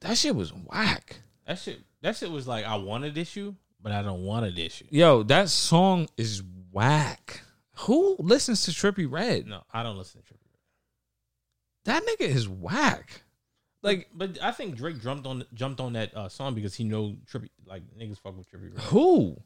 That 0.00 0.16
shit 0.16 0.34
was 0.34 0.52
whack. 0.52 1.20
That 1.46 1.58
shit. 1.58 1.80
That 2.02 2.16
shit 2.16 2.30
was 2.30 2.48
like 2.48 2.64
I 2.64 2.76
wanted 2.76 3.18
issue, 3.18 3.54
but 3.82 3.92
I 3.92 4.02
don't 4.02 4.22
want 4.22 4.46
a 4.46 4.60
issue. 4.60 4.86
Yo, 4.90 5.22
that 5.24 5.48
song 5.50 6.08
is 6.16 6.42
whack. 6.72 7.42
Who 7.80 8.16
listens 8.18 8.64
to 8.64 8.70
Trippie 8.70 9.10
Redd? 9.10 9.46
No, 9.46 9.62
I 9.72 9.82
don't 9.82 9.96
listen 9.96 10.20
to 10.20 10.26
Trippie 10.26 10.46
Redd. 10.46 10.58
That 11.84 12.02
nigga 12.04 12.28
is 12.28 12.48
whack. 12.48 13.22
Like 13.82 14.08
But 14.14 14.38
I 14.42 14.52
think 14.52 14.76
Drake 14.76 15.00
jumped 15.00 15.26
on 15.26 15.44
jumped 15.54 15.80
on 15.80 15.94
that 15.94 16.14
uh, 16.14 16.28
song 16.28 16.54
because 16.54 16.74
he 16.74 16.84
know 16.84 17.16
Trippie 17.30 17.48
like 17.66 17.82
niggas 17.98 18.18
fuck 18.18 18.36
with 18.36 18.50
Trippie. 18.50 18.74
Red. 18.74 18.84
who? 18.84 19.36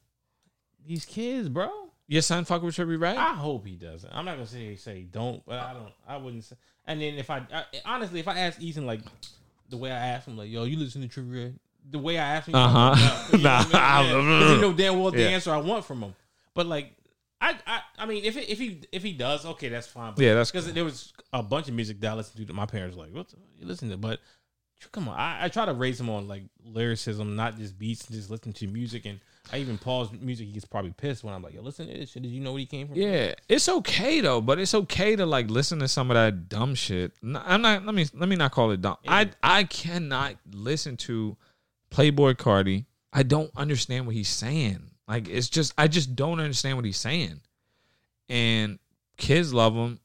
These 0.86 1.04
kids, 1.04 1.48
bro. 1.48 1.70
Your 2.06 2.22
son 2.22 2.44
fuck 2.44 2.62
with 2.62 2.76
Trippie 2.76 3.00
Redd? 3.00 3.16
I 3.16 3.32
hope 3.32 3.66
he 3.66 3.76
doesn't. 3.76 4.10
I'm 4.12 4.24
not 4.26 4.34
gonna 4.34 4.46
say 4.46 4.76
say 4.76 5.02
don't, 5.02 5.44
but 5.46 5.58
I 5.58 5.72
don't. 5.72 5.92
I 6.06 6.16
wouldn't 6.18 6.44
say. 6.44 6.56
And 6.86 7.00
then 7.00 7.14
if 7.14 7.30
I, 7.30 7.38
I 7.52 7.64
honestly, 7.86 8.20
if 8.20 8.28
I 8.28 8.38
ask 8.40 8.60
Ethan 8.60 8.84
like 8.86 9.00
the 9.70 9.78
way 9.78 9.90
I 9.90 10.08
asked 10.08 10.28
him, 10.28 10.36
like, 10.36 10.50
yo, 10.50 10.64
you 10.64 10.76
listen 10.78 11.06
to 11.06 11.08
Trippie 11.08 11.32
Redd? 11.44 11.58
The 11.90 11.98
way 11.98 12.18
I 12.18 12.36
asked 12.36 12.48
him, 12.48 12.54
Uh-huh. 12.56 13.36
nah, 13.38 13.64
Nah. 13.68 14.54
he 14.54 14.60
know 14.60 14.72
damn 14.74 15.00
well 15.00 15.10
the 15.12 15.20
Yeah. 15.22 15.28
answer 15.28 15.50
I 15.52 15.56
want 15.58 15.84
from 15.86 16.02
him. 16.02 16.14
But 16.52 16.66
like, 16.66 16.92
I, 17.40 17.58
I, 17.66 17.80
I 17.98 18.06
mean, 18.06 18.24
if 18.24 18.36
it, 18.36 18.48
if 18.50 18.58
he 18.58 18.82
if 18.92 19.02
he 19.02 19.12
does, 19.12 19.44
okay, 19.46 19.68
that's 19.70 19.86
fine. 19.86 20.12
But 20.14 20.24
Yeah, 20.24 20.34
that's 20.34 20.50
because 20.50 20.70
there 20.72 20.84
was 20.84 21.12
a 21.32 21.42
bunch 21.42 21.68
of 21.68 21.74
music 21.74 22.00
that 22.00 22.12
I 22.12 22.14
listened 22.14 22.38
to 22.40 22.44
that 22.46 22.52
my 22.54 22.66
parents 22.66 22.96
were 22.96 23.04
like, 23.04 23.14
what 23.14 23.28
the, 23.28 23.36
you 23.58 23.66
listen 23.66 23.88
to? 23.90 23.96
But 23.96 24.20
come 24.92 25.08
on, 25.08 25.18
I, 25.18 25.44
I 25.44 25.48
try 25.48 25.64
to 25.64 25.72
raise 25.72 25.98
him 25.98 26.10
on 26.10 26.28
like 26.28 26.42
lyricism, 26.74 27.36
not 27.36 27.56
just 27.56 27.78
beats, 27.78 28.06
just 28.06 28.30
listen 28.30 28.52
to 28.54 28.66
music. 28.66 29.06
And 29.06 29.20
I 29.52 29.58
even 29.58 29.78
pause 29.78 30.08
music. 30.12 30.46
He 30.46 30.52
gets 30.52 30.64
probably 30.64 30.92
pissed 30.92 31.24
when 31.24 31.34
I'm 31.34 31.42
like, 31.42 31.54
yo, 31.54 31.62
listen 31.62 31.86
to 31.86 31.92
this 31.92 32.10
shit. 32.10 32.22
Did 32.22 32.30
you 32.30 32.40
know 32.40 32.52
where 32.52 32.60
he 32.60 32.66
came 32.66 32.88
from? 32.88 32.96
Yeah, 32.96 33.34
it's 33.48 33.68
okay 33.68 34.20
though, 34.20 34.40
but 34.40 34.58
it's 34.58 34.74
okay 34.74 35.16
to 35.16 35.26
like 35.26 35.50
listen 35.50 35.78
to 35.80 35.88
some 35.88 36.10
of 36.10 36.14
that 36.14 36.48
dumb 36.48 36.74
shit. 36.74 37.12
I'm 37.22 37.62
not. 37.62 37.84
Let 37.84 37.94
me 37.94 38.06
let 38.14 38.28
me 38.28 38.36
not 38.36 38.52
call 38.52 38.70
it 38.70 38.80
dumb. 38.80 38.96
I 39.06 39.30
I 39.42 39.64
cannot 39.64 40.36
listen 40.52 40.96
to 40.98 41.36
Playboi 41.90 42.34
Carti. 42.34 42.86
I 43.12 43.22
don't 43.22 43.50
understand 43.56 44.06
what 44.06 44.14
he's 44.14 44.28
saying. 44.28 44.90
Like 45.06 45.28
it's 45.28 45.48
just 45.48 45.74
I 45.78 45.88
just 45.88 46.16
don't 46.16 46.40
understand 46.40 46.76
what 46.76 46.84
he's 46.84 46.96
saying. 46.98 47.40
And 48.28 48.78
kids 49.16 49.52
love 49.52 49.74
him. 49.74 50.00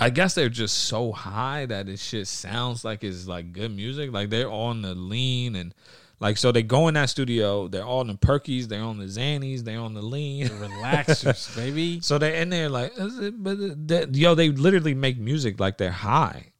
I 0.00 0.08
guess 0.08 0.34
they're 0.34 0.48
just 0.48 0.78
so 0.78 1.12
high 1.12 1.66
that 1.66 1.86
it 1.88 1.98
shit 1.98 2.26
sounds 2.26 2.86
like 2.86 3.04
it's 3.04 3.26
like 3.26 3.52
good 3.52 3.70
music. 3.70 4.12
Like 4.12 4.30
they're 4.30 4.50
on 4.50 4.80
the 4.80 4.94
lean 4.94 5.54
and 5.54 5.74
like 6.20 6.38
so 6.38 6.52
they 6.52 6.62
go 6.62 6.88
in 6.88 6.94
that 6.94 7.10
studio. 7.10 7.68
They're 7.68 7.84
all 7.84 8.00
on 8.00 8.06
the 8.06 8.14
perkies. 8.14 8.66
They're 8.66 8.82
on 8.82 8.98
the 8.98 9.04
Xannies. 9.04 9.62
They're 9.62 9.78
on 9.78 9.92
the 9.92 10.00
lean. 10.00 10.48
Relaxers, 10.48 11.54
baby. 11.56 12.00
So 12.00 12.16
they 12.16 12.40
in 12.40 12.48
there 12.48 12.70
like, 12.70 12.94
but 12.96 13.88
that, 13.88 14.14
yo, 14.14 14.34
they 14.34 14.48
literally 14.48 14.94
make 14.94 15.18
music 15.18 15.60
like 15.60 15.76
they're 15.76 15.90
high. 15.90 16.52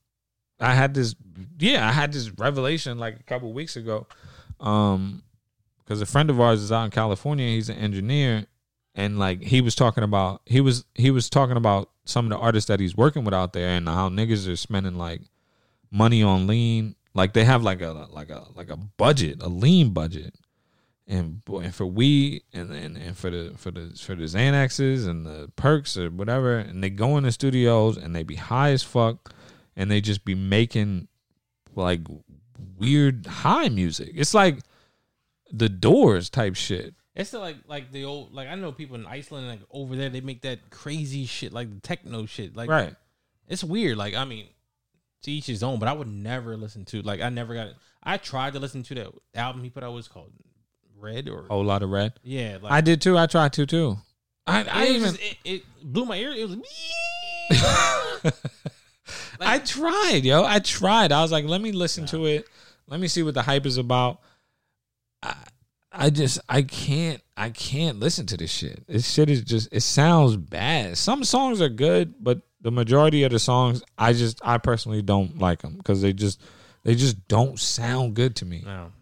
I 0.60 0.74
had 0.74 0.92
this, 0.92 1.14
yeah, 1.58 1.88
I 1.88 1.92
had 1.92 2.12
this 2.12 2.30
revelation 2.38 2.98
like 2.98 3.18
a 3.18 3.22
couple 3.22 3.50
weeks 3.54 3.76
ago, 3.76 4.06
um, 4.60 5.22
because 5.78 6.02
a 6.02 6.06
friend 6.06 6.28
of 6.28 6.38
ours 6.38 6.60
is 6.60 6.70
out 6.70 6.84
in 6.84 6.90
California. 6.90 7.46
He's 7.46 7.70
an 7.70 7.76
engineer, 7.76 8.44
and 8.94 9.18
like 9.18 9.42
he 9.42 9.62
was 9.62 9.74
talking 9.74 10.04
about, 10.04 10.42
he 10.44 10.60
was 10.60 10.84
he 10.94 11.10
was 11.10 11.30
talking 11.30 11.56
about 11.56 11.88
some 12.10 12.26
of 12.26 12.30
the 12.30 12.38
artists 12.38 12.68
that 12.68 12.80
he's 12.80 12.96
working 12.96 13.24
with 13.24 13.34
out 13.34 13.52
there 13.52 13.70
and 13.70 13.88
how 13.88 14.08
niggas 14.08 14.50
are 14.50 14.56
spending 14.56 14.96
like 14.96 15.22
money 15.90 16.22
on 16.22 16.46
lean. 16.46 16.96
Like 17.14 17.32
they 17.32 17.44
have 17.44 17.62
like 17.62 17.80
a 17.80 18.08
like 18.10 18.30
a 18.30 18.44
like 18.54 18.70
a 18.70 18.76
budget, 18.76 19.42
a 19.42 19.48
lean 19.48 19.90
budget, 19.90 20.34
and 21.08 21.44
boy, 21.44 21.60
and 21.60 21.74
for 21.74 21.86
weed 21.86 22.42
and, 22.52 22.70
and 22.70 22.96
and 22.96 23.16
for 23.16 23.30
the 23.30 23.52
for 23.56 23.70
the 23.72 23.92
for 24.00 24.14
the 24.14 24.24
Xanaxes 24.24 25.08
and 25.08 25.26
the 25.26 25.50
perks 25.56 25.96
or 25.96 26.08
whatever, 26.08 26.58
and 26.58 26.82
they 26.84 26.90
go 26.90 27.16
in 27.16 27.24
the 27.24 27.32
studios 27.32 27.96
and 27.96 28.14
they 28.14 28.22
be 28.22 28.36
high 28.36 28.70
as 28.70 28.84
fuck, 28.84 29.34
and 29.74 29.90
they 29.90 30.00
just 30.00 30.24
be 30.24 30.36
making 30.36 31.08
like 31.74 32.02
weird 32.78 33.26
high 33.26 33.68
music. 33.68 34.12
It's 34.14 34.34
like 34.34 34.60
the 35.50 35.68
Doors 35.68 36.30
type 36.30 36.54
shit. 36.54 36.94
It's 37.16 37.28
still 37.28 37.40
like 37.40 37.56
like 37.66 37.90
the 37.92 38.04
old 38.04 38.32
like 38.32 38.48
I 38.48 38.54
know 38.54 38.70
people 38.72 38.96
in 38.96 39.04
Iceland 39.06 39.48
like 39.48 39.60
over 39.70 39.96
there 39.96 40.08
they 40.10 40.20
make 40.20 40.42
that 40.42 40.70
crazy 40.70 41.26
shit 41.26 41.52
like 41.52 41.68
the 41.72 41.80
techno 41.80 42.24
shit 42.26 42.54
like 42.56 42.70
Right. 42.70 42.94
It's 43.48 43.64
weird. 43.64 43.96
Like 43.96 44.14
I 44.14 44.24
mean, 44.24 44.46
to 45.22 45.30
each 45.30 45.46
his 45.46 45.62
own. 45.62 45.78
But 45.80 45.88
I 45.88 45.92
would 45.92 46.06
never 46.08 46.56
listen 46.56 46.84
to 46.86 47.02
like 47.02 47.20
I 47.20 47.28
never 47.28 47.54
got. 47.54 47.66
it. 47.68 47.76
I 48.02 48.16
tried 48.16 48.52
to 48.54 48.60
listen 48.60 48.82
to 48.84 48.94
that 48.94 49.08
album 49.34 49.62
he 49.64 49.70
put 49.70 49.82
out. 49.82 49.96
It 49.96 50.08
called 50.08 50.32
Red 50.98 51.28
or 51.28 51.46
A 51.46 51.48
Whole 51.48 51.64
lot 51.64 51.82
of 51.82 51.90
red. 51.90 52.12
yeah. 52.22 52.58
Like 52.62 52.72
I 52.72 52.80
did 52.80 53.00
too. 53.02 53.18
I 53.18 53.26
tried 53.26 53.52
to 53.54 53.66
too. 53.66 53.96
I, 54.46 54.64
I 54.64 54.86
even 54.86 55.02
just- 55.10 55.20
it, 55.22 55.36
it 55.44 55.62
blew 55.82 56.04
my 56.04 56.16
ear. 56.16 56.30
It 56.30 56.48
was. 56.48 56.58
I 59.40 59.58
tried, 59.58 60.20
yo. 60.24 60.44
I 60.44 60.58
tried. 60.60 61.12
I 61.12 61.22
was 61.22 61.32
like, 61.32 61.44
let 61.44 61.60
me 61.60 61.72
listen 61.72 62.06
to 62.06 62.26
it. 62.26 62.46
Let 62.86 63.00
me 63.00 63.08
see 63.08 63.22
what 63.22 63.34
the 63.34 63.42
hype 63.42 63.66
is 63.66 63.76
about. 63.78 64.20
I, 65.22 65.34
I 65.92 66.10
just 66.10 66.40
I 66.48 66.62
can't 66.62 67.20
I 67.36 67.50
can't 67.50 67.98
listen 67.98 68.26
to 68.26 68.36
this 68.36 68.50
shit. 68.50 68.86
This 68.86 69.10
shit 69.10 69.28
is 69.28 69.42
just 69.42 69.68
it 69.72 69.80
sounds 69.80 70.36
bad. 70.36 70.96
Some 70.96 71.24
songs 71.24 71.60
are 71.60 71.68
good, 71.68 72.14
but 72.22 72.42
the 72.60 72.70
majority 72.70 73.24
of 73.24 73.32
the 73.32 73.38
songs 73.38 73.82
I 73.98 74.12
just 74.12 74.40
I 74.44 74.58
personally 74.58 75.02
don't 75.02 75.38
like 75.38 75.62
them 75.62 75.76
because 75.76 76.00
they 76.02 76.12
just 76.12 76.40
they 76.84 76.94
just 76.94 77.26
don't 77.28 77.58
sound 77.58 78.14
good 78.14 78.36
to 78.36 78.44
me. 78.44 78.62
No. 78.64 78.92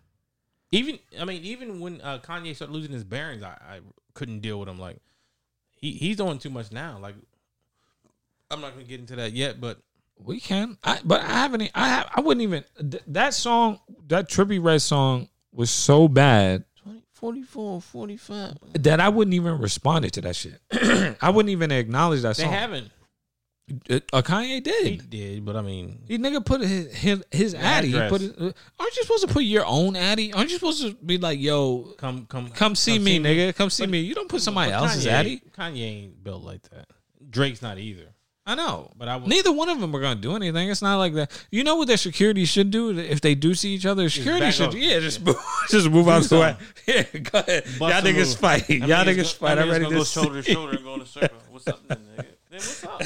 Even 0.73 0.99
I 1.21 1.25
mean, 1.25 1.45
even 1.45 1.81
when 1.81 2.01
uh, 2.01 2.19
Kanye 2.19 2.55
started 2.55 2.73
losing 2.73 2.93
his 2.93 3.05
bearings, 3.05 3.43
I, 3.43 3.57
I 3.61 3.81
couldn't 4.15 4.41
deal 4.41 4.59
with 4.59 4.69
him. 4.69 4.79
Like 4.79 4.97
he 5.73 5.93
he's 5.93 6.17
doing 6.17 6.39
too 6.39 6.51
much 6.51 6.73
now. 6.73 6.99
Like 6.99 7.15
I'm 8.51 8.61
not 8.61 8.73
gonna 8.73 8.85
get 8.85 9.01
into 9.01 9.17
that 9.17 9.33
yet, 9.33 9.61
but 9.61 9.79
We 10.19 10.41
can, 10.41 10.79
I, 10.83 11.01
but 11.05 11.21
I 11.21 11.33
haven't. 11.33 11.71
I 11.75 11.89
have, 11.89 12.11
I 12.15 12.21
wouldn't 12.23 12.43
even 12.43 12.65
th- 12.79 13.03
that 13.09 13.35
song 13.35 13.81
that 14.09 14.29
Trippie 14.31 14.63
Redd 14.63 14.83
song 14.83 15.29
was 15.53 15.71
so 15.71 16.09
bad 16.09 16.65
20, 16.65 16.68
44, 17.19 17.81
45. 17.83 18.55
that 18.75 19.01
I 19.01 19.09
wouldn't 19.09 19.35
even 19.35 19.59
responded 19.59 20.13
to 20.15 20.21
that 20.23 20.37
shit. 20.37 20.61
I 21.21 21.31
wouldn't 21.31 21.51
even 21.51 21.71
acknowledge 21.73 22.23
that 22.23 22.37
They 22.37 22.45
song. 22.45 22.53
haven't. 22.53 22.91
Uh, 23.91 24.23
Kanye 24.23 24.47
He 24.55 24.61
did. 24.61 25.11
did, 25.11 25.45
but 25.45 25.55
I 25.55 25.61
mean, 25.61 26.01
He 26.09 26.17
nigga 26.17 26.43
put 26.45 26.63
his 26.63 26.91
his, 26.95 27.23
his 27.31 27.55
addy. 27.55 27.89
He 27.91 28.09
put 28.09 28.23
his, 28.23 28.31
uh, 28.33 28.53
aren't 28.81 28.97
you 28.97 29.03
supposed 29.03 29.29
to 29.29 29.35
put 29.35 29.43
your 29.43 29.67
own 29.67 29.95
addy? 29.95 30.33
Aren't 30.33 30.49
you 30.51 30.57
supposed 30.57 30.81
to 30.83 30.95
be 31.05 31.19
like, 31.19 31.39
yo, 31.39 31.93
come 31.99 32.25
come 32.27 32.49
come 32.49 32.75
see 32.75 32.99
me, 32.99 33.19
nigga, 33.19 33.55
come 33.55 33.69
see 33.69 33.87
me? 33.87 33.99
You 34.01 34.15
don't 34.15 34.29
put 34.29 34.41
somebody 34.41 34.71
But 34.71 34.77
else's 34.85 35.05
Kanye, 35.07 35.11
addy. 35.11 35.43
Kanye 35.57 35.81
ain't 35.83 36.25
built 36.25 36.45
like 36.45 36.63
that. 36.71 36.89
Drake's 37.29 37.61
not 37.61 37.79
either. 37.79 38.07
I 38.49 38.55
know, 38.55 38.91
But 38.97 39.09
I 39.09 39.17
would- 39.17 39.29
neither 39.29 39.53
one 39.53 39.69
of 39.69 39.79
them 39.79 39.95
are 39.95 40.01
gonna 40.01 40.19
do 40.21 40.35
anything. 40.35 40.71
It's 40.71 40.81
not 40.81 40.97
like 40.97 41.13
that. 41.15 41.31
You 41.51 41.65
know 41.65 41.77
what 41.77 41.87
their 41.87 41.99
security 41.99 42.47
should 42.47 42.71
do 42.71 42.99
if 42.99 43.21
they 43.21 43.35
do 43.35 43.55
see 43.55 43.75
each 43.75 43.85
other? 43.85 44.09
Security 44.09 44.47
back 44.47 44.55
should, 44.55 44.69
up. 44.71 44.75
yeah, 44.75 44.99
just 45.01 45.21
move, 45.23 45.37
just 45.71 45.91
move 45.91 46.09
out 46.09 46.23
the 46.23 46.39
way. 46.41 46.57
Yeah, 46.87 47.03
go 47.21 47.41
ahead. 47.41 47.65
Bust 47.65 47.79
Y'all 47.79 47.91
a 47.91 48.03
niggas 48.03 48.17
move. 48.31 48.39
fight. 48.39 48.69
Mean, 48.71 48.81
Y'all 48.85 49.05
niggas 49.05 49.17
go- 49.39 49.47
fight. 49.47 49.59
I'm 49.59 49.69
it's 49.69 49.73
ready 49.73 49.85
gonna 49.85 49.95
to 49.97 50.01
go 50.01 50.05
shoulder 50.05 50.43
to 50.43 50.51
shoulder 50.53 50.73
and 50.77 50.85
go 50.85 50.95
in 50.95 51.01
a 51.03 51.07
circle. 51.07 51.39
What's 51.51 51.69
up, 51.69 51.87
then, 51.87 51.99
nigga? 51.99 52.25
Then 52.51 52.61
what's 52.61 52.85
up? 52.85 53.03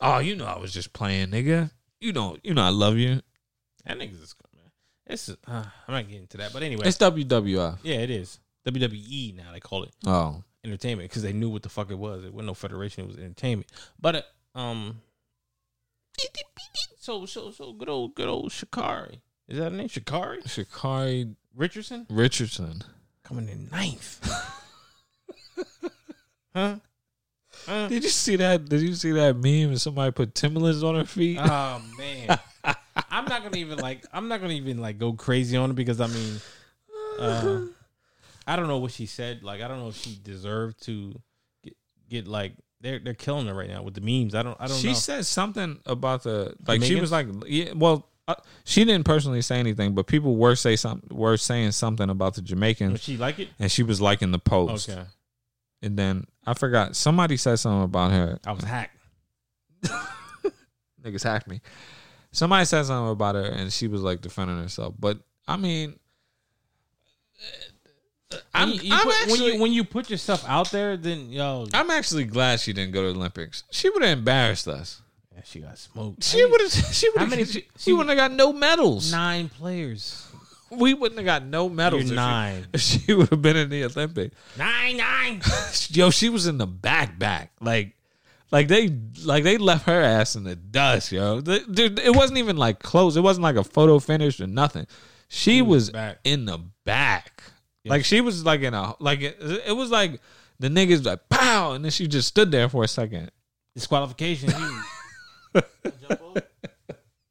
Oh, 0.00 0.18
you 0.20 0.34
know 0.34 0.46
I 0.46 0.58
was 0.58 0.72
just 0.72 0.92
playing, 0.94 1.28
nigga. 1.28 1.70
You 2.00 2.12
know, 2.14 2.38
you 2.42 2.54
know 2.54 2.62
I 2.62 2.70
love 2.70 2.96
you. 2.96 3.20
That 3.84 3.98
niggas 3.98 4.22
is 4.22 4.32
good, 4.32 4.48
man. 4.54 4.70
It's 5.06 5.28
uh, 5.28 5.34
I'm 5.46 5.64
not 5.94 6.06
getting 6.06 6.22
into 6.22 6.38
that, 6.38 6.54
but 6.54 6.62
anyway, 6.62 6.86
It's 6.86 6.96
WWF. 6.96 7.78
yeah, 7.82 7.96
it 7.96 8.08
is 8.10 8.40
WWE 8.66 9.36
now. 9.36 9.52
They 9.52 9.60
call 9.60 9.82
it 9.82 9.90
Oh, 10.06 10.42
entertainment 10.64 11.08
because 11.08 11.22
they 11.22 11.32
knew 11.32 11.48
what 11.48 11.62
the 11.62 11.68
fuck 11.68 11.90
it 11.90 11.98
was. 11.98 12.24
It 12.24 12.32
wasn't 12.32 12.48
no 12.48 12.54
federation; 12.54 13.04
it 13.04 13.08
was 13.08 13.16
entertainment. 13.16 13.70
But 14.00 14.16
uh, 14.54 14.58
um, 14.58 15.00
so 16.98 17.26
so 17.26 17.50
so 17.50 17.72
good 17.72 17.88
old 17.88 18.14
good 18.14 18.28
old 18.28 18.50
Sha'Carri. 18.50 19.20
Is 19.48 19.58
that 19.58 19.72
her 19.72 19.76
name? 19.76 19.88
Sha'Carri 19.88 20.42
Sha'Carri 20.44 21.34
Richardson 21.54 22.06
Richardson. 22.08 22.82
coming 23.22 23.48
in 23.48 23.68
ninth. 23.70 24.20
huh? 26.54 26.76
Huh? 27.66 27.88
Did 27.88 28.02
you 28.02 28.08
see 28.08 28.36
that? 28.36 28.68
Did 28.68 28.80
you 28.80 28.94
see 28.94 29.12
that 29.12 29.36
meme? 29.36 29.70
And 29.70 29.80
somebody 29.80 30.10
put 30.12 30.34
Timberlands 30.34 30.82
on 30.82 30.94
her 30.96 31.04
feet. 31.04 31.38
Oh 31.40 31.82
man, 31.98 32.38
I'm 33.10 33.24
not 33.26 33.42
gonna 33.42 33.58
even 33.58 33.78
like. 33.78 34.04
I'm 34.12 34.28
not 34.28 34.40
gonna 34.40 34.54
even 34.54 34.78
like 34.78 34.98
go 34.98 35.12
crazy 35.12 35.56
on 35.56 35.70
it 35.70 35.74
because 35.74 36.00
I 36.00 36.06
mean, 36.06 36.40
uh, 37.18 37.60
I 38.46 38.56
don't 38.56 38.68
know 38.68 38.78
what 38.78 38.92
she 38.92 39.06
said. 39.06 39.42
Like 39.42 39.60
I 39.60 39.68
don't 39.68 39.78
know 39.78 39.88
if 39.88 39.96
she 39.96 40.18
deserved 40.22 40.82
to 40.84 41.14
get, 41.62 41.74
get 42.08 42.26
like 42.28 42.52
they're 42.80 42.98
they're 42.98 43.14
killing 43.14 43.46
her 43.46 43.54
right 43.54 43.68
now 43.68 43.82
with 43.82 43.94
the 43.94 44.00
memes. 44.00 44.34
I 44.34 44.42
don't 44.42 44.56
I 44.60 44.66
don't 44.66 44.76
she 44.78 44.88
know. 44.88 44.94
said 44.94 45.26
something 45.26 45.78
about 45.86 46.22
the 46.24 46.54
like. 46.66 46.82
She 46.82 46.96
was 47.00 47.12
like, 47.12 47.28
yeah. 47.46 47.72
Well, 47.74 48.08
uh, 48.28 48.34
she 48.64 48.84
didn't 48.84 49.04
personally 49.04 49.42
say 49.42 49.58
anything, 49.58 49.94
but 49.94 50.06
people 50.06 50.36
were 50.36 50.56
say 50.56 50.76
something 50.76 51.16
were 51.16 51.36
saying 51.36 51.72
something 51.72 52.08
about 52.10 52.34
the 52.34 52.40
Would 52.40 52.46
Jamaicans, 52.48 53.00
she 53.02 53.16
like 53.16 53.38
it? 53.38 53.48
and 53.58 53.70
she 53.70 53.82
was 53.82 54.00
liking 54.00 54.30
the 54.32 54.38
post. 54.38 54.88
Okay, 54.90 55.02
And 55.82 55.96
then 55.96 56.26
I 56.46 56.54
forgot 56.54 56.96
somebody 56.96 57.36
said 57.36 57.56
something 57.56 57.82
about 57.84 58.10
her. 58.12 58.38
I 58.46 58.52
was 58.52 58.64
hacked. 58.64 58.96
Niggas 61.04 61.24
hacked 61.24 61.48
me. 61.48 61.60
Somebody 62.30 62.64
said 62.64 62.84
something 62.84 63.10
about 63.10 63.34
her, 63.34 63.44
and 63.44 63.72
she 63.72 63.88
was 63.88 64.02
like 64.02 64.20
defending 64.20 64.56
herself. 64.58 64.94
But 64.98 65.18
I 65.48 65.56
mean, 65.56 65.98
I'm, 68.54 68.68
When 68.70 68.76
you- 68.78 68.82
you 68.84 68.94
I'm 68.94 69.02
put- 69.02 69.14
actually, 69.22 69.40
when 69.42 69.52
you 69.54 69.60
when 69.62 69.72
you 69.72 69.84
put 69.84 70.10
yourself 70.10 70.44
out 70.48 70.70
there, 70.70 70.96
then 70.96 71.30
yo, 71.30 71.66
I'm 71.72 71.90
actually 71.90 72.24
glad 72.24 72.60
she 72.60 72.72
didn't 72.72 72.92
go 72.92 73.02
to 73.02 73.12
the 73.12 73.18
Olympics. 73.18 73.64
She 73.70 73.88
would 73.90 74.02
have 74.02 74.18
embarrassed 74.18 74.68
us. 74.68 75.00
yeah, 75.34 75.42
she 75.44 75.60
got 75.60 75.78
smoked. 75.78 76.22
She 76.24 76.44
would 76.44 76.60
have. 76.60 76.72
She 76.94 77.08
would 77.10 77.32
have. 77.32 77.48
She, 77.48 77.66
she 77.78 77.92
wouldn't 77.92 78.10
have 78.18 78.30
got 78.30 78.36
no 78.36 78.52
medals. 78.52 79.10
nine 79.12 79.48
players. 79.48 80.26
We 80.70 80.94
wouldn't 80.94 81.18
have 81.18 81.26
got 81.26 81.44
no 81.44 81.68
medals. 81.68 82.04
If 82.10 82.16
nine. 82.16 82.66
If 82.72 82.80
she, 82.80 83.12
would 83.12 83.28
have 83.28 83.42
been 83.42 83.56
in 83.56 83.68
the 83.68 83.84
Olympics. 83.84 84.34
Nine 84.56 84.96
nine. 84.96 85.42
Yo, 85.90 86.08
she 86.10 86.30
was 86.30 86.46
in 86.46 86.56
the 86.56 86.66
back, 86.66 87.18
back. 87.18 87.52
Like, 87.60 87.94
like 88.50 88.68
they, 88.68 88.88
like 89.22 89.44
they 89.44 89.58
left 89.58 89.84
her 89.84 90.00
ass 90.00 90.34
in 90.34 90.44
the 90.44 90.56
dust. 90.56 91.12
Yo, 91.12 91.42
The- 91.42 91.60
dude, 91.70 91.98
it 91.98 92.16
wasn't 92.16 92.38
even 92.38 92.56
like 92.56 92.78
close. 92.78 93.16
It 93.16 93.20
wasn't 93.20 93.42
like 93.42 93.56
a 93.56 93.64
photo 93.64 93.98
finish 93.98 94.40
or 94.40 94.46
nothing. 94.46 94.86
She 95.28 95.60
was 95.60 95.90
back. 95.90 96.18
in 96.24 96.46
the 96.46 96.58
back. 96.84 97.42
Like 97.84 98.04
she 98.04 98.20
was 98.20 98.44
like 98.44 98.60
in 98.60 98.74
a 98.74 98.94
like 99.00 99.20
it, 99.22 99.36
it 99.66 99.76
was 99.76 99.90
like 99.90 100.20
the 100.58 100.68
niggas 100.68 101.04
like 101.04 101.28
pow, 101.28 101.72
and 101.72 101.84
then 101.84 101.90
she 101.90 102.06
just 102.06 102.28
stood 102.28 102.50
there 102.50 102.68
for 102.68 102.84
a 102.84 102.88
second. 102.88 103.30
Disqualification. 103.74 104.50
I 104.54 104.82
jump 106.08 106.22
over. 106.22 106.42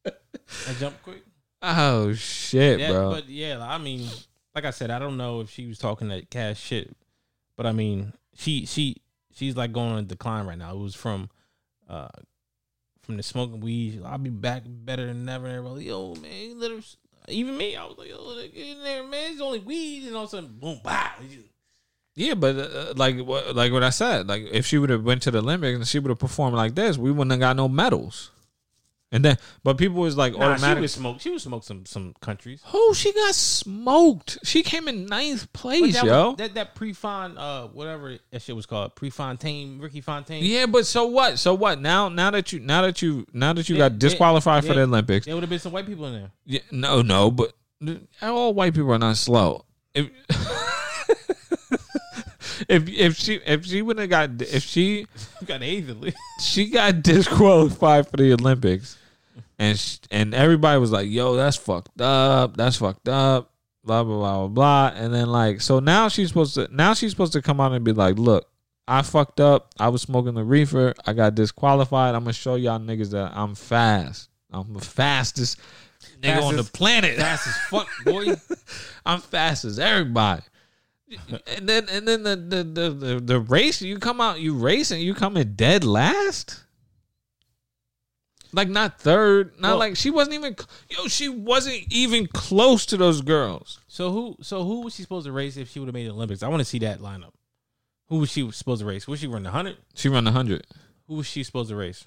I 0.05 0.73
jump 0.79 0.95
quick. 1.03 1.23
Oh 1.61 2.13
shit, 2.13 2.79
Yeah, 2.79 2.91
bro. 2.91 3.11
but 3.11 3.29
yeah, 3.29 3.63
I 3.63 3.77
mean, 3.77 4.07
like 4.55 4.65
I 4.65 4.71
said, 4.71 4.89
I 4.91 4.99
don't 4.99 5.15
know 5.17 5.41
if 5.41 5.49
she 5.51 5.67
was 5.67 5.77
talking 5.77 6.07
that 6.09 6.29
cash 6.29 6.59
shit, 6.59 6.95
but 7.55 7.65
I 7.65 7.71
mean, 7.71 8.13
she 8.35 8.65
she 8.65 8.97
she's 9.31 9.55
like 9.55 9.71
going 9.71 9.91
on 9.93 9.99
a 9.99 10.03
decline 10.03 10.45
right 10.47 10.57
now. 10.57 10.73
It 10.73 10.79
was 10.79 10.95
from 10.95 11.29
uh 11.87 12.09
from 13.03 13.17
the 13.17 13.23
smoking 13.23 13.61
weed. 13.61 14.01
I'll 14.03 14.17
be 14.17 14.29
back 14.31 14.63
better 14.65 15.05
than 15.05 15.29
ever. 15.29 15.45
And 15.47 15.57
everybody, 15.57 15.85
yo, 15.85 16.15
man, 16.15 16.59
let 16.59 16.71
her. 16.71 16.79
Even 17.27 17.57
me, 17.57 17.75
I 17.75 17.85
was 17.85 17.97
like, 17.97 18.11
oh, 18.13 18.35
get 18.53 18.55
in 18.55 18.83
there, 18.83 19.03
man. 19.03 19.33
It's 19.33 19.41
only 19.41 19.59
weed, 19.59 20.07
and 20.07 20.15
all 20.15 20.23
of 20.23 20.29
a 20.29 20.31
sudden, 20.31 20.57
boom, 20.59 20.79
bah. 20.83 21.11
Yeah, 22.15 22.33
but 22.33 22.57
uh, 22.57 22.93
like 22.97 23.19
what 23.19 23.55
like 23.55 23.71
what 23.71 23.83
I 23.83 23.89
said, 23.89 24.27
like 24.27 24.43
if 24.51 24.65
she 24.65 24.77
would 24.77 24.89
have 24.89 25.03
went 25.03 25.21
to 25.23 25.31
the 25.31 25.39
Olympics 25.39 25.75
and 25.77 25.87
she 25.87 25.97
would 25.99 26.09
have 26.09 26.19
performed 26.19 26.57
like 26.57 26.75
this, 26.75 26.97
we 26.97 27.09
wouldn't 27.09 27.31
have 27.31 27.39
got 27.39 27.55
no 27.55 27.69
medals. 27.69 28.31
And 29.13 29.25
then, 29.25 29.37
but 29.61 29.77
people 29.77 29.97
was 29.97 30.15
like 30.15 30.37
Nah, 30.37 30.55
she 30.55 30.79
was 30.79 30.93
smoke. 30.93 31.19
She 31.19 31.31
was 31.31 31.43
smoked 31.43 31.65
some 31.65 31.85
some 31.85 32.15
countries. 32.21 32.61
oh, 32.73 32.93
she 32.95 33.11
got 33.11 33.35
smoked. 33.35 34.37
She 34.43 34.63
came 34.63 34.87
in 34.87 35.05
ninth 35.05 35.51
place, 35.51 35.95
that 35.95 36.05
yo. 36.05 36.29
was, 36.29 36.37
that 36.37 36.53
that 36.53 36.75
pre-fon 36.75 37.37
uh 37.37 37.67
whatever 37.67 38.17
that 38.31 38.41
shit 38.41 38.55
was 38.55 38.65
called 38.65 38.95
Prefontaine 38.95 39.79
Ricky 39.79 39.99
Fontaine. 39.99 40.45
yeah, 40.45 40.65
but 40.65 40.85
so 40.85 41.07
what? 41.07 41.39
So 41.39 41.53
what? 41.53 41.81
Now, 41.81 42.07
now 42.07 42.31
that 42.31 42.53
you, 42.53 42.61
now 42.61 42.83
that 42.83 43.01
you, 43.01 43.27
now 43.33 43.51
that 43.51 43.67
you 43.67 43.75
Yeah, 43.75 43.89
got 43.89 43.99
disqualified 43.99 44.63
yeah, 44.63 44.69
for 44.69 44.75
the. 44.75 44.83
Olympics, 44.83 45.25
There 45.25 45.35
would 45.35 45.43
have 45.43 45.49
been 45.49 45.59
some 45.59 45.73
white 45.73 45.85
people 45.85 46.05
in 46.05 46.13
there. 46.13 46.31
yeah, 46.45 46.61
no, 46.71 47.01
no, 47.01 47.31
but 47.31 47.51
all 48.21 48.53
white 48.53 48.73
people 48.73 48.93
are 48.93 48.97
not 48.99 49.17
slow. 49.17 49.65
If 49.93 50.09
if 52.69 52.87
if 52.89 53.17
she 53.17 53.35
if 53.45 53.65
she 53.65 53.81
wouldn't 53.81 54.11
have 54.11 54.37
got 54.37 54.47
if 54.47 54.63
she 54.63 55.07
got 55.45 55.63
eighth 55.63 56.13
she 56.39 56.69
got 56.69 57.01
disqualified 57.01 58.07
for 58.07 58.17
the 58.17 58.33
Olympics, 58.33 58.97
and 59.61 59.77
sh- 59.77 59.99
and 60.09 60.33
everybody 60.33 60.79
was 60.79 60.91
like, 60.91 61.07
"Yo, 61.07 61.35
that's 61.35 61.55
fucked 61.55 62.01
up. 62.01 62.57
That's 62.57 62.77
fucked 62.77 63.07
up." 63.07 63.53
Blah 63.83 64.03
blah 64.03 64.17
blah 64.17 64.37
blah 64.39 64.47
blah. 64.47 64.91
And 64.95 65.13
then 65.13 65.29
like, 65.29 65.61
so 65.61 65.79
now 65.79 66.07
she's 66.07 66.29
supposed 66.29 66.55
to 66.55 66.67
now 66.71 66.95
she's 66.95 67.11
supposed 67.11 67.33
to 67.33 67.41
come 67.43 67.61
out 67.61 67.71
and 67.71 67.85
be 67.85 67.93
like, 67.93 68.17
"Look, 68.17 68.47
I 68.87 69.03
fucked 69.03 69.39
up. 69.39 69.69
I 69.79 69.89
was 69.89 70.01
smoking 70.01 70.33
the 70.33 70.43
reefer. 70.43 70.95
I 71.05 71.13
got 71.13 71.35
disqualified. 71.35 72.15
I'm 72.15 72.23
gonna 72.23 72.33
show 72.33 72.55
y'all 72.55 72.79
niggas 72.79 73.11
that 73.11 73.33
I'm 73.35 73.53
fast. 73.53 74.29
I'm 74.51 74.73
the 74.73 74.81
fastest 74.81 75.59
nigga 76.19 76.41
on 76.41 76.55
the 76.55 76.63
planet. 76.63 77.17
Fast 77.17 77.47
as 77.47 77.57
fuck, 77.69 77.87
boy. 78.05 78.33
I'm 79.05 79.21
fast 79.21 79.63
as 79.63 79.77
everybody. 79.77 80.41
And 81.55 81.69
then 81.69 81.87
and 81.89 82.07
then 82.07 82.23
the 82.23 82.35
the, 82.35 82.63
the 82.63 82.89
the 82.89 83.19
the 83.19 83.39
race 83.39 83.79
you 83.81 83.99
come 83.99 84.19
out 84.19 84.39
you 84.39 84.55
racing 84.55 85.01
you 85.01 85.13
come 85.13 85.37
in 85.37 85.53
dead 85.53 85.83
last. 85.83 86.63
Like 88.53 88.69
not 88.69 88.99
third, 88.99 89.59
not 89.59 89.69
Well- 89.69 89.77
like 89.77 89.95
she 89.97 90.09
wasn't 90.09 90.35
even 90.35 90.55
yo. 90.89 91.07
She 91.07 91.29
wasn't 91.29 91.83
even 91.89 92.27
close 92.27 92.85
to 92.87 92.97
those 92.97 93.21
girls. 93.21 93.79
So 93.87 94.11
who? 94.11 94.37
So 94.41 94.63
who 94.63 94.81
was 94.81 94.95
she 94.95 95.03
supposed 95.03 95.25
to 95.25 95.31
race 95.31 95.57
if 95.57 95.69
she 95.71 95.79
would 95.79 95.87
have 95.87 95.93
made 95.93 96.07
the 96.07 96.11
Olympics? 96.11 96.43
I 96.43 96.47
want 96.49 96.59
to 96.61 96.65
see 96.65 96.79
that 96.79 96.99
lineup. 96.99 97.31
Who 98.07 98.19
was 98.19 98.29
she 98.29 98.49
supposed 98.51 98.81
to 98.81 98.85
race? 98.85 99.07
Was 99.07 99.19
she 99.21 99.27
run 99.27 99.43
the 99.43 99.51
hundred? 99.51 99.77
She 99.93 100.09
run 100.09 100.25
the 100.25 100.31
hundred. 100.31 100.67
Who 101.07 101.15
was 101.15 101.27
she 101.27 101.43
supposed 101.43 101.69
to 101.69 101.75
race? 101.75 102.05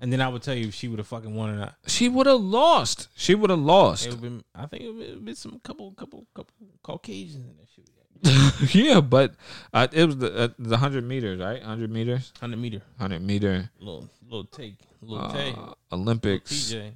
And 0.00 0.12
then 0.12 0.20
I 0.20 0.26
would 0.26 0.42
tell 0.42 0.54
you 0.54 0.66
if 0.66 0.74
she 0.74 0.88
would 0.88 0.98
have 0.98 1.06
fucking 1.06 1.32
won 1.32 1.50
or 1.50 1.56
not. 1.56 1.76
She 1.86 2.08
would 2.08 2.26
have 2.26 2.40
lost. 2.40 3.06
She 3.14 3.36
would 3.36 3.50
have 3.50 3.60
lost. 3.60 4.04
It 4.06 4.10
would 4.10 4.20
been. 4.20 4.42
I 4.52 4.66
think 4.66 4.82
it 4.82 4.90
would 4.90 5.08
have 5.10 5.24
been 5.24 5.36
some 5.36 5.60
couple, 5.62 5.92
couple, 5.92 6.26
couple 6.34 6.52
Caucasians 6.82 7.46
in 7.46 7.56
that 7.56 7.68
shit. 7.72 7.88
yeah, 8.74 9.00
but 9.00 9.34
uh, 9.72 9.86
it 9.92 10.04
was 10.06 10.16
the 10.16 10.36
uh, 10.36 10.48
the 10.58 10.76
hundred 10.76 11.04
meters, 11.04 11.40
right? 11.40 11.62
Hundred 11.62 11.90
meters, 11.90 12.32
Hundred 12.40 12.58
meter, 12.58 12.82
hundred 12.98 13.20
meter 13.22 13.70
little, 13.80 14.08
little 14.24 14.44
take, 14.44 14.74
little 15.06 15.26
uh, 15.26 15.94
Olympics. 15.94 16.52
TJ, 16.52 16.92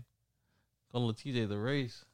call 0.93 1.13
TJ 1.13 1.49
the 1.49 1.59
race. 1.59 2.05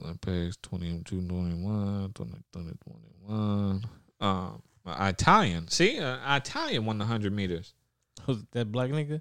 Olympics 0.00 0.56
22 0.62 1.26
21, 1.26 2.12
20, 2.14 2.32
21. 2.52 3.84
Um, 4.20 4.62
Italian. 4.86 5.68
See, 5.68 5.98
uh, 5.98 6.36
Italian 6.36 6.84
won 6.84 6.98
the 6.98 7.04
100 7.04 7.32
meters. 7.32 7.74
Was 8.26 8.44
that 8.52 8.70
black 8.70 8.90
nigga? 8.90 9.20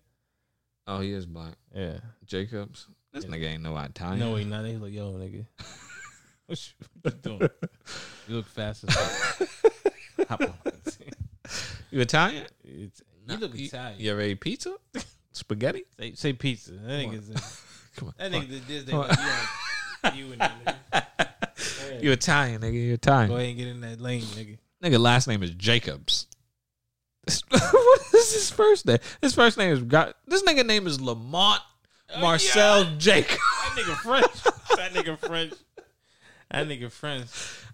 Oh, 0.88 1.00
he 1.00 1.14
is 1.14 1.26
black. 1.26 1.56
Yeah. 1.74 2.00
Jacobs. 2.26 2.88
This 3.14 3.26
Yeah. 3.26 3.32
nigga 3.32 3.46
ain't 3.54 3.64
no 3.64 3.78
Italian. 3.78 4.20
No, 4.20 4.36
he 4.36 4.46
not. 4.46 4.66
He's 4.66 4.80
like, 4.80 4.94
yo, 4.94 5.14
nigga. 5.14 5.46
what 6.46 6.68
you, 6.68 6.88
what 7.02 7.14
you 7.16 7.20
doing? 7.22 7.50
You 8.28 8.36
look 8.36 8.48
fast 8.48 8.86
as 8.88 8.96
fuck. 8.96 10.28
Hop 10.30 10.42
on. 10.42 10.54
You 11.92 12.02
Italian? 12.02 12.46
It's, 12.64 13.02
you 13.28 13.38
look 13.38 13.56
Italian. 13.56 14.00
You 14.00 14.12
ever 14.12 14.22
ate 14.22 14.40
pizza? 14.40 14.76
Spaghetti? 15.32 15.84
Say, 15.98 16.14
say 16.14 16.34
pizza. 16.34 16.72
That 16.72 17.06
nigga's 17.06 17.64
Come 17.96 18.10
on. 18.10 18.14
that 18.18 18.32
nigga 18.32 18.50
did 18.50 18.68
this. 18.68 18.84
They 18.84 18.92
Come 18.92 19.02
on. 19.02 19.08
like, 19.10 20.16
you, 20.16 20.26
you 20.26 20.32
and 20.34 20.42
that 20.42 20.66
nigga. 20.66 21.28
You 22.02 22.12
Italian, 22.12 22.62
nigga. 22.62 22.74
You 22.74 22.94
Italian. 22.94 23.30
Go 23.30 23.36
ahead 23.36 23.50
and 23.50 23.58
get 23.58 23.68
in 23.68 23.82
that 23.82 24.02
lane, 24.02 24.24
nigga. 24.24 24.58
Nigga, 24.84 25.00
last 25.00 25.28
name 25.28 25.44
is 25.44 25.52
Jacobs. 25.52 26.26
what 27.50 28.02
is 28.16 28.34
his 28.34 28.50
first 28.50 28.88
name? 28.88 28.98
His 29.22 29.36
first 29.36 29.58
name 29.58 29.72
is 29.72 29.84
got. 29.84 30.16
This 30.26 30.42
nigga 30.42 30.66
name 30.66 30.88
is 30.88 31.00
Lamont 31.00 31.62
oh, 32.16 32.20
Marcell 32.20 32.96
Jacob. 32.98 33.38
That 33.38 33.76
nigga 33.76 33.96
French. 33.98 34.44
that 34.76 34.94
nigga 34.94 35.18
French. 35.20 35.54
That 36.52 36.68
nigga 36.68 36.92
French. 36.92 37.28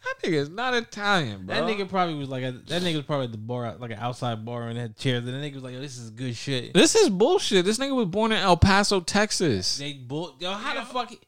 That 0.04 0.16
nigga 0.24 0.36
is 0.36 0.50
not 0.50 0.74
Italian, 0.76 1.46
bro. 1.48 1.56
That 1.56 1.64
nigga 1.64 1.90
probably 1.90 2.16
was 2.16 2.30
like 2.30 2.44
a, 2.44 2.52
that 2.52 2.82
nigga 2.84 2.98
was 2.98 3.06
probably 3.06 3.26
at 3.26 3.32
the 3.32 3.38
bar, 3.38 3.76
like 3.80 3.92
an 3.92 3.98
outside 4.00 4.46
bar, 4.46 4.68
and 4.68 4.78
had 4.78 4.96
chairs. 4.96 5.26
And 5.26 5.30
the 5.30 5.32
nigga 5.32 5.56
was 5.56 5.64
like, 5.64 5.74
"Yo, 5.74 5.82
this 5.82 5.98
is 5.98 6.12
good 6.12 6.36
shit." 6.36 6.74
This 6.74 6.96
is 6.96 7.10
bullshit. 7.10 7.66
This 7.66 7.80
nigga 7.80 7.96
was 7.96 8.06
born 8.06 8.32
in 8.32 8.38
El 8.38 8.58
Paso, 8.58 9.00
Texas. 9.00 9.78
They 9.78 9.94
bull. 9.94 10.36
Yo, 10.40 10.52
how 10.54 10.76
the 10.76 10.86
fuck? 10.86 11.10
He, 11.10 11.20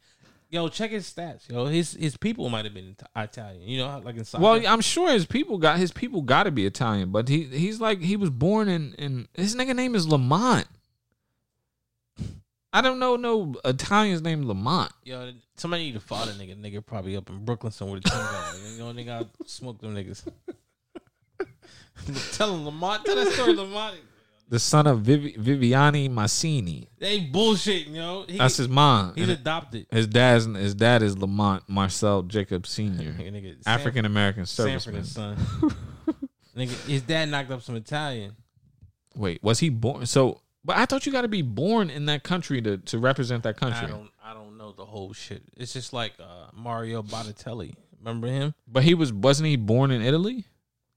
yo, 0.49 0.67
check 0.67 0.91
his 0.91 1.11
stats. 1.11 1.49
Yo, 1.49 1.65
his 1.65 1.93
his 1.93 2.17
people 2.17 2.49
might 2.49 2.65
have 2.65 2.73
been 2.73 2.95
Italian. 3.15 3.63
You 3.63 3.79
know, 3.79 4.01
like 4.05 4.15
in 4.15 4.25
soccer. 4.25 4.43
Well, 4.43 4.61
I'm 4.67 4.81
sure 4.81 5.11
his 5.11 5.25
people 5.25 5.57
got 5.57 5.79
his 5.79 5.91
people 5.91 6.21
got 6.21 6.43
to 6.43 6.51
be 6.51 6.65
Italian, 6.65 7.11
but 7.11 7.29
he 7.29 7.45
he's 7.45 7.81
like 7.81 7.99
he 8.01 8.15
was 8.15 8.29
born 8.29 8.69
in 8.69 8.93
in 8.93 9.27
his 9.33 9.55
nigga 9.55 9.75
name 9.75 9.95
is 9.95 10.07
Lamont. 10.07 10.67
I 12.71 12.81
don't 12.81 12.99
know 12.99 13.15
no 13.15 13.55
Italian's 13.65 14.21
named 14.21 14.45
Lamont. 14.45 14.91
yo, 15.03 15.31
somebody 15.57 15.85
need 15.85 15.93
to 15.93 15.99
follow 15.99 16.27
that 16.27 16.37
nigga. 16.37 16.55
Nigga 16.55 16.85
probably 16.85 17.15
up 17.17 17.29
in 17.29 17.43
Brooklyn 17.43 17.71
somewhere. 17.71 17.99
The 17.99 18.09
team 18.09 18.19
guy. 18.19 18.53
You 18.73 18.79
know, 18.79 18.93
nigga, 18.93 19.23
I 19.23 19.27
smoke 19.45 19.79
them 19.79 19.95
niggas. 19.95 20.27
tell 22.37 22.53
him 22.53 22.65
Lamont. 22.65 23.05
Tell 23.05 23.15
that 23.15 23.31
story, 23.33 23.53
Lamont. 23.55 23.95
The 24.49 24.59
son 24.59 24.87
of 24.87 25.01
Vivi, 25.01 25.33
Viviani 25.33 26.09
Masini. 26.09 26.87
They 26.97 27.19
bullshitting, 27.21 27.93
yo. 27.95 28.25
He, 28.27 28.37
That's 28.37 28.57
his 28.57 28.67
mom. 28.67 29.13
he's 29.15 29.29
adopted. 29.29 29.85
his 29.91 30.07
dad's 30.07 30.45
his 30.45 30.73
dad 30.73 31.03
is 31.03 31.15
Lamont 31.17 31.63
Marcell 31.69 32.23
Jacob 32.23 32.65
Senior, 32.65 33.15
African 33.67 34.05
American 34.05 34.43
serviceman. 34.43 35.05
son. 35.05 35.37
nigga, 36.57 36.87
his 36.87 37.03
dad 37.03 37.29
knocked 37.29 37.51
up 37.51 37.61
some 37.61 37.75
Italian. 37.75 38.35
Wait, 39.15 39.43
was 39.43 39.59
he 39.59 39.69
born? 39.69 40.05
So, 40.07 40.41
but 40.63 40.77
I 40.77 40.85
thought 40.85 41.05
you 41.05 41.11
got 41.11 41.21
to 41.21 41.27
be 41.27 41.41
born 41.41 41.89
in 41.89 42.05
that 42.05 42.23
country 42.23 42.61
to 42.61 42.77
to 42.77 42.99
represent 42.99 43.43
that 43.43 43.57
country. 43.57 43.87
I 43.87 43.89
don't 43.89 44.09
I 44.23 44.33
don't 44.33 44.57
know 44.57 44.71
the 44.71 44.85
whole 44.85 45.13
shit. 45.13 45.43
It's 45.55 45.73
just 45.73 45.93
like 45.93 46.13
uh, 46.19 46.47
Mario 46.53 47.01
Balotelli. 47.01 47.75
Remember 47.99 48.27
him? 48.27 48.53
But 48.67 48.83
he 48.83 48.93
was 48.93 49.11
wasn't 49.11 49.47
he 49.47 49.55
born 49.55 49.91
in 49.91 50.01
Italy? 50.01 50.45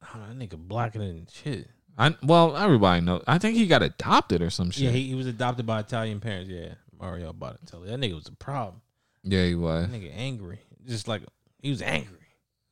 Oh, 0.02 0.20
that 0.28 0.38
nigga 0.38 0.56
blacker 0.56 0.98
than 0.98 1.26
shit. 1.32 1.68
I 1.96 2.14
well, 2.22 2.56
everybody 2.56 3.00
knows. 3.02 3.22
I 3.26 3.38
think 3.38 3.56
he 3.56 3.66
got 3.66 3.82
adopted 3.82 4.42
or 4.42 4.50
some 4.50 4.70
shit. 4.70 4.84
Yeah, 4.84 4.90
he, 4.90 5.08
he 5.08 5.14
was 5.14 5.26
adopted 5.26 5.66
by 5.66 5.80
Italian 5.80 6.20
parents. 6.20 6.50
Yeah, 6.50 6.74
Mario 6.98 7.32
Balotelli. 7.32 7.88
That 7.88 8.00
nigga 8.00 8.14
was 8.14 8.28
a 8.28 8.32
problem. 8.32 8.80
yeah, 9.22 9.44
he 9.44 9.54
was. 9.54 9.88
That 9.88 10.00
nigga 10.00 10.12
angry. 10.16 10.60
Just 10.86 11.06
like 11.06 11.22
he 11.60 11.70
was 11.70 11.82
angry. 11.82 12.18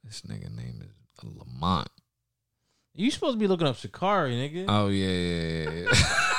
This 0.04 0.22
nigga 0.22 0.54
name 0.54 0.82
is 0.82 1.24
Lamont. 1.24 1.88
You 2.94 3.10
supposed 3.10 3.34
to 3.34 3.38
be 3.38 3.46
looking 3.46 3.66
up 3.66 3.76
Sha'Carri, 3.76 4.32
nigga. 4.32 4.64
Oh 4.68 4.88
yeah, 4.88 5.06
yeah, 5.06 5.70
yeah. 5.70 5.88
yeah. 5.92 6.26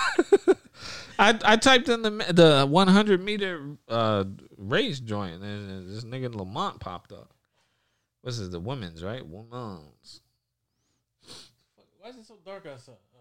I 1.22 1.38
I 1.46 1.56
typed 1.56 1.88
in 1.88 2.02
the 2.02 2.10
the 2.10 2.66
100 2.68 3.24
meter 3.24 3.78
uh, 3.88 4.24
race 4.58 5.00
joint 5.00 5.44
and 5.44 5.88
this 5.88 6.04
nigga 6.04 6.34
Lamont 6.34 6.80
popped 6.80 7.12
up. 7.12 7.32
What's 8.22 8.40
this? 8.40 8.50
The 8.50 8.60
women's 8.60 9.04
right? 9.04 9.24
Women's. 9.26 10.22
Why 12.00 12.10
is 12.10 12.18
it 12.18 12.26
so 12.26 12.40
dark 12.44 12.66
outside? 12.66 12.96
Oh. 13.16 13.20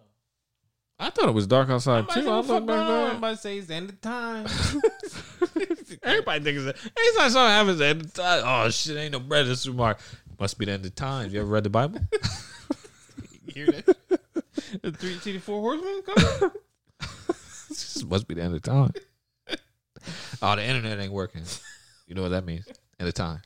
I 0.98 1.10
thought 1.10 1.28
it 1.28 1.34
was 1.34 1.46
dark 1.46 1.68
outside 1.68 2.08
too. 2.08 2.28
I 2.30 2.40
looked 2.40 2.66
back 2.66 2.88
there. 2.88 3.12
about 3.12 3.30
to 3.32 3.36
say 3.36 3.58
it's 3.58 3.66
the 3.66 3.74
end 3.74 3.90
of 3.90 4.00
time. 4.00 4.46
Everybody 6.02 6.44
thinks 6.44 6.64
that. 6.64 6.76
Anytime 6.98 7.30
something 7.30 7.50
happens 7.50 7.80
at 7.82 7.98
the 7.98 8.22
time, 8.22 8.42
oh 8.46 8.70
shit, 8.70 8.96
ain't 8.96 9.12
no 9.12 9.20
bread 9.20 9.42
in 9.42 9.48
the 9.48 9.56
supermarket. 9.56 10.02
Must 10.38 10.58
be 10.58 10.64
the 10.64 10.72
end 10.72 10.86
of 10.86 10.94
times. 10.94 11.34
You 11.34 11.40
ever 11.40 11.50
read 11.50 11.64
the 11.64 11.70
Bible? 11.70 12.00
You 13.52 13.64
hear 13.64 13.72
that? 13.72 14.20
the 14.80 14.92
three, 14.92 15.18
see 15.18 15.32
the 15.32 15.40
four 15.40 15.60
horsemen 15.60 16.02
coming? 16.02 16.52
This 17.70 18.04
must 18.04 18.26
be 18.28 18.34
the 18.34 18.42
end 18.42 18.54
of 18.54 18.62
time. 18.62 18.92
Oh, 20.42 20.56
the 20.56 20.64
internet 20.64 20.98
ain't 20.98 21.12
working. 21.12 21.42
You 22.06 22.14
know 22.14 22.22
what 22.22 22.30
that 22.30 22.46
means? 22.46 22.66
End 22.98 23.06
of 23.06 23.14
time. 23.14 23.42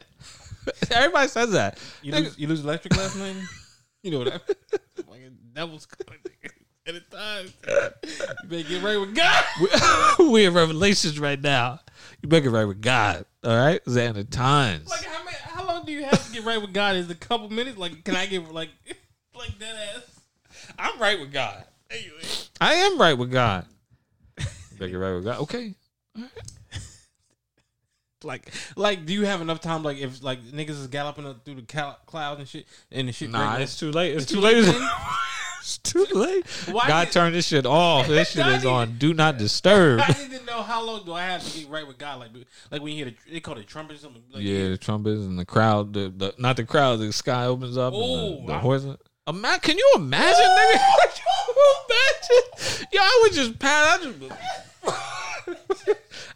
Everybody 0.90 1.26
says 1.26 1.50
that. 1.50 1.78
You 2.00 2.12
lose, 2.12 2.38
you 2.38 2.46
lose 2.46 2.62
electric 2.62 2.96
last 2.96 3.16
night. 3.16 3.34
You 4.04 4.12
know 4.12 4.18
what 4.20 4.28
I 4.28 4.32
mean? 4.32 5.26
A 5.26 5.54
devil's 5.54 5.86
coming. 5.86 6.20
At 6.86 6.94
a 6.94 7.00
time, 7.00 7.46
you 7.66 8.48
better 8.48 8.68
get 8.68 8.82
right 8.82 8.98
with 8.98 9.14
God. 9.14 9.44
We, 10.18 10.28
we 10.28 10.44
in 10.44 10.54
revelations 10.54 11.18
right 11.18 11.40
now. 11.40 11.80
You 12.22 12.28
better 12.28 12.42
get 12.42 12.52
right 12.52 12.66
with 12.66 12.80
God. 12.82 13.24
All 13.42 13.56
right? 13.56 13.80
It's 13.84 13.94
the 13.94 14.02
end 14.02 14.18
of 14.18 14.30
times. 14.30 14.88
Like 14.90 15.04
how 15.04 15.24
many, 15.24 15.36
how 15.42 15.66
long 15.66 15.84
do 15.86 15.92
you 15.92 16.04
have 16.04 16.24
to 16.26 16.32
get 16.32 16.44
right 16.44 16.60
with 16.60 16.72
God? 16.72 16.96
Is 16.96 17.10
it 17.10 17.16
a 17.16 17.18
couple 17.18 17.50
minutes? 17.50 17.78
Like, 17.78 18.04
can 18.04 18.14
I 18.14 18.26
get 18.26 18.52
like, 18.52 18.68
like 19.34 19.58
that 19.58 19.74
ass? 19.96 20.20
I'm 20.78 21.00
right 21.00 21.18
with 21.18 21.32
God. 21.32 21.64
Anyway, 21.90 22.22
I 22.60 22.74
am 22.74 22.98
right 23.00 23.14
with 23.14 23.32
God. 23.32 23.66
You 24.74 24.78
better 24.78 24.90
get 24.90 24.96
right 24.96 25.14
with 25.14 25.24
God. 25.24 25.40
Okay. 25.40 25.74
like, 28.24 28.50
like, 28.76 29.06
do 29.06 29.12
you 29.12 29.24
have 29.24 29.40
enough 29.40 29.60
time? 29.60 29.82
Like, 29.82 29.98
if 29.98 30.22
like 30.22 30.42
niggas 30.42 30.70
is 30.70 30.86
galloping 30.88 31.26
up 31.26 31.44
through 31.44 31.56
the 31.56 31.62
cal- 31.62 31.98
clouds 32.06 32.40
and 32.40 32.48
shit, 32.48 32.66
and 32.90 33.08
the 33.08 33.12
shit. 33.12 33.30
Nah, 33.30 33.46
breaking 33.46 33.62
it's 33.62 33.78
too 33.78 33.92
late. 33.92 34.16
It's, 34.16 34.26
too 34.26 34.40
late. 34.40 34.64
it's 35.60 35.78
too 35.78 36.06
late. 36.12 36.44
Why 36.70 36.88
God 36.88 37.04
did- 37.04 37.12
turned 37.12 37.34
this 37.34 37.46
shit 37.46 37.66
off. 37.66 38.08
This 38.14 38.30
shit 38.32 38.46
is 38.46 38.66
on 38.66 38.98
do 38.98 39.14
not 39.14 39.38
disturb. 39.38 40.00
I 40.00 40.12
to 40.12 40.44
know 40.44 40.62
how 40.62 40.84
long 40.84 41.04
do 41.04 41.12
I 41.12 41.22
have 41.22 41.46
to 41.48 41.58
get 41.58 41.68
right 41.68 41.86
with 41.86 41.98
God? 41.98 42.18
Like, 42.18 42.30
like 42.70 42.82
when 42.82 42.92
you 42.92 43.04
hear 43.04 43.14
the 43.26 43.32
they 43.32 43.40
call 43.40 43.56
it 43.58 43.66
trumpet 43.66 43.96
or 43.96 44.00
something. 44.00 44.22
Like, 44.32 44.42
yeah, 44.42 44.70
the 44.70 44.78
trumpets 44.78 45.20
and 45.20 45.38
the 45.38 45.46
crowd. 45.46 45.92
The, 45.92 46.12
the 46.16 46.34
not 46.38 46.56
the 46.56 46.64
crowd. 46.64 46.98
The 46.98 47.12
sky 47.12 47.46
opens 47.46 47.76
up. 47.76 47.92
Oh, 47.94 48.40
the, 48.40 48.46
the 48.48 48.58
horse. 48.58 48.86
Ima- 49.26 49.58
can 49.62 49.78
you 49.78 49.92
imagine, 49.96 50.44
nigga? 50.44 51.18
Imagine? 51.54 52.86
Yo, 52.92 53.00
I 53.00 53.20
would 53.22 53.32
just 53.32 53.58
pass. 53.58 54.04
I, 54.04 54.12
just, 54.12 55.88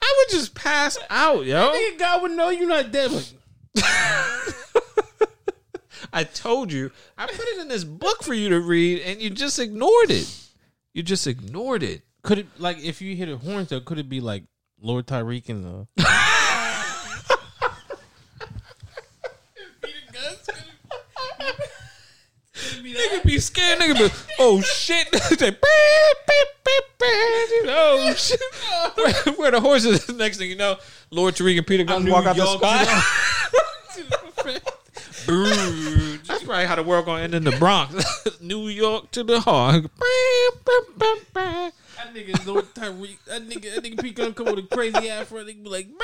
I 0.02 0.14
would 0.16 0.30
just 0.30 0.54
pass 0.54 0.98
out, 1.10 1.44
yo. 1.44 1.72
Nigga, 1.72 1.98
God 1.98 2.22
would 2.22 2.32
know 2.32 2.50
you're 2.50 2.68
not 2.68 2.92
dead. 2.92 3.10
Like, 3.10 3.24
I 6.12 6.24
told 6.24 6.72
you. 6.72 6.90
I 7.16 7.26
put 7.26 7.40
it 7.40 7.58
in 7.60 7.68
this 7.68 7.84
book 7.84 8.22
for 8.22 8.34
you 8.34 8.48
to 8.50 8.60
read, 8.60 9.02
and 9.02 9.20
you 9.20 9.30
just 9.30 9.58
ignored 9.58 10.10
it. 10.10 10.28
You 10.94 11.02
just 11.02 11.26
ignored 11.26 11.82
it. 11.82 12.02
could 12.22 12.38
it 12.38 12.46
like 12.58 12.78
if 12.78 13.00
you 13.00 13.14
hit 13.14 13.28
a 13.28 13.36
horn 13.36 13.66
though? 13.68 13.80
Could 13.80 13.98
it 13.98 14.08
be 14.08 14.20
like 14.20 14.44
Lord 14.80 15.06
Tariq 15.06 15.48
and 15.48 15.64
the? 15.64 15.86
Nigga 22.98 23.17
be 23.28 23.38
scared. 23.38 23.78
Nigga 23.78 23.98
be, 23.98 24.08
oh 24.38 24.62
shit. 24.62 25.14
Say, 25.14 25.50
beep, 25.50 25.60
beep, 25.60 26.48
beep, 26.64 26.84
beep. 26.98 27.66
oh 27.66 28.14
shit. 28.16 28.40
where, 28.96 29.12
where 29.34 29.50
the 29.50 29.60
horses. 29.60 30.08
Next 30.08 30.38
thing 30.38 30.48
you 30.50 30.56
know, 30.56 30.76
Lord 31.10 31.34
Tariq 31.34 31.58
and 31.58 31.66
Peter 31.66 31.84
New 31.84 32.10
walk 32.10 32.24
out 32.26 32.36
the 32.36 32.46
spot. 32.46 32.86
That's 36.26 36.42
probably 36.42 36.64
how 36.64 36.76
the 36.76 36.82
world 36.82 37.04
gonna 37.04 37.22
end 37.22 37.34
in 37.34 37.44
the 37.44 37.52
Bronx. 37.52 37.94
New 38.40 38.68
York 38.68 39.10
to 39.10 39.22
the 39.22 39.40
heart. 39.40 39.84
That 41.34 41.72
nigga 42.14 42.46
Lord 42.46 42.64
Tariq. 42.74 43.18
That 43.26 43.46
nigga, 43.46 43.74
that 43.74 43.84
nigga 43.84 44.00
Pete 44.00 44.14
gonna 44.14 44.32
come 44.32 44.46
with 44.46 44.58
a 44.58 44.62
crazy 44.74 45.10
afro. 45.10 45.44
Nigga 45.44 45.62
be 45.62 45.68
like, 45.68 45.88
man, 45.88 45.98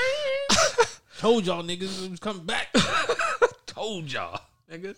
told 1.19 1.47
y'all 1.47 1.63
niggas 1.63 2.05
it 2.05 2.11
was 2.11 2.21
coming 2.21 2.45
back. 2.45 2.69
Told 3.67 4.13
y'all, 4.13 4.43
nigga. 4.71 4.95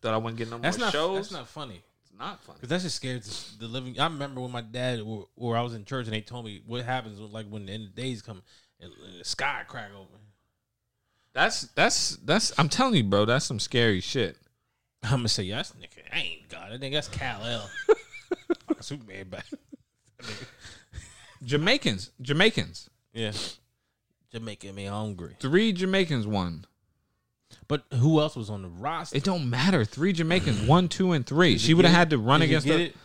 Thought 0.00 0.14
I 0.14 0.16
wouldn't 0.18 0.38
get 0.38 0.50
no 0.50 0.58
That's 0.58 0.78
more 0.78 0.86
not. 0.86 0.92
shows. 0.92 1.16
That's 1.16 1.32
not 1.32 1.48
funny. 1.48 1.82
It's 2.02 2.18
not 2.18 2.42
funny. 2.42 2.58
Cause 2.60 2.68
that 2.68 2.80
just 2.80 2.96
scares 2.96 3.56
the, 3.58 3.66
the 3.66 3.72
living. 3.72 3.98
I 3.98 4.04
remember 4.04 4.40
when 4.40 4.52
my 4.52 4.60
dad 4.60 5.00
or, 5.00 5.26
or 5.36 5.56
I 5.56 5.62
was 5.62 5.74
in 5.74 5.84
church 5.84 6.06
and 6.06 6.14
they 6.14 6.20
told 6.20 6.44
me 6.44 6.62
what 6.66 6.84
happens 6.84 7.20
when, 7.20 7.32
like 7.32 7.46
when 7.46 7.66
the 7.66 7.72
end 7.72 7.88
of 7.88 7.94
the 7.94 8.02
days 8.02 8.22
come 8.22 8.42
and, 8.80 8.92
and 9.10 9.20
the 9.20 9.24
sky 9.24 9.62
crack 9.66 9.90
open. 9.94 10.20
That's 11.32 11.62
that's 11.68 12.16
that's. 12.16 12.52
I'm 12.58 12.68
telling 12.68 12.94
you, 12.94 13.04
bro. 13.04 13.24
That's 13.24 13.44
some 13.44 13.60
scary 13.60 14.00
shit. 14.00 14.36
I'm 15.02 15.10
gonna 15.10 15.28
say 15.28 15.44
yes, 15.44 15.72
nigga. 15.80 16.02
I 16.12 16.18
ain't 16.18 16.48
God. 16.48 16.72
I 16.72 16.78
think 16.78 16.94
that's 16.94 17.08
Cal 17.08 17.44
L. 17.44 17.70
Superman 18.80 19.28
back. 19.28 19.44
Jamaicans, 21.44 22.10
Jamaicans. 22.20 22.90
Yeah, 23.12 23.32
Jamaica 24.32 24.72
me 24.72 24.86
hungry. 24.86 25.36
Three 25.40 25.72
Jamaicans 25.72 26.26
won. 26.26 26.64
But 27.68 27.84
who 27.92 28.18
else 28.18 28.34
was 28.34 28.48
on 28.48 28.62
the 28.62 28.68
roster? 28.68 29.18
It 29.18 29.24
don't 29.24 29.50
matter. 29.50 29.84
Three 29.84 30.14
Jamaicans, 30.14 30.62
one, 30.62 30.88
two, 30.88 31.12
and 31.12 31.26
three. 31.26 31.58
She 31.58 31.74
would 31.74 31.84
have 31.84 31.94
had 31.94 32.10
to 32.10 32.18
run 32.18 32.40
Did 32.40 32.46
against 32.46 32.66
get 32.66 32.76
the, 32.78 32.82
it? 32.84 32.96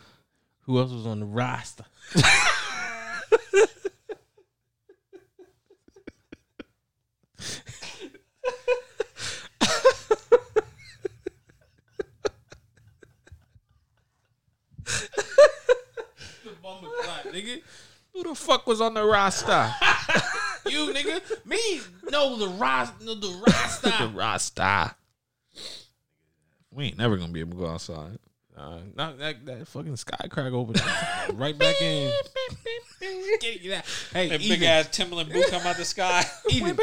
Who 0.62 0.78
else 0.78 0.90
was 0.90 1.06
on 1.06 1.20
the 1.20 1.26
roster? 1.26 1.84
the 2.14 2.22
bomber 16.62 16.88
clock, 17.02 17.24
nigga. 17.26 17.60
Who 18.14 18.22
the 18.22 18.34
fuck 18.34 18.66
was 18.66 18.80
on 18.80 18.94
the 18.94 19.04
roster? 19.04 19.70
You 20.66 20.92
nigga, 20.92 21.46
me 21.46 21.80
no 22.10 22.36
the 22.36 22.48
roster, 22.48 23.04
no, 23.04 23.14
the 23.14 23.42
roster. 23.46 23.90
the 24.00 24.08
roster. 24.08 24.94
We 26.72 26.86
ain't 26.86 26.98
never 26.98 27.16
gonna 27.16 27.32
be 27.32 27.40
able 27.40 27.52
to 27.52 27.58
go 27.58 27.66
outside. 27.66 28.18
Uh, 28.56 28.78
not 28.94 29.18
that, 29.18 29.44
that 29.46 29.66
fucking 29.66 29.96
sky 29.96 30.28
crack 30.28 30.52
open. 30.52 30.80
right 31.34 31.58
back 31.58 31.80
in. 31.80 32.12
Get 33.40 33.64
it 33.64 33.72
out. 33.72 33.84
Hey, 34.12 34.36
even, 34.36 34.84
Timberland 34.92 35.32
boot 35.32 35.48
come 35.50 35.66
out 35.66 35.76
the 35.76 35.84
sky. 35.84 36.24
even, 36.50 36.78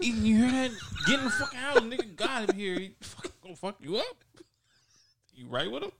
even 0.00 0.24
you 0.24 0.36
hear 0.36 0.50
that? 0.50 0.70
Get 1.06 1.18
in 1.18 1.24
the 1.26 1.30
fucking 1.30 1.58
house, 1.58 1.80
nigga. 1.80 2.16
God 2.16 2.48
up 2.48 2.54
here. 2.54 2.78
He 2.78 2.94
fucking 3.00 3.30
gonna 3.42 3.56
fuck 3.56 3.76
you 3.80 3.98
up. 3.98 4.24
You 5.34 5.48
right 5.48 5.70
with 5.70 5.82
him? 5.84 5.92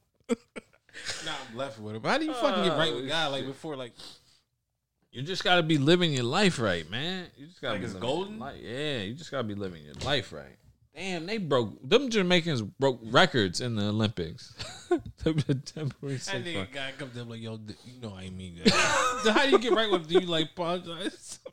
nah, 1.27 1.33
I'm 1.51 1.57
left 1.57 1.79
with 1.79 1.97
him. 1.97 2.03
How 2.03 2.17
do 2.17 2.25
you 2.25 2.33
fucking 2.33 2.65
get 2.65 2.79
right 2.79 2.95
with 2.95 3.07
God? 3.07 3.33
Like 3.33 3.47
before, 3.47 3.77
like 3.77 3.93
You 5.13 5.23
just 5.23 5.45
gotta 5.45 5.63
be 5.63 5.77
living 5.79 6.13
your 6.13 6.25
life 6.25 6.59
right, 6.59 6.89
man. 6.91 7.27
You 7.37 7.47
just 7.47 7.61
gotta 7.61 7.75
Like 7.75 7.81
be 7.83 7.85
it's 7.85 7.95
living 7.95 8.09
golden? 8.09 8.33
your 8.39 8.41
life- 8.41 8.61
Yeah, 8.63 8.99
you 9.03 9.15
just 9.15 9.31
gotta 9.31 9.45
be 9.45 9.55
living 9.55 9.85
your 9.85 9.95
life 10.07 10.33
right. 10.33 10.57
Damn, 10.97 11.27
they 11.27 11.39
broke 11.39 11.87
them 11.89 12.09
Jamaicans 12.11 12.61
broke 12.63 13.01
records 13.05 13.61
in 13.61 13.77
the 13.77 13.85
Olympics. 13.89 14.55
the 14.89 15.61
temporary 15.65 16.17
that 16.17 16.45
nigga 16.45 16.57
one. 16.57 16.69
guy 16.73 16.93
comes 16.99 17.17
up 17.19 17.29
like, 17.31 17.41
yo, 17.41 17.59
you 17.85 18.01
know 18.01 18.15
I 18.15 18.29
mean 18.31 18.57
that. 18.65 18.73
how 19.35 19.45
do 19.45 19.51
you 19.51 19.59
get 19.59 19.73
right 19.73 19.91
with? 19.91 20.09
Do 20.09 20.15
you 20.21 20.27
like 20.27 20.51
apologize? 20.53 21.41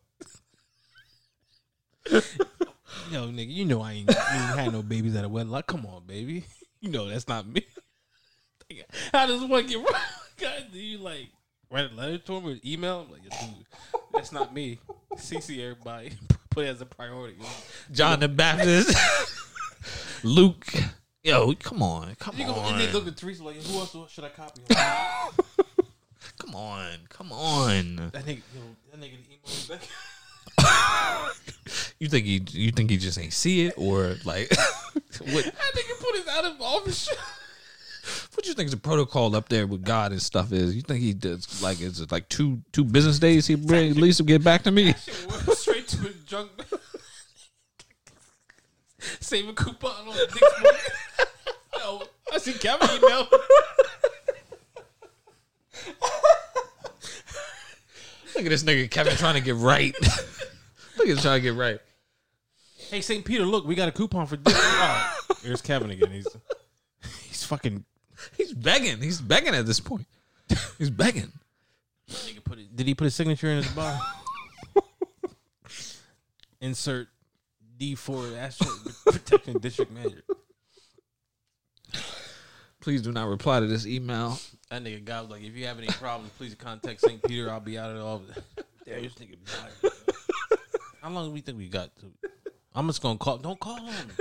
Yo, 3.11 3.27
nigga, 3.29 3.53
you 3.53 3.65
know 3.65 3.81
I 3.81 3.93
ain't, 3.93 4.09
you 4.09 4.15
ain't 4.17 4.59
had 4.59 4.73
no 4.73 4.81
babies 4.81 5.15
at 5.15 5.23
a 5.23 5.29
wedlock. 5.29 5.67
Come 5.67 5.85
on, 5.85 6.03
baby. 6.05 6.43
You 6.81 6.89
know 6.89 7.07
that's 7.07 7.27
not 7.27 7.45
me. 7.47 7.65
How 9.11 9.25
does 9.25 9.43
one 9.45 9.67
get 9.67 9.77
right? 9.79 10.01
God, 10.37 10.65
do 10.71 10.79
you 10.79 10.97
like 10.99 11.27
write 11.71 11.91
a 11.91 11.95
letter 11.95 12.17
to 12.17 12.33
him 12.33 12.45
or 12.45 12.55
email 12.65 13.01
him? 13.01 13.11
Like, 13.11 13.23
dude, 13.23 13.65
that's 14.13 14.31
not 14.31 14.53
me. 14.53 14.79
CC 15.15 15.61
everybody. 15.61 16.11
Put 16.49 16.65
it 16.65 16.69
as 16.69 16.81
a 16.81 16.85
priority. 16.85 17.37
John 17.91 18.19
the 18.19 18.27
Baptist, 18.27 18.97
Luke. 20.23 20.67
Yo, 21.23 21.53
come 21.53 21.83
on, 21.83 22.15
come 22.15 22.35
You 22.37 22.45
go 22.45 22.53
on, 22.53 22.73
and 22.73 22.81
they 22.81 22.91
look 22.91 23.05
at 23.05 23.17
Teresa 23.17 23.43
like, 23.43 23.57
who 23.57 23.77
else 23.77 23.95
should 24.11 24.23
I 24.23 24.29
copy? 24.29 24.61
come 26.39 26.55
on, 26.55 26.91
come 27.09 27.31
on. 27.31 27.97
that 28.13 28.25
nigga, 28.25 28.41
yo, 28.55 28.61
that 28.91 28.99
nigga 28.99 29.17
email 29.27 29.41
me 29.45 29.67
back. 29.69 29.81
You 31.99 32.07
think 32.07 32.25
he? 32.25 32.41
You 32.51 32.71
think 32.71 32.89
he 32.89 32.97
just 32.97 33.19
ain't 33.19 33.33
see 33.33 33.65
it, 33.65 33.73
or 33.77 34.15
like, 34.23 34.49
what? 34.49 35.45
That 35.45 35.73
nigga 35.75 35.99
put 35.99 36.15
his 36.15 36.27
out 36.27 36.45
of 36.45 36.61
office 36.61 37.09
shit. 38.09 38.43
do 38.43 38.49
you 38.49 38.55
think 38.55 38.71
the 38.71 38.77
protocol 38.77 39.35
up 39.35 39.49
there 39.49 39.67
with 39.67 39.83
God 39.83 40.11
and 40.11 40.19
stuff 40.21 40.51
is? 40.51 40.75
You 40.75 40.81
think 40.81 41.01
he 41.01 41.13
does 41.13 41.61
like 41.61 41.79
is 41.81 42.01
it 42.01 42.11
like 42.11 42.27
two 42.29 42.61
two 42.71 42.83
business 42.83 43.19
days? 43.19 43.45
He 43.47 43.55
bring 43.55 43.91
at 43.91 43.97
least 43.97 44.25
get 44.25 44.43
back 44.43 44.63
to 44.63 44.71
me. 44.71 44.93
Straight 45.53 45.87
to 45.89 46.07
a 46.07 46.11
junk. 46.25 46.49
Save 49.21 49.47
a 49.47 49.53
coupon 49.53 50.07
on 50.07 50.15
the 50.15 50.25
next 50.25 50.61
morning. 50.61 50.81
Yo, 51.77 52.01
I 52.33 52.37
see 52.37 52.53
Kevin 52.53 52.89
email. 52.97 53.27
Look 58.35 58.45
at 58.45 58.49
this 58.49 58.63
nigga 58.63 58.89
Kevin 58.89 59.15
trying 59.17 59.35
to 59.35 59.41
get 59.41 59.55
right. 59.55 59.93
Look 60.97 61.07
at 61.07 61.07
him 61.07 61.17
trying 61.17 61.39
to 61.39 61.41
get 61.41 61.55
right. 61.55 61.79
Hey, 62.89 63.01
St. 63.01 63.23
Peter, 63.23 63.45
look, 63.45 63.65
we 63.65 63.75
got 63.75 63.87
a 63.87 63.91
coupon 63.91 64.25
for 64.25 64.37
this. 64.37 64.53
Oh, 64.55 65.15
here's 65.43 65.61
Kevin 65.61 65.91
again. 65.91 66.11
He's 66.11 66.27
he's 67.27 67.43
fucking. 67.43 67.85
He's 68.37 68.53
begging. 68.53 69.01
He's 69.01 69.21
begging 69.21 69.55
at 69.55 69.65
this 69.65 69.79
point. 69.79 70.07
He's 70.77 70.89
begging. 70.89 71.31
Nigga 72.09 72.43
put 72.43 72.57
it, 72.57 72.75
did 72.75 72.87
he 72.87 72.95
put 72.95 73.03
his 73.05 73.15
signature 73.15 73.47
in 73.47 73.57
his 73.57 73.71
bar? 73.71 73.99
Insert 76.61 77.07
D 77.77 77.95
four 77.95 78.25
protection 79.05 79.59
district 79.59 79.91
manager. 79.91 80.23
Please 82.81 83.01
do 83.01 83.11
not 83.11 83.27
reply 83.27 83.59
to 83.59 83.67
this 83.67 83.85
email. 83.85 84.39
That 84.69 84.83
nigga 84.83 85.03
guy 85.03 85.21
was 85.21 85.29
like, 85.29 85.43
if 85.43 85.55
you 85.55 85.65
have 85.67 85.77
any 85.77 85.87
problems, 85.87 86.31
please 86.37 86.55
contact 86.55 87.01
St. 87.01 87.21
Peter. 87.23 87.49
I'll 87.49 87.59
be 87.59 87.77
out 87.77 87.91
of 87.91 87.97
the 87.97 88.03
office. 88.03 88.43
Damn, 88.85 89.03
this 89.03 89.13
nigga. 89.15 89.37
How 91.01 91.09
long 91.09 91.27
do 91.27 91.31
we 91.31 91.41
think 91.41 91.57
we 91.57 91.67
got 91.67 91.95
to? 91.97 92.05
I'm 92.73 92.87
just 92.87 93.01
gonna 93.01 93.17
call. 93.17 93.37
Don't 93.37 93.59
call 93.59 93.77
him. 93.77 94.11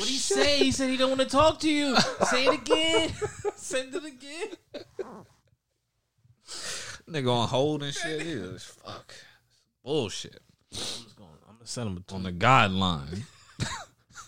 What 0.00 0.08
he 0.08 0.16
say? 0.16 0.58
He 0.58 0.72
said 0.72 0.88
he 0.88 0.96
don't 0.96 1.10
want 1.10 1.20
to 1.20 1.26
talk 1.28 1.60
to 1.60 1.70
you. 1.70 1.94
Say 2.30 2.46
it 2.46 2.54
again. 2.54 3.10
Send 3.56 3.94
it 3.94 4.04
again. 4.04 4.48
Nigga 7.08 7.30
on 7.30 7.48
hold 7.48 7.82
and 7.82 7.92
shit. 7.92 8.22
Is 8.22 8.64
fuck. 8.64 9.14
Bullshit. 9.84 10.40
I'm 10.72 10.78
just 10.78 11.16
going. 11.16 11.28
I'm 11.48 11.56
gonna 11.56 11.66
send 11.66 11.90
him 11.90 12.04
a 12.08 12.14
On 12.14 12.22
the 12.22 12.32
guideline. 12.32 13.22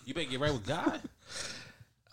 You 0.04 0.14
better 0.14 0.28
get 0.28 0.40
right 0.40 0.52
with 0.52 0.66
God. 0.66 1.00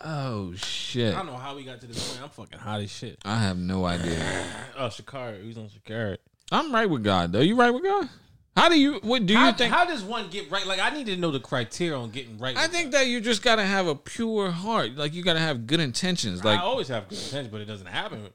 Oh 0.06 0.54
shit. 0.54 1.16
I 1.16 1.18
don't 1.18 1.26
know 1.26 1.38
how 1.38 1.56
we 1.56 1.64
got 1.64 1.82
to 1.82 1.88
this 1.88 2.08
point. 2.08 2.24
I'm 2.24 2.30
fucking 2.30 2.60
hot 2.60 2.82
as 2.82 2.92
shit. 2.92 3.18
I 3.26 3.40
have 3.40 3.58
no 3.58 3.84
idea. 3.86 4.46
Oh, 4.78 4.88
Sha'Carri. 4.88 5.44
He's 5.44 5.58
on 5.58 5.70
Sha'Carri. 5.70 6.18
I'm 6.52 6.72
right 6.72 6.88
with 6.90 7.04
God 7.04 7.32
though. 7.32 7.40
You 7.42 7.56
right 7.56 7.72
with 7.72 7.84
God? 7.84 8.08
How 8.56 8.68
do 8.68 8.80
you 8.80 9.00
what 9.04 9.26
do 9.26 9.34
you 9.34 9.40
How, 9.40 9.52
think 9.54 9.74
how 9.74 9.86
does 9.86 10.04
one 10.04 10.30
get 10.30 10.52
right? 10.52 10.66
Like, 10.66 10.80
I 10.80 10.90
need 10.90 11.06
to 11.06 11.16
know 11.16 11.32
the 11.32 11.40
criteria 11.40 11.98
on 11.98 12.10
getting 12.10 12.38
right. 12.38 12.58
I 12.58 12.68
think 12.68 12.92
that 12.92 13.08
you 13.08 13.22
just 13.22 13.42
gotta 13.42 13.64
have 13.64 13.88
a 13.88 13.96
pure 13.96 14.52
heart. 14.52 14.96
Like 14.96 15.14
you 15.14 15.24
gotta 15.24 15.40
have 15.40 15.66
good 15.66 15.80
intentions. 15.80 16.44
Like 16.44 16.60
I 16.60 16.64
always 16.64 16.88
have 16.90 17.08
good 17.08 17.18
intentions, 17.20 17.48
but 17.50 17.62
it 17.62 17.66
doesn't 17.66 17.88
happen. 17.88 18.28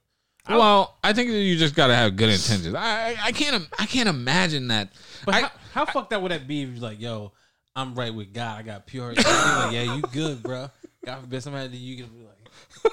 I- 0.47 0.57
well, 0.57 0.97
I 1.03 1.12
think 1.12 1.31
that 1.31 1.41
you 1.41 1.57
just 1.57 1.74
gotta 1.74 1.95
have 1.95 2.16
good 2.16 2.31
intentions. 2.31 2.74
I 2.74 3.16
I, 3.23 3.32
can't 3.32 3.66
I 3.78 3.86
can't 3.86 4.09
imagine 4.09 4.69
that. 4.69 4.93
But 5.24 5.35
I, 5.35 5.41
how, 5.41 5.51
how 5.73 5.85
fucked 5.86 6.12
up 6.12 6.23
would 6.23 6.31
that 6.32 6.47
be 6.47 6.62
if 6.62 6.70
you're 6.70 6.78
like, 6.81 7.01
yo, 7.01 7.32
I'm 7.77 7.95
right 7.95 8.15
with 8.15 8.32
God. 8.32 8.59
I 8.59 8.62
got 8.62 8.86
pure. 8.86 9.15
Like, 9.15 9.27
yeah, 9.27 9.95
you 9.95 10.03
good, 10.12 10.43
bro. 10.43 10.70
God 11.05 11.20
forbid 11.20 11.43
somebody 11.43 11.77
you 11.77 12.03
can 12.03 12.12
be 12.12 12.24
like, 12.24 12.93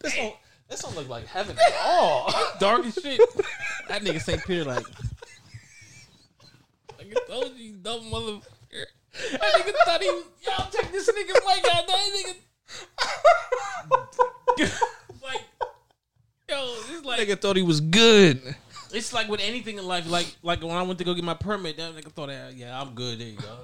this 0.00 0.14
don't 0.16 0.34
this 0.68 0.80
don't 0.80 0.96
look 0.96 1.08
like 1.08 1.26
heaven 1.26 1.56
at 1.56 1.74
all. 1.82 2.32
dark 2.60 2.84
as 2.86 2.94
shit. 2.94 3.20
That 3.88 4.02
nigga 4.02 4.20
St. 4.20 4.44
Peter 4.44 4.64
like, 4.64 4.84
like 6.98 7.14
I 7.16 7.30
told 7.30 7.56
you, 7.56 7.64
you 7.64 7.76
dumb 7.76 8.00
motherfucker. 8.10 8.42
That 9.32 9.40
nigga 9.40 9.72
thought 9.84 10.02
he 10.02 10.10
was, 10.10 10.24
y'all 10.44 10.70
take 10.70 10.92
this 10.92 11.08
nigga 11.10 11.34
Mike 11.44 11.64
out. 11.72 11.86
That 11.86 12.08
nigga, 12.16 12.34
like, 15.22 15.40
yo, 16.48 16.74
it's 16.90 17.04
like 17.04 17.20
Nigga 17.20 17.40
thought 17.40 17.56
he 17.56 17.62
was 17.62 17.80
good. 17.80 18.56
It's 18.92 19.12
like 19.12 19.28
with 19.28 19.40
anything 19.40 19.78
in 19.78 19.86
life, 19.86 20.08
like 20.08 20.34
like 20.42 20.62
when 20.62 20.72
I 20.72 20.82
went 20.82 20.98
to 20.98 21.04
go 21.04 21.14
get 21.14 21.24
my 21.24 21.34
permit, 21.34 21.76
that 21.76 21.94
nigga 21.94 22.12
thought, 22.12 22.30
"Ah, 22.30 22.48
yeah, 22.54 22.80
I'm 22.80 22.94
good. 22.94 23.18
There 23.18 23.28
you 23.28 23.36
go. 23.36 23.58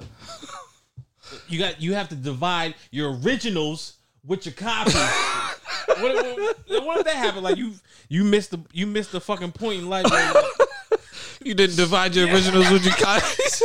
you 1.48 1.58
got 1.58 1.80
you 1.80 1.94
have 1.94 2.08
to 2.10 2.14
divide 2.14 2.74
your 2.90 3.18
originals 3.18 3.94
with 4.24 4.46
your 4.46 4.54
copies. 4.54 4.94
What, 5.86 6.00
what, 6.68 6.84
what 6.84 6.98
if 6.98 7.04
that 7.04 7.16
happened? 7.16 7.44
Like 7.44 7.56
you 7.56 7.72
you 8.08 8.24
missed 8.24 8.50
the 8.50 8.60
you 8.72 8.86
missed 8.86 9.12
the 9.12 9.20
fucking 9.20 9.52
point 9.52 9.80
in 9.80 9.88
life. 9.88 10.10
Like, 10.10 10.44
You 11.44 11.54
didn't 11.54 11.76
divide 11.76 12.14
your 12.14 12.28
originals 12.28 12.70
with 12.70 12.84
your 12.84 12.94
copies. 12.94 13.62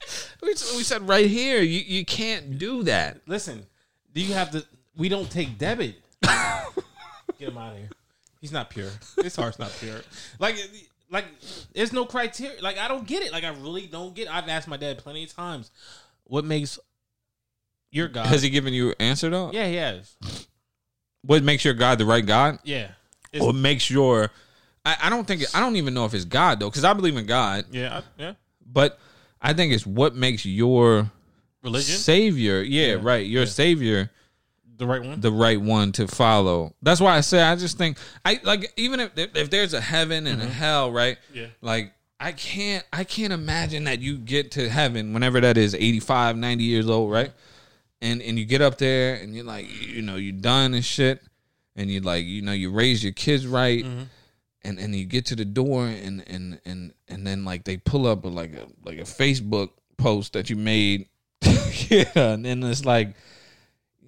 we, 0.42 0.48
we 0.48 0.82
said 0.82 1.06
right 1.08 1.26
here, 1.26 1.60
you, 1.62 1.80
you 1.80 2.04
can't 2.04 2.58
do 2.58 2.82
that. 2.84 3.20
listen, 3.26 3.66
do 4.12 4.20
you 4.20 4.34
have 4.34 4.50
to? 4.52 4.64
We 4.96 5.08
don't 5.08 5.30
take 5.30 5.58
debit. 5.58 5.96
Get 6.22 7.48
him 7.48 7.58
out 7.58 7.72
of 7.72 7.78
here. 7.78 7.88
He's 8.40 8.52
not 8.52 8.70
pure. 8.70 8.90
His 9.22 9.36
heart's 9.36 9.58
not 9.58 9.72
pure. 9.78 10.00
Like, 10.38 10.56
like, 11.10 11.26
there's 11.74 11.92
no 11.92 12.04
criteria. 12.04 12.60
Like, 12.62 12.78
I 12.78 12.88
don't 12.88 13.06
get 13.06 13.22
it. 13.22 13.32
Like, 13.32 13.44
I 13.44 13.48
really 13.48 13.86
don't 13.86 14.14
get. 14.14 14.26
It. 14.26 14.34
I've 14.34 14.48
asked 14.48 14.68
my 14.68 14.76
dad 14.76 14.98
plenty 14.98 15.24
of 15.24 15.34
times, 15.34 15.70
what 16.24 16.44
makes 16.44 16.78
your 17.90 18.08
God? 18.08 18.26
Has 18.26 18.42
he 18.42 18.50
given 18.50 18.74
you 18.74 18.94
answer 18.98 19.30
though? 19.30 19.52
yeah, 19.52 19.68
he 19.68 19.76
has. 19.76 20.16
What 21.22 21.42
makes 21.42 21.64
your 21.64 21.74
God 21.74 21.98
the 21.98 22.04
right 22.06 22.24
God? 22.24 22.58
Yeah, 22.64 22.88
It's- 23.32 23.42
What 23.44 23.54
makes 23.54 23.90
your 23.90 24.30
I, 24.84 24.96
I 25.02 25.10
don't 25.10 25.26
think 25.26 25.42
I 25.54 25.60
don't 25.60 25.76
even 25.76 25.92
know 25.92 26.06
if 26.06 26.14
it's 26.14 26.24
God 26.24 26.60
though, 26.60 26.70
because 26.70 26.84
I 26.84 26.92
believe 26.94 27.16
in 27.16 27.26
God, 27.26 27.66
yeah, 27.70 27.98
I- 27.98 28.22
yeah. 28.22 28.32
but 28.64 28.98
I 29.40 29.52
think 29.52 29.72
it's 29.72 29.86
what 29.86 30.14
makes 30.14 30.44
your 30.46 31.10
Religion, 31.62 31.96
savior, 31.96 32.62
yeah, 32.62 32.94
Yeah, 32.94 32.98
right, 33.00 33.26
your 33.26 33.44
savior 33.46 34.10
the 34.80 34.86
right 34.86 35.02
one. 35.04 35.20
the 35.20 35.30
right 35.30 35.60
one 35.60 35.92
to 35.92 36.08
follow. 36.08 36.74
That's 36.82 37.00
why 37.00 37.16
I 37.16 37.20
say 37.20 37.42
I 37.42 37.54
just 37.54 37.78
think 37.78 37.98
I 38.24 38.40
like 38.42 38.72
even 38.76 38.98
if 38.98 39.10
if, 39.16 39.50
there's 39.50 39.74
a 39.74 39.80
heaven 39.80 40.26
and 40.26 40.40
a 40.40 40.46
mm-hmm. 40.46 40.54
hell, 40.54 40.90
right? 40.90 41.18
Yeah. 41.34 41.46
Like 41.60 41.92
I 42.18 42.32
can't 42.32 42.84
I 42.92 43.04
can't 43.04 43.32
imagine 43.32 43.84
that 43.84 44.00
you 44.00 44.16
get 44.16 44.52
to 44.52 44.68
heaven 44.68 45.12
whenever 45.12 45.40
that 45.40 45.56
is 45.56 45.74
85, 45.74 46.36
90 46.36 46.64
years 46.64 46.88
old, 46.88 47.12
right? 47.12 47.32
And 48.02 48.22
and 48.22 48.38
you 48.38 48.44
get 48.44 48.62
up 48.62 48.78
there 48.78 49.14
and 49.14 49.34
you're 49.34 49.44
like, 49.44 49.66
you 49.86 50.02
know, 50.02 50.16
you're 50.16 50.32
done 50.32 50.74
and 50.74 50.84
shit. 50.84 51.22
And 51.76 51.90
you 51.90 52.00
like, 52.00 52.24
you 52.24 52.42
know, 52.42 52.52
you 52.52 52.70
raise 52.70 53.02
your 53.02 53.12
kids 53.12 53.46
right. 53.46 53.84
Mm-hmm. 53.84 54.02
And 54.62 54.78
and 54.78 54.94
you 54.94 55.04
get 55.04 55.26
to 55.26 55.36
the 55.36 55.44
door 55.44 55.86
and 55.86 56.22
and 56.26 56.60
and 56.64 56.92
and 57.08 57.26
then 57.26 57.44
like 57.44 57.64
they 57.64 57.78
pull 57.78 58.06
up 58.06 58.24
a, 58.24 58.28
like 58.28 58.54
a 58.54 58.66
like 58.84 58.98
a 58.98 59.02
Facebook 59.02 59.70
post 59.96 60.34
that 60.34 60.50
you 60.50 60.56
made. 60.56 61.08
yeah, 61.88 62.04
and 62.14 62.44
then 62.44 62.62
it's 62.62 62.84
like 62.84 63.14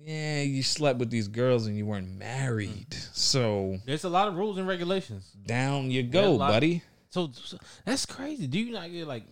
yeah, 0.05 0.43
you 0.43 0.63
slept 0.63 0.99
with 0.99 1.11
these 1.11 1.29
girls 1.29 1.67
and 1.67 1.77
you 1.77 1.87
weren't 1.87 2.19
married. 2.19 2.91
Mm. 2.91 3.17
So 3.17 3.79
There's 3.87 4.05
a 4.05 4.09
lot 4.09 4.29
of 4.29 4.37
rules 4.37 4.59
and 4.59 4.67
regulations. 4.67 5.31
down 5.47 5.91
you 5.91 6.03
go, 6.03 6.39
buddy. 6.39 6.83
So, 7.11 7.31
so 7.33 7.59
that's 7.85 8.07
crazy. 8.07 8.47
Do 8.47 8.59
you 8.59 8.73
not 8.73 8.91
get 8.91 9.07
like 9.07 9.25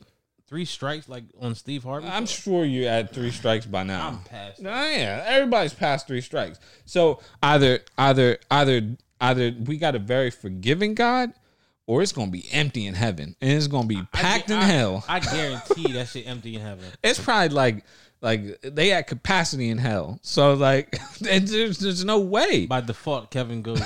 three 0.50 0.64
strikes 0.64 1.08
like 1.08 1.24
on 1.40 1.54
Steve 1.54 1.84
Harvey? 1.84 2.08
I'm 2.08 2.26
sure 2.26 2.64
you're 2.64 2.90
at 2.90 3.14
three 3.14 3.30
strikes 3.30 3.64
by 3.64 3.84
now. 3.84 4.08
I'm 4.08 4.18
past. 4.24 4.60
No, 4.60 4.70
yeah, 4.70 5.24
everybody's 5.26 5.72
past 5.72 6.06
three 6.08 6.20
strikes. 6.20 6.58
So 6.84 7.20
either, 7.42 7.80
either, 7.96 8.38
either, 8.50 8.96
either 9.20 9.54
we 9.64 9.78
got 9.78 9.94
a 9.94 10.00
very 10.00 10.30
forgiving 10.30 10.94
God, 10.94 11.32
or 11.86 12.02
it's 12.02 12.12
gonna 12.12 12.30
be 12.30 12.46
empty 12.52 12.86
in 12.86 12.94
heaven, 12.94 13.36
and 13.40 13.50
it's 13.50 13.68
gonna 13.68 13.86
be 13.86 14.02
packed 14.12 14.50
I, 14.50 14.54
in 14.54 14.60
I- 14.60 14.64
hell. 14.64 15.04
I 15.08 15.20
guarantee 15.20 15.92
that 15.92 16.08
shit 16.08 16.26
empty 16.26 16.56
in 16.56 16.60
heaven. 16.62 16.84
it's 17.04 17.20
probably 17.20 17.54
like, 17.54 17.84
like 18.20 18.60
they 18.62 18.92
at 18.92 19.06
capacity 19.06 19.70
in 19.70 19.78
hell. 19.78 20.18
So 20.22 20.54
like, 20.54 20.98
there's, 21.20 21.78
there's 21.78 22.04
no 22.04 22.18
way. 22.18 22.66
By 22.66 22.80
default, 22.80 23.30
Kevin 23.30 23.62
goes. 23.62 23.80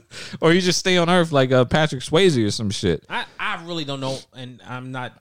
Or 0.40 0.52
you 0.52 0.60
just 0.60 0.78
stay 0.78 0.96
on 0.96 1.08
Earth 1.10 1.32
like 1.32 1.52
uh, 1.52 1.64
Patrick 1.64 2.02
Swayze 2.02 2.44
or 2.46 2.50
some 2.50 2.70
shit. 2.70 3.04
I, 3.08 3.24
I 3.38 3.64
really 3.64 3.84
don't 3.84 4.00
know, 4.00 4.18
and 4.34 4.60
I'm 4.66 4.92
not. 4.92 5.20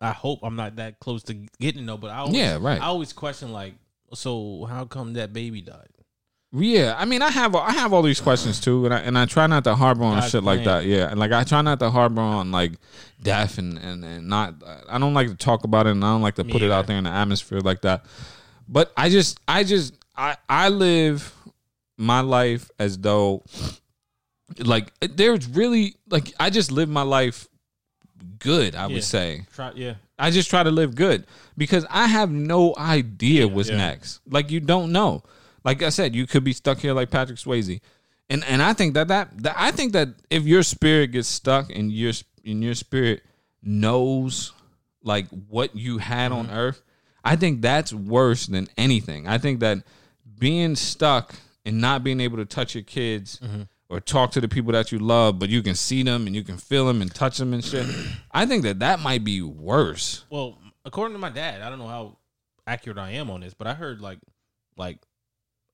I 0.00 0.12
hope 0.12 0.40
I'm 0.42 0.56
not 0.56 0.76
that 0.76 1.00
close 1.00 1.22
to 1.24 1.34
getting 1.34 1.80
to 1.80 1.84
know, 1.84 1.96
but 1.96 2.10
I 2.10 2.18
always, 2.18 2.36
Yeah, 2.36 2.58
right. 2.60 2.80
I 2.80 2.86
always 2.86 3.12
question 3.12 3.52
like, 3.52 3.74
so 4.14 4.64
how 4.68 4.84
come 4.84 5.14
that 5.14 5.32
baby 5.32 5.60
died? 5.60 5.88
Yeah, 6.50 6.94
I 6.96 7.04
mean, 7.04 7.20
I 7.20 7.28
have 7.30 7.54
I 7.54 7.72
have 7.72 7.92
all 7.92 8.00
these 8.00 8.20
questions 8.22 8.58
too, 8.58 8.86
and 8.86 8.94
I 8.94 9.00
and 9.00 9.18
I 9.18 9.26
try 9.26 9.46
not 9.46 9.64
to 9.64 9.74
harbor 9.74 10.04
on 10.04 10.18
God's 10.18 10.30
shit 10.30 10.42
like 10.42 10.64
that. 10.64 10.86
Yeah, 10.86 11.10
and 11.10 11.20
like 11.20 11.30
I 11.30 11.44
try 11.44 11.60
not 11.60 11.78
to 11.80 11.90
harbor 11.90 12.22
on 12.22 12.50
like 12.50 12.72
death 13.22 13.58
and 13.58 13.76
and 13.76 14.02
and 14.02 14.28
not. 14.28 14.54
I 14.88 14.98
don't 14.98 15.12
like 15.12 15.28
to 15.28 15.34
talk 15.34 15.64
about 15.64 15.86
it, 15.86 15.90
and 15.90 16.02
I 16.02 16.12
don't 16.12 16.22
like 16.22 16.36
to 16.36 16.44
put 16.44 16.62
it 16.62 16.70
out 16.70 16.86
there 16.86 16.96
in 16.96 17.04
the 17.04 17.10
atmosphere 17.10 17.60
like 17.60 17.82
that. 17.82 18.06
But 18.66 18.92
I 18.96 19.10
just, 19.10 19.40
I 19.46 19.62
just, 19.62 19.92
I 20.16 20.36
I 20.48 20.70
live 20.70 21.34
my 21.98 22.20
life 22.20 22.70
as 22.78 22.96
though, 22.96 23.42
like, 24.58 24.92
there's 25.00 25.46
really 25.48 25.96
like 26.08 26.32
I 26.40 26.48
just 26.48 26.72
live 26.72 26.88
my 26.88 27.02
life 27.02 27.46
good. 28.38 28.74
I 28.74 28.86
Yeah. 28.86 28.94
would 28.94 29.04
say. 29.04 29.44
Try, 29.54 29.72
yeah, 29.74 29.94
I 30.18 30.30
just 30.30 30.48
try 30.50 30.62
to 30.62 30.70
live 30.70 30.94
good 30.94 31.26
because 31.56 31.84
I 31.90 32.06
have 32.06 32.30
no 32.30 32.74
idea 32.76 33.46
what's 33.46 33.68
yeah. 33.68 33.76
next. 33.76 34.20
Like 34.28 34.50
you 34.50 34.60
don't 34.60 34.92
know. 34.92 35.22
Like 35.64 35.82
I 35.82 35.90
said, 35.90 36.14
you 36.14 36.26
could 36.26 36.44
be 36.44 36.52
stuck 36.52 36.78
here 36.78 36.94
like 36.94 37.10
Patrick 37.10 37.38
Swayze, 37.38 37.80
and 38.30 38.44
and 38.44 38.62
I 38.62 38.72
think 38.72 38.94
that 38.94 39.08
that, 39.08 39.42
that 39.42 39.54
I 39.56 39.70
think 39.70 39.92
that 39.92 40.08
if 40.30 40.44
your 40.44 40.62
spirit 40.62 41.12
gets 41.12 41.28
stuck 41.28 41.70
and 41.70 41.92
your 41.92 42.12
and 42.44 42.62
your 42.62 42.74
spirit 42.74 43.22
knows 43.62 44.52
like 45.02 45.26
what 45.28 45.74
you 45.74 45.98
had 45.98 46.32
on 46.32 46.46
mm-hmm. 46.46 46.56
earth, 46.56 46.82
I 47.24 47.36
think 47.36 47.60
that's 47.60 47.92
worse 47.92 48.46
than 48.46 48.68
anything. 48.76 49.26
I 49.26 49.38
think 49.38 49.60
that 49.60 49.78
being 50.38 50.76
stuck 50.76 51.34
and 51.68 51.80
not 51.80 52.02
being 52.02 52.20
able 52.20 52.38
to 52.38 52.44
touch 52.44 52.74
your 52.74 52.82
kids 52.82 53.38
mm-hmm. 53.40 53.62
or 53.88 54.00
talk 54.00 54.32
to 54.32 54.40
the 54.40 54.48
people 54.48 54.72
that 54.72 54.90
you 54.90 54.98
love, 54.98 55.38
but 55.38 55.48
you 55.50 55.62
can 55.62 55.74
see 55.74 56.02
them 56.02 56.26
and 56.26 56.34
you 56.34 56.42
can 56.42 56.56
feel 56.56 56.86
them 56.86 57.02
and 57.02 57.14
touch 57.14 57.38
them 57.38 57.52
and 57.52 57.64
shit. 57.64 57.86
I 58.32 58.46
think 58.46 58.62
that 58.64 58.78
that 58.80 59.00
might 59.00 59.22
be 59.22 59.42
worse. 59.42 60.24
Well, 60.30 60.58
according 60.84 61.14
to 61.14 61.20
my 61.20 61.30
dad, 61.30 61.62
I 61.62 61.68
don't 61.68 61.78
know 61.78 61.86
how 61.86 62.16
accurate 62.66 62.98
I 62.98 63.12
am 63.12 63.30
on 63.30 63.42
this, 63.42 63.54
but 63.54 63.66
I 63.66 63.74
heard 63.74 64.00
like, 64.00 64.18
like, 64.76 64.98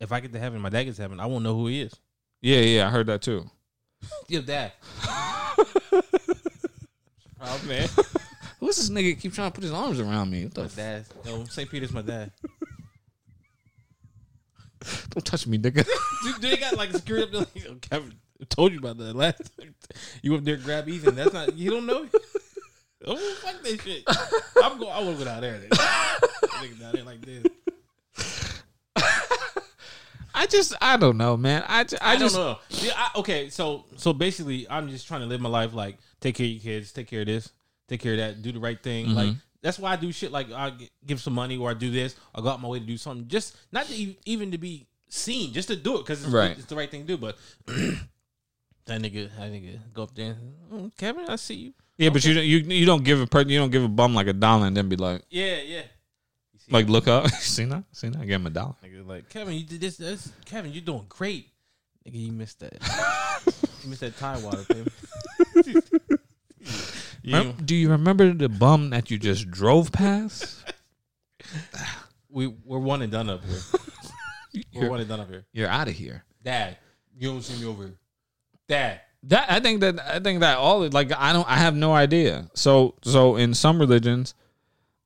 if 0.00 0.10
I 0.10 0.20
get 0.20 0.32
to 0.32 0.38
heaven, 0.38 0.60
my 0.60 0.68
dad 0.68 0.84
gets 0.84 0.96
to 0.96 1.02
heaven, 1.02 1.20
I 1.20 1.26
won't 1.26 1.44
know 1.44 1.54
who 1.54 1.68
he 1.68 1.80
is. 1.80 1.94
Yeah, 2.42 2.60
yeah, 2.60 2.86
I 2.88 2.90
heard 2.90 3.06
that 3.06 3.22
too. 3.22 3.48
Yo, 4.28 4.42
dad. 4.42 4.72
oh 7.40 7.60
man, 7.66 7.88
Who's 8.64 8.76
this 8.76 8.88
nigga 8.88 9.20
keep 9.20 9.34
trying 9.34 9.50
to 9.50 9.54
put 9.54 9.62
his 9.62 9.72
arms 9.72 10.00
around 10.00 10.30
me? 10.30 10.44
What 10.44 10.54
the 10.54 10.62
my 10.62 10.68
dad. 10.68 11.04
No, 11.26 11.44
St. 11.44 11.70
Peter's 11.70 11.92
my 11.92 12.00
dad. 12.00 12.32
Don't 15.10 15.24
touch 15.24 15.46
me, 15.46 15.58
nigga. 15.58 15.86
Dude, 16.24 16.42
they 16.42 16.56
got 16.56 16.76
like 16.76 16.92
security 16.92 17.36
up 17.36 17.52
there. 17.52 17.62
Like, 17.62 17.72
oh, 17.72 17.78
Kevin, 17.80 18.14
I 18.40 18.44
told 18.48 18.72
you 18.72 18.78
about 18.78 18.98
that 18.98 19.16
last. 19.16 19.50
time. 19.58 19.74
You 20.22 20.34
up 20.34 20.44
there 20.44 20.56
grab 20.56 20.88
Ethan? 20.88 21.14
That's 21.14 21.32
not. 21.32 21.56
You 21.56 21.70
don't 21.70 21.86
know. 21.86 22.06
Oh 23.06 23.16
fuck 23.42 23.62
that 23.62 23.82
shit. 23.82 24.02
I'm 24.62 24.78
going. 24.78 24.90
I 24.90 25.02
want 25.02 25.18
to 25.18 25.24
go 25.24 25.30
down 25.30 25.42
there. 25.42 25.58
Then. 25.58 25.68
Nigga 25.68 26.80
down 26.80 26.92
there 26.94 27.04
like 27.04 27.20
this. 27.20 27.44
I 30.34 30.46
just, 30.46 30.74
I 30.80 30.96
don't 30.96 31.16
know, 31.16 31.36
man. 31.36 31.64
I, 31.66 31.84
ju- 31.84 31.96
I, 32.00 32.14
I, 32.14 32.16
just, 32.16 32.34
don't 32.34 32.44
know. 32.44 32.58
Yeah, 32.70 32.92
I, 32.96 33.18
okay, 33.20 33.50
so 33.50 33.84
so 33.96 34.12
basically, 34.12 34.66
I'm 34.68 34.88
just 34.88 35.06
trying 35.06 35.20
to 35.20 35.26
live 35.26 35.40
my 35.40 35.48
life 35.48 35.74
like 35.74 35.98
take 36.20 36.34
care 36.34 36.46
of 36.46 36.52
your 36.52 36.60
kids, 36.60 36.92
take 36.92 37.06
care 37.06 37.20
of 37.20 37.26
this, 37.26 37.50
take 37.88 38.00
care 38.00 38.12
of 38.12 38.18
that, 38.18 38.42
do 38.42 38.52
the 38.52 38.58
right 38.58 38.82
thing. 38.82 39.06
Mm-hmm. 39.06 39.14
Like 39.14 39.36
that's 39.64 39.78
why 39.78 39.92
I 39.92 39.96
do 39.96 40.12
shit. 40.12 40.30
Like 40.30 40.52
I 40.52 40.72
give 41.06 41.20
some 41.20 41.32
money 41.32 41.56
or 41.56 41.70
I 41.70 41.74
do 41.74 41.90
this. 41.90 42.14
I 42.34 42.40
go 42.42 42.48
out 42.50 42.60
my 42.60 42.68
way 42.68 42.78
to 42.78 42.84
do 42.86 42.96
something, 42.98 43.26
just 43.26 43.56
not 43.72 43.86
to 43.86 43.94
e- 43.94 44.18
even 44.26 44.52
to 44.52 44.58
be 44.58 44.86
seen, 45.08 45.52
just 45.52 45.68
to 45.68 45.76
do 45.76 45.96
it 45.96 46.00
because 46.00 46.22
it's, 46.22 46.32
Right. 46.32 46.52
it's 46.56 46.66
the 46.66 46.76
right 46.76 46.90
thing 46.90 47.00
to 47.00 47.06
do. 47.06 47.16
But 47.16 47.36
that 47.66 49.00
nigga, 49.00 49.30
that 49.38 49.50
nigga, 49.50 49.78
go 49.94 50.02
up 50.04 50.14
there, 50.14 50.36
"Mm, 50.72 50.94
Kevin, 50.98 51.24
I 51.28 51.36
see 51.36 51.54
you. 51.54 51.72
yeah, 51.96 52.10
but 52.10 52.22
you 52.24 52.34
don't, 52.34 52.44
you, 52.44 52.58
you 52.58 52.84
don't 52.86 53.02
give 53.02 53.20
a 53.20 53.26
person, 53.26 53.48
you 53.48 53.58
don't 53.58 53.70
give 53.70 53.82
a 53.84 53.88
bum 53.88 54.14
like 54.14 54.26
a 54.26 54.32
dollar 54.34 54.66
and 54.66 54.76
then 54.76 54.88
be 54.88 54.96
like, 54.96 55.22
Yeah, 55.30 55.56
yeah. 55.62 55.82
Like, 56.70 56.88
look 56.88 57.08
up, 57.08 57.28
see 57.40 57.64
that, 57.64 57.84
see 57.92 58.08
that, 58.08 58.20
give 58.20 58.40
him 58.40 58.46
a 58.46 58.50
dollar. 58.50 58.74
Nigga, 58.84 59.06
like 59.06 59.28
Kevin, 59.30 59.54
you 59.54 59.64
did 59.64 59.80
this, 59.80 59.96
this. 59.96 60.30
Kevin, 60.44 60.72
you're 60.72 60.82
doing 60.82 61.06
great. 61.08 61.48
Nigga, 62.06 62.14
you 62.26 62.32
missed 62.32 62.60
that. 62.60 62.72
you 63.82 63.88
missed 63.90 64.00
that 64.02 64.16
tie 64.18 64.38
water, 64.38 64.64
Kevin. 64.64 64.90
You- 67.24 67.36
Rem- 67.36 67.56
do 67.64 67.74
you 67.74 67.90
remember 67.90 68.34
the 68.34 68.50
bum 68.50 68.90
that 68.90 69.10
you 69.10 69.18
just 69.18 69.50
drove 69.50 69.90
past? 69.90 70.62
we 72.28 72.48
we're 72.48 72.78
one 72.78 73.00
and 73.00 73.10
done 73.10 73.30
up 73.30 73.42
here. 73.44 73.58
We're 74.72 74.88
one 74.90 75.00
and 75.00 75.08
done 75.08 75.18
up 75.20 75.28
here. 75.28 75.44
you're 75.52 75.68
out 75.68 75.88
of 75.88 75.94
here. 75.94 76.22
Dad, 76.44 76.76
you 77.18 77.28
don't 77.28 77.42
see 77.42 77.60
me 77.60 77.68
over 77.68 77.84
here. 77.84 77.98
Dad, 78.68 79.00
That 79.24 79.50
I 79.50 79.58
think 79.58 79.80
that 79.80 79.98
I 79.98 80.20
think 80.20 80.40
that 80.40 80.58
all 80.58 80.86
like 80.90 81.12
I 81.16 81.32
don't 81.32 81.48
I 81.48 81.56
have 81.56 81.74
no 81.74 81.92
idea. 81.92 82.48
So 82.54 82.94
so 83.02 83.36
in 83.36 83.54
some 83.54 83.78
religions, 83.80 84.34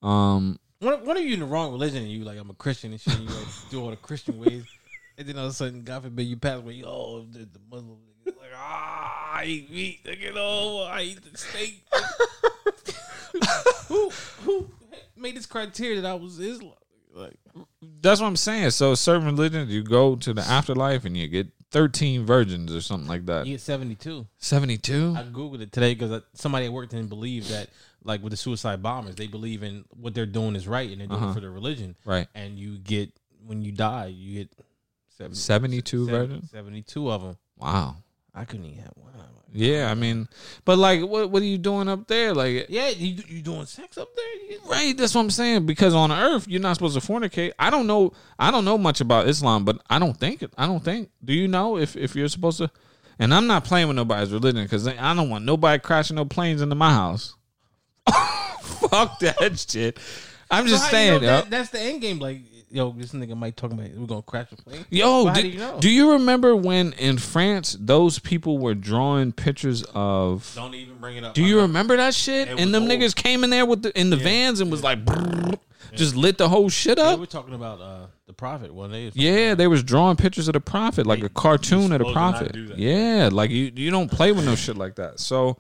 um, 0.02 0.58
what 0.80 1.06
what 1.06 1.16
are 1.16 1.20
you 1.22 1.34
in 1.34 1.40
the 1.40 1.46
wrong 1.46 1.70
religion? 1.72 2.02
And 2.02 2.10
you 2.10 2.24
like 2.24 2.36
I'm 2.38 2.50
a 2.50 2.54
Christian 2.54 2.90
and 2.92 3.00
shit. 3.00 3.18
You 3.18 3.26
like 3.26 3.46
do 3.70 3.80
all 3.80 3.90
the 3.90 3.96
Christian 3.96 4.38
ways, 4.38 4.64
and 5.16 5.26
then 5.26 5.38
all 5.38 5.46
of 5.46 5.50
a 5.52 5.54
sudden, 5.54 5.82
God 5.82 6.02
forbid, 6.02 6.24
you 6.26 6.36
pass 6.36 6.58
away. 6.58 6.82
Oh, 6.84 7.22
the, 7.30 7.38
the 7.40 7.60
Muslim 7.70 7.96
like 8.26 8.50
ah, 8.54 9.17
I 9.38 9.44
eat 9.44 9.70
meat. 9.70 10.04
Nigga, 10.04 10.32
oh, 10.36 10.82
I 10.84 11.02
eat 11.02 11.20
the 11.22 11.36
steak. 11.38 11.82
who 13.88 14.10
who 14.42 14.68
made 15.16 15.36
this 15.36 15.46
criteria 15.46 16.00
that 16.00 16.10
I 16.10 16.14
was 16.14 16.38
Islam? 16.38 16.72
Like 17.14 17.34
that's 18.00 18.20
what 18.20 18.26
I'm 18.26 18.36
saying. 18.36 18.70
So 18.70 18.94
certain 18.94 19.26
religions, 19.26 19.70
you 19.72 19.82
go 19.82 20.16
to 20.16 20.34
the 20.34 20.42
afterlife 20.42 21.04
and 21.04 21.16
you 21.16 21.26
get 21.28 21.48
13 21.70 22.24
virgins 22.24 22.74
or 22.74 22.80
something 22.80 23.08
like 23.08 23.26
that. 23.26 23.46
you 23.46 23.54
get 23.54 23.60
72. 23.60 24.26
72. 24.38 25.14
I 25.16 25.22
googled 25.24 25.60
it 25.60 25.72
today 25.72 25.94
because 25.94 26.22
somebody 26.34 26.66
at 26.66 26.72
work 26.72 26.88
didn't 26.90 27.08
believe 27.08 27.48
that, 27.48 27.68
like 28.04 28.22
with 28.22 28.30
the 28.30 28.36
suicide 28.36 28.82
bombers, 28.82 29.16
they 29.16 29.26
believe 29.26 29.62
in 29.62 29.84
what 29.90 30.14
they're 30.14 30.26
doing 30.26 30.56
is 30.56 30.68
right 30.68 30.90
and 30.90 31.00
they're 31.00 31.08
doing 31.08 31.20
Uh-huh. 31.20 31.30
it 31.30 31.34
for 31.34 31.40
their 31.40 31.50
religion. 31.50 31.96
Right. 32.04 32.28
And 32.34 32.58
you 32.58 32.78
get 32.78 33.12
when 33.46 33.62
you 33.62 33.72
die, 33.72 34.06
you 34.06 34.44
get 34.44 34.52
Seven- 35.16 35.34
72 35.34 36.06
seven- 36.06 36.20
virgins? 36.28 36.50
72 36.50 37.10
of 37.10 37.22
them. 37.22 37.36
Wow. 37.56 37.96
I 38.38 38.44
couldn't 38.44 38.66
even 38.66 38.78
have 38.78 38.92
one. 38.96 39.12
'em. 39.14 39.24
Yeah, 39.52 39.90
I 39.90 39.94
mean, 39.94 40.28
but 40.66 40.78
like, 40.78 41.00
what 41.02 41.30
what 41.30 41.42
are 41.42 41.46
you 41.46 41.58
doing 41.58 41.88
up 41.88 42.06
there? 42.06 42.34
Like, 42.34 42.66
Yeah, 42.68 42.88
you 42.90 43.22
you 43.28 43.40
doing 43.42 43.64
sex 43.66 43.96
up 43.96 44.08
there? 44.14 44.58
Right? 44.66 44.96
That's 44.96 45.14
what 45.14 45.22
I'm 45.22 45.30
saying. 45.30 45.64
Because 45.66 45.94
on 45.94 46.12
Earth, 46.12 46.46
you're 46.46 46.60
not 46.60 46.74
supposed 46.74 47.00
to 47.00 47.06
fornicate. 47.06 47.52
I 47.58 47.70
don't 47.70 47.86
know. 47.86 48.12
I 48.38 48.50
don't 48.50 48.64
know 48.66 48.76
much 48.76 49.00
about 49.00 49.26
Islam, 49.26 49.64
but 49.64 49.80
I 49.88 49.98
don't 49.98 50.16
think 50.16 50.42
it. 50.42 50.52
I 50.58 50.66
don't 50.66 50.84
think. 50.84 51.08
Do 51.24 51.32
you 51.32 51.48
know 51.48 51.78
if 51.78 51.96
if 51.96 52.14
you're 52.14 52.28
supposed 52.28 52.58
to? 52.58 52.70
And 53.18 53.32
I'm 53.34 53.46
not 53.46 53.64
playing 53.64 53.88
with 53.88 53.96
nobody's 53.96 54.32
religion 54.32 54.62
because 54.62 54.86
I 54.86 55.14
don't 55.14 55.30
want 55.30 55.44
nobody 55.44 55.80
crashing 55.80 56.16
no 56.16 56.24
planes 56.24 56.60
into 56.62 56.74
my 56.76 56.92
house. 56.92 57.34
Fuck 58.60 59.18
that 59.20 59.64
shit. 59.68 59.98
I'm 60.50 60.64
So 60.66 60.70
just 60.70 60.84
how 60.84 60.88
you 60.88 60.92
saying, 60.92 61.12
know 61.22 61.26
that, 61.26 61.50
that's 61.50 61.70
the 61.70 61.80
end 61.80 62.00
game. 62.00 62.18
Like, 62.18 62.40
yo, 62.70 62.90
this 62.92 63.12
nigga 63.12 63.36
might 63.36 63.56
talk 63.56 63.72
about 63.72 63.90
we're 63.90 64.06
gonna 64.06 64.22
crash 64.22 64.50
the 64.50 64.56
plane. 64.56 64.84
Yo, 64.90 65.24
But 65.24 65.34
did- 65.34 65.42
do 65.42 65.48
you 65.48 65.58
know? 65.58 65.78
do 65.80 65.90
you 65.90 66.12
remember 66.12 66.54
when 66.56 66.92
in 66.94 67.18
France 67.18 67.76
those 67.80 68.18
people 68.18 68.58
were 68.58 68.74
drawing 68.74 69.32
pictures 69.32 69.84
of? 69.94 70.50
Don't 70.54 70.74
even 70.74 70.98
bring 70.98 71.16
it 71.16 71.24
up. 71.24 71.34
Do 71.34 71.42
you 71.44 71.60
remember 71.60 71.96
that 71.96 72.14
shit? 72.14 72.48
It 72.48 72.58
And 72.60 72.74
them 72.74 72.84
old. 72.84 72.92
niggas 72.92 73.14
came 73.14 73.44
in 73.44 73.50
there 73.50 73.66
with 73.66 73.82
the 73.82 73.98
in 73.98 74.10
the 74.10 74.16
vans 74.16 74.60
and 74.60 74.70
was 74.70 74.82
like, 74.82 75.04
brrr, 75.04 75.58
just 75.94 76.14
lit 76.16 76.38
the 76.38 76.48
whole 76.48 76.68
shit 76.68 76.98
up. 76.98 77.06
They 77.06 77.12
up. 77.14 77.20
were 77.20 77.26
talking 77.26 77.54
about 77.54 77.80
uh, 77.80 78.06
the 78.26 78.32
prophet 78.34 78.72
one 78.74 78.90
day. 78.90 79.10
Yeah, 79.14 79.54
they 79.54 79.66
was 79.66 79.82
drawing 79.82 80.16
pictures 80.16 80.48
of 80.48 80.52
the 80.52 80.60
prophet, 80.60 81.06
like 81.06 81.22
a 81.22 81.28
cartoon 81.30 81.92
of 81.92 81.98
the 82.00 82.04
supposed 82.06 82.14
to 82.14 82.20
not 82.20 82.52
prophet. 82.52 82.78
Yeah, 82.78 83.30
like 83.32 83.50
you 83.50 83.72
you 83.74 83.90
don't 83.90 84.10
play 84.10 84.32
with 84.32 84.44
no 84.44 84.54
shit 84.54 84.76
like 84.76 84.96
that. 84.96 85.18
So 85.20 85.56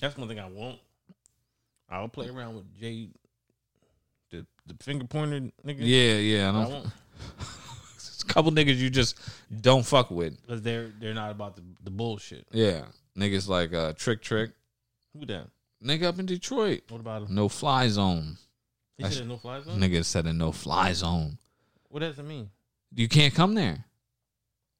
That's 0.00 0.16
one 0.16 0.28
thing 0.28 0.38
I 0.40 0.46
won't. 0.48 0.78
I'll 1.88 2.08
play 2.08 2.28
around 2.28 2.56
with 2.56 2.64
Jay, 2.80 3.08
the 4.40 4.46
the 4.74 4.84
finger 4.84 5.04
pointer 5.06 5.40
nigga. 5.64 5.76
yeah, 5.80 6.14
yeah, 6.16 6.46
I 6.46 6.48
I 6.48 6.52
don't, 6.52 6.70
won't 6.72 6.86
it's 7.94 8.22
a 8.22 8.26
couple 8.26 8.50
niggas 8.52 8.76
you 8.76 8.90
just 8.90 9.18
don't 9.60 9.84
fuck 9.84 10.10
with. 10.10 10.40
because 10.42 10.62
they're 10.62 10.90
they're 11.00 11.14
not 11.14 11.30
about 11.30 11.56
the, 11.56 11.62
the 11.84 11.90
bullshit. 11.90 12.46
Yeah, 12.52 12.82
niggas 13.16 13.48
like 13.48 13.72
uh, 13.72 13.92
Trick 13.94 14.22
Trick, 14.22 14.50
Who 15.18 15.24
that? 15.26 15.46
nigga 15.84 16.04
up 16.04 16.18
in 16.18 16.26
Detroit, 16.26 16.82
What 16.88 17.00
about 17.00 17.22
him? 17.22 17.34
no 17.34 17.48
fly 17.48 17.88
zone. 17.88 18.38
He 18.96 19.02
That's- 19.02 19.18
said 19.18 19.28
no 19.28 19.36
fly 19.36 19.60
zone. 19.60 19.78
Nigga 19.78 20.04
said 20.04 20.26
a 20.26 20.32
no 20.32 20.52
fly 20.52 20.92
zone. 20.92 21.38
What 21.90 22.00
does 22.00 22.18
it 22.18 22.24
mean? 22.24 22.50
You 22.94 23.08
can't 23.08 23.34
come 23.34 23.54
there. 23.54 23.84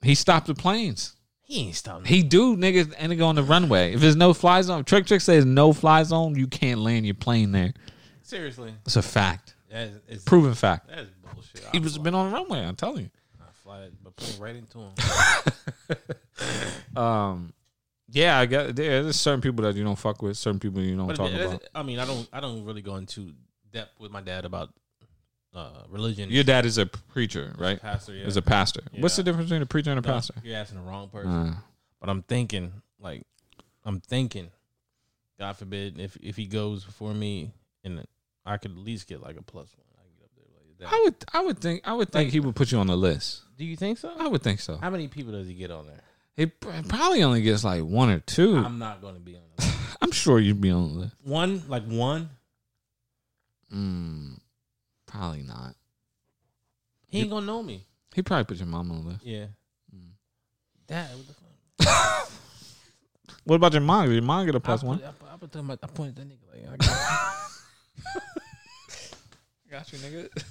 He 0.02 0.14
stopped 0.14 0.46
the 0.46 0.54
planes. 0.54 1.14
He 1.42 1.60
ain't 1.66 1.74
stopping. 1.76 2.06
He 2.06 2.22
do 2.22 2.56
niggas 2.56 2.92
and 2.98 3.12
they 3.12 3.16
go 3.16 3.26
on 3.26 3.34
the 3.36 3.42
runway. 3.42 3.92
If 3.94 4.00
there's 4.00 4.16
no 4.16 4.34
fly 4.34 4.60
zone, 4.62 4.84
Trick 4.84 5.06
Trick 5.06 5.20
says 5.20 5.44
no 5.44 5.72
fly 5.72 6.02
zone, 6.02 6.34
you 6.34 6.46
can't 6.48 6.80
land 6.80 7.06
your 7.06 7.14
plane 7.14 7.52
there. 7.52 7.72
Seriously, 8.26 8.74
It's 8.84 8.96
a 8.96 9.02
fact, 9.02 9.54
that's 9.70 9.92
it's, 10.08 10.24
proven 10.24 10.54
fact. 10.54 10.88
That's 10.88 11.08
bullshit. 11.32 11.64
He 11.72 11.78
was 11.78 11.96
been 11.98 12.14
on 12.14 12.30
the 12.30 12.36
runway. 12.36 12.60
I'm 12.66 12.74
telling 12.76 13.04
you. 13.04 13.10
I'll 13.40 13.46
fly 13.62 13.80
that 13.80 14.02
but 14.02 14.16
plane 14.16 14.40
right 14.40 14.56
into 14.56 14.78
him. 14.80 14.92
Um, 16.96 17.52
yeah, 18.08 18.38
I 18.38 18.46
got 18.46 18.74
there- 18.76 19.02
there's 19.02 19.18
certain 19.20 19.40
people 19.40 19.62
that 19.64 19.74
you 19.74 19.84
don't 19.84 19.98
fuck 19.98 20.22
with, 20.22 20.36
certain 20.36 20.60
people 20.60 20.80
you 20.80 20.96
don't 20.96 21.06
But 21.06 21.16
talk 21.16 21.32
about. 21.32 21.62
I 21.74 21.82
mean, 21.82 21.98
I 21.98 22.04
don't 22.06 22.28
I 22.32 22.40
don't 22.40 22.64
really 22.64 22.82
go 22.82 22.96
into 22.96 23.32
depth 23.72 23.98
with 24.00 24.10
my 24.10 24.20
dad 24.22 24.44
about 24.44 24.70
uh, 25.54 25.82
religion. 25.88 26.30
Your 26.30 26.44
dad 26.44 26.64
is 26.66 26.78
a 26.78 26.86
preacher, 26.86 27.52
right? 27.58 27.80
pastor. 27.80 28.14
Yeah. 28.14 28.26
Is 28.26 28.36
a 28.36 28.42
pastor. 28.42 28.80
What's 28.98 29.16
the 29.16 29.22
difference 29.22 29.48
between 29.48 29.62
a 29.62 29.66
preacher 29.66 29.90
and 29.90 29.98
a 29.98 30.02
No, 30.06 30.14
pastor? 30.14 30.34
You're 30.42 30.56
asking 30.56 30.78
the 30.78 30.84
wrong 30.84 31.08
person. 31.08 31.30
Uh, 31.30 31.54
But 32.00 32.08
I'm 32.10 32.22
thinking, 32.22 32.72
like, 33.00 33.22
I'm 33.84 34.00
thinking, 34.00 34.50
God 35.38 35.56
forbid, 35.56 35.98
if 35.98 36.16
if 36.22 36.36
he 36.36 36.46
goes 36.46 36.84
before 36.84 37.14
me, 37.14 37.52
and 37.84 38.06
I 38.46 38.56
could 38.58 38.70
at 38.72 38.76
least 38.78 39.08
get 39.08 39.20
like 39.20 39.36
a 39.36 39.42
plus 39.42 39.68
one. 39.76 39.86
I 39.98 40.04
get 40.18 40.24
up 40.24 40.30
there 40.36 40.44
like 40.56 40.78
that. 40.78 40.96
I 40.96 41.02
would, 41.02 41.14
I 41.32 41.44
would 41.46 41.58
think, 41.58 41.82
I 41.84 41.92
would 41.92 42.10
think 42.12 42.30
he 42.30 42.40
would 42.40 42.54
put 42.56 42.70
you 42.72 42.78
on 42.78 42.86
the 42.86 42.96
list. 42.96 43.42
Do 43.58 43.64
you 43.64 43.76
think 43.76 43.98
so? 43.98 44.12
I 44.18 44.28
would 44.28 44.42
think 44.42 44.60
so. 44.60 44.76
How 44.76 44.90
many 44.90 45.08
people 45.08 45.32
does 45.32 45.46
he 45.48 45.54
get 45.54 45.70
on 45.70 45.86
there? 45.86 46.00
He 46.36 46.46
pr- 46.46 46.68
probably 46.88 47.22
only 47.22 47.42
gets 47.42 47.64
like 47.64 47.82
one 47.82 48.10
or 48.10 48.20
two. 48.20 48.56
I'm 48.58 48.78
not 48.78 49.00
going 49.00 49.14
to 49.14 49.20
be 49.20 49.36
on 49.36 49.42
the 49.56 49.64
list. 49.64 49.76
I'm 50.00 50.12
sure 50.12 50.38
you'd 50.38 50.60
be 50.60 50.70
on 50.70 50.92
the 50.92 51.00
list. 51.00 51.14
one, 51.24 51.62
like 51.68 51.84
one. 51.86 52.28
Mm, 53.74 54.38
probably 55.06 55.42
not. 55.42 55.74
He 57.08 57.20
ain't 57.20 57.30
gonna 57.30 57.46
know 57.46 57.62
me. 57.62 57.84
He 58.14 58.22
probably 58.22 58.44
put 58.44 58.58
your 58.58 58.66
mom 58.66 58.90
on 58.90 59.02
the 59.04 59.10
list. 59.10 59.24
Yeah. 59.24 59.46
Mm. 59.94 60.10
Dad, 60.86 61.08
what 61.16 61.26
the 61.26 61.84
fuck? 61.84 62.30
What 63.44 63.54
about 63.56 63.72
your 63.74 63.82
mom? 63.82 64.06
Did 64.06 64.14
your 64.14 64.22
mom 64.22 64.44
get 64.44 64.56
a 64.56 64.60
plus 64.60 64.82
I 64.82 64.86
one? 64.86 64.98
put, 64.98 65.06
I, 65.06 65.12
put, 65.36 65.56
I, 65.56 65.60
put, 65.62 65.78
I 65.82 65.86
pointed 65.86 66.16
that 66.16 66.28
nigga 66.28 66.68
like, 66.68 66.72
I 66.72 66.76
got 66.84 67.36
Got 69.70 69.92
you, 69.92 69.98
nigga. 69.98 70.42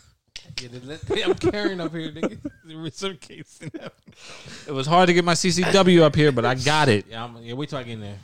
Yeah, 0.62 0.70
the- 0.72 0.86
let- 0.86 1.26
I'm 1.28 1.34
carrying 1.36 1.80
up 1.82 1.92
here, 1.94 2.12
nigga. 2.12 2.38
Reciprocating 2.66 3.72
that. 3.74 3.94
It 4.68 4.72
was 4.72 4.88
hard 4.88 5.08
to 5.08 5.14
get 5.14 5.24
my 5.26 5.34
CCW 5.34 6.02
up 6.02 6.16
here, 6.16 6.32
but 6.32 6.46
I 6.46 6.56
got 6.56 6.88
it. 6.90 7.06
Yeah, 7.10 7.24
I'm, 7.24 7.38
yeah. 7.38 7.54
Wait 7.54 7.70
till 7.70 7.80
I 7.80 7.84
get 7.84 7.94
in 7.94 8.02
there. 8.02 8.18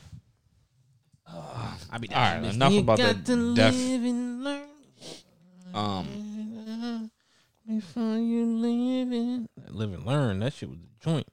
I 1.92 1.98
be 1.98 2.10
All 2.10 2.22
right, 2.22 2.44
enough 2.54 2.74
about 2.74 2.98
the 2.98 3.10
and 3.34 4.44
learn 4.44 4.64
Um, 5.74 7.12
before 7.68 8.18
you 8.18 8.46
live 8.46 9.12
in 9.12 9.50
live 9.70 9.94
and 9.94 10.06
learn. 10.06 10.40
That 10.40 10.54
shit 10.54 10.70
was 10.70 10.80
a 10.80 11.04
joint. 11.04 11.28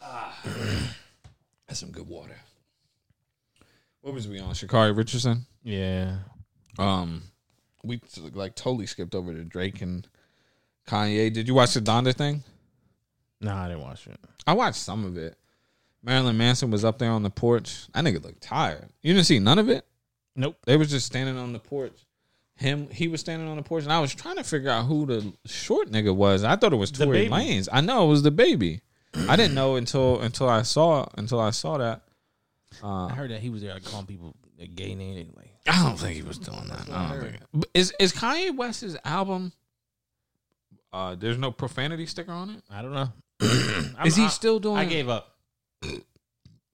that's 1.66 1.80
some 1.80 1.90
good 1.90 2.06
water. 2.06 2.36
What 4.06 4.14
was 4.14 4.28
we 4.28 4.38
on? 4.38 4.54
Sha'Carri 4.54 4.96
Richardson. 4.96 5.46
Yeah, 5.64 6.18
Um, 6.78 7.24
we 7.82 8.00
like 8.34 8.54
totally 8.54 8.86
skipped 8.86 9.16
over 9.16 9.32
to 9.34 9.42
Drake 9.42 9.82
and 9.82 10.06
Kanye. 10.86 11.32
Did 11.32 11.48
you 11.48 11.54
watch 11.54 11.74
the 11.74 11.80
Donda 11.80 12.14
thing? 12.14 12.44
nah, 13.40 13.64
I 13.64 13.66
didn't 13.66 13.82
watch 13.82 14.06
it. 14.06 14.16
I 14.46 14.52
watched 14.52 14.76
some 14.78 15.04
of 15.04 15.16
it. 15.16 15.36
Marilyn 16.04 16.36
Manson 16.36 16.70
was 16.70 16.84
up 16.84 17.00
there 17.00 17.10
on 17.10 17.24
the 17.24 17.30
porch. 17.30 17.88
That 17.94 18.04
nigga 18.04 18.22
looked 18.22 18.42
tired. 18.42 18.86
You 19.02 19.12
didn't 19.12 19.26
see 19.26 19.40
none 19.40 19.58
of 19.58 19.68
it. 19.68 19.84
Nope. 20.36 20.56
They 20.66 20.76
was 20.76 20.88
just 20.88 21.06
standing 21.06 21.36
on 21.36 21.52
the 21.52 21.58
porch. 21.58 21.98
Him, 22.54 22.88
he 22.90 23.08
was 23.08 23.18
standing 23.18 23.48
on 23.48 23.56
the 23.56 23.64
porch, 23.64 23.82
and 23.82 23.92
I 23.92 23.98
was 23.98 24.14
trying 24.14 24.36
to 24.36 24.44
figure 24.44 24.70
out 24.70 24.84
who 24.86 25.04
the 25.06 25.32
short 25.46 25.90
nigga 25.90 26.14
was. 26.14 26.44
I 26.44 26.54
thought 26.54 26.72
it 26.72 26.76
was 26.76 26.92
Tory. 26.92 27.28
Lanez. 27.28 27.68
I 27.72 27.80
know 27.80 28.04
it 28.06 28.10
was 28.10 28.22
the 28.22 28.30
baby. 28.30 28.82
I 29.28 29.34
didn't 29.34 29.54
know 29.56 29.74
until 29.74 30.20
until 30.20 30.48
I 30.48 30.62
saw 30.62 31.08
until 31.18 31.40
I 31.40 31.50
saw 31.50 31.76
that. 31.78 32.02
I 32.82 33.12
heard 33.12 33.30
that 33.30 33.40
he 33.40 33.50
was 33.50 33.62
there 33.62 33.74
like 33.74 33.84
calling 33.84 34.06
people 34.06 34.34
a 34.60 34.66
gay 34.66 34.94
name. 34.94 35.32
Like, 35.36 35.50
I 35.68 35.82
don't 35.82 35.98
think 35.98 36.16
he 36.16 36.22
was 36.22 36.38
doing 36.38 36.66
that. 36.68 36.88
I 36.90 37.08
don't 37.12 37.20
think. 37.20 37.66
Is 37.74 37.92
is 37.98 38.12
Kanye 38.12 38.54
West's 38.56 38.96
album? 39.04 39.52
Uh, 40.92 41.14
there's 41.14 41.36
no 41.38 41.50
profanity 41.50 42.06
sticker 42.06 42.32
on 42.32 42.50
it. 42.50 42.62
I 42.70 42.80
don't 42.82 42.92
know. 42.94 43.12
Is 44.06 44.16
he 44.16 44.24
I- 44.24 44.28
still 44.28 44.58
doing? 44.58 44.78
I 44.78 44.86
gave 44.86 45.10
up. 45.10 45.36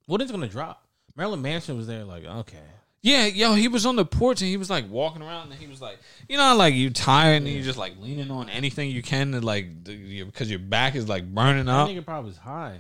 what 0.06 0.22
is 0.22 0.30
it 0.30 0.32
gonna 0.32 0.46
drop? 0.46 0.84
Marilyn 1.16 1.42
Manson 1.42 1.76
was 1.76 1.88
there. 1.88 2.04
Like, 2.04 2.24
okay. 2.24 2.58
Yeah, 3.02 3.26
yo, 3.26 3.54
he 3.54 3.66
was 3.66 3.84
on 3.84 3.96
the 3.96 4.04
porch 4.04 4.40
and 4.42 4.48
he 4.48 4.56
was 4.56 4.70
like 4.70 4.88
walking 4.88 5.22
around 5.22 5.50
and 5.50 5.60
he 5.60 5.66
was 5.66 5.82
like, 5.82 5.98
you 6.28 6.36
know, 6.36 6.54
like 6.54 6.74
you 6.74 6.90
tired 6.90 7.38
and 7.42 7.48
you 7.48 7.62
just 7.62 7.78
like 7.78 7.94
leaning 8.00 8.30
on 8.30 8.48
anything 8.48 8.90
you 8.90 9.02
can 9.02 9.32
to 9.32 9.40
like 9.40 9.82
because 9.82 10.48
your 10.48 10.60
back 10.60 10.94
is 10.94 11.08
like 11.08 11.26
burning 11.34 11.68
up. 11.68 11.88
nigga 11.88 12.04
probably 12.04 12.28
was 12.30 12.38
high. 12.38 12.78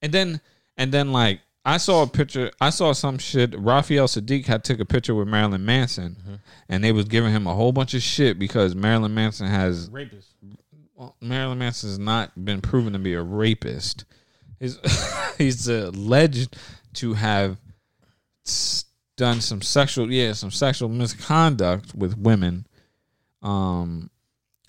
And 0.00 0.12
then 0.12 0.40
and 0.76 0.92
then 0.92 1.10
like 1.12 1.40
I 1.68 1.76
saw 1.76 2.02
a 2.02 2.06
picture. 2.06 2.50
I 2.62 2.70
saw 2.70 2.92
some 2.92 3.18
shit. 3.18 3.54
Raphael 3.58 4.08
Saadiq 4.08 4.46
had 4.46 4.64
took 4.64 4.80
a 4.80 4.86
picture 4.86 5.14
with 5.14 5.28
Marilyn 5.28 5.66
Manson, 5.66 6.40
and 6.66 6.82
they 6.82 6.92
was 6.92 7.04
giving 7.04 7.30
him 7.30 7.46
a 7.46 7.54
whole 7.54 7.72
bunch 7.72 7.92
of 7.92 8.00
shit 8.02 8.38
because 8.38 8.74
Marilyn 8.74 9.12
Manson 9.12 9.48
has 9.48 9.90
Rapist. 9.90 10.34
well, 10.94 11.14
Marilyn 11.20 11.58
Manson 11.58 11.90
has 11.90 11.98
not 11.98 12.42
been 12.42 12.62
proven 12.62 12.94
to 12.94 12.98
be 12.98 13.12
a 13.12 13.22
rapist. 13.22 14.06
He's 14.58 14.78
he's 15.36 15.68
alleged 15.68 16.56
to 16.94 17.12
have 17.12 17.58
done 19.18 19.42
some 19.42 19.60
sexual, 19.60 20.10
yeah, 20.10 20.32
some 20.32 20.50
sexual 20.50 20.88
misconduct 20.88 21.94
with 21.94 22.16
women. 22.16 22.66
Um, 23.42 24.08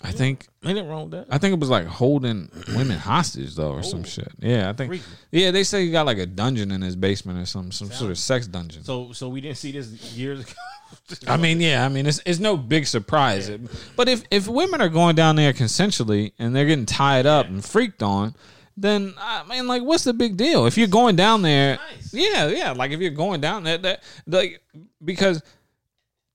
I 0.02 0.12
think 0.12 0.46
Ain't 0.64 0.78
it 0.78 0.82
wrong 0.84 1.10
with 1.10 1.12
that. 1.12 1.26
I 1.30 1.36
think 1.36 1.52
it 1.52 1.60
was 1.60 1.68
like 1.68 1.86
holding 1.86 2.50
women 2.74 2.98
hostage 2.98 3.54
though, 3.54 3.72
or 3.72 3.82
some 3.82 4.00
oh, 4.00 4.04
shit. 4.04 4.32
Yeah, 4.38 4.70
I 4.70 4.72
think. 4.72 4.90
Freaky. 4.90 5.04
Yeah, 5.30 5.50
they 5.50 5.62
say 5.62 5.84
he 5.84 5.90
got 5.90 6.06
like 6.06 6.16
a 6.16 6.26
dungeon 6.26 6.70
in 6.70 6.80
his 6.80 6.96
basement 6.96 7.38
or 7.38 7.44
some 7.44 7.70
some 7.70 7.90
sort 7.90 8.10
of 8.10 8.18
sex 8.18 8.46
dungeon. 8.46 8.82
So, 8.82 9.12
so 9.12 9.28
we 9.28 9.42
didn't 9.42 9.58
see 9.58 9.72
this 9.72 9.90
years 10.14 10.40
ago. 10.40 10.52
I 11.26 11.36
mean, 11.36 11.60
yeah, 11.60 11.84
I 11.84 11.88
mean, 11.88 12.06
it's 12.06 12.20
it's 12.24 12.38
no 12.38 12.56
big 12.56 12.86
surprise. 12.86 13.50
But 13.94 14.08
if 14.08 14.22
if 14.30 14.48
women 14.48 14.80
are 14.80 14.88
going 14.88 15.16
down 15.16 15.36
there 15.36 15.52
consensually 15.52 16.32
and 16.38 16.56
they're 16.56 16.66
getting 16.66 16.86
tied 16.86 17.26
up 17.26 17.46
and 17.46 17.62
freaked 17.64 18.02
on, 18.02 18.34
then 18.76 19.12
I 19.18 19.44
mean, 19.44 19.66
like, 19.66 19.82
what's 19.82 20.04
the 20.04 20.14
big 20.14 20.36
deal? 20.36 20.66
If 20.66 20.78
you're 20.78 20.88
going 20.88 21.16
down 21.16 21.42
there, 21.42 21.78
Nice. 21.92 22.14
yeah, 22.14 22.48
yeah, 22.48 22.72
like 22.72 22.90
if 22.92 23.00
you're 23.00 23.10
going 23.10 23.40
down 23.40 23.64
there, 23.64 23.78
that 23.78 24.02
like 24.26 24.62
because 25.04 25.42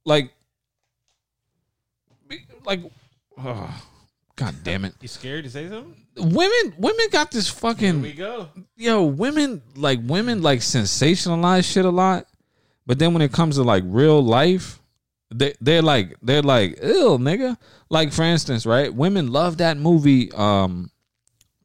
like 0.05 0.31
be- 2.27 2.45
like. 2.63 2.81
Oh, 3.37 3.83
God 4.35 4.55
damn 4.63 4.85
it! 4.85 4.93
you 5.01 5.07
scared 5.07 5.43
to 5.45 5.49
say 5.49 5.69
something? 5.69 5.95
Women, 6.17 6.73
women 6.77 7.07
got 7.11 7.31
this 7.31 7.49
Here 7.49 7.59
fucking 7.59 8.01
we 8.01 8.13
go. 8.13 8.49
yo, 8.75 9.03
women 9.03 9.61
like 9.75 9.99
women 10.03 10.41
like 10.41 10.59
sensationalize 10.59 11.69
shit 11.71 11.85
a 11.85 11.89
lot, 11.89 12.27
but 12.85 12.99
then 12.99 13.13
when 13.13 13.21
it 13.21 13.31
comes 13.31 13.55
to 13.55 13.63
like 13.63 13.83
real 13.85 14.21
life, 14.23 14.81
they 15.33 15.53
they're 15.61 15.81
like 15.81 16.15
they're 16.21 16.41
like 16.41 16.77
ill 16.81 17.17
nigga. 17.19 17.57
Like 17.89 18.11
for 18.13 18.23
instance, 18.23 18.65
right? 18.65 18.93
Women 18.93 19.31
love 19.31 19.57
that 19.57 19.77
movie. 19.77 20.31
Um, 20.33 20.89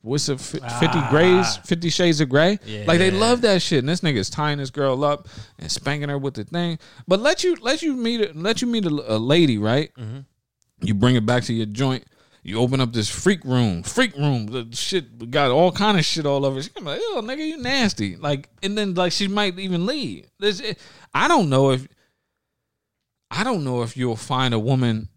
what's 0.02 0.28
it? 0.28 0.40
Fifty 0.40 0.60
Ah. 0.62 1.08
Grays, 1.10 1.56
Fifty 1.58 1.90
Shades 1.90 2.20
of 2.20 2.28
Grey. 2.28 2.58
Like 2.86 2.98
they 2.98 3.10
love 3.10 3.40
that 3.42 3.62
shit. 3.62 3.80
And 3.80 3.88
this 3.88 4.00
nigga 4.00 4.16
is 4.16 4.30
tying 4.30 4.58
this 4.58 4.70
girl 4.70 5.02
up 5.04 5.28
and 5.58 5.70
spanking 5.70 6.08
her 6.08 6.18
with 6.18 6.34
the 6.34 6.44
thing. 6.44 6.78
But 7.08 7.20
let 7.20 7.42
you 7.44 7.56
let 7.60 7.82
you 7.82 7.94
meet 7.94 8.20
a, 8.20 8.32
let 8.34 8.62
you 8.62 8.68
meet 8.68 8.84
a, 8.86 9.14
a 9.14 9.18
lady, 9.18 9.58
right? 9.58 9.90
You 10.82 10.94
bring 10.94 11.16
it 11.16 11.26
back 11.26 11.44
to 11.44 11.52
your 11.52 11.66
joint. 11.66 12.04
You 12.42 12.58
open 12.58 12.80
up 12.80 12.92
this 12.94 13.10
freak 13.10 13.44
room, 13.44 13.82
freak 13.82 14.16
room. 14.16 14.46
The 14.46 14.68
shit 14.74 15.30
got 15.30 15.50
all 15.50 15.70
kind 15.72 15.98
of 15.98 16.04
shit 16.06 16.24
all 16.24 16.46
over. 16.46 16.58
it. 16.58 16.62
She 16.62 16.70
gonna 16.70 16.90
like, 16.90 17.00
"Ew, 17.00 17.20
nigga, 17.22 17.46
you 17.46 17.58
nasty." 17.58 18.16
Like, 18.16 18.48
and 18.62 18.78
then 18.78 18.94
like 18.94 19.12
she 19.12 19.28
might 19.28 19.58
even 19.58 19.84
leave. 19.84 20.26
There's, 20.38 20.62
I 21.12 21.28
don't 21.28 21.50
know 21.50 21.70
if 21.72 21.86
I 23.30 23.44
don't 23.44 23.62
know 23.62 23.82
if 23.82 23.96
you'll 23.96 24.16
find 24.16 24.54
a 24.54 24.58
woman, 24.58 25.08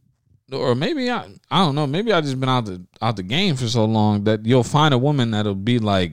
or 0.52 0.76
maybe 0.76 1.10
I 1.10 1.30
I 1.50 1.60
don't 1.66 1.76
know. 1.76 1.88
Maybe 1.88 2.12
I 2.12 2.20
just 2.20 2.40
been 2.40 2.50
out 2.50 2.66
the 2.66 2.86
out 3.02 3.16
the 3.16 3.24
game 3.24 3.56
for 3.56 3.68
so 3.68 3.86
long 3.86 4.26
that 4.26 4.46
you'll 4.46 4.64
find 4.64 4.94
a 4.94 4.98
woman 4.98 5.32
that'll 5.32 5.56
be 5.56 5.80
like, 5.80 6.12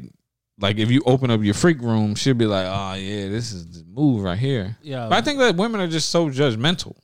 like 0.60 0.78
if 0.78 0.92
you 0.92 1.02
open 1.06 1.30
up 1.32 1.42
your 1.42 1.54
freak 1.54 1.80
room, 1.80 2.14
she'll 2.14 2.34
be 2.34 2.46
like, 2.46 2.66
"Oh 2.66 2.94
yeah, 2.94 3.28
this 3.28 3.50
is 3.52 3.66
the 3.82 3.84
move 3.90 4.22
right 4.22 4.38
here." 4.38 4.76
Yeah. 4.80 5.08
But 5.08 5.18
I 5.18 5.20
think 5.22 5.40
that 5.40 5.56
women 5.56 5.80
are 5.80 5.88
just 5.88 6.10
so 6.10 6.28
judgmental. 6.30 6.94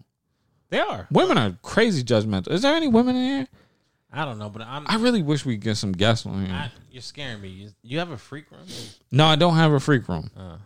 They 0.69 0.81
are. 0.81 1.07
Women 1.11 1.39
are 1.39 1.57
crazy 1.63 2.03
judgmental. 2.03 2.51
Is 2.51 2.63
there 2.63 2.75
any 2.75 2.89
women 2.89 3.17
in 3.17 3.25
here? 3.25 3.49
I 4.13 4.25
don't 4.25 4.39
know, 4.39 4.49
but 4.49 4.63
I'm. 4.63 4.85
I 4.89 4.97
really 4.97 5.23
wish 5.23 5.45
we 5.45 5.55
could 5.55 5.65
get 5.65 5.77
some 5.77 5.93
guests 5.93 6.27
on 6.27 6.47
here. 6.47 6.55
I, 6.55 6.71
you're 6.91 7.03
scaring 7.03 7.41
me. 7.41 7.49
You, 7.49 7.71
you 7.83 7.99
have 7.99 8.11
a 8.11 8.17
freak 8.17 8.51
room? 8.51 8.67
no, 9.11 9.27
I 9.27 9.37
don't 9.37 9.57
have 9.57 9.73
a 9.73 9.81
freak 9.81 10.09
room. 10.09 10.31
Uh, 10.37 10.57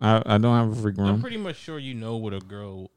I, 0.00 0.22
I 0.34 0.38
don't 0.38 0.56
have 0.56 0.78
a 0.78 0.80
freak 0.80 0.96
room. 0.96 1.08
I'm 1.08 1.20
pretty 1.20 1.36
much 1.36 1.56
sure 1.56 1.78
you 1.78 1.94
know 1.94 2.16
what 2.16 2.32
a 2.32 2.38
girl, 2.38 2.90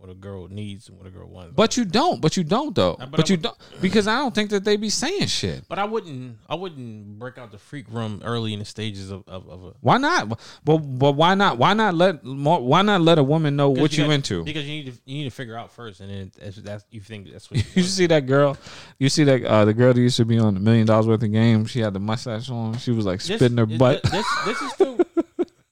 what 0.00 0.08
a 0.10 0.14
girl 0.14 0.48
needs 0.48 0.88
and 0.88 0.96
what 0.96 1.06
a 1.06 1.10
girl 1.10 1.28
wants. 1.28 1.52
But 1.54 1.76
you 1.76 1.84
don't. 1.84 2.20
But 2.22 2.36
you 2.38 2.42
don't 2.44 2.74
though. 2.74 2.96
But 2.98 3.10
But, 3.12 3.28
you 3.28 3.34
would- 3.34 3.42
don't 3.42 3.56
because 3.82 4.08
I 4.08 4.18
don't 4.18 4.34
think 4.34 4.48
that 4.50 4.64
they 4.64 4.76
be 4.76 4.88
saying 4.88 5.26
shit. 5.26 5.64
But 5.68 5.78
I 5.78 5.84
wouldn't. 5.84 6.38
I 6.48 6.54
wouldn't 6.54 7.18
break 7.18 7.36
out 7.36 7.52
the 7.52 7.58
freak 7.58 7.84
room 7.90 8.22
early 8.24 8.52
in 8.54 8.58
the 8.60 8.64
stages 8.64 9.10
of 9.10 9.24
of, 9.28 9.48
of 9.48 9.64
a. 9.64 9.72
Why 9.80 9.98
not? 9.98 10.28
But 10.64 10.78
but 10.78 11.12
why 11.12 11.34
not? 11.34 11.58
Why 11.58 11.74
not 11.74 11.94
let 11.94 12.24
more, 12.24 12.60
why 12.66 12.80
not 12.82 13.02
let 13.02 13.18
a 13.18 13.22
woman 13.22 13.56
know 13.56 13.68
what 13.70 13.96
you 13.96 14.04
got- 14.04 14.12
into? 14.12 14.42
Because 14.42 14.64
you 14.66 14.82
need 14.82 14.86
to 14.86 14.98
you 15.04 15.18
need 15.18 15.24
to 15.24 15.30
figure 15.30 15.56
out 15.56 15.70
first, 15.72 16.00
and 16.00 16.10
then 16.10 16.32
that's, 16.40 16.56
that's 16.56 16.84
you 16.90 17.00
think 17.02 17.30
that's 17.30 17.50
what 17.50 17.58
you, 17.76 17.82
You 17.82 17.82
see 17.82 18.06
that 18.06 18.24
girl? 18.26 18.56
You 18.98 19.10
see 19.10 19.24
that 19.24 19.44
uh, 19.44 19.64
the 19.66 19.74
girl 19.74 19.92
that 19.92 20.00
used 20.00 20.16
to 20.16 20.24
be 20.24 20.38
on 20.38 20.56
a 20.56 20.60
million 20.60 20.86
dollars 20.86 21.06
worth 21.06 21.22
of 21.22 21.30
games? 21.30 21.70
She 21.70 21.80
had 21.80 21.92
the 21.92 22.00
mustache 22.00 22.48
on. 22.48 22.78
She 22.78 22.90
was 22.90 23.04
like 23.04 23.22
This- 23.22 23.36
spitting 23.36 23.58
her 23.58 23.66
butt. 23.66 24.02
This, 24.04 24.26
this 24.46 24.62
is 24.62 24.72
still. 24.72 24.98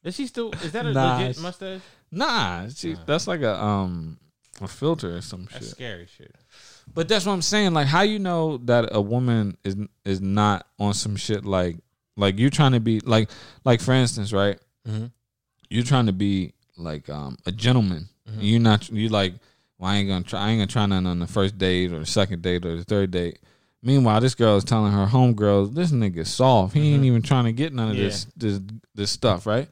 Is 0.05 0.15
she 0.15 0.27
still? 0.27 0.53
Is 0.63 0.73
that 0.73 0.87
a 0.87 0.93
Nah, 0.93 1.19
legit 1.19 1.43
mustache? 1.43 1.81
Nah, 2.11 2.69
she, 2.69 2.97
that's 3.07 3.27
like 3.27 3.43
a 3.43 3.63
um 3.63 4.19
a 4.61 4.69
filter 4.69 5.17
or 5.17 5.21
some 5.21 5.47
That's 5.53 5.67
shit. 5.67 5.75
scary 5.77 6.07
shit. 6.17 6.35
But 6.95 7.07
that's 7.09 7.27
what 7.27 7.33
I'm 7.33 7.43
saying. 7.43 7.75
Like, 7.75 7.87
how 7.87 8.01
you 8.03 8.19
know 8.19 8.57
that 8.65 8.89
a 8.93 9.01
woman 9.01 9.57
is 9.65 9.77
is 10.05 10.21
not 10.21 10.67
on 10.79 10.95
some 10.95 11.17
shit 11.17 11.45
like 11.45 11.77
like 12.17 12.39
you're 12.39 12.51
trying 12.51 12.73
to 12.73 12.81
be 12.81 13.01
like 13.01 13.31
like 13.65 13.81
for 13.81 13.93
instance, 13.93 14.33
right? 14.33 14.59
Mhm. 14.89 15.11
You're 15.71 15.85
trying 15.85 16.07
to 16.07 16.13
be 16.13 16.55
like 16.77 17.09
um 17.11 17.37
a 17.47 17.53
gentleman. 17.53 18.09
Mm-hmm. 18.29 18.41
You 18.41 18.59
not 18.59 18.91
you 18.91 19.09
like. 19.09 19.35
Well, 19.79 19.91
I 19.93 19.97
ain't 19.99 20.09
gonna 20.09 20.25
try. 20.25 20.41
I 20.41 20.51
ain't 20.51 20.59
gonna 20.61 20.67
try 20.67 20.87
nothing 20.87 21.07
on 21.07 21.19
the 21.21 21.27
first 21.29 21.57
date 21.57 21.93
or 21.93 22.01
the 22.01 22.07
second 22.07 22.43
date 22.43 22.65
or 22.67 22.77
the 22.77 22.85
third 22.85 23.11
date. 23.13 23.39
Meanwhile, 23.81 24.21
this 24.23 24.35
girl 24.35 24.57
is 24.57 24.65
telling 24.65 24.91
her 24.93 25.07
homegirls, 25.07 25.73
"This 25.75 25.93
nigga 25.93 26.27
soft. 26.27 26.75
He 26.75 26.95
ain't 26.95 27.05
even 27.05 27.23
trying 27.23 27.45
to 27.45 27.53
get 27.53 27.73
none 27.73 27.91
of 27.91 27.95
Mm-hmm. 27.95 28.03
Yeah. 28.03 28.09
this 28.09 28.27
this 28.37 28.61
this 28.97 29.11
stuff, 29.13 29.47
right?" 29.47 29.69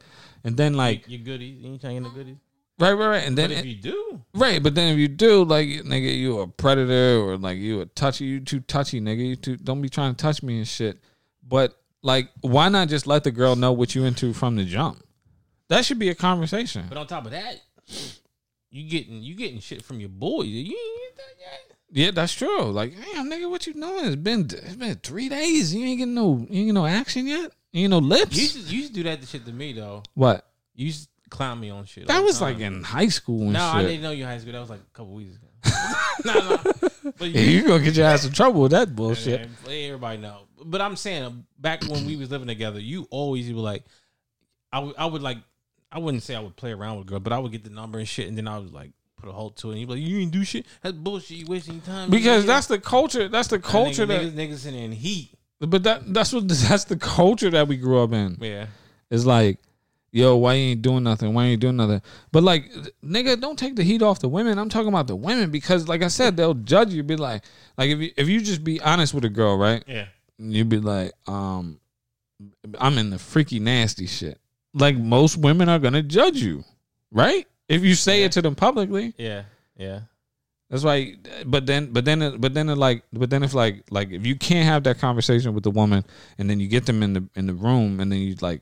And 0.47 0.55
then 0.55 0.75
like, 0.75 1.09
you 1.09 1.17
goodies. 1.17 1.61
You 1.61 1.71
ain't 1.73 1.81
trying 1.81 2.01
to 2.05 2.09
goodies. 2.09 2.37
right, 2.79 2.93
right, 2.93 3.07
right. 3.07 3.27
And 3.27 3.37
then 3.37 3.49
But 3.49 3.57
if 3.57 3.65
you 3.65 3.75
do, 3.75 4.21
Right, 4.33 4.63
but 4.63 4.75
then 4.75 4.93
if 4.93 4.97
you 4.97 5.09
do, 5.09 5.43
like 5.43 5.67
nigga, 5.67 6.15
you 6.15 6.39
a 6.39 6.47
predator 6.47 7.19
or 7.19 7.37
like 7.37 7.57
you 7.57 7.81
a 7.81 7.85
touchy, 7.85 8.23
you 8.23 8.39
too 8.39 8.61
touchy, 8.61 9.01
nigga. 9.01 9.27
You 9.27 9.35
too 9.35 9.57
don't 9.57 9.81
be 9.81 9.89
trying 9.89 10.15
to 10.15 10.17
touch 10.17 10.41
me 10.41 10.57
and 10.59 10.67
shit. 10.67 10.99
But 11.45 11.75
like, 12.01 12.29
why 12.39 12.69
not 12.69 12.87
just 12.87 13.07
let 13.07 13.25
the 13.25 13.31
girl 13.31 13.57
know 13.57 13.73
what 13.73 13.93
you 13.93 14.05
into 14.05 14.31
from 14.31 14.55
the 14.55 14.63
jump? 14.63 15.03
That 15.67 15.83
should 15.83 15.99
be 15.99 16.07
a 16.07 16.15
conversation. 16.15 16.85
but 16.87 16.97
on 16.97 17.07
top 17.07 17.25
of 17.25 17.31
that, 17.31 17.59
you 18.69 18.89
getting 18.89 19.21
you 19.21 19.35
getting 19.35 19.59
shit 19.59 19.83
from 19.83 19.99
your 19.99 20.09
boy. 20.09 20.43
You 20.43 20.59
ain't 20.59 20.69
get 20.69 21.17
that 21.17 21.33
yet. 21.41 21.77
Yeah, 21.89 22.11
that's 22.11 22.33
true. 22.33 22.71
Like, 22.71 22.93
damn, 22.95 23.29
nigga, 23.29 23.49
what 23.49 23.67
you 23.67 23.73
doing? 23.73 24.05
It's 24.05 24.15
been 24.15 24.41
it's 24.41 24.77
been 24.77 24.95
three 24.95 25.27
days. 25.27 25.75
You 25.75 25.85
ain't 25.85 25.99
getting 25.99 26.15
no 26.15 26.37
you 26.37 26.41
ain't 26.41 26.49
getting 26.49 26.73
no 26.73 26.85
action 26.85 27.27
yet. 27.27 27.51
You 27.71 27.83
ain't 27.83 27.91
no 27.91 27.99
lips. 27.99 28.35
You 28.35 28.41
used, 28.43 28.67
to, 28.69 28.73
you 28.73 28.77
used 28.81 28.93
to 28.95 28.95
do 28.95 29.03
that 29.03 29.27
shit 29.27 29.45
to 29.45 29.51
me 29.51 29.73
though. 29.73 30.03
what? 30.13 30.45
You 30.75 30.87
used 30.87 31.03
to 31.23 31.29
clown 31.29 31.59
me 31.59 31.69
on 31.69 31.85
shit. 31.85 32.07
That 32.07 32.23
was 32.23 32.41
like 32.41 32.59
in 32.59 32.83
high 32.83 33.09
school 33.09 33.43
and 33.43 33.53
No, 33.53 33.63
I 33.63 33.81
shit. 33.81 33.89
didn't 33.89 34.03
know 34.03 34.11
you 34.11 34.23
in 34.23 34.29
high 34.29 34.37
school. 34.37 34.53
That 34.53 34.59
was 34.61 34.69
like 34.69 34.79
a 34.79 34.97
couple 34.97 35.13
weeks 35.13 35.35
ago. 35.35 35.47
no, 36.25 36.33
no. 36.33 37.11
But 37.17 37.29
Yeah, 37.29 37.41
you 37.41 37.67
gonna 37.67 37.83
get 37.83 37.95
your 37.95 38.05
ass 38.05 38.25
in 38.25 38.31
trouble 38.31 38.61
with 38.61 38.71
that 38.71 38.95
bullshit. 38.95 39.49
Everybody 39.67 40.19
know. 40.19 40.41
But 40.63 40.81
I'm 40.81 40.95
saying, 40.95 41.23
uh, 41.23 41.31
back 41.59 41.83
when 41.83 42.05
we 42.05 42.15
was 42.15 42.31
living 42.31 42.47
together, 42.47 42.79
you 42.79 43.07
always 43.09 43.51
were 43.51 43.59
like, 43.59 43.83
I 44.71 44.79
would, 44.79 44.95
I 44.97 45.05
would 45.05 45.21
like, 45.21 45.37
I 45.91 45.99
wouldn't 45.99 46.23
say 46.23 46.35
I 46.35 46.39
would 46.39 46.55
play 46.55 46.71
around 46.71 46.97
with 46.97 47.07
a 47.07 47.09
girl, 47.09 47.19
but 47.19 47.33
I 47.33 47.39
would 47.39 47.51
get 47.51 47.63
the 47.63 47.69
number 47.69 47.99
and 47.99 48.07
shit, 48.07 48.27
and 48.27 48.37
then 48.37 48.47
I 48.47 48.57
was 48.57 48.71
like, 48.71 48.91
put 49.17 49.29
a 49.29 49.31
halt 49.31 49.57
to 49.57 49.69
it. 49.69 49.71
And 49.73 49.79
you'd 49.81 49.87
be 49.87 49.93
like, 49.95 50.03
you 50.03 50.19
ain't 50.19 50.31
do 50.31 50.43
shit. 50.43 50.65
That's 50.81 50.95
bullshit. 50.95 51.37
You 51.37 51.45
wasting 51.47 51.81
time. 51.81 52.09
Because 52.09 52.45
that's 52.45 52.67
the 52.67 52.79
culture. 52.79 53.27
That's 53.27 53.47
the 53.47 53.59
culture 53.59 54.05
that. 54.05 54.21
niggas, 54.21 54.33
niggas 54.33 54.65
in 54.67 54.73
there 54.73 54.83
in 54.83 54.91
heat. 54.91 55.36
But 55.59 55.83
that 55.83 56.13
that's 56.13 56.33
what 56.33 56.47
that's 56.47 56.85
the 56.85 56.97
culture 56.97 57.49
that 57.49 57.67
we 57.67 57.77
grew 57.77 58.01
up 58.01 58.13
in. 58.13 58.37
Yeah. 58.39 58.67
It's 59.09 59.25
like, 59.25 59.59
yo, 60.11 60.35
why 60.35 60.53
you 60.53 60.71
ain't 60.71 60.81
doing 60.81 61.03
nothing? 61.03 61.33
Why 61.33 61.45
you 61.45 61.51
ain't 61.53 61.61
doing 61.61 61.77
nothing? 61.77 62.01
But 62.31 62.43
like, 62.43 62.69
nigga, 63.03 63.39
don't 63.39 63.57
take 63.57 63.75
the 63.75 63.83
heat 63.83 64.01
off 64.01 64.19
the 64.19 64.27
women. 64.27 64.59
I'm 64.59 64.69
talking 64.69 64.89
about 64.89 65.07
the 65.07 65.15
women 65.15 65.49
because, 65.49 65.87
like 65.87 66.03
I 66.03 66.09
said, 66.09 66.37
they'll 66.37 66.53
judge 66.53 66.93
you. 66.93 67.03
Be 67.03 67.15
like, 67.15 67.43
like 67.77 67.89
if 67.89 67.99
you 67.99 68.11
if 68.17 68.27
you 68.27 68.41
just 68.41 68.63
be 68.63 68.79
honest 68.81 69.13
with 69.13 69.25
a 69.25 69.29
girl, 69.29 69.57
right? 69.57 69.83
Yeah. 69.87 70.05
You'd 70.37 70.69
be 70.69 70.79
like, 70.79 71.13
um, 71.25 71.79
I'm 72.77 72.97
in 72.97 73.09
the 73.09 73.17
freaky 73.17 73.59
nasty 73.59 74.05
shit. 74.05 74.39
Like 74.73 74.97
most 74.97 75.37
women 75.37 75.69
are 75.69 75.79
gonna 75.79 76.03
judge 76.03 76.37
you, 76.37 76.63
right? 77.11 77.47
If 77.67 77.83
you 77.83 77.95
say 77.95 78.23
it 78.23 78.31
to 78.33 78.41
them 78.41 78.55
publicly, 78.55 79.13
Yeah. 79.17 79.43
Yeah. 79.75 80.01
That's 80.69 80.83
why. 80.83 81.15
But 81.45 81.65
then, 81.65 81.93
but 81.93 82.03
then, 82.03 82.37
but 82.39 82.53
then, 82.53 82.69
it 82.69 82.77
like, 82.77 83.03
but 83.13 83.29
then 83.29 83.43
if 83.43 83.53
like, 83.53 83.83
like 83.89 84.11
if 84.11 84.25
you 84.25 84.35
can't 84.35 84.65
have 84.65 84.83
that 84.83 84.99
conversation 84.99 85.53
with 85.53 85.63
the 85.63 85.71
woman, 85.71 86.03
and 86.37 86.49
then 86.49 86.59
you 86.59 86.67
get 86.67 86.85
them 86.85 87.03
in 87.03 87.13
the 87.13 87.29
in 87.35 87.47
the 87.47 87.53
room, 87.53 87.99
and 87.99 88.11
then 88.11 88.19
you 88.19 88.35
like 88.41 88.61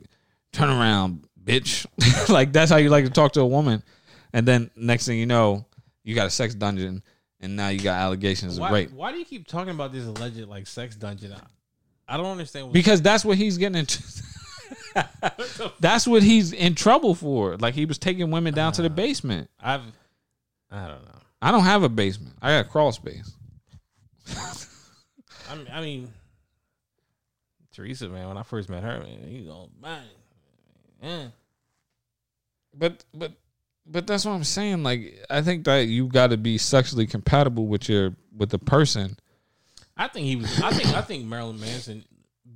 turn 0.53 0.69
around, 0.69 1.27
bitch. 1.43 1.85
like 2.29 2.53
that's 2.53 2.69
how 2.69 2.77
you 2.77 2.89
like 2.89 3.05
to 3.05 3.11
talk 3.11 3.33
to 3.33 3.41
a 3.41 3.47
woman, 3.47 3.81
and 4.33 4.47
then 4.47 4.69
next 4.75 5.07
thing 5.07 5.17
you 5.17 5.25
know, 5.25 5.65
you 6.03 6.13
got 6.13 6.27
a 6.27 6.29
sex 6.29 6.53
dungeon, 6.53 7.01
and 7.39 7.55
now 7.55 7.69
you 7.69 7.79
got 7.79 7.99
allegations 7.99 8.59
Why, 8.59 8.67
of 8.67 8.73
rape 8.73 8.91
why 8.91 9.11
do 9.11 9.17
you 9.17 9.25
keep 9.25 9.47
talking 9.47 9.73
about 9.73 9.91
this 9.91 10.05
alleged 10.05 10.47
like 10.47 10.67
sex 10.67 10.95
dungeon? 10.95 11.33
I, 11.33 12.13
I 12.13 12.17
don't 12.17 12.27
understand. 12.27 12.67
What, 12.67 12.73
because 12.73 13.01
that's 13.01 13.25
what 13.25 13.37
he's 13.37 13.57
getting 13.57 13.79
into. 13.79 14.03
that's 15.79 16.07
what 16.07 16.21
he's 16.21 16.53
in 16.53 16.75
trouble 16.75 17.15
for. 17.15 17.57
Like 17.57 17.73
he 17.73 17.85
was 17.85 17.97
taking 17.97 18.29
women 18.29 18.53
down 18.53 18.73
to 18.73 18.83
the 18.83 18.89
uh, 18.89 18.93
basement. 18.93 19.49
I've, 19.59 19.81
I 20.69 20.87
don't 20.87 21.03
know. 21.03 21.21
I 21.45 21.51
don't 21.51 21.63
have 21.63 21.83
a 21.83 21.89
basement. 21.89 22.35
I 22.41 22.57
got 22.57 22.65
a 22.65 22.69
crawl 22.69 22.91
space. 22.91 23.31
I 25.47 25.55
mean, 25.55 25.67
I 25.71 25.79
mean, 25.79 26.13
Teresa, 27.71 28.09
man, 28.09 28.27
when 28.29 28.37
I 28.37 28.41
first 28.41 28.67
met 28.67 28.81
her, 28.81 28.99
man, 28.99 29.27
you 29.27 29.45
go, 29.45 29.69
bang. 29.79 30.01
Yeah. 31.03 31.27
But 32.73 33.05
but 33.13 33.33
but 33.85 34.07
that's 34.07 34.25
what 34.25 34.31
I'm 34.31 34.43
saying. 34.43 34.81
Like 34.81 35.23
I 35.29 35.43
think 35.43 35.65
that 35.65 35.85
you 35.85 36.07
got 36.07 36.31
to 36.31 36.37
be 36.37 36.57
sexually 36.57 37.05
compatible 37.05 37.67
with 37.67 37.87
your 37.87 38.15
with 38.35 38.49
the 38.49 38.57
person. 38.57 39.15
I 39.95 40.07
think 40.07 40.25
he 40.25 40.37
was. 40.37 40.59
I 40.61 40.71
think. 40.71 40.95
I 40.95 41.01
think 41.01 41.25
Marilyn 41.25 41.59
Manson, 41.59 42.05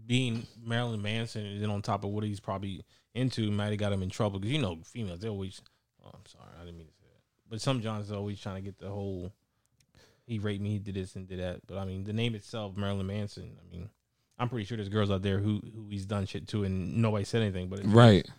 being 0.08 0.48
Marilyn 0.66 1.04
Manson, 1.04 1.46
and 1.46 1.62
then 1.62 1.70
on 1.70 1.84
top 1.84 2.04
of 2.04 2.10
what 2.10 2.24
he's 2.24 2.40
probably 2.40 2.84
into, 3.14 3.52
might 3.52 3.70
have 3.70 3.78
got 3.78 3.94
him 3.94 4.02
in 4.02 4.10
trouble 4.10 4.40
because 4.40 4.52
you 4.52 4.60
know 4.60 4.80
females 4.84 5.20
they 5.20 5.30
always. 5.30 5.62
Oh, 6.04 6.10
I'm 6.12 6.26
sorry, 6.26 6.50
I 6.60 6.66
didn't 6.66 6.80
mean 6.80 6.88
to 6.88 6.89
say 6.89 6.89
that. 6.89 6.89
But 7.50 7.62
some 7.62 7.82
Johns 7.82 8.12
are 8.12 8.16
always 8.16 8.40
trying 8.40 8.56
to 8.56 8.62
get 8.62 8.78
the 8.78 8.90
whole. 8.90 9.32
He 10.26 10.38
raped 10.38 10.62
me. 10.62 10.72
He 10.72 10.80
did 10.80 10.96
this 10.96 11.16
and 11.16 11.28
did 11.28 11.40
that. 11.40 11.66
But 11.66 11.78
I 11.78 11.86
mean, 11.86 12.04
the 12.04 12.14
name 12.14 12.36
itself, 12.36 12.78
Marilyn 12.78 13.08
Manson. 13.08 13.58
I 13.60 13.76
mean, 13.76 13.90
I'm 14.38 14.50
pretty 14.50 14.66
sure 14.66 14.78
there's 14.78 14.90
girls 14.90 15.10
out 15.10 15.24
there 15.24 15.40
who 15.40 15.60
who 15.76 15.88
he's 15.90 16.06
done 16.06 16.26
shit 16.26 16.48
to 16.50 16.64
and 16.64 16.98
nobody 16.98 17.26
said 17.26 17.42
anything. 17.42 17.68
But 17.68 17.80
it's, 17.80 17.88
Right. 17.88 18.30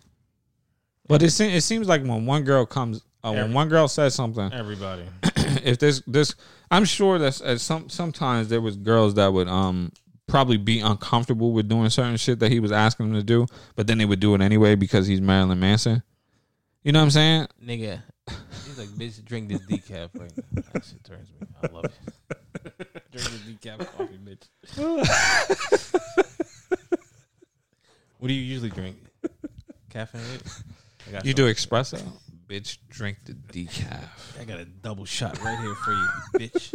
But 1.09 1.23
it 1.23 1.31
seems 1.31 1.55
it 1.55 1.63
seems 1.63 1.89
like 1.89 2.03
when 2.03 2.25
one 2.25 2.45
girl 2.45 2.65
comes, 2.65 3.03
uh, 3.25 3.33
when 3.33 3.53
one 3.53 3.69
girl 3.69 3.89
says 3.89 4.15
something, 4.15 4.53
everybody. 4.53 5.03
if 5.65 5.79
this 5.81 6.03
this, 6.07 6.37
I'm 6.71 6.85
sure 6.85 7.19
that 7.19 7.41
at 7.41 7.61
some 7.61 7.89
sometimes 7.89 8.49
there 8.49 8.61
was 8.61 8.77
girls 8.77 9.15
that 9.15 9.33
would 9.33 9.49
um 9.49 9.91
probably 10.29 10.57
be 10.57 10.79
uncomfortable 10.79 11.53
with 11.53 11.69
doing 11.69 11.91
certain 11.91 12.17
shit 12.17 12.39
that 12.39 12.53
he 12.53 12.61
was 12.61 12.71
asking 12.71 13.07
them 13.07 13.21
to 13.21 13.25
do, 13.25 13.47
but 13.75 13.89
then 13.89 13.99
they 13.99 14.05
would 14.05 14.21
do 14.21 14.37
it 14.37 14.41
anyway 14.41 14.77
because 14.77 15.09
he's 15.09 15.21
Marilyn 15.21 15.59
Manson. 15.59 16.03
You 16.85 16.93
know 16.93 17.01
what 17.01 17.07
I'm 17.07 17.11
saying? 17.11 17.49
Nigga, 17.63 18.03
like, 18.81 18.89
bitch, 18.91 19.23
drink 19.25 19.49
this 19.49 19.61
decaf. 19.61 20.09
Like, 20.19 20.35
that 20.73 20.85
shit 20.85 21.05
turns 21.05 21.29
me. 21.39 21.47
I 21.63 21.67
love 21.73 21.85
it. 21.85 21.93
drink 23.13 23.29
this 23.29 23.41
decaf 23.43 23.79
coffee, 23.97 24.19
bitch. 24.19 24.49
what 28.19 28.29
do 28.29 28.35
you 28.35 28.41
usually 28.43 28.71
drink? 28.71 28.97
Caffeinated? 29.91 30.63
I 31.09 31.13
got 31.13 31.25
You 31.27 31.35
do 31.35 31.45
espresso, 31.53 32.01
bitch. 32.49 32.79
drink 32.89 33.19
the 33.25 33.35
decaf. 33.35 34.41
I 34.41 34.45
got 34.45 34.61
a 34.61 34.65
double 34.65 35.05
shot 35.05 35.39
right 35.43 35.59
here 35.59 35.75
for 35.75 35.93
you, 35.93 36.09
bitch. 36.35 36.73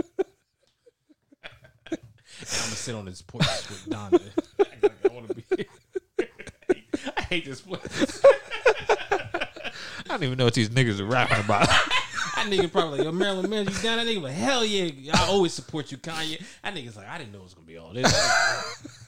and 1.91 1.91
I'm 1.91 1.97
gonna 2.39 2.75
sit 2.75 2.95
on 2.95 3.05
this 3.05 3.21
porch 3.23 3.45
with 3.69 3.85
Don. 3.89 4.13
I, 4.59 4.89
I 5.09 5.13
want 5.13 5.27
to 5.29 5.33
be. 5.33 5.43
I 7.17 7.21
hate 7.21 7.45
this 7.45 7.61
place. 7.61 8.21
I 10.15 10.17
don't 10.17 10.27
even 10.27 10.37
know 10.37 10.45
what 10.45 10.53
these 10.53 10.69
niggas 10.69 11.01
are 11.01 11.05
rapping 11.05 11.43
about. 11.43 11.67
That 12.35 12.47
nigga 12.47 12.69
probably 12.69 12.97
like, 12.99 13.05
yo, 13.05 13.11
Marilyn 13.13 13.49
Man, 13.49 13.65
you 13.65 13.71
down? 13.81 13.97
That 13.97 14.05
nigga 14.05 14.21
like, 14.21 14.33
hell 14.33 14.63
yeah, 14.65 15.13
I 15.15 15.27
always 15.29 15.53
support 15.53 15.89
you, 15.89 15.97
Kanye. 15.97 16.43
That 16.63 16.75
nigga's 16.75 16.97
like, 16.97 17.07
I 17.07 17.17
didn't 17.17 17.31
know 17.31 17.39
it 17.39 17.43
was 17.43 17.53
gonna 17.53 17.65
be 17.65 17.77
all 17.77 17.93
this. 17.93 18.11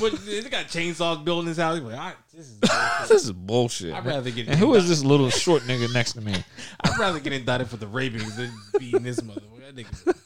but 0.00 0.12
they 0.26 0.42
got 0.42 0.66
chainsaws 0.66 1.24
building 1.24 1.48
his 1.48 1.56
house. 1.56 1.76
He's 1.78 1.84
like, 1.84 1.98
I, 1.98 2.12
this 2.34 2.48
is 2.48 2.58
bullshit. 2.58 3.08
this 3.08 3.24
is 3.24 3.32
bullshit. 3.32 3.94
I'd 3.94 4.04
rather 4.04 4.30
get 4.30 4.48
And 4.48 4.58
who 4.58 4.74
is 4.74 4.88
this 4.90 5.02
little 5.02 5.30
short 5.30 5.62
nigga 5.62 5.92
next 5.92 6.12
to 6.12 6.20
me? 6.20 6.34
I'd 6.80 6.98
rather 6.98 7.18
get 7.18 7.32
indicted 7.32 7.68
for 7.68 7.78
the 7.78 7.86
raping 7.86 8.28
than 8.36 8.52
beating 8.78 9.02
this 9.02 9.20
motherfucker. 9.20 9.60
That 9.60 9.76
nigga. 9.76 10.18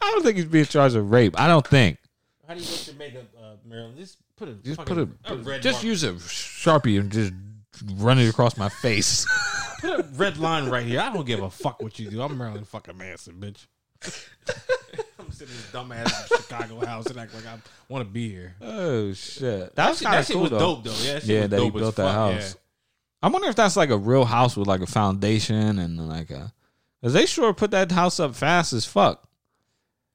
I 0.00 0.10
don't 0.12 0.22
think 0.22 0.36
he's 0.36 0.44
being 0.44 0.66
charged 0.66 0.94
with 0.94 1.10
rape. 1.10 1.40
I 1.40 1.48
don't 1.48 1.66
think. 1.66 1.98
How 2.46 2.54
do 2.54 2.60
you 2.60 2.70
make 2.70 2.86
your 2.86 2.96
makeup, 2.96 3.24
uh, 3.40 3.54
Marilyn? 3.66 3.96
Just 3.96 4.18
put 4.36 4.48
a 4.48 4.52
Just 4.54 4.76
fucking- 4.76 5.06
put 5.24 5.32
a, 5.32 5.36
red 5.36 5.62
just 5.62 5.82
use 5.82 6.04
a 6.04 6.12
sharpie 6.12 7.00
and 7.00 7.10
just 7.10 7.32
run 7.96 8.18
it 8.18 8.28
across 8.28 8.56
my 8.56 8.68
face. 8.68 9.26
put 9.80 10.00
a 10.00 10.02
red 10.14 10.36
line 10.38 10.68
right 10.68 10.84
here. 10.84 11.00
I 11.00 11.12
don't 11.12 11.26
give 11.26 11.42
a 11.42 11.50
fuck 11.50 11.82
what 11.82 11.98
you 11.98 12.10
do. 12.10 12.20
I'm 12.22 12.36
Marilyn 12.36 12.64
fucking 12.64 12.96
Manson, 12.96 13.34
bitch. 13.34 13.66
I'm 15.18 15.30
sitting 15.30 15.54
in 15.54 15.60
this 15.60 15.70
dumbass 15.72 16.26
Chicago 16.28 16.84
house 16.84 17.06
and 17.06 17.18
act 17.18 17.34
like 17.34 17.46
I 17.46 17.58
want 17.88 18.06
to 18.06 18.10
be 18.10 18.30
here. 18.30 18.54
oh 18.62 19.12
shit, 19.12 19.42
That 19.42 19.74
that's 19.76 19.98
shit, 19.98 20.06
kind 20.06 20.14
that 20.14 20.20
of 20.20 20.26
shit 20.26 20.34
cool 20.34 20.42
was 20.42 20.50
though. 20.50 20.58
dope 20.58 20.84
though. 20.84 20.90
Yeah, 21.02 21.12
that, 21.14 21.20
shit 21.22 21.28
Yeah, 21.28 21.40
was 21.42 21.50
that 21.50 21.56
he 21.60 21.66
dope 21.66 21.74
as 21.76 21.80
built 21.80 21.96
that 21.96 22.04
fuck, 22.04 22.14
house. 22.34 22.56
I 23.22 23.28
wonder 23.28 23.48
if 23.48 23.56
that's 23.56 23.76
like 23.76 23.90
a 23.90 23.98
real 23.98 24.24
house 24.24 24.56
with 24.56 24.66
like 24.66 24.80
a 24.80 24.86
foundation 24.86 25.78
and 25.78 26.08
like 26.08 26.30
a. 26.30 26.52
Cause 27.02 27.12
they 27.14 27.26
sure 27.26 27.52
put 27.54 27.70
that 27.72 27.90
house 27.92 28.18
up 28.20 28.34
fast 28.34 28.72
as 28.72 28.84
fuck. 28.86 29.26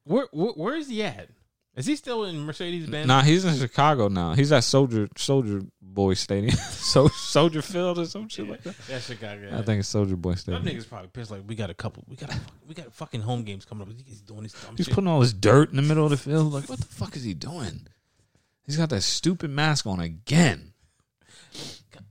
Where, 0.04 0.26
where 0.32 0.52
where 0.52 0.76
is 0.76 0.88
he 0.88 1.02
at? 1.02 1.28
Is 1.76 1.84
he 1.84 1.94
still 1.94 2.24
in 2.24 2.40
Mercedes 2.46 2.86
Benz? 2.88 3.06
Nah, 3.06 3.20
he's 3.20 3.44
in 3.44 3.54
Chicago 3.54 4.08
now. 4.08 4.32
He's 4.32 4.50
at 4.50 4.64
Soldier 4.64 5.08
Soldier 5.16 5.60
Boy 5.82 6.14
Stadium, 6.14 6.56
so 6.70 7.08
Soldier 7.08 7.60
Field 7.60 7.98
or 7.98 8.06
some 8.06 8.28
shit 8.28 8.48
like 8.48 8.62
that. 8.62 8.78
That 8.88 9.02
Chicago. 9.02 9.50
I 9.52 9.60
think 9.62 9.80
it's 9.80 9.88
Soldier 9.88 10.16
Boy 10.16 10.34
Stadium. 10.36 10.64
niggas 10.64 10.88
probably 10.88 11.08
pissed. 11.08 11.30
Like 11.30 11.42
we 11.46 11.54
got 11.54 11.68
a 11.68 11.74
couple. 11.74 12.02
We 12.08 12.16
got 12.16 12.34
a, 12.34 12.40
we 12.66 12.74
got 12.74 12.90
fucking 12.94 13.20
home 13.20 13.42
games 13.44 13.66
coming 13.66 13.86
up. 13.86 13.94
He's 14.06 14.22
doing 14.22 14.44
this 14.44 14.52
dumb 14.52 14.74
He's 14.76 14.86
shit. 14.86 14.94
putting 14.94 15.08
all 15.08 15.20
this 15.20 15.34
dirt 15.34 15.68
in 15.70 15.76
the 15.76 15.82
middle 15.82 16.04
of 16.04 16.10
the 16.10 16.16
field. 16.16 16.52
Like, 16.54 16.66
what 16.68 16.78
the 16.80 16.86
fuck 16.86 17.14
is 17.14 17.24
he 17.24 17.34
doing? 17.34 17.86
He's 18.64 18.78
got 18.78 18.88
that 18.90 19.02
stupid 19.02 19.50
mask 19.50 19.86
on 19.86 20.00
again, 20.00 20.72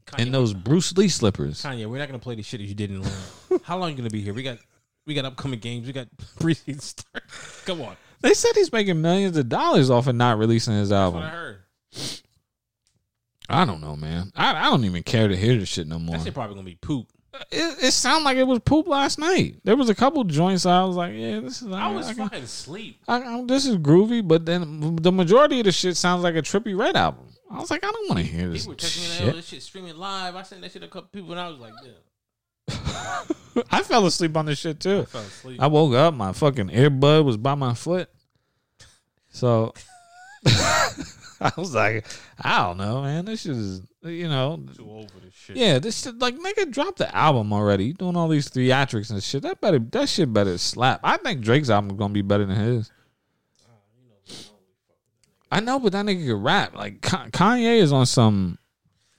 Kanye, 0.06 0.20
and 0.20 0.34
those 0.34 0.54
Bruce 0.54 0.96
Lee 0.96 1.10
slippers. 1.10 1.62
Kanye, 1.64 1.88
we're 1.88 1.98
not 1.98 2.08
gonna 2.08 2.20
play 2.20 2.36
the 2.36 2.44
shit 2.44 2.60
that 2.60 2.66
you 2.68 2.76
did 2.76 2.92
in 2.92 2.98
Atlanta. 2.98 3.64
How 3.64 3.78
long 3.80 3.90
you 3.90 3.98
gonna 3.98 4.10
be 4.12 4.22
here? 4.22 4.34
We 4.34 4.44
got 4.44 4.60
we 5.08 5.16
got 5.16 5.26
upcoming 5.26 5.60
games. 5.60 5.88
We 5.88 5.94
got 5.94 6.08
preseason 6.40 6.82
start. 6.82 7.24
Come 7.66 7.82
on. 7.82 7.96
They 8.26 8.34
said 8.34 8.54
he's 8.56 8.72
making 8.72 9.00
millions 9.02 9.38
of 9.38 9.48
dollars 9.50 9.92
off 9.92 10.08
of 10.08 10.16
not 10.16 10.40
releasing 10.40 10.74
his 10.74 10.90
what 10.90 10.98
I 10.98 11.02
album. 11.04 11.22
heard. 11.22 11.58
I 13.48 13.66
don't 13.66 13.82
know, 13.82 13.96
man. 13.96 14.32
I, 14.36 14.66
I 14.66 14.72
don't 14.72 14.84
even 14.84 15.04
care 15.04 15.28
to 15.28 15.38
hear 15.38 15.56
this 15.60 15.70
shit 15.70 15.86
no 15.86 16.00
more. 16.00 16.18
That 16.18 16.24
shit 16.26 16.34
probably 16.34 16.56
gonna 16.56 16.66
be 16.66 16.74
poop. 16.74 17.06
Uh, 17.32 17.38
it, 17.52 17.84
it 17.84 17.92
sounded 17.92 18.26
like 18.26 18.38
it 18.38 18.48
was 18.48 18.62
poop 18.66 18.88
last 18.88 19.20
night. 19.20 19.58
There 19.64 19.76
was 19.76 19.90
a 19.90 19.94
couple 19.94 20.24
joints 20.24 20.66
I 20.66 20.84
was 20.86 20.96
like, 20.96 21.14
yeah, 21.14 21.40
this 21.40 21.62
is. 21.62 21.72
I 21.72 21.92
was 21.92 22.08
I 22.08 22.14
can- 22.16 22.24
fucking 22.24 22.44
asleep. 22.46 23.00
I, 23.08 23.22
I, 23.22 23.44
this 23.46 23.68
is 23.68 23.78
groovy, 23.78 24.28
but 24.28 24.44
then 24.48 24.96
the 24.96 25.12
majority 25.12 25.60
of 25.60 25.66
the 25.66 25.72
shit 25.72 25.96
sounds 25.96 26.24
like 26.24 26.34
a 26.34 26.42
Trippie 26.42 26.76
Redd 26.76 26.96
album. 26.96 27.28
I 27.52 27.60
was 27.60 27.70
like, 27.70 27.86
I 27.86 27.92
don't 27.92 28.10
want 28.10 28.26
to 28.26 28.26
hear 28.26 28.50
this 28.50 28.64
People 28.64 28.72
were 28.74 28.78
texting 28.78 29.04
me 29.04 29.10
like, 29.10 29.22
oh, 29.22 29.26
shit. 29.26 29.36
this 29.36 29.48
shit 29.50 29.62
streaming 29.62 29.98
live. 29.98 30.36
I 30.36 30.42
sent 30.42 30.62
that 30.62 30.72
shit 30.72 30.82
to 30.82 30.88
a 30.88 30.92
couple 30.92 31.10
people, 31.14 31.30
and 31.30 31.40
I 31.40 31.48
was 31.48 31.60
like, 31.60 31.74
yeah. 31.84 33.62
I 33.72 33.84
fell 33.84 34.04
asleep 34.08 34.36
on 34.36 34.48
this 34.48 34.58
shit 34.58 34.80
too. 34.80 35.06
I. 35.14 35.58
I 35.60 35.68
woke 35.68 35.94
up, 35.94 36.16
my 36.16 36.34
fucking 36.34 36.70
earbud 36.70 37.24
was 37.24 37.38
by 37.38 37.54
my 37.54 37.76
foot. 37.76 38.10
So 39.36 39.74
I 40.46 41.52
was 41.58 41.76
like, 41.76 42.06
I 42.40 42.64
don't 42.64 42.78
know, 42.78 43.02
man. 43.02 43.26
This 43.26 43.46
is, 43.46 43.82
you 44.02 44.30
know, 44.30 44.64
too 44.78 44.90
old 44.90 45.12
for 45.12 45.20
this 45.20 45.34
shit. 45.34 45.58
yeah, 45.58 45.78
this 45.78 46.04
shit, 46.04 46.18
like, 46.20 46.38
nigga, 46.38 46.72
drop 46.72 46.96
the 46.96 47.14
album 47.14 47.52
already. 47.52 47.88
You 47.88 47.94
doing 47.96 48.16
all 48.16 48.30
these 48.30 48.48
theatrics 48.48 49.12
and 49.12 49.22
shit. 49.22 49.44
That 49.44 49.60
better, 49.60 49.80
that 49.80 50.08
shit 50.08 50.32
better 50.32 50.58
slap. 50.58 51.02
I 51.04 51.18
think 51.18 51.42
Drake's 51.42 51.70
album 51.70 51.92
is 51.92 51.98
gonna 51.98 52.14
be 52.14 52.22
better 52.22 52.46
than 52.46 52.56
his. 52.56 52.90
Uh, 53.68 54.36
I 55.52 55.60
know, 55.60 55.80
but 55.80 55.92
that 55.92 56.06
nigga 56.06 56.26
can 56.28 56.42
rap. 56.42 56.74
Like 56.74 57.02
Kanye 57.02 57.82
is 57.82 57.92
on 57.92 58.06
some. 58.06 58.58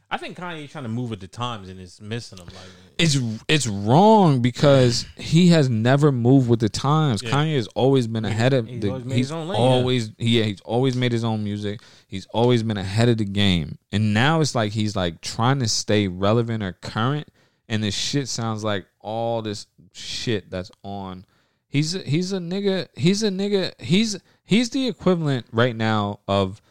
I 0.09 0.19
think 0.19 0.37
Kanye's 0.37 0.71
trying 0.71 0.85
to 0.85 0.89
move 0.89 1.11
with 1.11 1.21
the 1.21 1.27
times 1.27 1.69
and 1.69 1.81
it's 1.81 2.01
missing 2.01 2.39
him. 2.39 2.47
Like, 2.47 2.55
It's 2.97 3.19
it's 3.49 3.67
wrong 3.67 4.41
because 4.41 5.05
he 5.17 5.49
has 5.49 5.69
never 5.69 6.13
moved 6.13 6.49
with 6.49 6.61
the 6.61 6.69
times. 6.69 7.23
Yeah. 7.23 7.31
Kanye 7.31 7.57
has 7.57 7.67
always 7.69 8.07
been 8.07 8.25
ahead 8.25 8.53
of 8.53 8.69
he's 8.69 8.81
the. 8.83 8.91
always 8.91 9.05
he's 9.05 9.15
his 9.17 9.33
own 9.33 9.49
lane, 9.49 9.61
yeah. 9.61 9.67
always 9.67 10.11
yeah. 10.19 10.45
He's 10.45 10.61
always 10.61 10.97
made 10.97 11.11
his 11.11 11.25
own 11.25 11.43
music. 11.43 11.81
He's 12.07 12.27
always 12.27 12.63
been 12.63 12.77
ahead 12.77 13.09
of 13.09 13.19
the 13.19 13.25
game, 13.25 13.79
and 13.91 14.15
now 14.15 14.41
it's 14.41 14.55
like 14.55 14.73
he's 14.73 14.95
like 14.95 15.21
trying 15.23 15.59
to 15.59 15.69
stay 15.69 16.07
relevant 16.07 16.63
or 16.63 16.73
current. 16.73 17.29
And 17.69 17.83
this 17.83 17.97
shit 17.97 18.29
sounds 18.29 18.63
like 18.63 18.87
all 19.01 19.43
this 19.43 19.67
shit 19.93 20.51
that's 20.51 20.71
on. 20.85 21.27
He's 21.67 21.97
a, 21.97 21.99
he's 21.99 22.33
a 22.33 22.39
nigga. 22.39 22.87
He's 22.97 23.25
a 23.25 23.29
nigga. 23.31 23.73
He's 23.81 24.17
he's 24.45 24.71
the 24.71 24.87
equivalent 24.87 25.47
right 25.51 25.75
now 25.75 26.21
of 26.29 26.63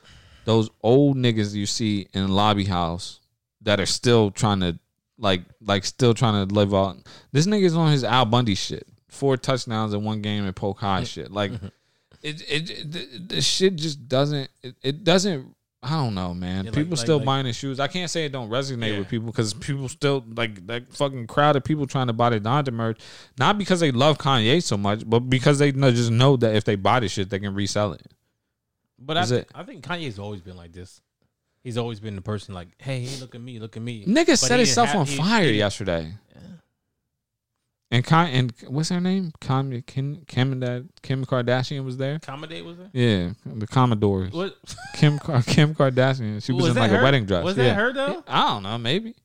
those 0.46 0.70
old 0.82 1.18
niggas 1.18 1.54
you 1.54 1.66
see 1.66 2.08
in 2.14 2.30
lobby 2.30 2.64
house 2.66 3.20
that 3.66 3.80
are 3.80 3.86
still 3.86 4.32
trying 4.32 4.62
to 4.62 4.80
like 5.20 5.42
like 5.62 5.86
still 5.86 6.14
trying 6.14 6.48
to 6.48 6.54
live 6.54 6.74
out. 6.74 6.98
This 7.32 7.46
nigga's 7.46 7.76
on 7.76 7.92
his 7.92 8.04
Al 8.04 8.26
Bundy 8.26 8.56
shit. 8.56 8.88
Four 9.10 9.38
touchdowns 9.38 9.94
in 9.94 10.04
one 10.04 10.22
game 10.22 10.46
and 10.46 10.56
Polk 10.56 10.80
High 10.80 11.04
shit. 11.04 11.32
Like 11.32 11.52
it 12.22 12.42
it, 12.50 12.70
it 12.70 12.92
the, 12.92 13.36
the 13.36 13.42
shit 13.42 13.76
just 13.76 14.08
doesn't 14.08 14.50
it, 14.64 14.76
it 14.82 15.04
doesn't 15.04 15.54
I 15.84 15.90
don't 15.92 16.16
know, 16.16 16.34
man. 16.34 16.66
Yeah, 16.66 16.72
people 16.72 16.92
like- 16.92 17.00
still 17.00 17.18
like- 17.18 17.26
buying 17.28 17.46
his 17.46 17.56
shoes. 17.56 17.80
I 17.80 17.88
can't 17.88 18.10
say 18.10 18.26
it 18.26 18.32
don't 18.32 18.50
resonate 18.50 18.94
Yeah. 18.94 19.00
with 19.00 19.08
people 19.10 19.28
because 19.28 19.54
people 19.54 19.88
still 19.88 20.24
like 20.36 20.66
that 20.66 20.92
fucking 20.92 21.28
crowd 21.28 21.56
of 21.56 21.64
people 21.64 21.86
trying 21.86 22.08
to 22.08 22.14
buy 22.14 22.32
the 22.32 22.40
Donda 22.40 22.74
merch, 22.74 23.00
not 23.38 23.58
because 23.60 23.80
they 23.82 23.92
love 23.92 24.18
Kanye 24.18 24.64
so 24.64 24.78
much, 24.78 25.08
but 25.08 25.20
because 25.22 25.60
they 25.60 25.72
know, 25.74 25.92
just 25.92 26.10
know 26.12 26.38
that 26.38 26.56
if 26.56 26.64
they 26.64 26.76
buy 26.76 27.00
the 27.00 27.08
shit, 27.08 27.30
they 27.30 27.38
can 27.40 27.54
resell 27.54 27.94
it. 27.94 28.02
but 28.98 29.16
I, 29.16 29.22
Is 29.22 29.30
thi- 29.30 29.36
it- 29.38 29.52
I 29.54 29.62
think 29.64 29.84
Kanye's 29.84 30.18
always 30.18 30.42
been 30.42 30.58
like 30.58 30.72
this. 30.74 31.02
He's 31.66 31.78
always 31.80 32.00
been 32.00 32.16
the 32.16 32.22
person 32.22 32.54
like, 32.54 32.68
hey, 32.78 33.02
hey 33.02 33.20
look 33.20 33.34
at 33.34 33.42
me, 33.42 33.58
look 33.58 33.76
at 33.76 33.82
me. 33.82 34.06
Nigga 34.06 34.28
But 34.28 34.38
set 34.38 34.60
himself 34.60 34.94
on 34.94 35.08
he- 35.08 35.18
fire 35.18 35.46
he- 35.46 35.58
yesterday. 35.58 36.14
And 37.90 38.06
Con 38.06 38.28
and 38.28 38.54
what's 38.68 38.90
her 38.90 39.00
name? 39.02 39.32
Kim 39.40 39.82
Kim 39.82 40.24
Kim, 40.28 40.90
Kim 41.02 41.26
Kardashian 41.26 41.84
was 41.84 41.98
there. 41.98 42.16
Accommodate 42.16 42.64
was 42.64 42.78
there? 42.78 42.90
Yeah, 42.94 43.32
the 43.46 43.66
Commodores. 43.66 44.32
What 44.32 44.56
Kim 44.96 45.18
Kim 45.48 45.74
Kardashian. 45.74 46.44
She 46.44 46.52
was, 46.52 46.64
Was 46.64 46.72
in 46.72 46.78
like 46.78 46.92
her? 46.92 47.00
a 47.00 47.04
wedding 47.04 47.26
dress. 47.26 47.44
Was 47.44 47.58
yeah. 47.58 47.64
that 47.66 47.76
her 47.78 47.94
though? 47.94 48.24
I 48.28 48.48
don't 48.48 48.64
know. 48.64 48.78
Maybe. 48.78 49.16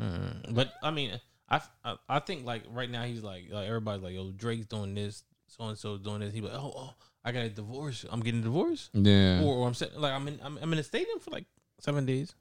Mm, 0.00 0.54
but 0.54 0.72
I 0.82 0.90
mean, 0.90 1.20
I, 1.48 1.60
I 1.84 1.96
I 2.08 2.18
think 2.20 2.46
like 2.46 2.62
right 2.70 2.90
now 2.90 3.04
he's 3.04 3.22
like 3.22 3.44
like 3.50 3.66
everybody's 3.68 4.02
like, 4.02 4.16
oh 4.18 4.32
Drake's 4.34 4.66
doing 4.66 4.94
this, 4.94 5.22
so 5.46 5.64
and 5.64 5.78
so 5.78 5.98
doing 5.98 6.20
this. 6.20 6.32
He 6.32 6.40
like, 6.40 6.54
oh 6.54 6.72
oh, 6.76 6.94
I 7.24 7.32
got 7.32 7.44
a 7.44 7.50
divorce. 7.50 8.04
I'm 8.10 8.20
getting 8.20 8.40
a 8.40 8.44
divorce, 8.44 8.88
Yeah. 8.94 9.42
or, 9.42 9.56
or 9.56 9.66
I'm 9.68 9.74
set, 9.74 9.98
like 10.00 10.12
I'm 10.12 10.26
in 10.28 10.38
I'm, 10.42 10.58
I'm 10.62 10.72
in 10.72 10.78
a 10.78 10.82
stadium 10.82 11.18
for 11.20 11.30
like 11.30 11.44
seven 11.78 12.06
days. 12.06 12.34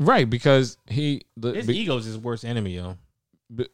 Right, 0.00 0.28
because 0.28 0.78
he 0.86 1.22
the 1.36 1.52
His 1.52 1.66
be- 1.66 1.78
ego's 1.78 2.04
his 2.06 2.16
worst 2.16 2.44
enemy, 2.44 2.76
yo. 2.76 2.96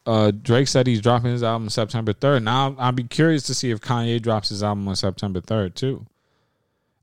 uh, 0.05 0.33
Drake 0.33 0.67
said 0.67 0.89
he's 0.89 1.01
dropping 1.01 1.31
his 1.31 1.45
album 1.45 1.71
September 1.71 2.13
third. 2.13 2.43
Now 2.43 2.75
I'll 2.79 2.91
be 2.93 3.05
curious 3.05 3.45
to 3.45 3.55
see 3.55 3.71
if 3.71 3.81
Kanye 3.81 4.21
drops 4.21 4.49
his 4.49 4.63
album 4.65 4.89
on 4.89 4.97
September 4.97 5.41
third 5.41 5.77
too. 5.77 6.07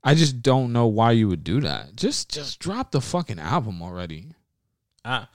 I 0.04 0.14
just 0.14 0.42
don't 0.42 0.72
know 0.72 0.86
why 0.86 1.12
you 1.12 1.26
would 1.28 1.42
do 1.42 1.60
that. 1.62 1.96
Just 1.96 2.28
just 2.32 2.58
drop 2.60 2.90
the 2.92 3.00
fucking 3.00 3.38
album 3.40 3.80
already. 3.82 4.32
I, 5.04 5.26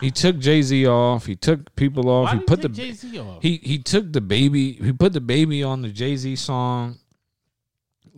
He 0.00 0.12
took 0.12 0.38
Jay 0.38 0.62
Z 0.62 0.86
off. 0.86 1.26
He 1.26 1.34
took 1.34 1.74
people 1.74 2.08
off. 2.08 2.32
he 2.32 2.38
put 2.38 2.60
he 2.60 2.62
the 2.62 2.68
Jay 2.68 2.92
Z 2.92 3.18
off? 3.18 3.42
he 3.42 3.56
he 3.56 3.78
took 3.78 4.12
the 4.12 4.20
baby. 4.20 4.74
He 4.74 4.92
put 4.92 5.12
the 5.12 5.20
baby 5.20 5.64
on 5.64 5.82
the 5.82 5.88
Jay 5.88 6.14
Z 6.16 6.36
song. 6.36 6.98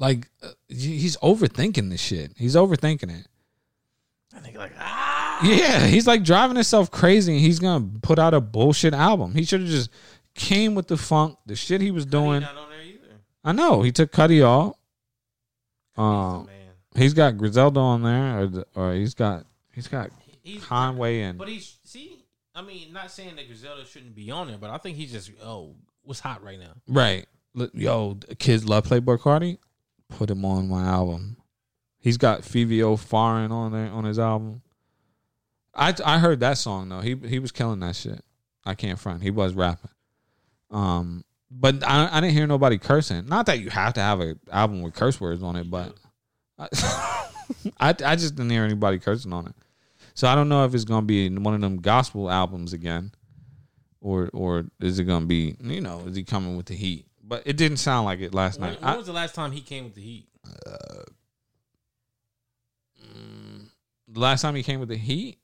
Like 0.01 0.31
uh, 0.43 0.49
he's 0.67 1.17
overthinking 1.19 1.91
this 1.91 2.01
shit. 2.01 2.33
He's 2.37 2.57
overthinking 2.57 3.21
it. 3.21 3.27
I 4.35 4.41
think 4.41 4.57
like 4.57 4.73
ah, 4.79 5.41
Yeah, 5.45 5.87
he's 5.87 6.07
like 6.07 6.25
driving 6.25 6.57
himself 6.57 6.91
crazy, 6.91 7.33
and 7.33 7.41
he's 7.41 7.59
gonna 7.59 7.87
put 8.03 8.19
out 8.19 8.33
a 8.33 8.41
bullshit 8.41 8.95
album. 8.95 9.35
He 9.35 9.45
should 9.45 9.61
have 9.61 9.69
just 9.69 9.91
came 10.35 10.75
with 10.75 10.89
the 10.89 10.97
funk, 10.97 11.37
the 11.45 11.55
shit 11.55 11.83
he 11.83 11.91
was 11.91 12.05
He's 12.05 12.13
doing. 12.13 12.41
not 12.41 12.57
on 12.57 12.71
there 12.71 12.83
either. 12.83 13.21
I 13.45 13.53
know 13.53 13.83
he 13.83 13.93
took 13.93 14.11
Cudi 14.11 14.43
off. 14.45 14.75
He's 15.95 16.03
Um, 16.03 16.49
he's 16.97 17.13
got 17.13 17.37
Griselda 17.37 17.81
on 17.81 18.03
there, 18.03 18.41
or, 18.41 18.65
or 18.75 18.95
he's 18.95 19.13
got 19.15 19.45
he's 19.75 19.87
got 19.87 20.11
He's 20.43 20.65
Conway 20.65 21.21
and 21.21 21.39
But 21.39 21.49
he's 21.49 21.77
see, 21.85 22.25
I 22.55 22.63
mean, 22.63 22.95
not 22.95 23.11
saying 23.11 23.37
that 23.37 23.47
Griselda 23.47 23.85
shouldn't 23.85 24.15
be 24.15 24.31
on 24.31 24.47
there, 24.47 24.57
but 24.57 24.71
I 24.71 24.79
think 24.79 24.97
he's 24.97 25.13
just 25.13 25.31
oh, 25.45 25.75
what's 26.05 26.21
hot 26.21 26.43
right 26.43 26.59
now? 26.59 26.73
Right. 26.89 27.27
Yo, 27.75 28.19
kids 28.39 28.65
love 28.65 28.87
Playboi 28.87 29.19
Carti. 29.19 29.59
Put 30.11 30.31
him 30.31 30.45
on 30.45 30.69
my 30.69 30.85
album. 30.85 31.37
He's 31.99 32.17
got 32.17 32.43
Fivio 32.43 32.99
Foreign 32.99 33.53
on 33.53 33.73
there 33.73 33.91
on 33.91 34.05
his 34.05 34.19
album. 34.19 34.63
I 35.75 35.95
I 36.05 36.19
heard 36.19 36.41
that 36.41 36.59
song 36.59 36.89
though. 36.89 37.01
He 37.01 37.15
he 37.15 37.39
was 37.39 37.53
killing 37.53 37.81
that 37.81 37.97
shit. 37.97 38.23
I 38.65 38.75
can't 38.75 38.99
front. 38.99 39.23
He 39.23 39.31
was 39.31 39.55
rapping. 39.55 39.91
Um, 40.71 41.25
but 41.51 41.83
I 41.85 42.09
I 42.11 42.21
didn't 42.21 42.35
hear 42.35 42.47
nobody 42.47 42.79
cursing. 42.79 43.27
Not 43.27 43.47
that 43.47 43.61
you 43.61 43.71
have 43.71 43.95
to 43.95 44.01
have 44.01 44.21
an 44.21 44.39
album 44.51 44.83
with 44.83 44.95
curse 44.95 45.21
words 45.21 45.43
on 45.43 45.57
it, 45.57 45.71
but 45.71 45.95
I 46.59 46.69
I, 47.81 47.89
I 47.89 48.17
just 48.17 48.35
didn't 48.35 48.51
hear 48.51 48.65
anybody 48.65 48.99
cursing 48.99 49.33
on 49.33 49.47
it. 49.47 49.55
So 50.15 50.29
I 50.29 50.35
don't 50.35 50.49
know 50.49 50.65
if 50.65 50.75
it's 50.75 50.85
gonna 50.85 51.07
be 51.07 51.29
one 51.29 51.55
of 51.55 51.61
them 51.61 51.79
gospel 51.79 52.31
albums 52.31 52.73
again, 52.73 53.13
or 54.01 54.31
or 54.33 54.67
is 54.81 54.99
it 54.99 55.05
gonna 55.05 55.27
be 55.27 55.57
you 55.61 55.81
know 55.81 56.01
is 56.07 56.17
he 56.17 56.25
coming 56.25 56.57
with 56.57 56.67
the 56.67 56.75
heat? 56.75 57.07
But 57.31 57.45
it 57.47 57.57
didn't 57.57 57.77
sound 57.79 58.07
like 58.07 58.19
it 58.19 58.35
last 58.35 58.59
When, 58.59 58.71
night. 58.71 58.81
when 58.81 58.91
I- 58.91 58.97
was 58.97 59.07
the 59.07 59.13
last 59.13 59.37
time 59.37 59.53
he 59.53 59.61
came 59.61 59.85
with 59.85 59.95
the 59.95 60.03
heat? 60.03 60.27
the 64.13 64.19
last 64.19 64.43
time 64.43 64.57
he 64.57 64.63
came 64.65 64.81
with 64.81 64.89
the 64.89 64.97
heat 64.97 65.39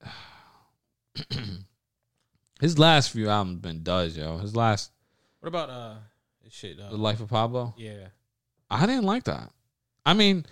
his 2.60 2.78
last 2.78 3.10
few 3.10 3.28
albums 3.28 3.58
been 3.60 3.82
does 3.82 4.16
yo 4.16 4.38
his 4.38 4.54
last 4.54 4.92
What 5.40 5.48
about 5.48 5.68
uh 5.70 5.94
shit? 6.48 6.78
Uh, 6.78 6.90
the 6.90 6.96
life 6.96 7.20
of 7.20 7.28
pablo 7.28 7.74
yeah, 7.76 8.08
i 8.70 8.86
didn't 8.86 9.02
like 9.04 9.24
that 9.24 9.50
i 10.04 10.14
mean 10.14 10.46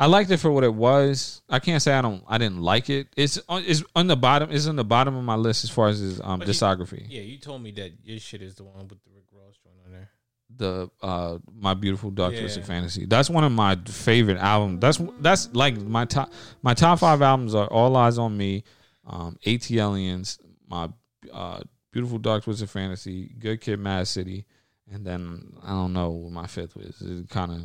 i 0.00 0.06
liked 0.06 0.30
it 0.32 0.38
for 0.38 0.50
what 0.50 0.64
it 0.64 0.74
was 0.74 1.42
i 1.48 1.60
can't 1.60 1.80
say 1.80 1.92
i 1.94 2.02
don't 2.02 2.24
i 2.26 2.38
didn't 2.38 2.60
like 2.60 2.90
it 2.90 3.06
it's 3.16 3.38
on 3.48 3.62
it's 3.64 3.84
on 3.94 4.08
the 4.08 4.16
bottom 4.16 4.50
it's 4.50 4.66
on 4.66 4.74
the 4.76 4.84
bottom 4.84 5.14
of 5.16 5.22
my 5.22 5.36
list 5.36 5.62
as 5.62 5.70
far 5.70 5.86
as 5.88 6.00
his 6.00 6.20
um 6.22 6.40
discography 6.40 7.06
yeah. 7.08 7.20
You 7.22 7.38
told 7.38 7.62
me 7.62 7.70
that 7.72 7.92
your 8.02 8.18
shit 8.18 8.42
is 8.42 8.56
the 8.56 8.64
one 8.64 8.88
with 8.88 8.88
the 9.04 9.10
Rick 9.14 9.26
Ross 9.32 9.54
joint 9.62 9.76
on 9.86 9.92
there. 9.92 10.10
The 10.56 10.90
uh 11.02 11.38
my 11.54 11.74
beautiful 11.74 12.10
dark 12.10 12.32
Yeah. 12.34 12.40
twisted 12.40 12.64
fantasy. 12.64 13.04
That's 13.06 13.28
one 13.28 13.44
of 13.44 13.52
my 13.52 13.76
favorite 13.86 14.38
albums 14.38 14.80
that's 14.80 15.00
that's 15.20 15.54
like 15.54 15.76
my 15.76 16.04
top 16.06 16.32
my 16.62 16.72
top 16.74 16.98
five 16.98 17.20
albums 17.22 17.54
are 17.54 17.66
All 17.68 17.92
Eyez 17.92 18.18
on 18.18 18.36
Me 18.36 18.64
um 19.06 19.36
ATLiens 19.44 20.38
my 20.68 20.88
uh 21.32 21.60
beautiful 21.92 22.18
dark 22.18 22.44
twisted 22.44 22.70
fantasy 22.70 23.34
good 23.38 23.60
kid 23.60 23.78
mad 23.78 24.06
city 24.08 24.46
and 24.90 25.04
then 25.06 25.52
i 25.62 25.70
don't 25.70 25.92
know 25.92 26.10
what 26.10 26.32
my 26.32 26.46
fifth 26.46 26.76
is. 26.76 27.00
It 27.02 27.28
kind 27.28 27.52
of 27.52 27.60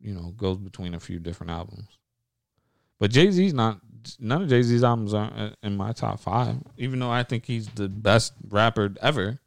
you 0.00 0.14
know 0.14 0.32
goes 0.36 0.56
between 0.58 0.94
a 0.94 1.00
few 1.00 1.18
different 1.18 1.50
albums. 1.50 1.88
But 2.98 3.10
jay-z's 3.10 3.52
not 3.54 3.80
none 4.18 4.42
of 4.42 4.48
jay-z's 4.48 4.84
albums 4.84 5.12
are 5.14 5.52
in 5.62 5.76
my 5.76 5.92
top 5.92 6.20
five. 6.20 6.56
Even 6.78 7.00
though 7.00 7.10
i 7.10 7.22
think 7.22 7.44
he's 7.44 7.68
the 7.68 7.88
best 7.88 8.32
rapper 8.48 8.94
ever 9.02 9.40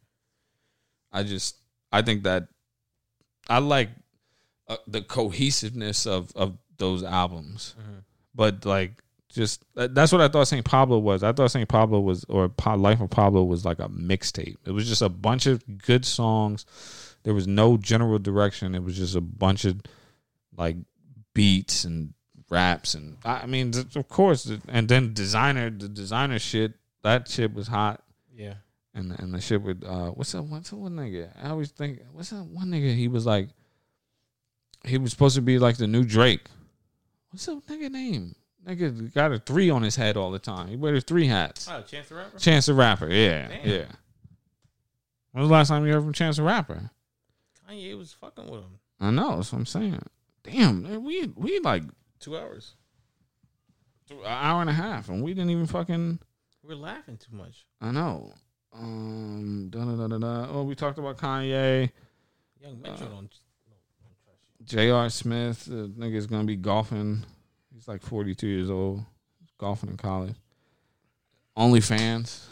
i 1.12 1.22
just 1.22 1.56
I 1.92 2.02
think 2.02 2.24
that 2.24 2.48
I 3.48 3.58
like 3.58 3.90
uh, 4.68 4.76
the 4.86 5.02
cohesiveness 5.02 6.06
of 6.06 6.32
of 6.36 6.56
those 6.78 7.02
albums, 7.02 7.74
but 8.34 8.64
like 8.64 9.02
just 9.28 9.64
that's 9.74 10.12
what 10.12 10.20
I 10.20 10.28
thought 10.28 10.48
Saint 10.48 10.64
Pablo 10.64 10.98
was. 10.98 11.22
I 11.22 11.32
thought 11.32 11.50
Saint 11.50 11.68
Pablo 11.68 12.00
was 12.00 12.24
or 12.28 12.48
Pa- 12.48 12.74
Life 12.74 13.00
of 13.00 13.10
Pablo 13.10 13.44
was 13.44 13.64
like 13.64 13.78
a 13.78 13.88
mixtape. 13.88 14.56
It 14.66 14.72
was 14.72 14.88
just 14.88 15.02
a 15.02 15.08
bunch 15.08 15.46
of 15.46 15.62
good 15.78 16.04
songs. 16.04 16.66
There 17.22 17.34
was 17.34 17.46
no 17.46 17.76
general 17.76 18.18
direction. 18.18 18.74
It 18.74 18.82
was 18.82 18.96
just 18.96 19.14
a 19.14 19.20
bunch 19.20 19.64
of 19.64 19.80
like 20.56 20.76
beats 21.34 21.84
and 21.84 22.14
raps 22.50 22.94
and 22.94 23.16
I 23.24 23.42
I 23.42 23.46
mean 23.46 23.72
of 23.94 24.08
course 24.08 24.50
and 24.68 24.88
then 24.88 25.14
designer 25.14 25.70
the 25.70 25.88
designer 25.88 26.40
shit 26.40 26.72
that 27.02 27.28
shit 27.28 27.54
was 27.54 27.68
hot 27.68 28.02
Yeah, 28.34 28.54
and 28.94 29.12
and 29.18 29.32
the 29.34 29.40
shit 29.40 29.62
with 29.62 29.84
uh 29.84 30.08
what's 30.10 30.32
that 30.32 30.42
what's 30.42 30.70
that 30.70 30.76
one 30.76 30.96
nigga? 30.96 31.30
I 31.42 31.50
always 31.50 31.70
think 31.70 32.00
what's 32.12 32.30
that 32.30 32.44
one 32.44 32.68
nigga? 32.68 32.94
He 32.94 33.08
was 33.08 33.26
like 33.26 33.48
he 34.84 34.98
was 34.98 35.10
supposed 35.12 35.36
to 35.36 35.42
be 35.42 35.58
like 35.58 35.76
the 35.76 35.86
new 35.86 36.04
Drake. 36.04 36.46
What's 37.30 37.46
that 37.46 37.60
nigga 37.66 37.90
name? 37.90 38.34
Nigga 38.66 39.12
got 39.14 39.32
a 39.32 39.38
three 39.38 39.70
on 39.70 39.82
his 39.82 39.96
head 39.96 40.16
all 40.16 40.30
the 40.30 40.38
time. 40.38 40.68
He 40.68 40.76
wears 40.76 41.04
three 41.04 41.26
hats. 41.26 41.68
oh, 41.70 41.80
Chance 41.82 42.08
the 42.10 42.14
Rapper. 42.16 42.38
Chance 42.38 42.66
the 42.66 42.74
Rapper, 42.74 43.08
yeah, 43.08 43.48
Damn. 43.48 43.68
yeah. 43.68 43.84
When 45.32 45.42
was 45.42 45.48
the 45.48 45.52
last 45.54 45.68
time 45.68 45.86
you 45.86 45.92
heard 45.92 46.02
from 46.02 46.12
Chance 46.12 46.36
the 46.36 46.42
Rapper? 46.42 46.90
Kanye 47.68 47.96
was 47.96 48.12
fucking 48.12 48.50
with 48.50 48.60
him. 48.60 48.78
I 49.00 49.10
know, 49.10 49.36
that's 49.36 49.52
what 49.52 49.60
I'm 49.60 49.66
saying. 49.66 50.02
Damn, 50.42 50.82
man, 50.82 51.04
we 51.04 51.26
we 51.36 51.58
like 51.60 51.84
Two 52.18 52.36
hours. 52.36 52.74
an 54.10 54.18
hour 54.26 54.60
and 54.60 54.68
a 54.68 54.74
half, 54.74 55.08
and 55.08 55.22
we 55.22 55.32
didn't 55.32 55.50
even 55.50 55.66
fucking. 55.66 56.18
We're 56.62 56.74
laughing 56.74 57.16
too 57.16 57.34
much. 57.34 57.64
I 57.80 57.92
know. 57.92 58.32
Um, 58.72 59.68
da 59.70 59.84
da 59.84 59.96
da 59.96 60.06
da 60.06 60.18
da. 60.18 60.46
Oh, 60.50 60.62
we 60.62 60.74
talked 60.74 60.98
about 60.98 61.16
Kanye. 61.18 61.90
Young 62.62 62.80
Metro 62.80 63.06
don't. 63.08 63.32
J.R. 64.64 65.08
Smith, 65.08 65.64
the 65.64 65.88
nigga 65.98 66.14
is 66.14 66.26
gonna 66.26 66.44
be 66.44 66.56
golfing. 66.56 67.24
He's 67.74 67.88
like 67.88 68.02
42 68.02 68.46
years 68.46 68.70
old. 68.70 68.98
He's 69.40 69.50
golfing 69.58 69.90
in 69.90 69.96
college. 69.96 70.34
OnlyFans. 71.56 72.44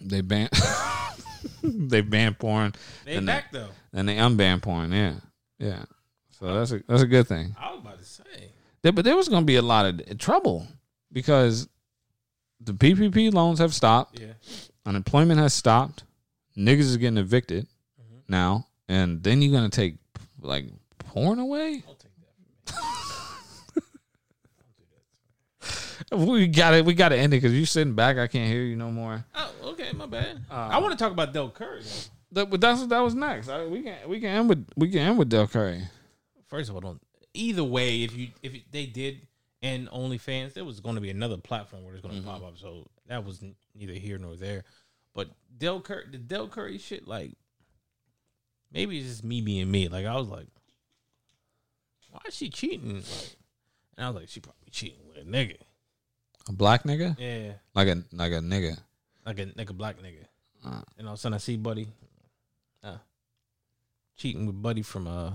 They 0.00 0.20
ban. 0.22 0.48
they 1.62 2.00
ban 2.00 2.34
porn, 2.34 2.74
They 3.04 3.16
And 3.16 3.28
they- 3.28 3.32
back 3.32 3.52
though. 3.52 3.68
and 3.92 4.08
they 4.08 4.16
unban 4.16 4.60
porn. 4.62 4.92
Yeah, 4.92 5.14
yeah. 5.58 5.84
So 6.30 6.52
that's 6.54 6.72
a 6.72 6.82
that's 6.88 7.02
a 7.02 7.06
good 7.06 7.26
thing. 7.28 7.54
I 7.58 7.70
was 7.72 7.80
about 7.80 7.98
to 7.98 8.04
say. 8.04 8.50
But 8.82 9.04
there 9.04 9.16
was 9.16 9.28
gonna 9.28 9.46
be 9.46 9.56
a 9.56 9.62
lot 9.62 9.86
of 9.86 10.18
trouble 10.18 10.66
because 11.12 11.68
the 12.60 12.72
PPP 12.72 13.32
loans 13.32 13.58
have 13.58 13.74
stopped. 13.74 14.20
Yeah. 14.20 14.32
Unemployment 14.84 15.40
has 15.40 15.54
stopped. 15.54 16.04
Niggas 16.56 16.80
is 16.80 16.96
getting 16.96 17.18
evicted 17.18 17.66
now, 18.28 18.66
and 18.88 19.22
then 19.22 19.42
you're 19.42 19.52
gonna 19.52 19.68
take 19.68 19.96
like 20.40 20.66
porn 20.98 21.38
away. 21.38 21.82
I'll 21.86 21.94
take 21.94 22.10
that. 22.66 22.78
We 26.12 26.46
got 26.46 26.74
it. 26.74 26.84
We 26.84 26.94
got 26.94 27.08
to 27.08 27.16
end 27.16 27.32
it 27.32 27.38
because 27.38 27.52
you're 27.52 27.66
sitting 27.66 27.94
back. 27.94 28.16
I 28.16 28.28
can't 28.28 28.48
hear 28.48 28.62
you 28.62 28.76
no 28.76 28.92
more. 28.92 29.24
Oh, 29.34 29.52
okay, 29.64 29.90
my 29.92 30.06
bad. 30.06 30.40
Uh, 30.50 30.54
I 30.54 30.78
want 30.78 30.92
to 30.92 30.98
talk 31.02 31.10
about 31.10 31.32
Dell 31.32 31.50
Curry. 31.50 31.82
That, 32.32 32.50
but 32.50 32.60
that's 32.60 32.86
that 32.86 33.00
was 33.00 33.14
next. 33.14 33.48
I, 33.48 33.66
we 33.66 33.82
can 33.82 33.96
we 34.08 34.20
can 34.20 34.28
end 34.28 34.48
with 34.48 34.66
we 34.76 34.90
can 34.90 35.00
end 35.00 35.18
with 35.18 35.28
Dell 35.28 35.46
Curry. 35.46 35.82
First 36.48 36.70
of 36.70 36.76
all, 36.76 36.80
don't. 36.80 37.00
Either 37.34 37.64
way, 37.64 38.02
if 38.02 38.16
you 38.16 38.28
if 38.42 38.52
they 38.70 38.86
did 38.86 39.26
and 39.62 39.88
OnlyFans, 39.88 40.54
there 40.54 40.64
was 40.64 40.80
going 40.80 40.94
to 40.96 41.00
be 41.00 41.10
another 41.10 41.36
platform 41.36 41.84
where 41.84 41.94
it's 41.94 42.02
going 42.06 42.16
to 42.20 42.26
pop 42.26 42.42
up. 42.44 42.58
So 42.58 42.86
that 43.08 43.24
was 43.24 43.42
neither 43.74 43.94
here 43.94 44.18
nor 44.18 44.36
there. 44.36 44.64
But 45.14 45.28
Dell 45.56 45.80
Curry, 45.80 46.04
the 46.10 46.18
Dell 46.18 46.46
Curry 46.48 46.78
shit, 46.78 47.08
like 47.08 47.32
maybe 48.72 48.98
it's 48.98 49.08
just 49.08 49.24
me 49.24 49.40
being 49.40 49.70
me. 49.70 49.88
Like 49.88 50.04
I 50.06 50.14
was 50.16 50.28
like, 50.28 50.46
why 52.10 52.20
is 52.28 52.34
she 52.36 52.50
cheating? 52.50 52.96
Like, 52.96 53.36
and 53.96 54.04
I 54.06 54.10
was 54.10 54.16
like, 54.20 54.28
she 54.28 54.40
probably 54.40 54.68
cheating 54.70 55.00
with 55.08 55.16
a 55.16 55.22
nigga. 55.22 55.56
A 56.48 56.52
black 56.52 56.84
nigga, 56.84 57.16
Yeah, 57.18 57.54
like 57.74 57.88
a 57.88 58.02
like 58.12 58.32
a 58.32 58.36
nigga. 58.40 58.78
like 59.24 59.38
a 59.40 59.52
like 59.56 59.70
a 59.70 59.72
black 59.72 59.96
nigga. 60.00 60.24
Uh. 60.64 60.82
And 60.98 61.06
all 61.08 61.14
of 61.14 61.18
a 61.18 61.20
sudden 61.20 61.34
I 61.34 61.38
see 61.38 61.56
Buddy, 61.56 61.88
uh, 62.84 62.98
cheating 64.16 64.46
with 64.46 64.60
Buddy 64.62 64.82
from 64.82 65.06
uh, 65.08 65.32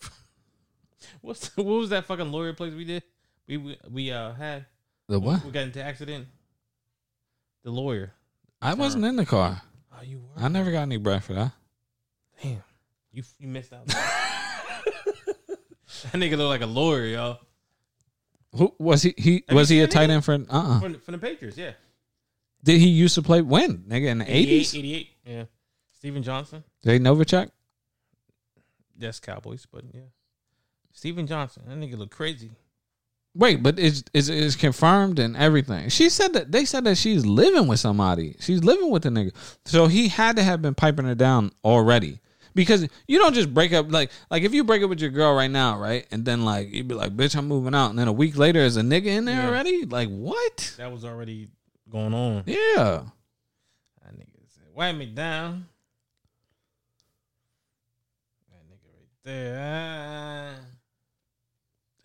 what's 1.20 1.48
what 1.56 1.64
was 1.66 1.90
that 1.90 2.04
fucking 2.04 2.30
lawyer 2.30 2.52
place 2.52 2.74
we 2.74 2.84
did? 2.84 3.02
We 3.48 3.56
we, 3.56 3.78
we 3.90 4.12
uh 4.12 4.32
had 4.34 4.66
The 5.08 5.18
what? 5.20 5.44
we 5.44 5.50
got 5.50 5.64
into 5.64 5.82
accident. 5.82 6.26
The 7.64 7.70
lawyer. 7.70 8.12
I 8.62 8.74
wasn't 8.74 9.04
in 9.04 9.16
the 9.16 9.26
car. 9.26 9.60
Oh, 9.92 10.02
you 10.02 10.18
were. 10.20 10.42
I 10.42 10.48
never 10.48 10.70
got 10.70 10.82
any 10.82 10.96
bread 10.98 11.24
for 11.24 11.34
that. 11.34 11.52
Damn, 12.42 12.62
you 13.12 13.22
you 13.38 13.48
missed 13.48 13.72
out. 13.72 13.86
that 13.86 13.98
nigga 16.14 16.36
look 16.36 16.48
like 16.48 16.60
a 16.62 16.66
lawyer, 16.66 17.04
yo. 17.06 17.38
Who 18.54 18.74
was 18.78 19.02
he? 19.02 19.14
He 19.16 19.44
Have 19.48 19.56
was 19.56 19.70
you 19.70 19.78
he 19.78 19.82
a 19.82 19.86
seen 19.86 19.90
tight 19.92 20.04
him? 20.04 20.10
end 20.12 20.24
for? 20.24 20.34
Uh. 20.34 20.44
uh 20.50 20.80
From, 20.80 20.92
the- 20.92 20.98
from 20.98 21.12
the 21.12 21.18
Patriots, 21.18 21.56
yeah. 21.56 21.72
Did 22.62 22.78
he 22.80 22.88
used 22.88 23.14
to 23.14 23.22
play 23.22 23.40
when 23.40 23.78
nigga 23.88 24.06
in 24.08 24.18
the 24.18 24.24
88, 24.24 24.36
eighties? 24.36 24.74
88, 24.74 25.08
yeah. 25.24 25.44
Steven 25.96 26.22
Johnson. 26.22 26.64
Jay 26.84 26.98
Novacek. 26.98 27.50
That's 28.98 29.18
Cowboys, 29.20 29.66
but 29.70 29.84
yeah. 29.94 30.00
Steven 30.92 31.26
Johnson. 31.26 31.62
That 31.66 31.78
nigga 31.78 31.96
look 31.96 32.10
crazy. 32.10 32.50
Wait, 33.34 33.62
but 33.62 33.78
is 33.78 34.02
is 34.12 34.28
is 34.28 34.56
confirmed 34.56 35.18
and 35.20 35.36
everything. 35.36 35.88
She 35.88 36.08
said 36.08 36.32
that 36.32 36.50
they 36.50 36.64
said 36.64 36.82
that 36.84 36.96
she's 36.96 37.24
living 37.24 37.68
with 37.68 37.78
somebody. 37.78 38.34
She's 38.40 38.64
living 38.64 38.90
with 38.90 39.06
a 39.06 39.08
nigga. 39.08 39.32
So 39.64 39.86
he 39.86 40.08
had 40.08 40.34
to 40.36 40.42
have 40.42 40.60
been 40.60 40.74
piping 40.74 41.04
her 41.06 41.14
down 41.14 41.52
already. 41.64 42.18
Because 42.52 42.88
you 43.06 43.18
don't 43.20 43.32
just 43.32 43.54
break 43.54 43.72
up 43.72 43.92
like 43.92 44.10
like 44.30 44.42
if 44.42 44.52
you 44.52 44.64
break 44.64 44.82
up 44.82 44.90
with 44.90 45.00
your 45.00 45.10
girl 45.10 45.32
right 45.36 45.50
now, 45.50 45.78
right? 45.78 46.04
And 46.10 46.24
then 46.24 46.44
like 46.44 46.72
you'd 46.72 46.88
be 46.88 46.96
like, 46.96 47.16
bitch, 47.16 47.36
I'm 47.36 47.46
moving 47.46 47.72
out, 47.76 47.90
and 47.90 47.98
then 47.98 48.08
a 48.08 48.12
week 48.12 48.36
later 48.36 48.58
is 48.58 48.76
a 48.76 48.82
nigga 48.82 49.06
in 49.06 49.24
there 49.26 49.36
Yeah. 49.36 49.48
already? 49.48 49.84
Like 49.84 50.08
what? 50.08 50.74
That 50.76 50.90
was 50.90 51.04
already 51.04 51.48
going 51.88 52.12
on. 52.12 52.42
Yeah. 52.46 53.04
That 54.02 54.16
nigga 54.16 54.34
said, 54.48 54.64
wipe 54.74 54.96
me 54.96 55.06
down. 55.06 55.66
That 58.50 58.64
nigga 58.66 58.88
right 58.98 59.08
there. 59.22 60.56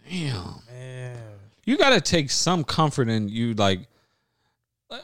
Damn. 0.09 0.55
man. 0.71 1.17
You 1.65 1.77
gotta 1.77 1.99
take 2.01 2.29
some 2.29 2.63
comfort 2.63 3.09
in 3.09 3.27
you 3.29 3.53
like 3.55 3.87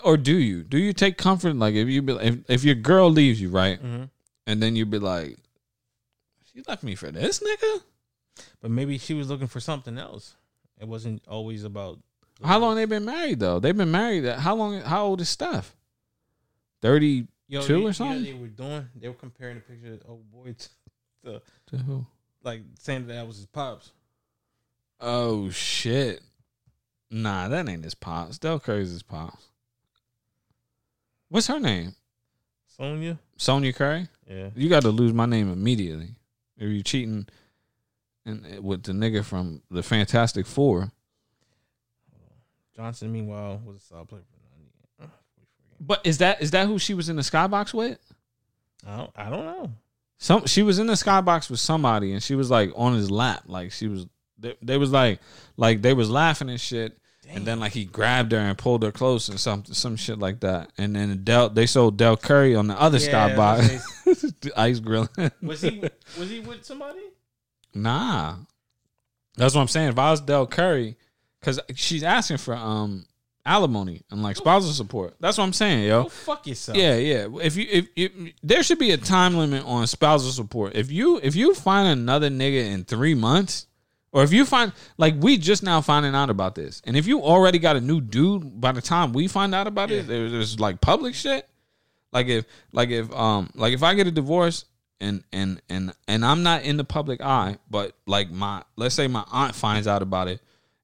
or 0.03 0.15
do 0.17 0.35
you? 0.37 0.63
Do 0.63 0.77
you 0.77 0.93
take 0.93 1.17
comfort 1.17 1.55
like 1.55 1.73
if 1.75 1.87
you 1.87 2.01
be 2.01 2.13
if, 2.13 2.37
if 2.49 2.63
your 2.63 2.75
girl 2.75 3.09
leaves 3.09 3.41
you, 3.41 3.49
right? 3.49 3.81
Mhm. 3.83 4.09
And 4.47 4.61
then 4.61 4.75
you 4.75 4.85
be 4.85 4.99
like, 4.99 5.37
She 6.53 6.61
left 6.67 6.83
me 6.83 6.95
for 6.95 7.11
this 7.11 7.39
nigga? 7.39 7.81
But 8.61 8.71
maybe 8.71 8.97
she 8.97 9.13
was 9.13 9.29
looking 9.29 9.47
for 9.47 9.59
something 9.59 9.97
else. 9.97 10.35
It 10.79 10.87
wasn't 10.87 11.23
always 11.27 11.63
about 11.63 11.99
How 12.43 12.59
long 12.59 12.75
they 12.75 12.85
been 12.85 13.05
married 13.05 13.39
though? 13.39 13.59
They've 13.59 13.75
been 13.75 13.91
married. 13.91 14.25
How 14.25 14.55
long? 14.55 14.81
How 14.81 15.05
old 15.05 15.21
is 15.21 15.29
Steph? 15.29 15.75
Thirty 16.81 17.27
Yo, 17.47 17.61
two 17.63 17.79
they- 17.81 17.85
or 17.87 17.93
something. 17.93 18.23
they 18.23 18.33
were 18.33 18.47
doing? 18.47 18.87
They 18.95 19.07
were 19.07 19.13
comparing 19.15 19.55
the 19.55 19.61
picture 19.61 19.93
of 19.93 19.99
the 19.99 20.05
old 20.07 20.31
boy 20.31 20.53
to, 20.57 20.69
to 21.25 21.41
To 21.67 21.77
who? 21.77 22.05
like 22.43 22.61
saying 22.79 23.07
that, 23.07 23.13
that 23.13 23.27
was 23.27 23.37
his 23.37 23.45
pops. 23.47 23.91
Oh 25.01 25.49
shit! 25.49 26.21
Nah, 27.09 27.47
that 27.49 27.67
ain't 27.67 27.83
his 27.83 27.95
pops. 27.95 28.37
Dell 28.37 28.59
Curry's 28.59 28.91
his 28.91 29.03
pops. 29.03 29.47
What's 31.29 31.47
her 31.47 31.59
name? 31.59 31.95
Sonya. 32.67 33.19
Sonia 33.37 33.73
Curry. 33.73 34.07
Yeah. 34.29 34.49
You 34.55 34.69
got 34.69 34.83
to 34.83 34.89
lose 34.89 35.13
my 35.13 35.25
name 35.25 35.51
immediately. 35.51 36.15
Are 36.59 36.67
you 36.67 36.83
cheating, 36.83 37.27
and 38.25 38.45
uh, 38.45 38.61
with 38.61 38.83
the 38.83 38.91
nigga 38.91 39.25
from 39.25 39.61
the 39.71 39.81
Fantastic 39.81 40.45
Four. 40.45 40.91
Johnson, 42.75 43.11
meanwhile, 43.11 43.61
was 43.65 43.77
a 43.77 43.79
solid 43.79 44.07
player. 44.07 44.21
for 44.99 45.07
But 45.79 46.01
is 46.05 46.19
that 46.19 46.41
is 46.41 46.51
that 46.51 46.67
who 46.67 46.77
she 46.77 46.93
was 46.93 47.09
in 47.09 47.15
the 47.15 47.21
skybox 47.21 47.73
with? 47.73 47.99
I 48.85 48.97
don't, 48.97 49.11
I 49.15 49.29
don't 49.29 49.45
know. 49.45 49.71
Some 50.17 50.45
she 50.45 50.61
was 50.61 50.77
in 50.79 50.87
the 50.87 50.93
skybox 50.93 51.49
with 51.49 51.59
somebody, 51.59 52.13
and 52.13 52.21
she 52.21 52.35
was 52.35 52.51
like 52.51 52.71
on 52.75 52.93
his 52.93 53.09
lap, 53.09 53.43
like 53.47 53.71
she 53.71 53.87
was. 53.87 54.05
They, 54.41 54.55
they 54.61 54.77
was 54.77 54.91
like, 54.91 55.19
like 55.57 55.81
they 55.81 55.93
was 55.93 56.09
laughing 56.09 56.49
and 56.49 56.59
shit, 56.59 56.97
and 57.29 57.45
then 57.45 57.59
like 57.59 57.71
he 57.73 57.85
grabbed 57.85 58.31
her 58.31 58.37
and 58.37 58.57
pulled 58.57 58.83
her 58.83 58.91
close 58.91 59.29
and 59.29 59.39
some 59.39 59.63
some 59.65 59.95
shit 59.95 60.19
like 60.19 60.41
that. 60.41 60.71
And 60.77 60.95
then 60.95 61.23
Dell 61.23 61.49
they 61.49 61.65
sold 61.65 61.97
Dell 61.97 62.17
Curry 62.17 62.55
on 62.55 62.67
the 62.67 62.79
other 62.79 62.97
Yeah, 62.97 63.29
skybox, 63.29 64.51
ice 64.57 64.79
grilling. 64.79 65.31
Was 65.41 65.61
he 65.61 65.83
was 66.19 66.29
he 66.29 66.39
with 66.39 66.65
somebody? 66.65 66.99
Nah, 67.73 68.35
that's 69.37 69.55
what 69.55 69.61
I'm 69.61 69.67
saying. 69.67 69.89
If 69.89 69.99
I 69.99 70.11
was 70.11 70.21
Dell 70.21 70.45
Curry, 70.47 70.97
because 71.39 71.59
she's 71.75 72.03
asking 72.03 72.37
for 72.37 72.53
um 72.55 73.05
alimony 73.45 74.01
and 74.11 74.21
like 74.21 74.35
spousal 74.35 74.71
support. 74.71 75.15
That's 75.19 75.37
what 75.37 75.45
I'm 75.45 75.53
saying, 75.53 75.87
yo. 75.87 76.03
Go 76.03 76.09
fuck 76.09 76.45
yourself. 76.47 76.77
Yeah, 76.77 76.95
yeah. 76.97 77.27
If 77.41 77.55
you 77.55 77.65
if, 77.69 77.87
if 77.95 78.11
there 78.43 78.63
should 78.63 78.79
be 78.79 78.91
a 78.91 78.97
time 78.97 79.35
limit 79.35 79.63
on 79.65 79.87
spousal 79.87 80.31
support. 80.31 80.75
If 80.75 80.91
you 80.91 81.19
if 81.23 81.35
you 81.35 81.53
find 81.55 81.87
another 81.87 82.29
nigga 82.29 82.71
in 82.71 82.83
three 82.83 83.15
months, 83.15 83.67
or 84.13 84.23
if 84.23 84.33
you 84.33 84.45
find 84.45 84.73
like 84.97 85.15
we 85.19 85.37
just 85.37 85.63
now 85.63 85.81
finding 85.81 86.15
out 86.15 86.29
about 86.29 86.55
this, 86.55 86.81
and 86.85 86.97
if 86.97 87.07
you 87.07 87.21
already 87.21 87.59
got 87.59 87.75
a 87.75 87.81
new 87.81 88.01
dude 88.01 88.59
by 88.59 88.71
the 88.71 88.81
time 88.81 89.13
we 89.13 89.27
find 89.27 89.55
out 89.55 89.67
about 89.67 89.91
it, 89.91 90.07
there's, 90.07 90.31
there's 90.31 90.59
like 90.59 90.81
public 90.81 91.15
shit. 91.15 91.47
Like 92.11 92.27
if 92.27 92.45
like 92.73 92.89
if 92.89 93.11
um 93.13 93.49
like 93.55 93.73
if 93.73 93.83
I 93.83 93.93
get 93.93 94.07
a 94.07 94.11
divorce 94.11 94.65
and 94.99 95.23
and 95.31 95.61
and 95.69 95.93
and 96.07 96.25
I'm 96.25 96.43
not 96.43 96.63
in 96.63 96.77
the 96.77 96.83
public 96.83 97.21
eye, 97.21 97.57
but 97.69 97.95
like 98.05 98.29
my 98.31 98.63
let's 98.75 98.95
say 98.95 99.07
my 99.07 99.23
aunt 99.31 99.55
finds 99.55 99.87
out 99.87 100.01
about 100.01 100.27
it, 100.27 100.41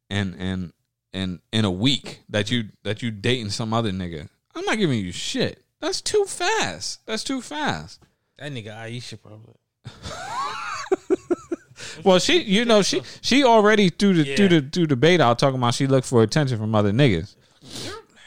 and 0.10 0.36
and 0.40 0.74
and 1.14 1.40
in 1.52 1.66
a 1.66 1.72
week 1.72 2.22
that 2.30 2.50
you 2.50 2.70
that 2.84 3.04
you 3.04 3.12
dating 3.12 3.50
some 3.50 3.74
other 3.74 3.92
nigga, 3.92 4.30
I'm 4.56 4.64
not 4.64 4.78
giving 4.78 5.00
you 5.00 5.12
shit. 5.12 5.64
That's 5.82 6.02
too 6.02 6.26
fast. 6.26 7.06
That's 7.06 7.24
too 7.24 7.42
fast. 7.42 8.02
That 8.40 8.52
nigga 8.52 8.76
Aisha 8.76 9.22
probably. 9.22 9.56
Well, 12.04 12.20
she, 12.20 12.42
you 12.44 12.66
know, 12.66 12.82
she 12.82 13.02
she 13.22 13.44
already 13.44 13.90
threw 13.90 14.14
the 14.14 14.24
Yeah. 14.26 14.48
the 14.48 14.62
through 14.62 14.88
the 14.88 14.96
bait 14.96 15.20
out 15.22 15.40
talking 15.40 15.58
about 15.58 15.74
she 15.74 15.88
looked 15.88 16.08
for 16.08 16.24
attention 16.24 16.58
from 16.58 16.74
other 16.76 16.92
niggas. 16.92 17.36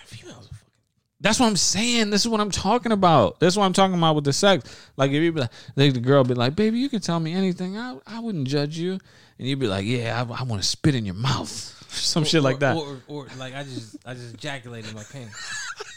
Females 0.06 0.36
are 0.36 0.54
fucking. 0.54 0.56
That's 1.20 1.38
what 1.40 1.46
I'm 1.46 1.56
saying. 1.56 2.10
This 2.10 2.22
is 2.22 2.28
what 2.28 2.40
I'm 2.40 2.50
talking 2.50 2.92
about. 2.92 3.40
That's 3.40 3.56
what 3.56 3.64
I'm 3.64 3.72
talking 3.72 3.96
about 3.96 4.14
with 4.14 4.24
the 4.24 4.32
sex. 4.32 4.90
Like 4.96 5.10
if 5.10 5.22
you 5.22 5.32
be 5.32 5.40
like, 5.40 5.50
like 5.76 5.94
the 5.94 6.00
girl 6.00 6.24
be 6.24 6.34
like, 6.34 6.56
"Baby, 6.56 6.78
you 6.78 6.88
can 6.88 7.00
tell 7.00 7.20
me 7.20 7.32
anything. 7.32 7.76
I 7.76 7.98
I 8.06 8.20
wouldn't 8.20 8.48
judge 8.48 8.76
you," 8.78 8.92
and 9.38 9.48
you'd 9.48 9.58
be 9.58 9.66
like, 9.66 9.84
"Yeah, 9.86 10.16
I, 10.16 10.40
I 10.40 10.42
want 10.44 10.62
to 10.62 10.68
spit 10.68 10.94
in 10.94 11.04
your 11.04 11.14
mouth." 11.14 11.48
Some 11.90 12.24
shit 12.24 12.42
like 12.42 12.60
that. 12.60 12.76
Or, 12.76 12.98
or, 13.08 13.24
or 13.24 13.26
like 13.38 13.54
I 13.54 13.64
just 13.64 13.96
I 14.06 14.14
just 14.14 14.34
ejaculated 14.34 14.94
my 14.94 15.02
pants 15.02 15.34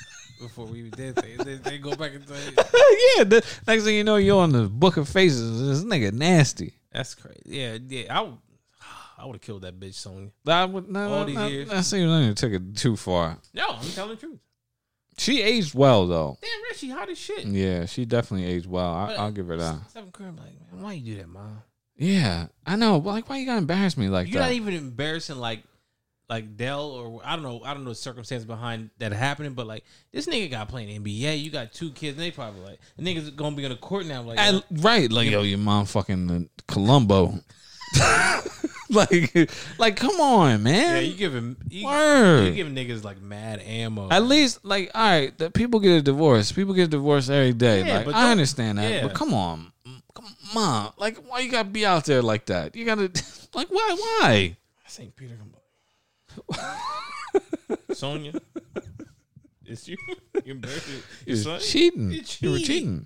before 0.41 0.65
we 0.65 0.89
did 0.89 1.15
things. 1.15 1.43
They, 1.43 1.55
they 1.55 1.77
go 1.77 1.95
back 1.95 2.13
and 2.15 2.27
say 2.27 2.35
yeah. 3.17 3.23
The, 3.23 3.45
next 3.67 3.83
thing 3.83 3.95
you 3.95 4.03
know, 4.03 4.15
you're 4.17 4.41
on 4.41 4.51
the 4.51 4.63
book 4.67 4.97
of 4.97 5.07
faces. 5.07 5.83
This 5.83 5.83
nigga 5.89 6.11
nasty. 6.11 6.73
That's 6.93 7.15
crazy. 7.15 7.41
Yeah, 7.45 7.77
yeah. 7.87 8.17
I 8.17 8.21
would 8.21 8.37
I 9.17 9.25
would 9.25 9.33
have 9.33 9.41
killed 9.41 9.63
that 9.63 9.79
bitch 9.79 9.95
Sonya. 9.95 10.29
I 10.47 10.65
would 10.65 10.89
no, 10.89 11.01
All 11.01 11.19
no, 11.19 11.25
these 11.25 11.35
no, 11.35 11.47
years. 11.47 11.69
I 11.69 11.81
see 11.81 11.99
you 11.99 12.07
don't 12.07 12.23
even 12.23 12.35
took 12.35 12.53
it 12.53 12.75
too 12.77 12.95
far. 12.95 13.37
No, 13.53 13.67
I'm 13.69 13.89
telling 13.89 14.11
the 14.11 14.15
truth. 14.17 14.39
She 15.17 15.41
aged 15.41 15.75
well 15.75 16.07
though. 16.07 16.37
Damn, 16.41 16.63
Rich, 16.69 16.77
she 16.77 16.89
hot 16.89 17.09
as 17.09 17.17
shit. 17.17 17.45
Yeah, 17.45 17.85
she 17.85 18.05
definitely 18.05 18.47
aged 18.47 18.65
well. 18.65 18.91
I, 18.93 19.13
I'll 19.13 19.31
give 19.31 19.47
her 19.47 19.57
that. 19.57 19.79
Curry, 20.11 20.29
like, 20.29 20.37
man, 20.71 20.81
why 20.81 20.93
you 20.93 21.13
do 21.13 21.21
that, 21.21 21.29
mom? 21.29 21.61
Yeah, 21.95 22.47
I 22.65 22.75
know. 22.75 22.99
But 22.99 23.11
like, 23.11 23.29
why 23.29 23.37
you 23.37 23.45
gotta 23.45 23.59
embarrass 23.59 23.95
me 23.97 24.09
like 24.09 24.27
that. 24.27 24.33
You're 24.33 24.41
not 24.41 24.51
even 24.51 24.73
embarrassing 24.73 25.37
like 25.37 25.63
like 26.29 26.57
Dell 26.57 26.85
or 26.91 27.21
I 27.23 27.35
don't 27.35 27.43
know 27.43 27.61
I 27.63 27.73
don't 27.73 27.83
know 27.83 27.89
the 27.91 27.95
circumstance 27.95 28.43
behind 28.45 28.89
that 28.99 29.11
happening, 29.11 29.53
but 29.53 29.67
like 29.67 29.83
this 30.11 30.25
nigga 30.27 30.49
got 30.49 30.69
playing 30.69 31.03
NBA. 31.03 31.41
You 31.41 31.51
got 31.51 31.73
two 31.73 31.91
kids, 31.91 32.17
and 32.17 32.25
they 32.25 32.31
probably 32.31 32.61
like 32.61 32.79
the 32.97 33.03
niggas 33.03 33.35
gonna 33.35 33.55
be 33.55 33.65
on 33.65 33.71
the 33.71 33.77
court 33.77 34.05
now. 34.05 34.21
Like, 34.21 34.39
And- 34.39 34.63
right, 34.71 35.11
like 35.11 35.29
yo, 35.29 35.41
your 35.41 35.57
mom 35.59 35.85
fucking 35.85 36.31
uh, 36.31 36.61
Columbo. 36.67 37.39
like, 38.89 39.49
like, 39.77 39.95
come 39.95 40.19
on, 40.19 40.63
man. 40.63 40.95
yeah, 40.95 40.99
you 41.01 41.15
giving 41.15 41.37
him 41.37 41.57
you, 41.69 41.85
Word. 41.85 42.45
you 42.47 42.53
giving 42.53 42.75
niggas 42.75 43.03
like 43.03 43.21
mad 43.21 43.61
ammo. 43.61 44.09
At 44.09 44.23
least, 44.23 44.63
like, 44.65 44.91
all 44.95 45.01
right, 45.03 45.37
the 45.37 45.51
people 45.51 45.79
get 45.79 45.91
a 45.97 46.01
divorce. 46.01 46.51
People 46.51 46.73
get 46.73 46.89
divorced 46.89 47.29
every 47.29 47.53
day. 47.53 47.85
Yeah, 47.85 47.99
like, 47.99 48.15
I 48.15 48.31
understand 48.31 48.77
that, 48.79 48.91
yeah. 48.91 49.01
but 49.03 49.13
come 49.13 49.33
on, 49.33 49.71
come 50.15 50.25
mom. 50.53 50.93
Like, 50.97 51.17
why 51.17 51.39
you 51.39 51.51
gotta 51.51 51.69
be 51.69 51.85
out 51.85 52.05
there 52.05 52.21
like 52.21 52.47
that? 52.47 52.75
You 52.75 52.85
gotta, 52.85 53.11
like, 53.53 53.67
why, 53.69 53.95
why? 53.97 54.57
St. 54.87 55.15
Peter 55.15 55.35
Sonya, 57.93 58.33
it's 59.65 59.87
you. 59.87 59.97
You 60.45 60.55
your 60.61 60.71
You're 61.25 61.37
son? 61.37 61.59
cheating. 61.59 62.11
You're 62.11 62.23
You 62.39 62.51
were 62.51 62.57
cheating. 62.59 63.05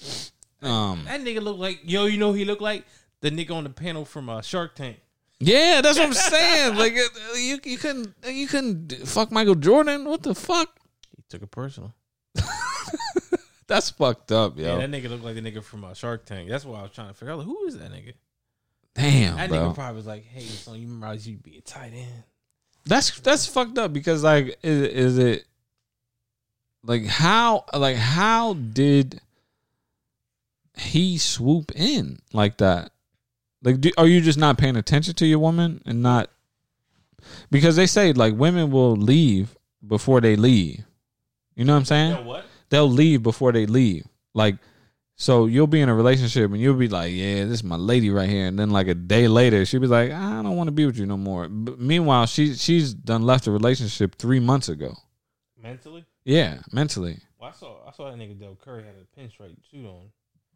cheating. 0.00 0.70
Um. 0.70 1.04
That 1.06 1.20
nigga 1.22 1.40
look 1.42 1.58
like 1.58 1.80
yo. 1.84 2.06
You 2.06 2.18
know 2.18 2.28
who 2.32 2.38
he 2.38 2.44
look 2.44 2.60
like 2.60 2.84
the 3.20 3.30
nigga 3.30 3.52
on 3.52 3.64
the 3.64 3.70
panel 3.70 4.04
from 4.04 4.28
uh, 4.28 4.40
Shark 4.42 4.74
Tank. 4.74 4.98
Yeah, 5.38 5.80
that's 5.80 5.98
what 5.98 6.06
I'm 6.06 6.12
saying. 6.32 6.76
Like, 6.76 6.92
uh, 6.94 7.34
you 7.36 7.58
you 7.64 7.78
couldn't 7.78 8.14
you 8.26 8.46
couldn't 8.46 8.92
fuck 9.06 9.30
Michael 9.32 9.54
Jordan. 9.54 10.04
What 10.04 10.22
the 10.22 10.34
fuck? 10.34 10.68
He 11.16 11.22
took 11.28 11.42
it 11.42 11.50
personal. 11.50 11.94
That's 13.66 13.88
fucked 13.90 14.32
up, 14.32 14.58
yo. 14.58 14.64
Yeah, 14.80 14.84
that 14.86 14.90
nigga 14.90 15.08
looked 15.08 15.22
like 15.22 15.36
the 15.36 15.40
nigga 15.42 15.62
from 15.62 15.84
uh, 15.84 15.94
Shark 15.94 16.26
Tank. 16.26 16.48
That's 16.48 16.64
why 16.64 16.80
I 16.80 16.82
was 16.82 16.90
trying 16.90 17.06
to 17.06 17.14
figure 17.14 17.32
out 17.32 17.38
like, 17.38 17.46
who 17.46 17.66
is 17.66 17.78
that 17.78 17.92
nigga. 17.92 18.14
Damn, 18.96 19.36
That 19.36 19.48
bro. 19.48 19.58
nigga 19.70 19.74
probably 19.76 19.96
was 19.96 20.06
like, 20.06 20.24
"Hey, 20.24 20.40
son, 20.40 20.74
you 20.80 20.86
remember 20.88 21.06
I 21.06 21.12
used 21.12 21.26
to 21.26 21.36
be 21.36 21.56
a 21.58 21.60
tight 21.60 21.92
end?" 21.94 22.24
That's 22.86 23.20
that's 23.20 23.46
fucked 23.46 23.78
up 23.78 23.92
because 23.92 24.24
like 24.24 24.58
is, 24.62 24.82
is 24.82 25.18
it 25.18 25.44
like 26.82 27.06
how 27.06 27.64
like 27.74 27.96
how 27.96 28.54
did 28.54 29.20
he 30.76 31.18
swoop 31.18 31.72
in 31.74 32.20
like 32.32 32.58
that? 32.58 32.92
Like 33.62 33.80
do, 33.80 33.90
are 33.98 34.06
you 34.06 34.20
just 34.20 34.38
not 34.38 34.58
paying 34.58 34.76
attention 34.76 35.14
to 35.14 35.26
your 35.26 35.38
woman 35.38 35.82
and 35.84 36.02
not 36.02 36.30
because 37.50 37.76
they 37.76 37.86
say 37.86 38.12
like 38.12 38.34
women 38.34 38.70
will 38.70 38.96
leave 38.96 39.56
before 39.86 40.20
they 40.20 40.36
leave. 40.36 40.84
You 41.54 41.64
know 41.64 41.74
what 41.74 41.80
I'm 41.80 41.84
saying? 41.84 42.24
what? 42.24 42.44
They'll 42.68 42.90
leave 42.90 43.22
before 43.22 43.52
they 43.52 43.66
leave. 43.66 44.06
Like 44.34 44.56
so 45.20 45.44
you'll 45.44 45.66
be 45.66 45.82
in 45.82 45.90
a 45.90 45.94
relationship 45.94 46.50
and 46.50 46.58
you'll 46.58 46.78
be 46.78 46.88
like, 46.88 47.12
yeah, 47.12 47.44
this 47.44 47.58
is 47.58 47.64
my 47.64 47.76
lady 47.76 48.08
right 48.08 48.26
here, 48.28 48.46
and 48.46 48.58
then 48.58 48.70
like 48.70 48.88
a 48.88 48.94
day 48.94 49.28
later 49.28 49.66
she'll 49.66 49.78
be 49.78 49.86
like, 49.86 50.10
ah, 50.14 50.40
I 50.40 50.42
don't 50.42 50.56
want 50.56 50.68
to 50.68 50.72
be 50.72 50.86
with 50.86 50.96
you 50.96 51.04
no 51.04 51.18
more. 51.18 51.46
But 51.46 51.78
meanwhile, 51.78 52.24
she 52.24 52.54
she's 52.54 52.94
done 52.94 53.24
left 53.24 53.44
the 53.44 53.50
relationship 53.50 54.14
three 54.14 54.40
months 54.40 54.70
ago. 54.70 54.96
Mentally? 55.62 56.06
Yeah, 56.24 56.60
mentally. 56.72 57.18
Well, 57.38 57.50
I 57.50 57.52
saw 57.52 57.86
I 57.86 57.92
saw 57.92 58.10
that 58.10 58.18
nigga 58.18 58.40
Dell 58.40 58.56
Curry 58.64 58.82
had 58.82 58.94
a 58.94 59.20
pinstripe 59.20 59.56
suit 59.70 59.84
on. 59.84 60.06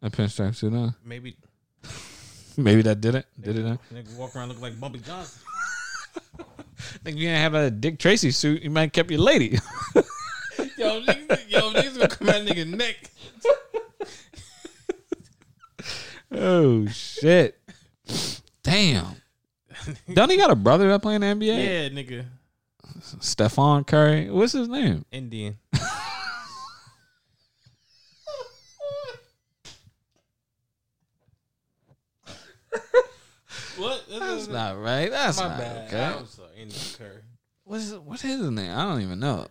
A 0.01 0.09
pinstripe 0.09 0.55
suit 0.55 0.73
on. 0.73 0.95
Maybe 1.05 1.37
Maybe 2.57 2.81
that 2.81 3.01
did 3.01 3.13
it. 3.13 3.27
Did 3.39 3.59
it? 3.59 3.67
Huh? 3.67 3.77
nigga 3.93 4.17
walk 4.17 4.35
around 4.35 4.47
looking 4.47 4.63
like 4.63 4.79
Bumpy 4.79 4.97
Johnson. 4.97 5.41
Think 7.03 7.17
you 7.17 7.27
didn't 7.27 7.41
have 7.41 7.53
a 7.53 7.69
Dick 7.69 7.99
Tracy 7.99 8.31
suit? 8.31 8.63
You 8.63 8.71
might 8.71 8.81
have 8.81 8.93
kept 8.93 9.11
your 9.11 9.19
lady. 9.19 9.59
yo, 10.75 11.01
niggas, 11.01 11.49
yo, 11.49 11.71
niggas 11.71 11.95
gonna 11.97 12.07
come 12.07 12.29
at 12.29 12.47
nigga 12.47 12.67
neck. 12.67 13.11
Oh 16.31 16.87
shit! 16.87 17.59
Damn. 18.63 19.15
Don't 20.13 20.31
he 20.31 20.37
got 20.37 20.51
a 20.51 20.55
brother 20.55 20.87
that 20.89 21.01
play 21.01 21.15
in 21.15 21.21
the 21.21 21.27
NBA? 21.27 21.45
Yeah, 21.45 21.89
nigga, 21.89 22.25
Stephen 23.19 23.83
Curry. 23.83 24.29
What's 24.29 24.53
his 24.53 24.67
name? 24.67 25.05
Indian. 25.11 25.57
what? 33.77 34.03
That's 34.09 34.47
not 34.47 34.79
right. 34.81 35.11
That's 35.11 35.39
my 35.39 35.47
not 35.47 35.59
bad. 35.59 35.87
okay. 35.87 36.03
I'm 36.03 36.25
sorry, 36.27 36.47
uh, 36.47 36.61
Indian 36.61 36.81
Curry. 36.97 37.21
What's 37.63 37.91
what's 37.93 38.21
his 38.21 38.49
name? 38.49 38.75
I 38.75 38.85
don't 38.85 39.01
even 39.01 39.19
know. 39.19 39.47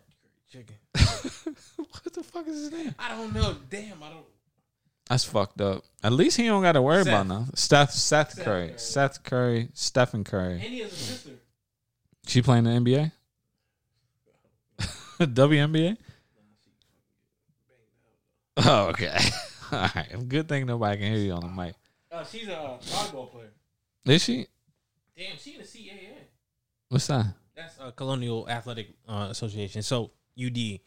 Chicken. 0.50 0.76
what 0.94 2.12
the 2.12 2.22
fuck 2.22 2.46
is 2.48 2.62
his 2.62 2.72
name? 2.72 2.94
I 2.98 3.10
don't 3.10 3.34
know. 3.34 3.56
Damn, 3.68 4.02
I 4.02 4.10
don't. 4.10 4.24
That's 5.08 5.24
fucked 5.24 5.60
up. 5.60 5.84
At 6.02 6.12
least 6.12 6.36
he 6.38 6.46
don't 6.46 6.62
got 6.62 6.72
to 6.72 6.82
worry 6.82 7.04
Seth. 7.04 7.12
about 7.12 7.26
nothing. 7.26 7.56
Steph, 7.56 7.90
Seth, 7.90 8.32
Seth 8.32 8.44
Curry, 8.44 8.68
Curry. 8.68 8.78
Seth 8.78 9.22
Curry, 9.22 9.68
Stephen 9.74 10.24
Curry. 10.24 10.52
And 10.54 10.62
he 10.62 10.80
has 10.80 10.92
a 10.92 10.96
sister. 10.96 11.30
She 12.26 12.40
playing 12.40 12.64
the 12.64 12.70
NBA. 12.70 13.12
WNBA. 15.20 15.96
Oh, 18.56 18.86
okay. 18.88 19.16
All 19.72 19.88
right. 19.94 20.28
Good 20.28 20.48
thing 20.48 20.66
nobody 20.66 20.98
can 20.98 21.12
hear 21.12 21.18
you 21.22 21.32
on 21.32 21.40
the 21.42 21.48
mic. 21.48 21.74
Uh, 22.10 22.24
she's 22.24 22.48
a 22.48 22.78
volleyball 22.82 23.30
player. 23.30 23.50
Is 24.06 24.22
she? 24.24 24.46
Damn, 25.16 25.36
she 25.36 25.52
in 25.54 25.58
the 25.58 25.64
CAA. 25.64 26.08
What's 26.88 27.06
that? 27.08 27.26
That's 27.56 27.74
a 27.80 27.92
Colonial 27.92 28.48
Athletic 28.48 28.88
uh, 29.08 29.28
Association. 29.30 29.82
So 29.82 30.12
UD, 30.42 30.80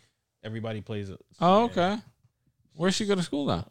everybody 0.44 0.82
plays. 0.82 1.10
A 1.10 1.18
Oh, 1.40 1.66
okay. 1.66 1.98
Where's 2.76 2.96
she 2.96 3.06
go 3.06 3.16
to 3.16 3.24
school 3.24 3.52
at? 3.52 3.68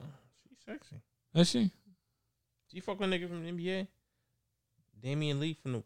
Sexy. 0.66 0.96
Is 1.34 1.50
she? 1.50 1.64
Do 1.64 2.76
you 2.76 2.82
fuck 2.82 2.98
with 2.98 3.12
a 3.12 3.16
nigga 3.16 3.28
from 3.28 3.44
the 3.44 3.52
NBA? 3.52 3.86
Damion 5.02 5.38
Lee 5.38 5.54
from 5.54 5.72
the. 5.72 5.82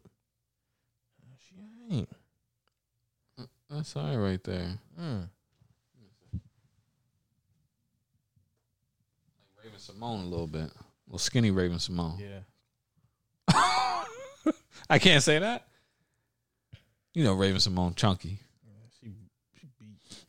She 1.37 1.55
ain't. 1.95 2.09
That's 3.69 3.95
all 3.95 4.03
right 4.03 4.17
right 4.17 4.43
there. 4.43 4.67
Mm. 4.99 5.29
Raven-Symoné 9.63 10.23
a 10.23 10.25
little 10.25 10.47
bit. 10.47 10.69
little 11.07 11.19
skinny 11.19 11.51
Raven-Symoné. 11.51 12.19
Yeah. 12.19 12.39
I 14.89 14.99
can't 14.99 15.23
say 15.23 15.39
that. 15.39 15.67
You 17.13 17.23
know 17.23 17.33
Raven-Symoné 17.33 17.95
chunky. 17.95 18.39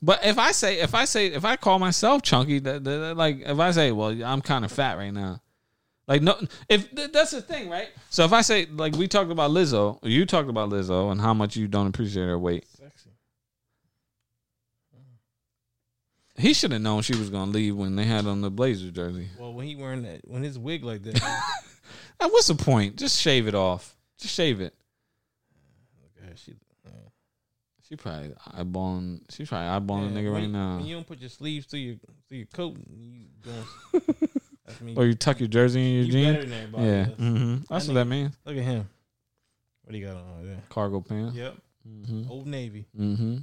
She, 0.02 0.08
she 0.08 0.16
beat. 0.16 0.20
But 0.20 0.24
if 0.24 0.38
I 0.38 0.52
say 0.52 0.80
if 0.80 0.94
I 0.94 1.04
say 1.04 1.26
if 1.28 1.44
I 1.44 1.56
call 1.56 1.78
myself 1.78 2.22
chunky, 2.22 2.58
that, 2.60 2.84
that- 2.84 3.16
like 3.16 3.40
if 3.40 3.58
I 3.58 3.70
say, 3.70 3.92
well, 3.92 4.10
I'm 4.24 4.40
kind 4.40 4.64
of 4.64 4.72
fat 4.72 4.96
right 4.96 5.12
now. 5.12 5.40
Like 6.08 6.20
no, 6.20 6.36
if 6.68 6.90
that's 7.12 7.30
the 7.30 7.40
thing, 7.40 7.70
right? 7.70 7.88
So 8.10 8.24
if 8.24 8.32
I 8.32 8.42
say 8.42 8.66
like 8.66 8.96
we 8.96 9.06
talked 9.06 9.30
about 9.30 9.50
Lizzo, 9.52 9.98
you 10.02 10.26
talked 10.26 10.50
about 10.50 10.68
Lizzo 10.70 11.12
and 11.12 11.20
how 11.20 11.32
much 11.32 11.56
you 11.56 11.68
don't 11.68 11.86
appreciate 11.86 12.24
her 12.26 12.38
weight, 12.38 12.66
Sexy. 12.76 13.10
he 16.36 16.52
should 16.54 16.72
have 16.72 16.80
known 16.82 17.02
she 17.02 17.16
was 17.16 17.30
gonna 17.30 17.50
leave 17.52 17.76
when 17.76 17.94
they 17.96 18.04
had 18.04 18.26
on 18.26 18.40
the 18.40 18.50
Blazer 18.50 18.90
jersey. 18.90 19.28
Well, 19.38 19.52
when 19.54 19.66
he 19.66 19.76
wearing 19.76 20.02
that, 20.02 20.22
when 20.28 20.42
his 20.42 20.58
wig 20.58 20.82
like 20.84 21.02
that, 21.04 21.22
And 22.20 22.30
what's 22.32 22.46
the 22.48 22.54
point? 22.54 22.96
Just 22.96 23.20
shave 23.20 23.46
it 23.48 23.54
off. 23.54 23.96
Just 24.18 24.34
shave 24.34 24.60
it. 24.60 24.74
look 26.02 26.30
at 26.30 26.38
she, 26.38 26.54
She 27.92 27.96
probably 27.96 28.32
eyeballing. 28.54 29.20
She 29.28 29.44
probably 29.44 29.66
eyeballing 29.68 30.16
a 30.16 30.18
nigga 30.18 30.32
right 30.32 30.48
now. 30.48 30.80
You 30.82 30.94
don't 30.94 31.06
put 31.06 31.20
your 31.20 31.28
sleeves 31.28 31.66
through 31.66 31.80
your 31.80 31.96
through 32.26 32.38
your 32.38 32.46
coat, 32.46 32.78
you 32.88 33.26
doing. 33.42 33.64
That's 34.66 34.80
me. 34.80 34.94
or 34.96 35.04
you 35.04 35.12
tuck 35.12 35.40
your 35.40 35.48
jersey 35.50 35.86
in 35.86 35.94
your 35.96 36.04
you 36.04 36.12
jeans. 36.12 36.26
better 36.32 36.44
than 36.44 36.52
everybody. 36.54 36.86
Yeah, 36.86 37.06
else. 37.08 37.18
hmm 37.18 37.56
that's 37.68 37.88
what 37.88 37.94
that 37.94 38.06
means. 38.06 38.34
Look 38.46 38.56
at 38.56 38.62
him. 38.62 38.88
What 39.82 39.92
do 39.92 39.98
you 39.98 40.06
got 40.06 40.16
on 40.16 40.46
there? 40.46 40.62
Cargo 40.70 41.02
pants. 41.02 41.36
Yep. 41.36 41.54
hmm 41.84 42.22
Old 42.30 42.46
Navy. 42.46 42.86
hmm 42.96 43.36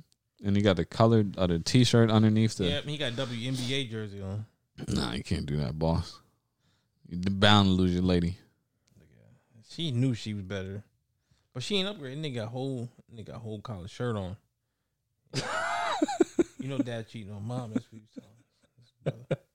And 0.44 0.56
he 0.56 0.64
got 0.64 0.78
the 0.78 0.86
colored 0.86 1.38
uh, 1.38 1.46
the 1.46 1.60
t-shirt 1.60 2.10
underneath 2.10 2.56
the. 2.56 2.66
Yep. 2.70 2.84
He 2.86 2.98
got 2.98 3.14
WNBA 3.14 3.92
jersey 3.92 4.20
on. 4.24 4.48
Nah, 4.88 5.14
you 5.14 5.24
can't 5.24 5.46
do 5.46 5.58
that, 5.58 5.78
boss. 5.78 6.20
You're 7.08 7.20
bound 7.30 7.68
to 7.68 7.72
lose 7.74 7.94
your 7.94 8.02
lady. 8.02 8.40
She 9.70 9.92
knew 9.92 10.16
she 10.16 10.34
was 10.34 10.42
better, 10.44 10.84
but 11.54 11.62
she 11.62 11.78
ain't 11.78 11.88
upgraded. 11.88 12.22
Nigga 12.24 12.36
got 12.36 12.48
whole 12.48 12.90
nigga 13.16 13.26
got 13.28 13.38
whole 13.38 13.62
collar 13.62 13.88
shirt 13.88 14.16
on. 14.16 14.36
you 16.60 16.68
know, 16.70 16.78
dad 16.80 17.08
cheating 17.10 17.32
on 17.34 17.44
mom. 17.46 17.74
That's 17.74 17.86
what 17.92 18.02
you. 18.02 19.36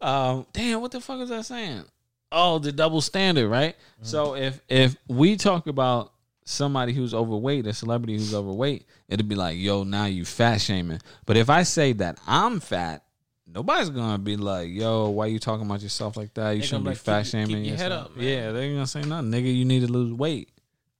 Um, 0.00 0.46
damn, 0.52 0.80
what 0.80 0.92
the 0.92 1.00
fuck 1.00 1.20
is 1.22 1.28
that 1.30 1.44
saying? 1.44 1.82
Oh, 2.30 2.60
the 2.60 2.70
double 2.70 3.00
standard, 3.00 3.48
right? 3.48 3.74
So 4.02 4.36
if 4.36 4.60
if 4.68 4.94
we 5.08 5.34
talk 5.36 5.66
about 5.66 6.12
somebody 6.44 6.92
who's 6.92 7.12
overweight, 7.14 7.66
a 7.66 7.72
celebrity 7.74 8.14
who's 8.14 8.32
overweight, 8.32 8.84
it'll 9.08 9.26
be 9.26 9.34
like, 9.34 9.58
yo, 9.58 9.82
now 9.82 10.04
you 10.04 10.24
fat 10.24 10.60
shaming. 10.60 11.00
But 11.26 11.36
if 11.36 11.50
I 11.50 11.64
say 11.64 11.94
that 11.94 12.20
I'm 12.28 12.60
fat, 12.60 13.02
nobody's 13.44 13.90
gonna 13.90 14.18
be 14.18 14.36
like, 14.36 14.68
yo, 14.70 15.08
why 15.08 15.26
you 15.26 15.40
talking 15.40 15.66
about 15.66 15.82
yourself 15.82 16.16
like 16.16 16.32
that? 16.34 16.52
You 16.52 16.60
They 16.60 16.66
shouldn't 16.66 16.84
be 16.84 16.90
like, 16.90 16.98
fat 16.98 17.22
keep- 17.24 17.32
shaming. 17.32 17.56
keep 17.56 17.66
your 17.66 17.76
head 17.76 17.90
yourself." 17.90 18.06
up. 18.12 18.22
Yeah, 18.22 18.52
they're 18.52 18.70
gonna 18.72 18.86
say 18.86 19.02
nothing, 19.02 19.32
nigga. 19.32 19.52
You 19.52 19.64
need 19.64 19.80
to 19.80 19.92
lose 19.92 20.12
weight, 20.12 20.50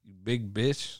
you 0.04 0.14
big 0.24 0.52
bitch. 0.52 0.98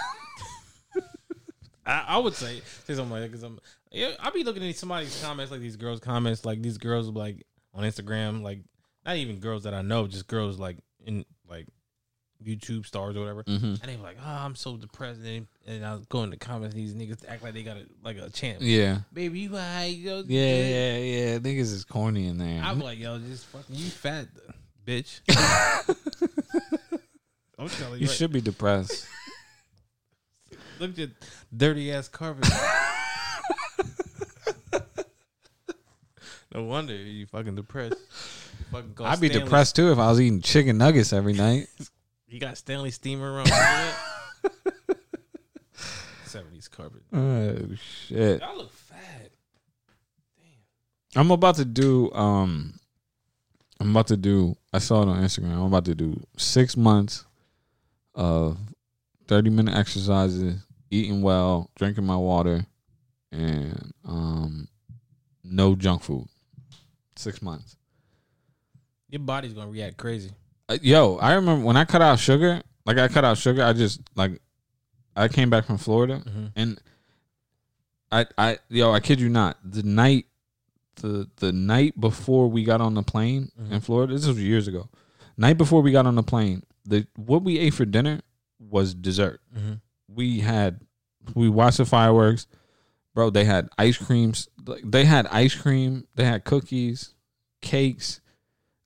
I, 1.86 2.04
I 2.08 2.18
would 2.18 2.34
say 2.34 2.60
say 2.84 2.94
something 2.94 3.10
like 3.10 3.22
that 3.22 3.28
because 3.28 3.42
I'm. 3.42 3.58
Yeah, 3.92 4.10
I 4.20 4.30
be 4.30 4.42
looking 4.44 4.68
at 4.68 4.76
somebody's 4.76 5.22
comments 5.22 5.50
like 5.52 5.60
these 5.60 5.76
girls' 5.76 6.00
comments 6.00 6.44
like 6.44 6.60
these 6.60 6.78
girls 6.78 7.08
like 7.08 7.46
on 7.74 7.84
Instagram 7.84 8.42
like 8.42 8.60
not 9.04 9.16
even 9.16 9.38
girls 9.38 9.62
that 9.64 9.74
I 9.74 9.82
know 9.82 10.06
just 10.06 10.26
girls 10.26 10.58
like 10.58 10.78
in 11.04 11.24
like 11.48 11.66
YouTube 12.44 12.84
stars 12.84 13.16
or 13.16 13.20
whatever 13.20 13.44
Mm-hmm. 13.44 13.64
and 13.64 13.78
they 13.82 13.96
were 13.96 14.02
like 14.02 14.18
oh 14.20 14.28
I'm 14.28 14.54
so 14.56 14.76
depressed 14.76 15.20
and, 15.20 15.46
and 15.66 15.86
I 15.86 15.94
was 15.94 16.04
going 16.06 16.30
to 16.32 16.36
comments 16.36 16.74
these 16.74 16.92
niggas 16.94 17.24
act 17.28 17.42
like 17.42 17.54
they 17.54 17.62
got 17.62 17.76
a 17.76 17.86
like 18.02 18.18
a 18.18 18.28
champ 18.28 18.58
Yeah, 18.60 18.98
baby 19.12 19.38
you 19.40 19.50
alright 19.54 19.96
yo 19.96 20.24
yeah, 20.26 20.56
yeah, 20.56 20.96
yeah. 20.98 21.38
Niggas 21.38 21.72
is 21.72 21.84
corny 21.84 22.26
in 22.26 22.36
there. 22.38 22.62
I'm 22.62 22.80
like 22.80 22.98
yo 22.98 23.18
just 23.18 23.46
fucking 23.46 23.74
you 23.76 23.88
fat 23.88 24.26
bitch 24.84 25.20
I'm 27.58 27.68
telling 27.70 27.94
you, 27.94 28.00
you 28.00 28.06
right. 28.08 28.16
should 28.16 28.32
be 28.32 28.40
depressed. 28.42 29.06
Look 30.78 30.90
at 30.92 30.98
your 30.98 31.08
dirty 31.56 31.92
ass 31.92 32.08
carpet. 32.08 32.48
no 36.54 36.62
wonder 36.64 36.94
you 36.94 37.26
fucking 37.26 37.54
depressed. 37.56 37.94
You 37.94 38.64
fucking 38.72 38.94
I'd 39.06 39.20
be 39.20 39.28
Stanley- 39.28 39.44
depressed 39.44 39.76
too 39.76 39.92
if 39.92 39.98
I 39.98 40.08
was 40.10 40.20
eating 40.20 40.40
chicken 40.42 40.78
nuggets 40.78 41.12
every 41.12 41.32
night. 41.32 41.66
You 42.28 42.40
got 42.40 42.58
Stanley 42.58 42.90
Steemer 42.90 43.32
around. 43.34 43.46
your? 43.46 44.56
Seventies 46.26 46.66
carpet. 46.66 47.02
Oh 47.12 47.56
shit! 47.76 48.40
Y'all 48.40 48.56
look 48.58 48.72
fat. 48.72 49.30
Damn. 51.14 51.20
I'm 51.20 51.30
about 51.30 51.54
to 51.54 51.64
do. 51.64 52.10
Um, 52.12 52.74
I'm 53.78 53.90
about 53.92 54.08
to 54.08 54.16
do. 54.16 54.56
I 54.72 54.80
saw 54.80 55.02
it 55.02 55.08
on 55.08 55.22
Instagram. 55.22 55.52
I'm 55.52 55.62
about 55.62 55.84
to 55.84 55.94
do 55.94 56.20
six 56.36 56.76
months 56.76 57.24
of 58.16 58.58
30 59.28 59.50
minute 59.50 59.76
exercises, 59.76 60.60
eating 60.90 61.22
well, 61.22 61.70
drinking 61.76 62.04
my 62.04 62.16
water, 62.16 62.66
and 63.32 63.92
um, 64.04 64.68
no 65.44 65.74
junk 65.74 66.02
food. 66.02 66.26
Six 67.16 67.40
months. 67.42 67.76
Your 69.08 69.20
body's 69.20 69.52
gonna 69.52 69.70
react 69.70 69.96
crazy. 69.96 70.30
Uh, 70.68 70.78
yo, 70.82 71.16
I 71.18 71.34
remember 71.34 71.64
when 71.64 71.76
I 71.76 71.84
cut 71.84 72.02
out 72.02 72.18
sugar. 72.18 72.60
Like 72.84 72.98
I 72.98 73.08
cut 73.08 73.24
out 73.24 73.38
sugar. 73.38 73.64
I 73.64 73.72
just 73.72 74.00
like. 74.14 74.40
I 75.18 75.28
came 75.28 75.48
back 75.48 75.64
from 75.64 75.78
Florida 75.78 76.22
Mhm. 76.26 76.52
and 76.56 76.80
I 78.12 78.26
I 78.36 78.58
yo 78.68 78.92
I 78.92 79.00
kid 79.00 79.18
you 79.18 79.30
not 79.30 79.56
the 79.64 79.82
night 79.82 80.26
the 80.96 81.26
the 81.36 81.52
night 81.52 81.98
before 81.98 82.48
we 82.50 82.64
got 82.64 82.82
on 82.82 82.92
the 82.92 83.02
plane 83.02 83.50
in 83.70 83.80
Florida 83.80 84.12
this 84.12 84.26
was 84.26 84.38
years 84.38 84.68
ago 84.68 84.90
night 85.38 85.56
before 85.56 85.80
we 85.80 85.90
got 85.90 86.04
on 86.06 86.16
the 86.16 86.22
plane 86.22 86.62
the 86.84 87.06
what 87.16 87.42
we 87.42 87.58
ate 87.58 87.72
for 87.72 87.86
dinner 87.86 88.20
was 88.60 88.92
dessert 88.92 89.40
Mhm. 89.56 89.80
We 90.08 90.40
had 90.40 90.80
we 91.34 91.48
watched 91.48 91.78
the 91.78 91.84
fireworks. 91.86 92.46
Bro 93.14 93.30
they 93.30 93.44
had 93.44 93.68
ice 93.78 93.96
creams. 93.96 94.48
They 94.84 95.04
had 95.04 95.26
ice 95.28 95.54
cream. 95.54 96.06
They 96.14 96.24
had 96.24 96.44
cookies 96.44 97.14
cakes. 97.62 98.20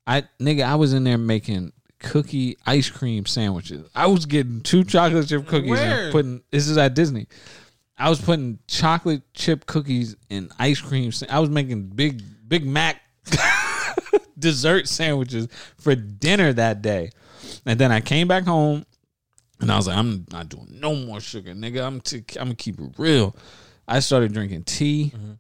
I 0.07 0.25
nigga 0.41 0.65
I 0.65 0.77
was 0.77 0.93
in 0.93 1.05
there 1.05 1.19
making 1.19 1.73
cookie 1.99 2.57
ice 2.67 2.89
cream 2.89 3.27
sandwiches. 3.27 3.89
I 3.95 4.07
was 4.07 4.27
getting 4.27 4.61
two 4.61 4.85
chocolate 4.85 5.29
chip 5.29 5.47
cookies 5.47 5.71
Where? 5.71 6.05
and 6.05 6.13
putting 6.13 6.43
this 6.51 6.69
is 6.69 6.79
at 6.79 6.95
Disney. 6.95 7.27
I 7.99 8.09
was 8.09 8.21
putting 8.21 8.59
chocolate 8.67 9.23
chip 9.35 9.67
cookies 9.67 10.17
and 10.31 10.51
ice 10.59 10.81
cream. 10.81 11.13
I 11.29 11.39
was 11.39 11.51
making 11.51 11.89
big 11.89 12.23
Big 12.49 12.67
Mac 12.67 13.03
dessert 14.39 14.89
sandwiches 14.89 15.49
for 15.77 15.95
dinner 15.95 16.53
that 16.55 16.83
day, 16.83 17.11
and 17.67 17.79
then 17.79 17.93
I 17.93 18.01
came 18.01 18.27
back 18.27 18.45
home 18.45 18.87
and 19.61 19.71
I 19.71 19.77
was 19.77 19.87
like, 19.87 19.97
I'm 19.97 20.27
not 20.33 20.49
doing 20.49 20.69
no 20.81 20.95
more 20.95 21.21
sugar, 21.21 21.53
nigga. 21.53 21.87
I'm 21.87 22.01
t- 22.01 22.25
I'm 22.39 22.47
gonna 22.47 22.55
keep 22.55 22.81
it 22.81 22.95
real. 22.99 23.37
I 23.87 24.01
started 24.01 24.33
drinking 24.33 24.65
tea. 24.65 25.13
Mm-hmm. 25.15 25.33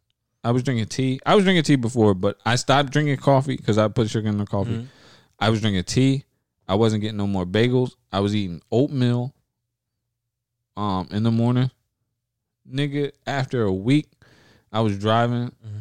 I 0.42 0.50
was 0.52 0.62
drinking 0.62 0.86
tea. 0.86 1.20
I 1.26 1.34
was 1.34 1.44
drinking 1.44 1.64
tea 1.64 1.76
before, 1.76 2.14
but 2.14 2.38
I 2.44 2.56
stopped 2.56 2.90
drinking 2.92 3.18
coffee 3.18 3.56
because 3.56 3.78
I 3.78 3.88
put 3.88 4.08
sugar 4.10 4.28
in 4.28 4.38
the 4.38 4.46
coffee. 4.46 4.70
Mm-hmm. 4.72 4.84
I 5.38 5.50
was 5.50 5.60
drinking 5.60 5.84
tea. 5.84 6.24
I 6.68 6.74
wasn't 6.74 7.02
getting 7.02 7.16
no 7.16 7.26
more 7.26 7.44
bagels. 7.44 7.92
I 8.12 8.20
was 8.20 8.34
eating 8.34 8.62
oatmeal 8.70 9.34
um 10.76 11.08
in 11.10 11.22
the 11.22 11.30
morning. 11.30 11.70
Nigga, 12.70 13.12
after 13.26 13.64
a 13.64 13.72
week, 13.72 14.08
I 14.72 14.80
was 14.80 14.98
driving. 14.98 15.48
Mm-hmm. 15.66 15.78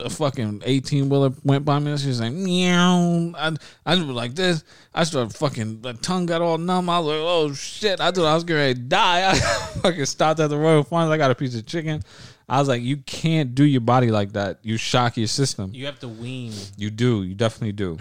A 0.00 0.10
fucking 0.10 0.62
eighteen 0.64 1.08
wheeler 1.08 1.32
went 1.44 1.64
by 1.64 1.78
me. 1.78 1.96
She 1.96 2.08
was 2.08 2.20
like, 2.20 2.32
meow. 2.32 3.32
I, 3.36 3.54
I 3.86 3.94
just 3.94 4.06
was 4.06 4.16
like 4.16 4.34
this. 4.34 4.64
I 4.94 5.04
started 5.04 5.34
fucking, 5.36 5.82
the 5.82 5.92
tongue 5.94 6.26
got 6.26 6.42
all 6.42 6.58
numb. 6.58 6.88
I 6.90 6.98
was 6.98 7.06
like, 7.08 7.16
oh 7.20 7.52
shit. 7.54 8.00
I 8.00 8.10
thought 8.10 8.26
I 8.26 8.34
was 8.34 8.44
going 8.44 8.74
to 8.74 8.80
die. 8.80 9.30
I 9.30 9.34
fucking 9.34 10.06
stopped 10.06 10.40
at 10.40 10.48
the 10.48 10.58
Royal 10.58 10.82
Farms. 10.82 11.10
I 11.10 11.16
got 11.16 11.30
a 11.30 11.34
piece 11.34 11.54
of 11.54 11.66
chicken. 11.66 12.02
I 12.48 12.58
was 12.58 12.66
like, 12.68 12.82
you 12.82 12.96
can't 12.96 13.54
do 13.54 13.64
your 13.64 13.80
body 13.80 14.10
like 14.10 14.32
that. 14.32 14.58
You 14.62 14.76
shock 14.76 15.16
your 15.16 15.28
system. 15.28 15.70
You 15.72 15.86
have 15.86 16.00
to 16.00 16.08
wean 16.08 16.52
You 16.76 16.90
do. 16.90 17.22
You 17.22 17.34
definitely 17.36 17.72
do. 17.72 17.96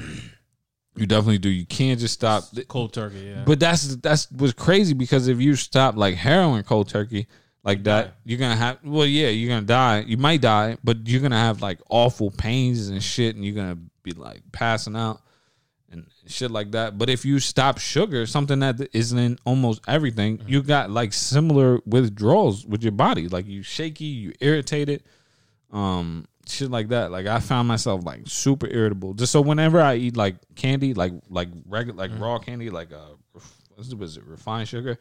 You 0.96 1.06
definitely 1.06 1.38
do. 1.38 1.50
You 1.50 1.66
can't 1.66 2.00
just 2.00 2.16
stop. 2.16 2.46
cold 2.68 2.92
turkey. 2.94 3.20
Yeah, 3.20 3.44
But 3.46 3.60
that's 3.60 3.96
that's 3.98 4.30
what's 4.32 4.54
crazy 4.54 4.94
because 4.94 5.28
if 5.28 5.40
you 5.40 5.56
stop 5.56 5.96
like 5.96 6.16
heroin 6.16 6.64
cold 6.64 6.90
turkey, 6.90 7.28
like 7.64 7.84
that. 7.84 8.16
You're 8.24 8.40
gonna 8.40 8.56
have 8.56 8.80
well, 8.84 9.06
yeah, 9.06 9.30
you're 9.30 9.50
gonna 9.50 9.66
die. 9.66 10.02
You 10.08 10.18
might 10.18 10.42
die, 10.42 10.78
but 10.84 11.08
you're 11.08 11.22
gonna 11.22 11.38
have 11.38 11.62
like 11.62 11.80
awful 11.90 12.32
pains 12.32 12.90
and 12.90 13.02
shit, 13.04 13.36
and 13.36 13.46
you're 13.46 13.56
gonna 13.56 13.80
be 14.04 14.12
like 14.12 14.42
passing 14.52 14.96
out 14.96 15.22
and 15.92 16.06
shit 16.28 16.52
like 16.52 16.72
that. 16.72 16.98
But 16.98 17.10
if 17.10 17.26
you 17.26 17.40
stop 17.40 17.80
sugar, 17.80 18.26
something 18.26 18.60
that 18.60 18.90
isn't 18.94 19.18
in 19.18 19.38
almost 19.46 19.82
everything, 19.88 20.42
you 20.48 20.62
got 20.62 20.90
like 20.90 21.14
similar 21.14 21.80
withdrawals 21.86 22.66
with 22.66 22.84
your 22.84 22.92
body. 22.92 23.28
Like 23.28 23.48
you 23.48 23.64
shaky, 23.64 24.06
you 24.06 24.34
irritated, 24.40 25.04
um, 25.72 26.26
shit 26.48 26.72
like 26.72 26.90
that. 26.90 27.12
Like 27.12 27.28
I 27.28 27.40
found 27.40 27.68
myself 27.68 28.06
like 28.06 28.22
super 28.26 28.68
irritable. 28.68 29.14
Just 29.14 29.32
so 29.32 29.42
whenever 29.42 29.82
I 29.82 29.96
eat 29.96 30.16
like 30.16 30.36
candy, 30.56 30.94
like 30.94 31.14
like 31.30 31.50
regular 31.66 31.98
like 31.98 32.20
raw 32.20 32.40
candy, 32.40 32.70
like 32.70 32.92
uh, 32.94 33.16
what 33.76 33.94
was 33.98 34.18
it 34.18 34.24
refined 34.26 34.68
sugar, 34.68 34.98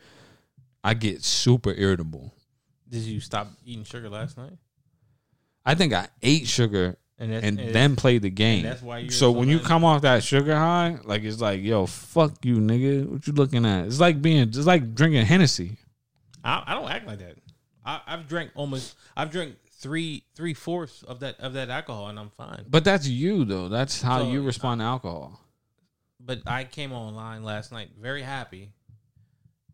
I 0.82 0.94
get 0.94 1.22
super 1.22 1.72
irritable. 1.72 2.32
Did 2.88 3.02
you 3.02 3.20
stop 3.20 3.48
eating 3.64 3.84
sugar 3.84 4.08
last 4.08 4.36
night? 4.38 4.52
I 5.64 5.74
think 5.74 5.92
I 5.92 6.08
ate 6.22 6.46
sugar 6.46 6.96
And, 7.18 7.32
and 7.32 7.58
and 7.60 7.74
then 7.74 7.96
played 7.96 8.22
the 8.22 8.30
game. 8.30 8.62
that's 8.62 8.80
why 8.82 8.98
you're 9.00 9.10
so 9.10 9.30
when 9.30 9.48
you 9.48 9.58
come 9.58 9.84
off 9.84 10.02
that 10.02 10.22
sugar 10.24 10.54
high, 10.56 10.98
like 11.04 11.22
it's 11.24 11.40
like, 11.40 11.62
yo, 11.62 11.86
fuck 11.86 12.44
you, 12.44 12.56
nigga. 12.56 13.06
What 13.06 13.26
you 13.26 13.32
looking 13.34 13.66
at? 13.66 13.86
It's 13.86 14.00
like 14.00 14.22
being, 14.22 14.48
it's 14.48 14.66
like 14.66 14.94
drinking 14.94 15.26
Hennessy. 15.26 15.76
I, 16.44 16.62
I 16.68 16.74
don't 16.74 16.88
act 16.90 17.06
like 17.06 17.18
that. 17.18 17.36
I, 17.84 18.00
I've 18.06 18.28
drank 18.28 18.52
almost. 18.54 18.96
I've 19.16 19.30
drank 19.30 19.56
three 19.80 20.24
three 20.34 20.54
fourths 20.54 21.02
of 21.02 21.20
that 21.20 21.38
of 21.40 21.52
that 21.54 21.68
alcohol, 21.70 22.08
and 22.08 22.18
I'm 22.18 22.30
fine. 22.30 22.64
But 22.68 22.84
that's 22.84 23.06
you 23.08 23.44
though. 23.44 23.68
That's 23.68 24.00
how 24.00 24.20
So, 24.20 24.30
you 24.30 24.42
respond 24.42 24.80
to 24.80 24.84
alcohol. 24.84 25.40
But 26.20 26.42
I 26.46 26.64
came 26.64 26.92
online 26.92 27.42
last 27.44 27.72
night, 27.72 27.90
very 28.00 28.22
happy 28.22 28.70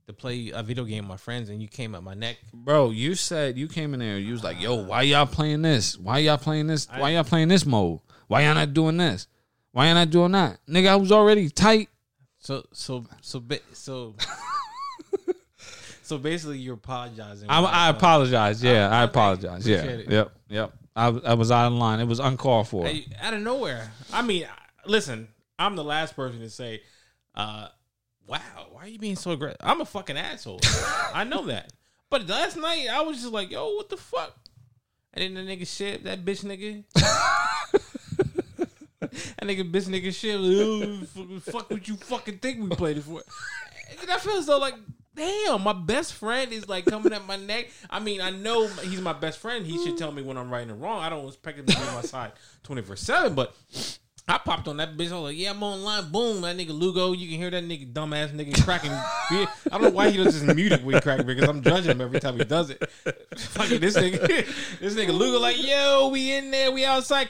to 0.06 0.12
play 0.12 0.50
a 0.54 0.62
video 0.62 0.84
game 0.84 1.04
with 1.04 1.08
my 1.08 1.16
friends, 1.16 1.48
and 1.48 1.60
you 1.62 1.68
came 1.68 1.94
at 1.94 2.02
my 2.02 2.14
neck. 2.14 2.36
Bro, 2.52 2.90
you 2.90 3.14
said 3.14 3.56
you 3.56 3.68
came 3.68 3.94
in 3.94 4.00
there. 4.00 4.18
You 4.18 4.32
was 4.32 4.44
like, 4.44 4.60
"Yo, 4.60 4.74
why 4.74 5.02
y'all 5.02 5.26
playing 5.26 5.62
this? 5.62 5.96
Why 5.98 6.18
y'all 6.18 6.38
playing 6.38 6.66
this? 6.66 6.86
Why 6.94 7.10
y'all 7.10 7.24
playing 7.24 7.48
this 7.48 7.64
mode? 7.64 8.00
Why 8.28 8.42
y'all 8.42 8.54
not 8.54 8.72
doing 8.74 8.96
this? 8.96 9.26
Why 9.72 9.86
y'all 9.86 9.94
not 9.94 10.10
doing 10.10 10.32
that?" 10.32 10.58
Nigga, 10.68 10.88
I 10.88 10.96
was 10.96 11.10
already 11.12 11.48
tight. 11.48 11.88
So 12.38 12.64
so 12.72 13.06
so 13.22 13.42
so. 13.72 14.14
So 16.02 16.18
basically, 16.18 16.58
you're 16.58 16.74
apologizing. 16.74 17.48
I, 17.48 17.62
I 17.62 17.88
apologize. 17.88 18.62
Yeah, 18.62 18.90
I 18.90 19.04
Okay, 19.04 19.10
apologize. 19.10 19.66
Yeah, 19.66 19.82
it. 19.84 20.10
yep, 20.10 20.32
yep. 20.50 20.72
I, 20.94 21.06
I 21.06 21.32
was 21.32 21.50
out 21.50 21.66
of 21.68 21.72
line. 21.72 21.98
It 21.98 22.04
was 22.04 22.18
uncalled 22.20 22.68
for. 22.68 22.84
Hey, 22.86 23.06
out 23.22 23.32
of 23.32 23.40
nowhere. 23.40 23.90
I 24.12 24.20
mean, 24.20 24.46
listen, 24.84 25.28
I'm 25.58 25.76
the 25.76 25.82
last 25.82 26.14
person 26.14 26.40
to 26.40 26.50
say, 26.50 26.82
uh, 27.34 27.68
"Wow, 28.26 28.68
why 28.70 28.82
are 28.82 28.88
you 28.88 28.98
being 28.98 29.16
so 29.16 29.32
aggressive?" 29.32 29.60
I'm 29.62 29.80
a 29.80 29.84
fucking 29.84 30.16
asshole. 30.16 30.60
I 31.14 31.24
know 31.24 31.46
that. 31.46 31.72
But 32.10 32.28
last 32.28 32.56
night, 32.56 32.88
I 32.90 33.02
was 33.02 33.20
just 33.20 33.32
like, 33.32 33.50
"Yo, 33.50 33.74
what 33.74 33.88
the 33.88 33.96
fuck?" 33.96 34.36
And 35.12 35.36
then 35.36 35.46
the 35.46 35.56
nigga 35.56 35.66
shit, 35.66 36.04
that 36.04 36.24
bitch 36.24 36.44
nigga. 36.44 36.84
that 39.00 39.42
nigga 39.42 39.70
bitch 39.70 39.88
nigga 39.88 40.14
shit. 40.14 40.38
Like, 40.40 41.06
"Oh, 41.16 41.40
fuck 41.40 41.70
what 41.70 41.86
you 41.86 41.96
fucking 41.96 42.38
think 42.38 42.62
we 42.62 42.68
played 42.76 42.98
it 42.98 43.04
for. 43.04 43.22
And 44.00 44.10
I 44.10 44.18
feel 44.18 44.34
as 44.34 44.46
though 44.46 44.58
like, 44.58 44.74
damn, 45.14 45.62
my 45.62 45.72
best 45.72 46.14
friend 46.14 46.52
is 46.52 46.68
like 46.68 46.84
coming 46.86 47.12
at 47.12 47.26
my 47.26 47.36
neck. 47.36 47.70
I 47.88 48.00
mean, 48.00 48.20
I 48.20 48.30
know 48.30 48.66
he's 48.66 49.00
my 49.00 49.12
best 49.12 49.38
friend. 49.38 49.66
He 49.66 49.82
should 49.84 49.96
tell 49.96 50.12
me 50.12 50.22
when 50.22 50.36
I'm 50.36 50.50
right 50.50 50.66
and 50.66 50.80
wrong. 50.80 51.00
I 51.00 51.08
don't 51.08 51.26
expect 51.26 51.58
him 51.58 51.66
to 51.66 51.76
be 51.76 51.82
on 51.82 51.94
my 51.94 52.02
side 52.02 52.32
24 52.64 52.96
seven, 52.96 53.34
but. 53.34 53.54
I 54.26 54.38
popped 54.38 54.68
on 54.68 54.78
that 54.78 54.96
bitch. 54.96 55.10
I 55.10 55.14
was 55.14 55.24
like, 55.24 55.36
"Yeah, 55.36 55.50
I'm 55.50 55.62
online." 55.62 56.10
Boom, 56.10 56.40
that 56.42 56.56
nigga 56.56 56.70
Lugo. 56.70 57.12
You 57.12 57.28
can 57.28 57.36
hear 57.36 57.50
that 57.50 57.62
nigga 57.62 57.92
dumbass 57.92 58.32
nigga 58.32 58.62
cracking. 58.64 58.90
I 58.90 59.46
don't 59.70 59.82
know 59.82 59.90
why 59.90 60.08
he 60.08 60.16
doesn't 60.16 60.46
just 60.46 60.56
mute 60.56 60.72
it 60.72 60.82
when 60.82 60.94
he 60.94 61.00
crack 61.02 61.26
because 61.26 61.46
I'm 61.46 61.62
judging 61.62 61.90
him 61.90 62.00
every 62.00 62.20
time 62.20 62.38
he 62.38 62.44
does 62.44 62.70
it. 62.70 62.82
Fucking 63.36 63.80
this 63.80 63.96
nigga, 63.96 64.26
this 64.80 64.94
nigga 64.94 65.08
Lugo 65.08 65.38
like, 65.40 65.62
"Yo, 65.62 66.08
we 66.08 66.32
in 66.32 66.50
there, 66.50 66.72
we 66.72 66.86
outside." 66.86 67.28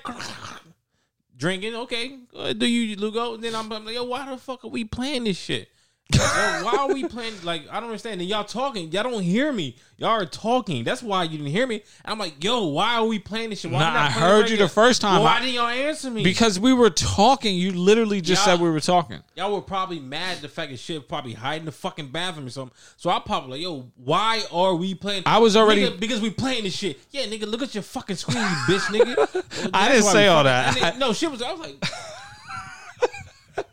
Drinking, 1.36 1.74
okay. 1.74 2.16
Do 2.56 2.64
you 2.64 2.94
Lugo? 2.94 3.34
And 3.34 3.42
Then 3.42 3.56
I'm, 3.56 3.70
I'm 3.72 3.84
like, 3.84 3.96
yo, 3.96 4.04
why 4.04 4.30
the 4.30 4.36
fuck 4.36 4.64
are 4.64 4.68
we 4.68 4.84
playing 4.84 5.24
this 5.24 5.36
shit? 5.36 5.68
Yo, 6.12 6.20
why 6.20 6.76
are 6.80 6.92
we 6.92 7.08
playing? 7.08 7.32
Like, 7.44 7.62
I 7.70 7.80
don't 7.80 7.84
understand. 7.88 8.20
And 8.20 8.28
y'all 8.28 8.44
talking, 8.44 8.92
y'all 8.92 9.02
don't 9.04 9.22
hear 9.22 9.50
me. 9.52 9.76
Y'all 9.96 10.10
are 10.10 10.26
talking. 10.26 10.84
That's 10.84 11.02
why 11.02 11.22
you 11.24 11.38
didn't 11.38 11.46
hear 11.50 11.66
me. 11.66 11.76
And 12.04 12.12
I'm 12.12 12.18
like, 12.18 12.44
yo, 12.44 12.66
why 12.66 12.96
are 12.96 13.06
we 13.06 13.18
playing 13.18 13.50
this 13.50 13.60
shit? 13.60 13.70
Why 13.70 13.78
Nah, 13.80 13.92
not 13.94 13.96
I 13.96 14.10
heard 14.10 14.50
you 14.50 14.56
the 14.58 14.68
first 14.68 15.00
time. 15.00 15.22
Why 15.22 15.40
didn't 15.40 15.54
y'all 15.54 15.66
answer 15.66 16.10
me? 16.10 16.22
Because 16.22 16.60
we 16.60 16.72
were 16.74 16.90
talking. 16.90 17.56
You 17.56 17.72
literally 17.72 18.20
just 18.20 18.46
Y'all- 18.46 18.56
said 18.58 18.62
we 18.62 18.70
were 18.70 18.80
talking. 18.80 19.20
y'all 19.34 19.54
were 19.54 19.62
probably 19.62 19.98
mad 19.98 20.38
the 20.42 20.48
fact 20.48 20.70
that 20.72 20.76
shit 20.78 21.08
probably 21.08 21.32
hiding 21.32 21.64
the 21.64 21.72
fucking 21.72 22.08
bathroom 22.08 22.46
or 22.46 22.50
something. 22.50 22.76
So 22.98 23.08
I 23.08 23.18
probably 23.18 23.52
like, 23.52 23.62
yo, 23.62 23.90
why 23.96 24.42
are 24.52 24.74
we 24.74 24.94
playing? 24.94 25.22
I 25.24 25.38
was 25.38 25.56
already- 25.56 25.82
Nigga, 25.86 25.98
because 25.98 26.20
we 26.20 26.28
playing 26.30 26.64
this 26.64 26.76
shit. 26.76 26.98
Yeah, 27.12 27.22
nigga, 27.24 27.46
look 27.46 27.62
at 27.62 27.74
your 27.74 27.82
fucking 27.82 28.16
screen, 28.16 28.38
you 28.38 28.44
bitch, 28.76 28.84
nigga. 28.94 29.16
Well, 29.64 29.70
I 29.72 29.88
didn't 29.88 30.04
say 30.04 30.26
all 30.28 30.44
fucking- 30.44 30.82
that. 30.82 30.90
then- 30.92 30.98
no, 31.00 31.12
shit 31.14 31.30
was. 31.30 31.40
I 31.42 31.52
was 31.52 31.60
like, 31.60 31.84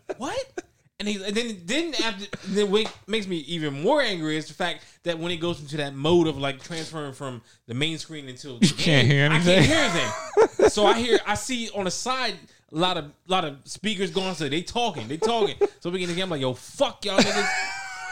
what? 0.17 0.60
And 1.01 1.07
he 1.09 1.23
and 1.25 1.35
then 1.35 1.57
then 1.65 1.95
after 2.03 2.27
then 2.49 2.69
what 2.69 2.95
makes 3.07 3.25
me 3.25 3.37
even 3.37 3.81
more 3.81 4.03
angry 4.03 4.37
is 4.37 4.47
the 4.47 4.53
fact 4.53 4.85
that 5.01 5.17
when 5.17 5.31
it 5.31 5.37
goes 5.37 5.59
into 5.59 5.75
that 5.77 5.95
mode 5.95 6.27
of 6.27 6.37
like 6.37 6.61
transferring 6.61 7.13
from 7.13 7.41
the 7.65 7.73
main 7.73 7.97
screen 7.97 8.29
into 8.29 8.59
the 8.59 8.67
You 8.67 8.73
can't 8.75 9.07
game, 9.07 9.07
hear 9.07 9.23
I 9.23 9.35
anything? 9.35 9.63
can't 9.63 9.93
hear 9.95 10.03
anything. 10.37 10.69
so 10.69 10.85
I 10.85 10.99
hear 10.99 11.19
I 11.25 11.33
see 11.33 11.71
on 11.71 11.85
the 11.85 11.91
side 11.91 12.35
a 12.71 12.77
lot 12.77 12.97
of 12.97 13.05
a 13.05 13.11
lot 13.31 13.45
of 13.45 13.57
speakers 13.65 14.11
going 14.11 14.35
so 14.35 14.47
they 14.47 14.61
talking, 14.61 15.07
they 15.07 15.17
talking. 15.17 15.55
So 15.79 15.89
we 15.89 15.97
get 15.97 16.05
the 16.07 16.13
game 16.13 16.29
like 16.29 16.39
yo 16.41 16.53
fuck 16.53 17.03
y'all 17.03 17.17
niggas. 17.17 17.49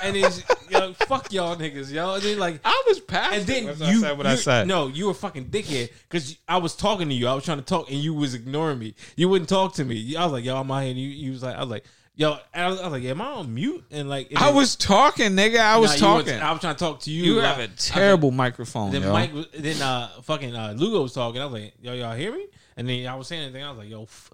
And 0.02 0.16
then 0.16 0.32
yo, 0.70 0.94
fuck 0.94 1.32
y'all 1.32 1.58
niggas, 1.58 1.92
yo. 1.92 2.16
And 2.16 2.24
then 2.24 2.40
like 2.40 2.60
I 2.66 2.84
was 2.88 3.00
past. 3.02 3.34
and 3.36 3.46
then 3.46 3.68
it. 3.68 3.78
you, 3.80 3.86
I 3.86 4.02
said 4.02 4.18
what 4.18 4.26
I 4.26 4.36
said. 4.36 4.66
No, 4.66 4.88
you 4.88 5.06
were 5.08 5.14
fucking 5.14 5.46
dickhead 5.50 5.92
because 6.10 6.38
I 6.48 6.58
was 6.58 6.76
talking 6.76 7.10
to 7.10 7.14
you. 7.14 7.28
I 7.28 7.34
was 7.36 7.44
trying 7.44 7.58
to 7.60 7.66
talk, 7.66 7.92
and 7.92 8.00
you 8.00 8.14
was 8.14 8.34
ignoring 8.34 8.80
me. 8.80 8.96
You 9.16 9.28
wouldn't 9.30 9.50
talk 9.50 9.74
to 9.76 9.84
me. 9.86 10.16
I 10.16 10.24
was 10.24 10.32
like, 10.32 10.46
"Yo, 10.46 10.56
I'm 10.56 10.72
out 10.72 10.80
here." 10.84 10.92
And 10.92 11.00
you, 11.00 11.10
you 11.10 11.32
was 11.34 11.44
like, 11.44 11.56
"I 11.58 11.60
was 11.60 11.70
like, 11.70 11.84
yo," 12.20 12.38
I 12.54 12.68
was, 12.68 12.80
I 12.80 12.84
was 12.84 12.92
like, 12.92 13.02
"Yeah, 13.04 13.12
am 13.12 13.22
I 13.22 13.26
on 13.28 13.52
mute?" 13.54 13.84
And 13.90 14.08
like, 14.08 14.32
I 14.36 14.52
was 14.52 14.76
talking, 14.76 15.32
nigga. 15.32 15.58
I 15.60 15.78
was 15.78 16.00
Nah, 16.00 16.08
talking. 16.18 16.34
was- 16.36 16.44
I 16.44 16.52
was 16.52 16.62
trying 16.62 16.76
to 16.76 16.80
talk 16.80 17.00
to 17.02 17.12
you. 17.12 17.24
you 17.36 17.40
have 17.40 17.58
a 17.60 17.68
terrible 17.70 18.30
like- 18.30 18.38
microphone, 18.38 18.92
then 18.92 19.02
yo. 19.02 19.12
Mike, 19.14 19.32
then 19.58 19.82
uh, 19.82 20.10
fucking 20.24 20.56
uh, 20.56 20.74
Lugo 20.78 21.02
was 21.02 21.14
talking. 21.14 21.42
I 21.42 21.46
was 21.46 21.54
like, 21.62 21.74
"Yo, 21.82 21.94
y'all 21.94 22.16
hear 22.16 22.32
me?" 22.32 22.46
And 22.78 22.88
then 22.88 23.08
I 23.08 23.16
was 23.16 23.28
saying 23.28 23.42
anything. 23.44 23.64
I 23.64 23.70
was 23.70 23.80
like, 23.80 23.90
"Yo." 23.90 24.04
F-. 24.04 24.30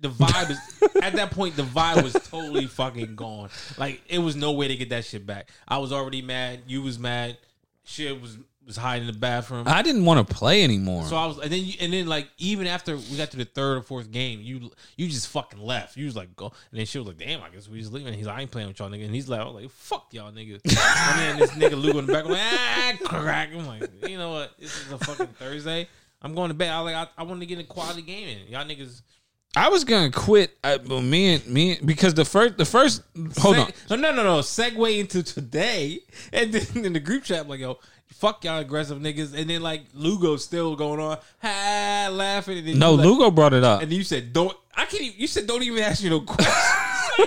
The 0.00 0.08
vibe 0.08 0.50
is 0.50 0.58
at 1.02 1.12
that 1.14 1.30
point. 1.30 1.54
The 1.56 1.62
vibe 1.62 2.02
was 2.02 2.12
totally 2.28 2.66
fucking 2.66 3.14
gone. 3.14 3.50
Like 3.78 4.02
it 4.08 4.18
was 4.18 4.34
no 4.34 4.50
way 4.52 4.66
to 4.68 4.74
get 4.76 4.88
that 4.90 5.04
shit 5.04 5.24
back. 5.24 5.48
I 5.68 5.78
was 5.78 5.92
already 5.92 6.22
mad. 6.22 6.62
You 6.66 6.82
was 6.82 6.98
mad. 6.98 7.38
Shit 7.84 8.20
was 8.20 8.36
was 8.72 8.82
hiding 8.82 9.06
in 9.06 9.12
the 9.12 9.18
bathroom. 9.18 9.64
I 9.66 9.82
didn't 9.82 10.04
want 10.04 10.26
to 10.26 10.34
play 10.34 10.64
anymore. 10.64 11.04
So 11.04 11.16
I 11.16 11.26
was, 11.26 11.38
and 11.38 11.52
then 11.52 11.64
you, 11.64 11.74
and 11.80 11.92
then 11.92 12.06
like 12.06 12.28
even 12.38 12.66
after 12.66 12.96
we 12.96 13.16
got 13.16 13.30
to 13.32 13.36
the 13.36 13.44
third 13.44 13.78
or 13.78 13.82
fourth 13.82 14.10
game, 14.10 14.40
you 14.40 14.70
you 14.96 15.08
just 15.08 15.28
fucking 15.28 15.60
left. 15.60 15.96
You 15.96 16.06
was 16.06 16.16
like 16.16 16.34
go, 16.34 16.46
and 16.46 16.78
then 16.78 16.86
she 16.86 16.98
was 16.98 17.06
like, 17.06 17.18
"Damn, 17.18 17.42
I 17.42 17.50
guess 17.50 17.68
we 17.68 17.80
just 17.80 17.92
leaving." 17.92 18.08
And 18.08 18.16
he's 18.16 18.26
like, 18.26 18.38
"I 18.38 18.40
ain't 18.42 18.50
playing 18.50 18.68
with 18.68 18.78
y'all 18.78 18.88
niggas." 18.88 19.04
And 19.04 19.14
he's 19.14 19.28
like, 19.28 19.40
"I 19.40 19.44
was 19.44 19.54
like, 19.54 19.70
fuck 19.70 20.08
y'all 20.12 20.32
nigga." 20.32 20.54
and 20.64 21.18
then 21.18 21.38
this 21.38 21.50
nigga 21.50 21.80
Luke 21.80 21.96
in 21.96 22.06
the 22.06 22.12
back, 22.12 22.24
like, 22.24 22.40
ah, 22.40 22.92
crack. 23.04 23.50
I'm 23.52 23.66
like, 23.66 24.08
you 24.08 24.18
know 24.18 24.30
what? 24.30 24.58
This 24.58 24.86
is 24.86 24.92
a 24.92 24.98
fucking 24.98 25.34
Thursday. 25.38 25.88
I'm 26.22 26.34
going 26.34 26.48
to 26.48 26.54
bed. 26.54 26.70
I 26.70 26.78
like, 26.80 26.94
I, 26.94 27.08
I 27.18 27.22
want 27.24 27.40
to 27.40 27.46
get 27.46 27.58
a 27.58 27.64
quality 27.64 28.02
game 28.02 28.28
in. 28.28 28.52
Y'all 28.52 28.64
niggas. 28.64 29.02
I 29.54 29.68
was 29.68 29.84
gonna 29.84 30.10
quit. 30.10 30.56
Uh, 30.64 30.78
but 30.78 31.02
me 31.02 31.34
and 31.34 31.46
me 31.46 31.78
because 31.84 32.14
the 32.14 32.24
first 32.24 32.56
the 32.56 32.64
first 32.64 33.02
hold 33.36 33.56
on. 33.56 33.70
No, 33.90 33.96
no, 33.96 34.12
no, 34.12 34.22
no. 34.22 34.38
Segue 34.38 34.98
into 34.98 35.22
today, 35.22 36.00
and 36.32 36.52
then 36.54 36.86
in 36.86 36.92
the 36.94 37.00
group 37.00 37.24
chat, 37.24 37.40
I'm 37.42 37.48
like, 37.48 37.60
yo, 37.60 37.78
fuck 38.14 38.44
y'all 38.44 38.58
aggressive 38.58 38.98
niggas, 38.98 39.34
and 39.34 39.48
then 39.50 39.62
like 39.62 39.82
Lugo 39.94 40.36
still 40.36 40.76
going 40.76 41.00
on, 41.00 41.18
ha, 41.42 42.08
laughing. 42.10 42.58
And 42.58 42.68
then 42.68 42.78
No, 42.78 42.94
like, 42.94 43.06
Lugo 43.06 43.30
brought 43.30 43.52
it 43.52 43.64
up. 43.64 43.82
And 43.82 43.92
you 43.92 44.04
said, 44.04 44.32
"Don't." 44.32 44.56
I 44.74 44.86
can't. 44.86 45.02
Even, 45.02 45.20
you 45.20 45.26
said, 45.26 45.46
"Don't 45.46 45.62
even 45.62 45.82
ask 45.82 46.02
me 46.02 46.10
no 46.10 46.20
questions." 46.26 46.56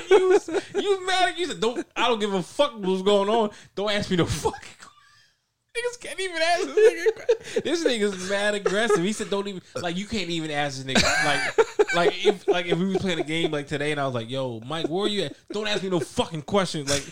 you 0.10 0.30
was 0.30 0.50
you 0.76 1.06
mad. 1.06 1.34
You 1.38 1.46
said, 1.48 1.60
"Don't." 1.60 1.86
I 1.96 2.08
don't 2.08 2.20
give 2.20 2.34
a 2.34 2.42
fuck 2.42 2.74
what's 2.80 3.02
going 3.02 3.30
on. 3.30 3.50
Don't 3.76 3.92
ask 3.92 4.10
me 4.10 4.18
no 4.18 4.26
fucking. 4.26 4.52
questions. 4.60 4.92
Niggas 5.76 6.00
can't 6.00 6.20
even 6.22 6.38
ask 6.42 6.74
this 6.74 6.94
nigga. 6.94 7.64
This 7.64 7.84
nigga's 7.84 8.30
mad 8.30 8.56
aggressive. 8.56 9.04
He 9.04 9.12
said, 9.12 9.30
"Don't 9.30 9.46
even 9.46 9.62
like 9.76 9.98
you 9.98 10.06
can't 10.06 10.30
even 10.30 10.50
ask 10.50 10.82
this 10.82 10.86
nigga 10.96 11.26
like 11.26 11.94
like 11.94 12.26
if 12.26 12.48
like 12.48 12.66
if 12.68 12.78
we 12.78 12.86
was 12.86 12.98
playing 13.00 13.20
a 13.20 13.24
game 13.24 13.52
like 13.52 13.68
today 13.68 13.92
and 13.92 14.00
I 14.00 14.06
was 14.06 14.16
like, 14.16 14.30
yo, 14.30 14.62
Mike, 14.66 14.88
where 14.88 15.04
are 15.04 15.08
you 15.10 15.24
at? 15.24 15.36
Don't 15.52 15.68
ask 15.68 15.84
me 15.84 15.90
no 15.90 16.00
fucking 16.00 16.44
questions. 16.44 16.90
Like 16.90 17.06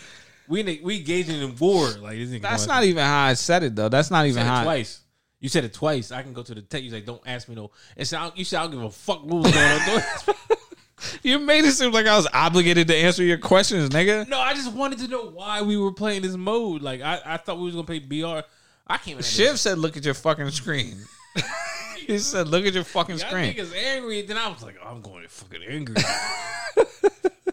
we 0.48 0.60
in 0.60 0.68
a, 0.68 0.80
we 0.82 0.98
engaging 0.98 1.40
in 1.40 1.56
war. 1.56 1.88
Like 1.88 2.18
this 2.18 2.30
nigga. 2.30 2.42
That's 2.42 2.66
not 2.66 2.84
even 2.84 3.04
how 3.04 3.24
I 3.24 3.34
said 3.34 3.62
it 3.62 3.76
though. 3.76 3.88
That's 3.88 4.10
not 4.10 4.26
even 4.26 4.42
said 4.42 4.46
how. 4.46 4.60
it 4.62 4.64
twice. 4.64 5.00
You 5.40 5.48
said 5.48 5.64
it 5.64 5.74
twice. 5.74 6.10
I 6.10 6.22
can 6.22 6.32
go 6.32 6.42
to 6.42 6.54
the 6.54 6.62
tech. 6.62 6.82
You 6.82 6.90
like, 6.90 7.04
don't 7.04 7.22
ask 7.26 7.48
me 7.48 7.54
no. 7.54 7.70
And 7.96 8.06
so 8.08 8.32
you 8.34 8.44
said, 8.44 8.60
I 8.60 8.62
don't 8.62 8.72
give 8.72 8.82
a 8.82 8.90
fuck 8.90 9.24
what 9.24 9.42
was 9.42 9.52
going 9.52 9.64
on. 9.64 9.78
Don't 9.86 9.98
ask 9.98 10.28
me- 10.28 10.34
You 11.22 11.38
made 11.38 11.64
it 11.64 11.72
seem 11.72 11.92
like 11.92 12.06
I 12.06 12.16
was 12.16 12.26
obligated 12.32 12.88
to 12.88 12.96
answer 12.96 13.22
your 13.22 13.36
questions, 13.36 13.90
nigga. 13.90 14.26
No, 14.26 14.38
I 14.38 14.54
just 14.54 14.72
wanted 14.72 15.00
to 15.00 15.08
know 15.08 15.26
why 15.26 15.60
we 15.60 15.76
were 15.76 15.92
playing 15.92 16.22
this 16.22 16.36
mode. 16.36 16.80
Like 16.80 17.02
I, 17.02 17.20
I 17.26 17.36
thought 17.36 17.58
we 17.58 17.64
was 17.64 17.74
gonna 17.74 17.86
play 17.86 17.98
BR. 17.98 18.46
I 18.86 18.96
can't. 18.98 19.22
Shiv 19.22 19.58
said, 19.58 19.78
"Look 19.78 19.96
at 19.98 20.04
your 20.04 20.14
fucking 20.14 20.50
screen." 20.50 20.96
he 22.06 22.18
said, 22.18 22.48
"Look 22.48 22.64
at 22.64 22.74
your 22.74 22.84
fucking 22.84 23.18
Y'all 23.18 23.28
screen." 23.28 23.54
niggas 23.54 23.74
angry. 23.74 24.22
Then 24.22 24.38
I 24.38 24.48
was 24.48 24.62
like, 24.62 24.76
oh, 24.82 24.88
I'm 24.88 25.00
going 25.00 25.22
to 25.22 25.28
fucking 25.28 25.62
angry. 25.68 25.96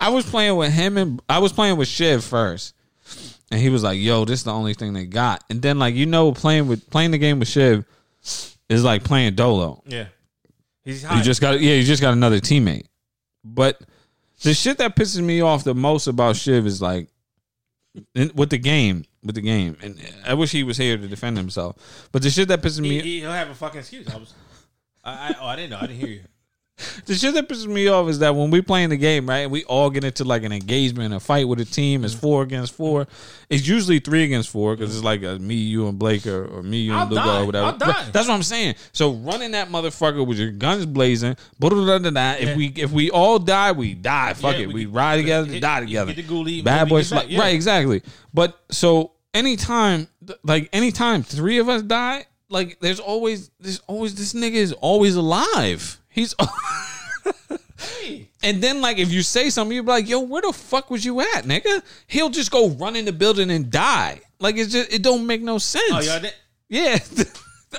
I 0.00 0.10
was 0.10 0.28
playing 0.28 0.56
with 0.56 0.72
him 0.72 0.96
and 0.96 1.20
I 1.28 1.38
was 1.38 1.52
playing 1.52 1.76
with 1.76 1.88
Shiv 1.88 2.24
first. 2.24 2.74
and 3.50 3.60
he 3.60 3.68
was 3.68 3.82
like, 3.82 3.98
"Yo, 3.98 4.24
this 4.24 4.40
is 4.40 4.44
the 4.44 4.52
only 4.52 4.74
thing 4.74 4.92
they 4.92 5.06
got." 5.06 5.44
And 5.50 5.60
then 5.62 5.78
like 5.78 5.94
you 5.94 6.06
know, 6.06 6.32
playing 6.32 6.68
with 6.68 6.88
playing 6.90 7.10
the 7.10 7.18
game 7.18 7.38
with 7.38 7.48
Shiv 7.48 7.84
is 8.68 8.84
like 8.84 9.04
playing 9.04 9.34
Dolo. 9.34 9.82
Yeah. 9.86 10.06
He's 10.84 11.02
You 11.02 11.22
just 11.22 11.40
got 11.40 11.60
yeah, 11.60 11.74
you 11.74 11.84
just 11.84 12.02
got 12.02 12.12
another 12.12 12.40
teammate. 12.40 12.86
But 13.44 13.80
the 14.42 14.54
shit 14.54 14.78
that 14.78 14.96
pisses 14.96 15.22
me 15.22 15.40
off 15.40 15.64
the 15.64 15.74
most 15.74 16.06
about 16.06 16.36
Shiv 16.36 16.66
is 16.66 16.80
like 16.80 17.08
with 18.34 18.50
the 18.50 18.58
game, 18.58 19.04
with 19.24 19.34
the 19.34 19.40
game, 19.40 19.76
and 19.82 20.00
I 20.24 20.34
wish 20.34 20.52
he 20.52 20.62
was 20.62 20.76
here 20.76 20.96
to 20.96 21.08
defend 21.08 21.36
himself. 21.36 22.08
But 22.12 22.22
the 22.22 22.30
shit 22.30 22.48
that 22.48 22.62
pisses 22.62 22.80
me, 22.80 23.00
he, 23.00 23.22
will 23.22 23.32
have 23.32 23.50
a 23.50 23.54
fucking 23.54 23.80
excuse. 23.80 24.08
I 24.08 24.16
was. 24.16 24.32
I, 25.02 25.12
I, 25.12 25.34
oh, 25.40 25.46
I 25.46 25.56
didn't 25.56 25.70
know. 25.70 25.78
I 25.78 25.86
didn't 25.86 25.96
hear 25.96 26.08
you. 26.08 26.22
the 27.06 27.14
shit 27.14 27.34
that 27.34 27.48
pisses 27.48 27.66
me 27.66 27.88
off 27.88 28.08
is 28.08 28.18
that 28.20 28.34
when 28.34 28.50
we 28.50 28.62
playing 28.62 28.90
the 28.90 28.96
game, 28.96 29.28
right, 29.28 29.50
we 29.50 29.64
all 29.64 29.90
get 29.90 30.04
into 30.04 30.24
like 30.24 30.42
an 30.42 30.52
engagement, 30.52 31.14
a 31.14 31.20
fight 31.20 31.48
with 31.48 31.60
a 31.60 31.64
team. 31.64 32.04
It's 32.04 32.14
mm-hmm. 32.14 32.20
four 32.20 32.42
against 32.42 32.74
four. 32.74 33.06
It's 33.48 33.66
usually 33.66 33.98
three 33.98 34.24
against 34.24 34.50
four 34.50 34.76
because 34.76 34.94
it's 34.94 35.04
like 35.04 35.22
a 35.22 35.38
me, 35.38 35.54
you, 35.54 35.88
and 35.88 35.98
Blake, 35.98 36.26
or, 36.26 36.44
or 36.46 36.62
me, 36.62 36.78
you, 36.82 36.92
and 36.92 37.10
die. 37.10 37.40
or 37.42 37.46
whatever. 37.46 37.76
That's 37.78 38.28
what 38.28 38.30
I'm 38.30 38.42
saying. 38.42 38.76
So 38.92 39.12
running 39.12 39.52
that 39.52 39.68
motherfucker 39.68 40.26
with 40.26 40.38
your 40.38 40.52
guns 40.52 40.86
blazing, 40.86 41.36
blah-da-da-da-da. 41.58 42.34
if 42.40 42.48
Yeah. 42.50 42.56
we 42.56 42.66
if 42.76 42.90
we 42.92 43.10
all 43.10 43.38
die, 43.38 43.72
we 43.72 43.94
die. 43.94 44.34
Fuck 44.34 44.54
Yeah, 44.56 44.62
it, 44.62 44.66
we 44.68 44.74
we, 44.74 44.84
get- 44.84 44.94
ride 44.94 45.16
together, 45.16 45.52
hit- 45.52 45.62
die 45.62 45.80
together. 45.80 46.12
get 46.12 46.26
the 46.26 46.32
ghoulie, 46.34 46.64
Bad 46.64 46.88
boys, 46.88 47.10
yeah. 47.12 47.40
right? 47.40 47.54
Exactly. 47.54 48.02
But 48.32 48.58
so 48.70 49.12
anytime, 49.34 50.08
like 50.42 50.68
anytime 50.72 51.22
three 51.22 51.58
of 51.58 51.68
us 51.68 51.82
die, 51.82 52.26
like 52.48 52.80
there's 52.80 53.00
always 53.00 53.50
there's 53.60 53.80
always 53.86 54.14
this 54.14 54.32
nigga 54.32 54.54
is 54.54 54.72
always 54.72 55.16
alive. 55.16 55.99
He's. 56.10 56.34
And 58.42 58.62
then, 58.62 58.80
like, 58.80 58.98
if 58.98 59.12
you 59.12 59.22
say 59.22 59.50
something, 59.50 59.74
you're 59.74 59.84
like, 59.84 60.08
"Yo, 60.08 60.20
where 60.20 60.42
the 60.42 60.52
fuck 60.52 60.90
was 60.90 61.04
you 61.04 61.20
at, 61.20 61.44
nigga?" 61.44 61.82
He'll 62.06 62.30
just 62.30 62.50
go 62.50 62.70
run 62.70 62.96
in 62.96 63.04
the 63.04 63.12
building 63.12 63.50
and 63.50 63.70
die. 63.70 64.20
Like, 64.38 64.56
it's 64.56 64.72
just 64.72 64.92
it 64.92 65.02
don't 65.02 65.26
make 65.26 65.42
no 65.42 65.58
sense. 65.58 65.84
Oh, 65.90 66.00
y'all 66.00 66.20
did. 66.20 66.34
Yeah. 66.68 66.98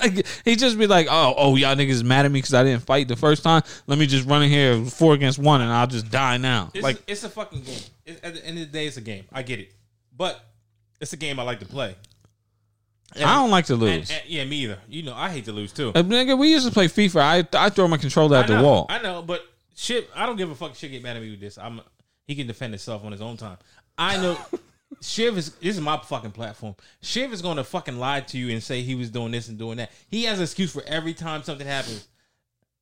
Like, 0.02 0.26
he 0.46 0.56
just 0.56 0.80
be 0.80 0.88
like, 0.88 1.08
"Oh, 1.10 1.34
oh, 1.36 1.58
y'all 1.58 1.76
niggas 1.76 2.02
mad 2.02 2.26
at 2.26 2.32
me 2.32 2.38
because 2.38 2.54
I 2.54 2.64
didn't 2.64 2.84
fight 2.84 3.10
the 3.10 3.18
first 3.18 3.44
time. 3.44 3.62
Let 3.88 4.00
me 4.00 4.08
just 4.08 4.26
run 4.26 4.42
in 4.42 4.50
here 4.50 4.86
four 4.86 5.14
against 5.14 5.38
one, 5.38 5.60
and 5.60 5.70
I'll 5.70 5.86
just 5.86 6.10
die 6.10 6.38
now." 6.38 6.72
It's, 6.74 6.82
like, 6.82 7.04
it's 7.08 7.26
a 7.26 7.30
fucking 7.30 7.62
game. 7.64 7.80
It, 8.06 8.24
at 8.24 8.34
the 8.36 8.46
end 8.46 8.58
of 8.58 8.68
the 8.68 8.72
day, 8.72 8.88
it's 8.88 8.96
a 8.96 9.02
game. 9.02 9.26
I 9.34 9.44
get 9.44 9.60
it, 9.60 9.74
but 10.16 10.42
it's 11.02 11.12
a 11.12 11.18
game 11.18 11.42
I 11.42 11.44
like 11.44 11.60
to 11.60 11.66
play. 11.66 11.98
And- 13.16 13.24
I 13.26 13.36
don't 13.36 13.52
like 13.52 13.66
to 13.66 13.76
lose. 13.76 14.10
and- 14.10 14.22
yeah, 14.28 14.46
me 14.46 14.58
either. 14.58 14.80
You 14.88 15.04
know, 15.04 15.14
I 15.16 15.30
hate 15.30 15.46
to 15.46 15.52
lose 15.52 15.72
too. 15.74 15.90
Uh, 15.90 16.02
nigga, 16.04 16.38
we 16.38 16.50
used 16.50 16.66
to 16.66 16.72
play 16.74 16.88
FIFA. 16.88 17.48
I 17.54 17.66
I 17.66 17.70
throw 17.70 17.88
my 17.88 17.98
controller 17.98 18.38
at 18.38 18.50
I 18.50 18.58
the 18.58 18.64
wall. 18.64 18.86
I 18.90 19.02
know, 19.02 19.22
but 19.22 19.46
shit, 19.76 20.10
I 20.16 20.26
don't 20.26 20.38
give 20.38 20.50
a 20.50 20.56
fuck. 20.56 20.76
Shit, 20.76 20.92
get 20.92 21.04
mad 21.04 21.16
at 21.18 21.22
me 21.22 21.32
with 21.32 21.40
this. 21.42 21.58
I'm. 21.58 21.82
He 22.28 22.36
can 22.36 22.48
defend 22.48 22.74
himself 22.74 23.04
on 23.04 23.12
his 23.12 23.22
own 23.22 23.38
time. 23.38 23.58
I 23.98 24.18
know. 24.18 24.38
Shiv 25.02 25.38
is 25.38 25.54
this 25.56 25.76
is 25.76 25.82
my 25.82 25.98
fucking 25.98 26.32
platform. 26.32 26.76
Shiv 27.02 27.32
is 27.34 27.42
gonna 27.42 27.64
fucking 27.64 27.98
lie 27.98 28.22
to 28.22 28.38
you 28.38 28.50
and 28.50 28.62
say 28.62 28.82
he 28.82 28.94
was 28.96 29.10
doing 29.10 29.32
this 29.32 29.48
and 29.48 29.58
doing 29.58 29.78
that. 29.78 29.90
He 30.10 30.24
has 30.26 30.38
an 30.40 30.44
excuse 30.44 30.72
for 30.72 30.84
every 30.86 31.14
time 31.14 31.44
something 31.44 31.66
happens. 31.66 32.08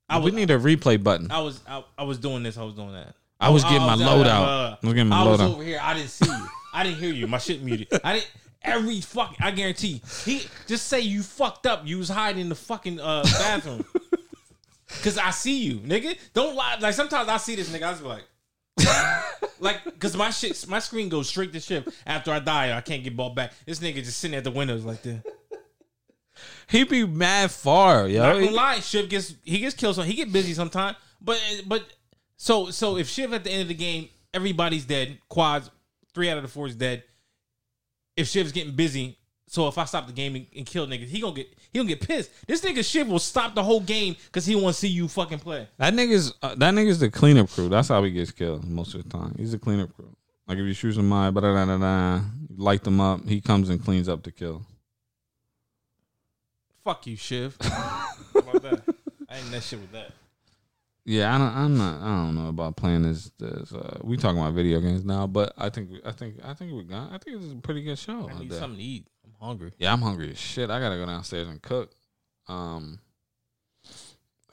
I 0.10 0.18
we 0.18 0.26
was, 0.26 0.34
need 0.34 0.50
a 0.50 0.58
replay 0.58 1.02
button. 1.02 1.32
I 1.32 1.40
was, 1.42 1.62
I, 1.68 1.84
I 1.98 2.04
was 2.04 2.18
doing 2.18 2.42
this. 2.42 2.58
I 2.58 2.64
was 2.64 2.74
doing 2.74 2.94
that. 2.94 3.14
I 3.40 3.50
was 3.50 3.64
getting 3.64 3.82
my 3.82 3.94
load 3.94 4.26
out. 4.26 4.44
uh, 4.44 4.78
I 4.82 4.86
was 4.86 4.94
getting 4.96 5.08
my 5.10 5.22
I 5.22 5.24
was 5.28 5.40
load 5.40 5.46
out. 5.46 5.54
over 5.54 5.64
here. 5.64 5.80
I 5.82 5.94
didn't 5.94 6.10
see 6.10 6.26
you. 6.26 6.48
I 6.74 6.84
didn't 6.84 6.98
hear 6.98 7.14
you. 7.14 7.28
My 7.28 7.38
shit 7.38 7.62
muted. 7.62 7.88
I 8.04 8.14
didn't. 8.14 8.32
Every 8.62 9.02
fuck. 9.02 9.36
I 9.40 9.52
guarantee. 9.52 10.02
He 10.26 10.44
just 10.68 10.88
say 10.88 11.00
you 11.00 11.24
fucked 11.24 11.66
up. 11.66 11.88
You 11.88 11.98
was 11.98 12.10
hiding 12.10 12.42
in 12.42 12.50
the 12.50 12.56
fucking 12.56 13.00
uh, 13.00 13.24
bathroom. 13.24 13.86
Cause 15.04 15.18
I 15.18 15.30
see 15.30 15.64
you, 15.64 15.76
nigga. 15.76 16.18
Don't 16.34 16.56
lie. 16.56 16.78
Like 16.80 16.96
sometimes 16.96 17.30
I 17.30 17.38
see 17.38 17.56
this 17.56 17.70
nigga. 17.70 17.84
I 17.84 17.94
be 17.94 18.06
like, 18.06 18.24
like, 19.60 20.00
cause 20.00 20.18
my 20.18 20.32
shit, 20.32 20.68
my 20.68 20.80
screen 20.80 21.10
goes 21.10 21.30
straight 21.30 21.54
to 21.54 21.60
ship 21.60 21.88
after 22.08 22.32
I 22.32 22.40
die. 22.40 22.76
I 22.76 22.82
can't 22.82 23.04
get 23.04 23.16
bought 23.16 23.36
back. 23.36 23.54
This 23.66 23.80
nigga 23.80 24.04
just 24.04 24.18
sitting 24.18 24.36
at 24.36 24.44
the 24.44 24.52
windows 24.52 24.84
like 24.84 25.02
that. 25.04 25.24
He 26.70 26.86
be 26.86 27.06
mad 27.06 27.52
far, 27.52 28.08
yo. 28.08 28.22
Not 28.22 28.34
gonna 28.40 28.52
lie, 28.52 28.80
Shiv 28.80 29.10
gets 29.10 29.34
he 29.44 29.60
gets 29.60 29.76
killed. 29.76 29.96
So 29.96 30.04
he 30.04 30.14
get 30.14 30.32
busy 30.32 30.54
sometime. 30.54 30.96
But 31.20 31.42
but 31.66 31.84
so 32.38 32.70
so 32.70 32.96
if 32.96 33.10
Shiv 33.10 33.34
at 33.34 33.44
the 33.44 33.52
end 33.52 33.64
of 33.64 33.68
the 33.68 33.74
game, 33.74 34.08
everybody's 34.34 34.86
dead. 34.86 35.20
Quads, 35.28 35.70
three 36.14 36.30
out 36.30 36.38
of 36.38 36.44
the 36.44 36.50
four 36.50 36.68
is 36.68 36.76
dead. 36.76 37.04
If 38.20 38.28
Shiv's 38.28 38.52
getting 38.52 38.76
busy, 38.76 39.18
so 39.48 39.68
if 39.70 39.78
I 39.78 39.86
stop 39.86 40.08
the 40.08 40.14
game 40.14 40.36
and, 40.36 40.46
and 40.56 40.66
kill 40.66 40.86
niggas, 40.86 41.08
he 41.08 41.22
gonna 41.22 41.34
get 41.34 41.48
he 41.72 41.80
gonna 41.80 41.88
get 41.88 42.02
pissed. 42.06 42.30
This 42.46 42.62
nigga 42.62 42.84
Shiv 42.84 43.08
will 43.08 43.18
stop 43.18 43.56
the 43.56 43.64
whole 43.64 43.80
game 43.80 44.18
because 44.26 44.46
he 44.46 44.56
want 44.56 44.76
to 44.76 44.80
see 44.80 44.90
you 44.90 45.08
fucking 45.08 45.40
play. 45.40 45.70
That 45.78 45.94
nigga's 45.94 46.34
uh, 46.42 46.54
that 46.56 46.74
nigga's 46.74 47.00
the 47.00 47.10
cleanup 47.10 47.50
crew. 47.50 47.70
That's 47.70 47.88
how 47.88 48.04
he 48.04 48.12
gets 48.12 48.32
killed 48.32 48.68
most 48.68 48.94
of 48.94 49.04
the 49.04 49.10
time. 49.10 49.36
He's 49.38 49.54
the 49.54 49.58
cleanup 49.58 49.96
crew. 49.96 50.14
Like 50.48 50.58
if 50.58 50.66
you 50.66 50.74
shoot 50.74 50.94
somebody, 50.94 51.34
da 51.34 51.42
da 51.42 51.66
da 51.66 51.78
da, 51.78 52.22
light 52.58 52.84
them 52.84 53.00
up. 53.00 53.26
He 53.26 53.40
comes 53.40 53.70
and 53.70 53.82
cleans 53.84 54.10
up 54.10 54.22
the 54.24 54.32
kill. 54.32 54.66
Fuck 56.84 57.08
you, 57.08 57.16
Shiv. 57.16 57.56
How 57.62 58.10
about 58.36 58.62
that? 58.64 58.96
I 59.30 59.38
ain't 59.38 59.52
that 59.52 59.64
shit 59.64 59.80
with 59.80 59.92
that. 59.94 60.12
Yeah, 61.10 61.34
I 61.34 61.40
don't, 61.40 61.56
I'm 61.56 61.76
not. 61.76 62.02
I 62.04 62.06
don't 62.24 62.36
know 62.36 62.50
about 62.50 62.76
playing 62.76 63.02
this. 63.02 63.32
this 63.40 63.74
uh, 63.74 63.98
we 64.04 64.16
talking 64.16 64.40
about 64.40 64.54
video 64.54 64.80
games 64.80 65.04
now, 65.04 65.26
but 65.26 65.54
I 65.58 65.70
think 65.72 65.90
I 66.06 66.12
think 66.12 66.36
I 66.44 66.54
think 66.54 66.72
we 66.72 66.84
got. 66.84 67.12
I 67.12 67.18
think 67.18 67.42
it's 67.42 67.52
a 67.52 67.56
pretty 67.56 67.82
good 67.82 67.98
show. 67.98 68.30
I 68.30 68.38
need 68.38 68.54
something 68.54 68.78
to 68.78 68.84
eat. 68.84 69.08
I'm 69.26 69.34
hungry. 69.48 69.72
Yeah, 69.80 69.92
I'm 69.92 70.04
hungry 70.04 70.30
as 70.30 70.38
shit. 70.38 70.70
I 70.70 70.80
gotta 70.80 70.98
go 70.98 71.08
downstairs 71.08 71.48
and 71.48 71.60
cook. 71.64 71.94
Um, 72.48 73.00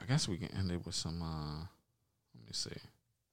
I 0.00 0.06
guess 0.06 0.28
we 0.28 0.38
can 0.38 0.48
end 0.56 0.70
it 0.70 0.80
with 0.86 0.94
some. 0.94 1.20
uh 1.20 1.58
Let 2.34 2.46
me 2.46 2.52
see. 2.52 2.70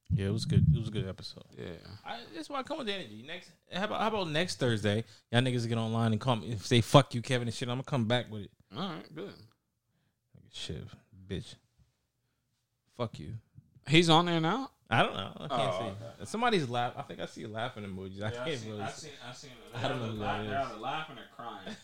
Yeah, 0.10 0.26
it 0.26 0.34
was 0.34 0.44
good. 0.44 0.66
It 0.76 0.78
was 0.78 0.90
a 0.90 0.92
good 0.92 1.08
episode. 1.08 1.46
Yeah, 1.58 1.70
I, 2.06 2.20
that's 2.36 2.50
why 2.50 2.60
I 2.60 2.64
come 2.64 2.80
with 2.80 2.88
the 2.88 2.94
energy. 2.94 3.24
Next, 3.26 3.52
how 3.72 3.86
about 3.86 4.02
how 4.02 4.08
about 4.10 4.32
next 4.32 4.60
Thursday? 4.60 5.06
Y'all 5.32 5.40
niggas 5.42 5.66
get 5.70 5.78
online 5.78 6.12
and 6.12 6.20
call 6.20 6.36
me 6.36 6.58
say 6.60 6.82
fuck 6.82 7.16
you, 7.16 7.22
Kevin 7.22 7.48
and 7.48 7.56
shit. 7.56 7.70
I'm 7.70 7.76
gonna 7.76 7.84
come 7.84 8.06
back 8.06 8.30
with 8.30 8.42
it. 8.42 8.52
all 8.76 8.90
right, 8.90 9.16
good. 9.16 9.32
Shit, 10.52 10.84
bitch. 11.26 11.56
Fuck 12.98 13.20
you. 13.20 13.34
He's 13.88 14.10
on 14.10 14.26
there 14.26 14.40
now. 14.40 14.70
I 14.90 15.02
don't 15.02 15.16
know. 15.16 15.32
I 15.38 15.48
can't 15.48 15.74
Oh, 15.74 15.92
see. 16.20 16.26
Somebody's 16.26 16.70
laugh. 16.70 16.94
I 16.96 17.02
think 17.02 17.20
I 17.20 17.26
see 17.26 17.46
laughing 17.48 17.84
emojis. 17.84 18.22
I 18.22 18.30
can't 18.30 18.64
really. 18.68 18.82
I, 18.82 18.90
see. 18.90 19.10
I 19.28 19.34
seen 19.34 19.52
it. 19.52 19.78
I 19.84 19.88
don't 19.88 20.00
know 20.00 20.08
who 20.10 20.18
that 20.20 20.42
is. 20.42 20.50
They're 20.50 20.60
either 20.60 20.76
laughing 20.80 21.18
or 21.18 21.28
crying. 21.36 21.76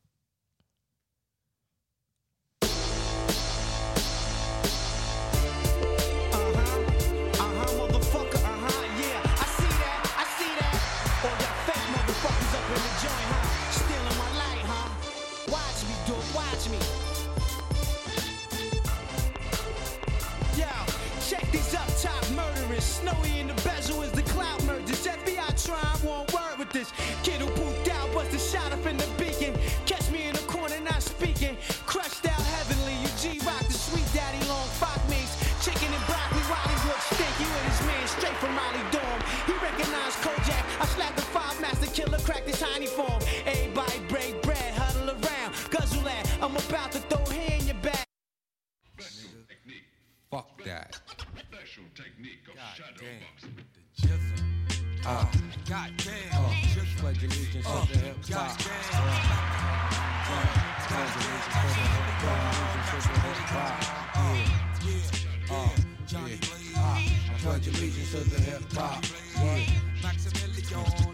that. 50.65 50.99
Special 51.52 51.84
technique 51.95 52.44
of 52.48 52.56
shadow 52.76 52.99
Damn. 52.99 53.19
boxing. 53.22 53.56
Uh, 55.06 55.26
God 55.69 55.91
damn. 55.98 56.45
Uh, 56.45 56.53
just 56.73 56.98
pledge 56.98 57.23
allegiance 57.23 57.65
to 57.65 57.94
the 57.94 57.99
hip 57.99 58.18
hop. 58.30 58.60
Pledge 67.40 67.68
allegiance 67.68 68.11
to 68.11 68.18
the 68.30 68.41
hip 68.41 68.73
hop. 68.73 69.03
Yeah. 69.36 69.80
Breaks 70.02 71.09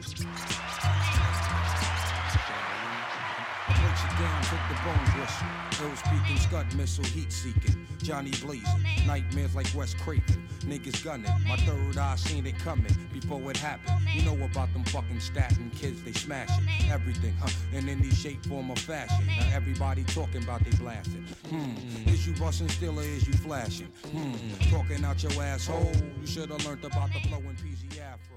Ill 5.84 5.96
speaking, 5.98 6.38
scud 6.38 6.74
missile, 6.76 7.04
heat 7.06 7.32
seeking. 7.32 7.76
Johnny 8.02 8.32
blazing, 8.42 8.84
nightmares 9.06 9.56
like 9.56 9.68
Wes 9.76 9.94
Craven. 9.94 10.48
Niggas 10.62 11.04
gunning, 11.04 11.32
my 11.48 11.58
third 11.58 11.98
eye 11.98 12.16
seen 12.16 12.46
it 12.46 12.58
coming 12.60 12.96
before 13.12 13.52
it 13.52 13.58
happened. 13.58 14.00
You 14.14 14.24
know 14.24 14.46
about 14.46 14.72
them 14.74 14.84
fucking 14.86 15.20
Staten 15.20 15.70
kids, 15.76 16.02
they 16.04 16.14
smashing 16.14 16.66
everything, 16.90 17.34
huh? 17.42 17.50
In 17.74 17.90
any 17.90 18.10
shape, 18.12 18.46
form, 18.46 18.70
or 18.72 18.76
fashion. 18.76 19.26
Now 19.28 19.50
everybody 19.54 20.04
talking 20.06 20.44
about 20.44 20.64
they 20.64 20.72
blasting. 20.78 21.26
Hmm, 21.50 22.10
is 22.10 22.26
you 22.26 22.34
busting 22.34 22.70
still 22.70 23.00
or 23.00 23.04
is 23.04 23.28
you 23.28 23.34
flashing? 23.34 23.92
Hmm, 24.12 24.34
talking 24.72 25.04
out 25.04 25.22
your 25.22 25.44
asshole. 25.44 25.92
You 26.22 26.28
should 26.28 26.50
have 26.50 26.66
learned 26.66 26.86
about 26.86 27.10
the 27.12 27.20
flow 27.28 27.40
in 27.40 27.56
PZ 27.58 28.00
Afro. 28.00 28.35